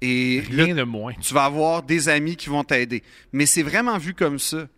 Et 0.00 0.42
là, 0.50 0.64
Rien 0.64 0.74
de 0.74 0.82
moins. 0.82 1.12
tu 1.14 1.34
vas 1.34 1.44
avoir 1.44 1.82
des 1.82 2.08
amis 2.08 2.36
qui 2.36 2.48
vont 2.48 2.64
t'aider. 2.64 3.02
Mais 3.32 3.46
c'est 3.46 3.62
vraiment 3.62 3.98
vu 3.98 4.14
comme 4.14 4.38
ça. 4.38 4.68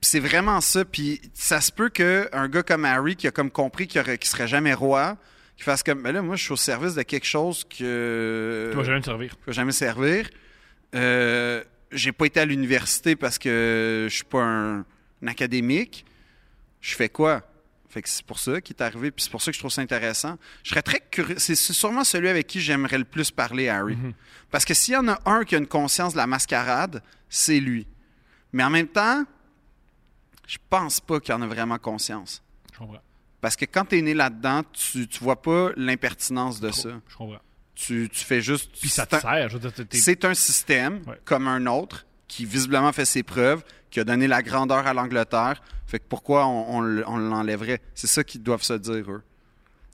C'est 0.00 0.20
vraiment 0.20 0.60
ça. 0.60 0.84
Puis 0.84 1.20
ça 1.32 1.60
se 1.60 1.72
peut 1.72 1.88
qu'un 1.88 2.48
gars 2.48 2.62
comme 2.62 2.84
Harry, 2.84 3.16
qui 3.16 3.26
a 3.26 3.30
comme 3.30 3.50
compris 3.50 3.86
qu'il 3.86 4.02
ne 4.02 4.16
serait 4.22 4.48
jamais 4.48 4.74
roi, 4.74 5.16
qui 5.56 5.62
fasse 5.62 5.82
comme, 5.82 6.02
ben 6.02 6.12
là, 6.12 6.22
moi, 6.22 6.36
je 6.36 6.44
suis 6.44 6.52
au 6.52 6.56
service 6.56 6.94
de 6.94 7.02
quelque 7.02 7.26
chose 7.26 7.64
que 7.64 8.68
Tu 8.72 8.76
vas 8.76 8.84
jamais 8.84 9.02
servir. 9.02 9.34
je 9.40 9.46
vais 9.46 9.52
jamais 9.52 9.72
servir. 9.72 10.28
Euh, 10.94 11.62
j'ai 11.92 12.12
pas 12.12 12.26
été 12.26 12.40
à 12.40 12.44
l'université 12.44 13.16
parce 13.16 13.38
que 13.38 14.06
je 14.08 14.14
suis 14.14 14.24
pas 14.24 14.42
un, 14.42 14.78
un 14.80 15.26
académique. 15.26 16.04
Je 16.80 16.94
fais 16.94 17.08
quoi? 17.08 17.42
Fait 17.88 18.00
que 18.00 18.08
c'est 18.08 18.24
pour 18.24 18.38
ça 18.38 18.60
qui 18.62 18.72
est 18.72 18.82
arrivé, 18.82 19.10
puis 19.10 19.22
c'est 19.22 19.30
pour 19.30 19.42
ça 19.42 19.50
que 19.50 19.54
je 19.54 19.60
trouve 19.60 19.70
ça 19.70 19.82
intéressant. 19.82 20.38
Je 20.64 20.70
serais 20.70 20.80
très 20.82 21.00
curieux. 21.00 21.38
C'est 21.38 21.54
sûrement 21.54 22.04
celui 22.04 22.28
avec 22.28 22.46
qui 22.46 22.58
j'aimerais 22.58 22.96
le 22.96 23.04
plus 23.04 23.30
parler, 23.30 23.68
Harry. 23.68 23.98
Parce 24.50 24.64
que 24.64 24.72
s'il 24.72 24.94
y 24.94 24.96
en 24.96 25.08
a 25.08 25.20
un 25.26 25.44
qui 25.44 25.54
a 25.54 25.58
une 25.58 25.66
conscience 25.66 26.14
de 26.14 26.18
la 26.18 26.26
mascarade, 26.26 27.02
c'est 27.28 27.60
lui. 27.60 27.86
Mais 28.52 28.64
en 28.64 28.70
même 28.70 28.88
temps, 28.88 29.24
je 30.46 30.56
pense 30.70 31.00
pas 31.00 31.20
qu'il 31.20 31.34
en 31.34 31.42
a 31.42 31.46
vraiment 31.46 31.78
conscience. 31.78 32.42
Je 32.72 32.78
comprends. 32.78 33.02
Parce 33.42 33.56
que 33.56 33.66
quand 33.66 33.84
tu 33.84 33.98
es 33.98 34.02
né 34.02 34.14
là-dedans, 34.14 34.62
tu, 34.72 35.06
tu 35.06 35.22
vois 35.22 35.42
pas 35.42 35.70
l'impertinence 35.76 36.60
de 36.60 36.70
ça. 36.70 37.00
Je 37.08 37.16
comprends. 37.16 37.40
Tu, 37.74 38.08
tu 38.12 38.24
fais 38.24 38.40
juste. 38.40 38.70
Puis 38.78 38.88
ça 38.90 39.06
te 39.06 39.16
sert. 39.18 39.50
C'est 39.92 40.24
un 40.24 40.34
système 40.34 41.00
Ouais. 41.06 41.18
comme 41.24 41.48
un 41.48 41.66
autre 41.66 42.06
qui 42.28 42.44
visiblement 42.44 42.92
fait 42.92 43.04
ses 43.04 43.22
preuves, 43.22 43.62
qui 43.90 44.00
a 44.00 44.04
donné 44.04 44.26
la 44.26 44.42
grandeur 44.42 44.86
à 44.86 44.94
l'Angleterre. 44.94 45.62
Fait 45.86 45.98
que 45.98 46.04
pourquoi 46.08 46.46
on, 46.46 46.78
on 46.78 46.84
l- 46.86 47.04
on 47.06 47.16
l'enlèverait? 47.18 47.80
C'est 47.94 48.06
ça 48.06 48.24
qu'ils 48.24 48.42
doivent 48.42 48.62
se 48.62 48.74
dire, 48.74 49.10
eux. 49.10 49.22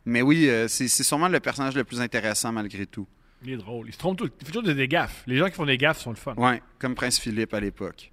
Mais 0.05 0.23
oui, 0.23 0.49
euh, 0.49 0.69
c'est 0.69 0.89
sûrement 0.89 1.29
le 1.29 1.41
personnage 1.41 1.75
le 1.75 1.85
plus 1.85 2.01
intéressant 2.01 2.53
malgré 2.53 2.87
tout. 2.87 3.07
Il 3.45 3.53
est 3.53 3.57
drôle. 3.57 3.87
Il 3.89 3.93
se 3.93 3.99
trompe 3.99 4.19
tout. 4.19 4.29
Il 4.41 4.47
fait 4.47 4.53
toujours 4.53 4.75
des, 4.75 4.89
gaffes. 4.89 5.23
Les 5.27 5.37
gens 5.37 5.47
qui 5.47 5.53
font 5.55 5.67
des 5.67 5.79
gaffes 5.79 6.01
sont 6.01 6.11
le 6.11 6.17
fun. 6.17 6.35
Ouais, 6.37 6.63
comme 6.79 6.95
Prince 6.95 7.19
Philippe 7.21 7.55
à 7.55 7.61
l'époque. 7.61 8.11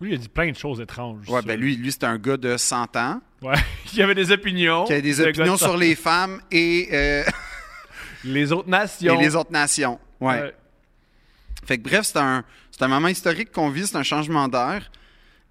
Lui, 0.00 0.10
il 0.12 0.14
a 0.14 0.18
dit 0.18 0.28
plein 0.28 0.50
de 0.50 0.56
choses 0.56 0.80
étranges. 0.80 1.28
Ouais, 1.28 1.42
ben 1.42 1.58
lui, 1.60 1.76
lui 1.76 1.92
c'est 1.92 2.04
un 2.04 2.18
gars 2.18 2.36
de 2.38 2.56
100 2.56 2.96
ans 2.96 3.20
Ouais. 3.42 3.56
il 3.94 4.02
avait 4.02 4.14
des 4.14 4.32
opinions. 4.32 4.84
qui 4.84 4.92
a 4.94 5.00
des 5.00 5.20
opinions 5.20 5.54
de- 5.54 5.58
sur 5.58 5.76
les 5.76 5.94
femmes 5.94 6.40
et, 6.50 6.88
euh, 6.92 7.24
les 8.24 8.52
autres 8.52 8.68
et 8.68 8.70
nations. 8.70 9.18
les 9.20 9.34
autres 9.36 9.52
nations. 9.52 9.98
Ouais. 10.20 10.40
Ouais. 10.42 10.54
Fait 11.64 11.78
que 11.78 11.82
bref, 11.82 12.06
c'est 12.06 12.18
un, 12.18 12.44
c'est 12.70 12.82
un 12.82 12.88
moment 12.88 13.08
historique 13.08 13.52
qu'on 13.52 13.70
vit, 13.70 13.86
c'est 13.86 13.96
un 13.96 14.02
changement 14.02 14.48
d'air. 14.48 14.90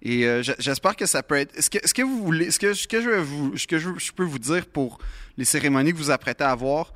Et 0.02 0.24
euh, 0.26 0.42
j'espère 0.58 0.96
que 0.96 1.06
ça 1.06 1.22
peut 1.22 1.36
être. 1.36 1.54
Est-ce 1.56 1.68
que, 1.70 1.78
est-ce 1.78 1.92
que 1.94 2.02
vous 2.02 2.22
voulez. 2.24 2.50
Ce 2.50 2.58
que, 2.58 2.72
ce 2.72 2.88
que 2.88 3.02
je 3.02 3.10
vais 3.10 3.20
vous. 3.22 3.56
Ce 3.56 3.66
que 3.66 3.78
je, 3.78 3.90
je 3.98 4.12
peux 4.12 4.24
vous 4.24 4.38
dire 4.38 4.66
pour 4.66 4.98
les 5.36 5.44
cérémonies 5.44 5.92
que 5.92 5.98
vous 5.98 6.10
apprêtez 6.10 6.42
à 6.42 6.50
avoir, 6.50 6.92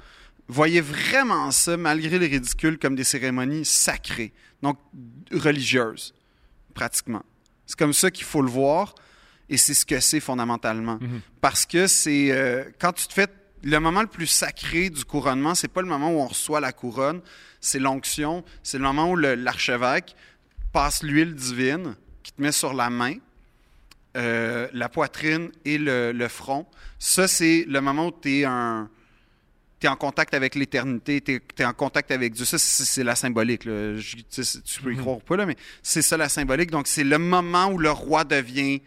voyez 0.48 0.80
vraiment 0.80 1.50
ça, 1.50 1.76
malgré 1.76 2.18
les 2.18 2.26
ridicules, 2.26 2.78
comme 2.78 2.96
des 2.96 3.04
cérémonies 3.04 3.64
sacrées. 3.64 4.32
Donc, 4.62 4.78
religieuses, 5.32 6.14
pratiquement. 6.74 7.22
C'est 7.66 7.78
comme 7.78 7.92
ça 7.92 8.10
qu'il 8.10 8.24
faut 8.24 8.42
le 8.42 8.50
voir. 8.50 8.94
Et 9.50 9.58
c'est 9.58 9.74
ce 9.74 9.84
que 9.84 10.00
c'est 10.00 10.20
fondamentalement. 10.20 10.98
Parce 11.42 11.66
que 11.66 11.86
c'est. 11.86 12.30
euh, 12.32 12.64
quand 12.80 12.92
tu 12.94 13.06
te 13.06 13.12
fais. 13.12 13.28
Le 13.64 13.78
moment 13.78 14.02
le 14.02 14.08
plus 14.08 14.26
sacré 14.26 14.90
du 14.90 15.04
couronnement, 15.04 15.54
c'est 15.54 15.68
pas 15.68 15.80
le 15.80 15.88
moment 15.88 16.10
où 16.10 16.20
on 16.20 16.26
reçoit 16.26 16.60
la 16.60 16.72
couronne, 16.72 17.20
c'est 17.60 17.78
l'onction, 17.78 18.44
c'est 18.62 18.76
le 18.78 18.84
moment 18.84 19.10
où 19.10 19.16
l'archevêque 19.16 20.14
passe 20.72 21.02
l'huile 21.02 21.34
divine 21.34 21.96
qui 22.22 22.32
te 22.32 22.42
met 22.42 22.52
sur 22.52 22.74
la 22.74 22.90
main, 22.90 23.14
euh, 24.16 24.68
la 24.72 24.88
poitrine 24.88 25.50
et 25.64 25.78
le, 25.78 26.12
le 26.12 26.28
front. 26.28 26.66
Ça, 26.98 27.26
c'est 27.26 27.64
le 27.66 27.80
moment 27.80 28.08
où 28.08 28.12
tu 28.12 28.40
es 28.40 28.44
un. 28.44 28.88
En 29.86 29.96
contact 29.96 30.32
avec 30.32 30.54
l'éternité, 30.54 31.20
tu 31.20 31.42
es, 31.58 31.64
en 31.66 31.74
contact 31.74 32.10
avec 32.10 32.32
Dieu. 32.32 32.46
Ça, 32.46 32.56
c'est 32.58 33.04
la 33.04 33.14
symbolique. 33.14 33.66
là. 33.66 33.94
Je- 33.98 34.16
tu 34.64 34.80
peux 34.82 34.94
y 34.94 34.96
croire 34.96 35.18
ou 35.18 35.20
pas, 35.20 35.36
là, 35.36 35.44
mais 35.44 35.56
c'est 35.82 36.00
ça 36.00 36.16
la 36.16 36.30
symbolique. 36.30 36.70
Donc, 36.70 36.86
c'est 36.86 37.04
le 37.04 37.18
moment 37.18 37.66
où 37.66 37.76
le 37.76 37.90
roi 37.90 38.24
devient 38.24 38.80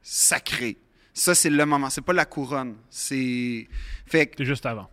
sacré. 0.00 0.76
Ça, 1.18 1.34
c'est 1.34 1.50
le 1.50 1.66
moment. 1.66 1.90
C'est 1.90 2.00
pas 2.00 2.12
la 2.12 2.24
couronne. 2.24 2.76
C'est. 2.90 3.66
Fait 4.06 4.26
que 4.26 4.44
juste 4.44 4.64
avant. 4.66 4.88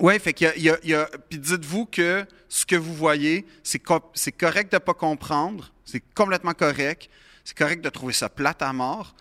Ouais, 0.00 0.18
fait 0.18 0.32
qu'il 0.32 0.50
y 0.56 0.94
a, 0.94 1.06
puis 1.28 1.38
dites-vous 1.38 1.84
que 1.86 2.24
ce 2.48 2.64
que 2.64 2.76
vous 2.76 2.94
voyez, 2.94 3.46
c'est 3.62 3.78
co- 3.78 4.10
c'est 4.14 4.32
correct 4.32 4.72
de 4.72 4.78
pas 4.78 4.94
comprendre, 4.94 5.70
c'est 5.84 6.02
complètement 6.14 6.54
correct, 6.54 7.10
c'est 7.44 7.56
correct 7.56 7.84
de 7.84 7.90
trouver 7.90 8.14
ça 8.14 8.30
plate 8.30 8.62
à 8.62 8.72
mort, 8.72 9.14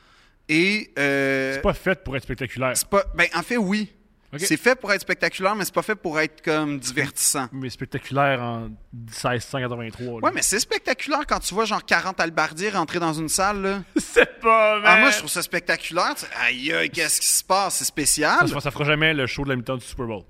et 0.48 0.92
euh, 0.98 1.56
C'est 1.56 1.62
pas 1.62 1.74
fait 1.74 2.02
pour 2.02 2.16
être 2.16 2.24
spectaculaire. 2.24 2.72
c'est 2.78 2.88
pas, 2.88 3.04
ben 3.16 3.28
en 3.36 3.44
fait 3.44 3.58
oui, 3.58 3.92
C'est 4.40 4.58
fait 4.58 4.76
pour 4.76 4.92
être 4.94 5.02
spectaculaire, 5.02 5.56
mais 5.56 5.66
c'est 5.66 5.74
pas 5.74 5.82
fait 5.82 5.96
pour 5.96 6.20
être 6.20 6.42
comme 6.42 6.80
divertissant. 6.80 7.48
Mais 7.52 7.70
spectaculaire 7.70 8.42
en 8.42 8.70
1683. 8.94 10.06
là. 10.06 10.28
Ouais, 10.28 10.32
mais 10.34 10.42
c'est 10.42 10.60
spectaculaire 10.60 11.26
quand 11.28 11.40
tu 11.40 11.54
vois 11.54 11.66
genre 11.66 11.84
40 11.86 12.20
albardiers 12.20 12.70
rentrer 12.70 13.00
dans 13.00 13.14
une 13.14 13.30
salle. 13.30 13.62
Là. 13.62 13.84
c'est 13.98 14.40
pas 14.40 14.78
Ah, 14.78 14.80
man. 14.82 15.00
moi, 15.02 15.12
je 15.12 15.18
trouve 15.18 15.30
ça 15.30 15.42
spectaculaire. 15.42 16.14
Aïe, 16.42 16.72
aïe, 16.74 16.90
qu'est-ce 16.90 17.20
qui 17.22 17.28
se 17.28 17.44
passe? 17.44 17.76
C'est 17.76 17.86
spécial. 17.86 18.48
ça, 18.48 18.60
ça 18.62 18.72
fera 18.72 18.86
jamais 18.86 19.14
le 19.14 19.28
show 19.28 19.44
de 19.44 19.50
la 19.50 19.56
mi-temps 19.56 19.78
du 19.78 19.86
Super 19.86 20.06
Bowl. 20.08 20.24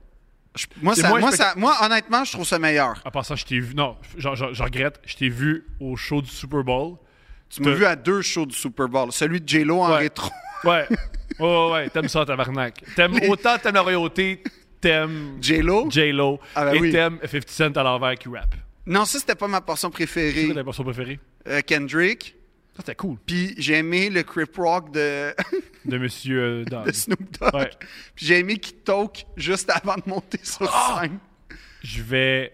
Je- 0.57 0.65
moi, 0.82 0.95
C'est 0.95 1.02
ça, 1.02 1.10
moins 1.10 1.19
moi, 1.22 1.30
spectac- 1.32 1.36
ça- 1.38 1.53
moi, 1.56 1.78
honnêtement, 1.82 2.23
je 2.26 2.34
trouve 2.34 2.45
ça 2.45 2.60
meilleur. 2.60 3.02
À 3.06 3.11
part 3.11 3.26
ça, 3.26 3.36
je 3.36 3.45
t'ai 3.45 3.60
vu. 3.60 3.73
Non, 3.73 3.98
je, 4.18 4.30
je- 4.36 4.53
je 4.53 4.64
regrette. 4.64 4.99
Je 5.06 5.15
t'ai 5.15 5.30
vu 5.30 5.65
au 5.80 5.95
show 5.95 6.22
du 6.22 6.30
Super 6.30 6.64
Bowl. 6.64 6.98
Tu 7.53 7.61
m'as 7.64 7.72
vu 7.73 7.86
à 7.86 7.95
deux 7.95 8.22
shows 8.22 8.45
du 8.45 8.56
Super 8.56 8.88
Bowl. 8.88 9.11
Celui 9.11 9.41
de 9.41 9.48
J-Lo 9.48 9.80
en 9.82 9.91
Ouais. 9.91 9.98
rétro. 9.99 10.30
Ouais. 10.64 10.86
ouais, 11.40 11.45
ouais, 11.48 11.72
ouais. 11.72 11.90
T'aimes 11.90 12.07
ça, 12.07 12.23
tabarnak. 12.23 12.84
T'aimes, 12.95 13.19
Autant 13.30 13.57
t'aimes 13.57 13.73
la 13.73 13.82
royauté, 13.82 14.44
t'aimes 14.80 15.38
J-Lo? 15.41 15.90
J-Lo. 15.90 16.40
Ah 16.53 16.65
ben 16.65 16.76
et 16.76 16.80
oui. 16.80 16.91
t'aimes 16.91 17.18
50 17.23 17.49
Cent 17.49 17.78
à 17.78 17.84
l'envers 17.84 18.14
qui 18.15 18.30
rap. 18.30 18.53
Non, 18.86 19.06
ça, 19.06 19.18
c'était 19.18 19.34
pas 19.34 19.48
ma 19.48 19.60
portion 19.61 19.90
préférée. 19.90 20.45
quoi 20.45 20.53
ta 20.53 20.61
version 20.64 20.84
préférée? 20.84 21.19
Euh, 21.48 21.61
Kendrick. 21.61 22.36
Ça, 22.76 22.84
c'était 22.84 22.94
cool. 22.95 23.18
Puis 23.26 23.56
j'ai 23.57 23.73
aimé 23.80 24.10
le 24.11 24.22
Crip 24.22 24.56
Rock 24.56 24.91
de, 24.94 25.34
De 25.86 25.98
Monsieur 25.98 26.40
euh, 26.40 26.64
de 26.86 26.91
Snoop 26.91 27.19
Dogg. 27.40 27.53
Ouais. 27.56 27.72
Puis 28.15 28.28
j'ai 28.28 28.38
aimé 28.38 28.57
qu'il 28.57 28.78
talk 28.78 29.26
juste 29.38 29.69
avant 29.72 29.95
de 29.95 30.03
monter 30.06 30.40
sur 30.44 30.69
Ah! 30.72 30.99
scène. 31.02 31.18
Je 31.84 32.03
vais. 32.03 32.53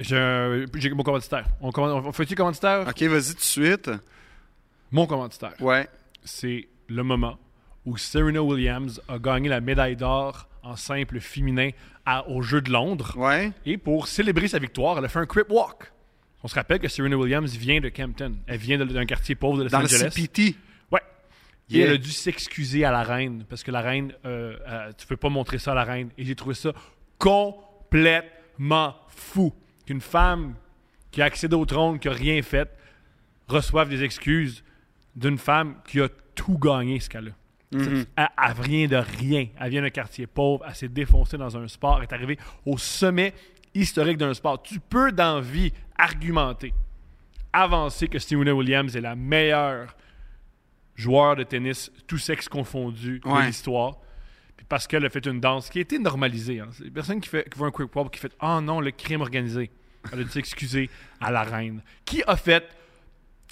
J'ai, 0.00 0.16
un- 0.18 0.64
j'ai 0.74 0.90
mon 0.90 1.04
commanditaire. 1.04 1.44
On, 1.60 1.70
commande- 1.70 2.04
on 2.04 2.10
fait-tu 2.12 2.34
commanditaire? 2.34 2.84
Ok, 2.88 3.00
vas-y 3.04 3.28
tout 3.30 3.34
de 3.36 3.40
suite. 3.40 3.90
Mon 4.94 5.06
commanditaire. 5.06 5.54
Ouais. 5.60 5.88
c'est 6.24 6.68
le 6.88 7.02
moment 7.02 7.38
où 7.84 7.96
Serena 7.98 8.42
Williams 8.42 9.02
a 9.08 9.18
gagné 9.18 9.48
la 9.48 9.60
médaille 9.60 9.96
d'or 9.96 10.48
en 10.62 10.76
simple 10.76 11.20
féminin 11.20 11.70
à- 12.06 12.26
aux 12.28 12.40
Jeux 12.42 12.62
de 12.62 12.70
Londres. 12.70 13.12
Ouais. 13.16 13.50
Et 13.66 13.76
pour 13.76 14.06
célébrer 14.06 14.48
sa 14.48 14.58
victoire, 14.58 14.96
elle 14.98 15.04
a 15.04 15.08
fait 15.08 15.18
un 15.18 15.26
crip 15.26 15.50
walk. 15.50 15.90
On 16.42 16.48
se 16.48 16.54
rappelle 16.54 16.78
que 16.78 16.88
Serena 16.88 17.16
Williams 17.16 17.54
vient 17.56 17.80
de 17.80 17.88
Campton. 17.88 18.36
Elle 18.46 18.58
vient 18.58 18.78
d'un 18.78 19.04
quartier 19.06 19.34
pauvre 19.34 19.58
de 19.58 19.62
Los 19.64 19.68
Dans 19.70 19.80
le 19.80 19.84
Angeles. 19.86 20.10
CPT. 20.14 20.56
Ouais. 20.92 21.00
Et 21.70 21.78
Yeah. 21.78 21.86
elle 21.88 21.92
a 21.94 21.98
dû 21.98 22.10
s'excuser 22.10 22.84
à 22.84 22.90
la 22.92 23.02
reine 23.02 23.44
parce 23.48 23.62
que 23.64 23.70
la 23.70 23.80
reine, 23.80 24.12
euh, 24.24 24.56
euh, 24.68 24.92
tu 24.96 25.06
peux 25.06 25.16
pas 25.16 25.28
montrer 25.30 25.58
ça 25.58 25.72
à 25.72 25.74
la 25.74 25.84
reine. 25.84 26.10
Et 26.16 26.24
j'ai 26.24 26.34
trouvé 26.36 26.54
ça 26.54 26.72
complètement 27.18 28.94
fou 29.08 29.52
qu'une 29.86 30.00
femme 30.00 30.54
qui 31.10 31.22
a 31.22 31.26
accédé 31.26 31.54
au 31.56 31.64
trône, 31.66 31.98
qui 31.98 32.08
a 32.08 32.12
rien 32.12 32.40
fait, 32.42 32.70
reçoive 33.48 33.88
des 33.88 34.02
excuses 34.02 34.64
d'une 35.16 35.38
femme 35.38 35.76
qui 35.86 36.00
a 36.00 36.08
tout 36.34 36.58
gagné 36.58 37.00
ce 37.00 37.08
cas-là. 37.08 37.30
Mhm. 37.72 38.04
Elle, 38.16 38.28
elle 38.46 38.62
vient 38.66 38.86
de 38.88 38.96
rien. 38.96 39.46
Elle 39.58 39.70
vient 39.70 39.82
d'un 39.82 39.90
quartier 39.90 40.26
pauvre. 40.26 40.64
Elle 40.68 40.74
s'est 40.74 40.88
défoncée 40.88 41.36
dans 41.36 41.56
un 41.56 41.66
sport. 41.68 41.98
Elle 41.98 42.04
est 42.04 42.12
arrivée 42.12 42.38
au 42.66 42.78
sommet 42.78 43.34
historique 43.74 44.16
d'un 44.18 44.34
sport. 44.34 44.62
Tu 44.62 44.78
peux, 44.80 45.10
dans 45.12 45.40
vie, 45.40 45.72
argumenter, 45.98 46.72
avancer 47.52 48.08
que 48.08 48.18
Serena 48.18 48.54
Williams 48.54 48.94
est 48.96 49.00
la 49.00 49.16
meilleure 49.16 49.94
joueur 50.94 51.34
de 51.36 51.42
tennis, 51.42 51.90
tout 52.06 52.18
sexe 52.18 52.48
confondu, 52.48 53.20
Ouais. 53.24 53.42
de 53.42 53.46
l'histoire. 53.48 53.98
Puis 54.56 54.64
parce 54.68 54.86
qu'elle 54.86 55.04
a 55.04 55.10
fait 55.10 55.26
une 55.26 55.40
danse 55.40 55.68
qui 55.68 55.78
a 55.78 55.80
été 55.82 55.98
normalisée. 55.98 56.60
Hein. 56.60 56.68
C'est 56.72 56.90
personne 56.90 57.20
qui, 57.20 57.28
fait, 57.28 57.48
qui 57.50 57.58
voit 57.58 57.66
un 57.68 57.72
quick 57.72 57.94
walk 57.94 58.12
qui 58.12 58.20
fait 58.20 58.32
Ah 58.38 58.60
non, 58.60 58.80
le 58.80 58.92
crime 58.92 59.20
organisé. 59.20 59.70
Elle 60.12 60.20
a 60.20 60.24
dû 60.24 60.30
s'excuser 60.30 60.88
à 61.20 61.32
la 61.32 61.42
reine. 61.42 61.82
Qui 62.04 62.22
a 62.26 62.36
fait 62.36 62.64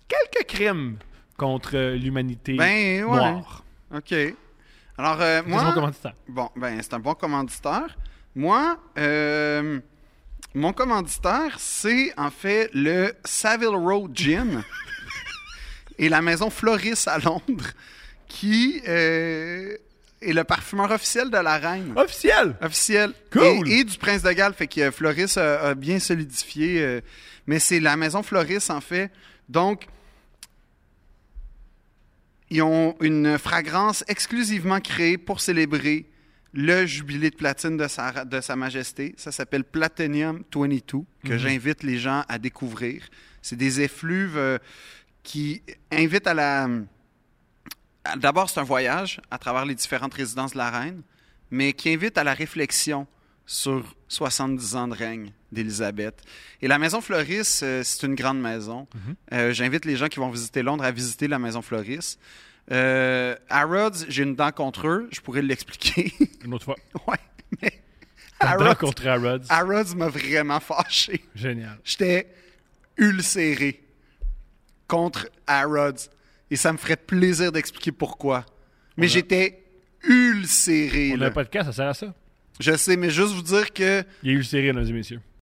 quelques 0.06 0.46
crimes 0.46 0.98
contre 1.42 1.70
euh, 1.76 1.96
l'humanité 1.96 2.54
Ben, 2.54 3.04
ouais. 3.04 3.16
noire. 3.16 3.64
OK. 3.94 4.14
Alors, 4.98 5.20
euh, 5.20 5.40
C'est 5.42 5.48
moi. 5.50 5.64
mon 5.64 5.72
commanditaire. 5.72 6.14
Bon, 6.28 6.48
ben, 6.56 6.78
c'est 6.82 6.94
un 6.94 6.98
bon 7.00 7.14
commanditaire. 7.14 7.96
Moi, 8.34 8.78
euh, 8.98 9.80
mon 10.54 10.72
commanditaire, 10.72 11.56
c'est 11.58 12.12
en 12.16 12.30
fait 12.30 12.70
le 12.74 13.12
Savile 13.24 13.68
Row 13.74 14.08
Gin 14.12 14.62
et 15.98 16.08
la 16.08 16.22
maison 16.22 16.48
Floris 16.50 17.08
à 17.08 17.18
Londres, 17.18 17.70
qui 18.28 18.80
euh, 18.88 19.76
est 20.20 20.32
le 20.32 20.44
parfumeur 20.44 20.90
officiel 20.90 21.30
de 21.30 21.38
la 21.38 21.58
reine. 21.58 21.92
Officiel! 21.96 22.54
Officiel. 22.62 23.12
Cool. 23.32 23.68
Et, 23.68 23.80
et 23.80 23.84
du 23.84 23.98
prince 23.98 24.22
de 24.22 24.30
Galles. 24.32 24.54
Fait 24.54 24.66
que 24.68 24.90
Floris 24.90 25.36
a, 25.36 25.68
a 25.70 25.74
bien 25.74 25.98
solidifié. 25.98 26.80
euh, 26.80 27.00
mais 27.46 27.58
c'est 27.58 27.80
la 27.80 27.96
maison 27.96 28.22
Floris, 28.22 28.70
en 28.70 28.80
fait. 28.80 29.10
Donc, 29.48 29.86
ils 32.52 32.60
ont 32.60 32.94
une 33.00 33.38
fragrance 33.38 34.04
exclusivement 34.08 34.78
créée 34.78 35.16
pour 35.16 35.40
célébrer 35.40 36.10
le 36.52 36.84
jubilé 36.84 37.30
de 37.30 37.36
platine 37.36 37.78
de 37.78 37.88
sa, 37.88 38.26
de 38.26 38.42
sa 38.42 38.56
majesté. 38.56 39.14
Ça 39.16 39.32
s'appelle 39.32 39.64
Platinum 39.64 40.44
22, 40.54 40.98
que 41.24 41.38
j'invite 41.38 41.82
les 41.82 41.96
gens 41.96 42.24
à 42.28 42.38
découvrir. 42.38 43.08
C'est 43.40 43.56
des 43.56 43.80
effluves 43.80 44.36
euh, 44.36 44.58
qui 45.22 45.62
invitent 45.90 46.26
à 46.26 46.34
la... 46.34 46.68
D'abord, 48.18 48.50
c'est 48.50 48.60
un 48.60 48.64
voyage 48.64 49.18
à 49.30 49.38
travers 49.38 49.64
les 49.64 49.74
différentes 49.74 50.12
résidences 50.12 50.52
de 50.52 50.58
la 50.58 50.70
reine, 50.70 51.00
mais 51.50 51.72
qui 51.72 51.88
invite 51.88 52.18
à 52.18 52.24
la 52.24 52.34
réflexion 52.34 53.06
sur 53.46 53.96
70 54.08 54.76
ans 54.76 54.88
de 54.88 54.94
règne 54.94 55.32
d'Élisabeth. 55.52 56.22
Et 56.60 56.68
la 56.68 56.78
Maison 56.78 57.00
Floris, 57.00 57.60
euh, 57.62 57.82
c'est 57.84 58.06
une 58.06 58.14
grande 58.14 58.40
maison. 58.40 58.88
Euh, 59.32 59.52
J'invite 59.52 59.84
les 59.84 59.96
gens 59.96 60.08
qui 60.08 60.18
vont 60.18 60.30
visiter 60.30 60.62
Londres 60.62 60.84
à 60.84 60.90
visiter 60.90 61.28
la 61.28 61.38
Maison 61.38 61.62
Floris. 61.62 62.18
Euh, 62.70 63.36
Harrods, 63.48 64.04
j'ai 64.08 64.22
une 64.22 64.34
dent 64.34 64.50
contre 64.52 64.86
eux, 64.88 65.08
je 65.12 65.20
pourrais 65.20 65.42
l'expliquer. 65.42 66.12
Une 66.44 66.54
autre 66.54 66.64
fois. 66.64 66.76
ouais, 67.08 67.16
mais 67.60 67.82
Harrods, 68.40 68.74
contre 68.76 69.06
Harrods. 69.06 69.44
Harrods 69.48 69.94
m'a 69.96 70.08
vraiment 70.08 70.60
fâché. 70.60 71.22
Génial. 71.34 71.78
J'étais 71.84 72.28
ulcéré 72.96 73.82
contre 74.86 75.28
Harrods. 75.46 76.08
Et 76.50 76.56
ça 76.56 76.72
me 76.72 76.78
ferait 76.78 76.96
plaisir 76.96 77.50
d'expliquer 77.50 77.92
pourquoi. 77.92 78.44
Mais 78.96 79.06
a- 79.06 79.08
j'étais 79.08 79.64
ulcéré. 80.04 81.12
On 81.14 81.16
là. 81.16 81.26
a 81.26 81.28
un 81.30 81.32
podcast, 81.32 81.66
ça 81.66 81.72
sert 81.72 81.88
à 81.88 81.94
ça? 81.94 82.14
Je 82.60 82.76
sais, 82.76 82.96
mais 82.96 83.10
juste 83.10 83.32
vous 83.34 83.42
dire 83.42 83.72
que 83.72 84.04
Il 84.22 84.36
le 84.36 84.42
série, 84.42 84.66
mesdames 84.66 84.86
et 84.86 84.92
messieurs. 84.92 85.20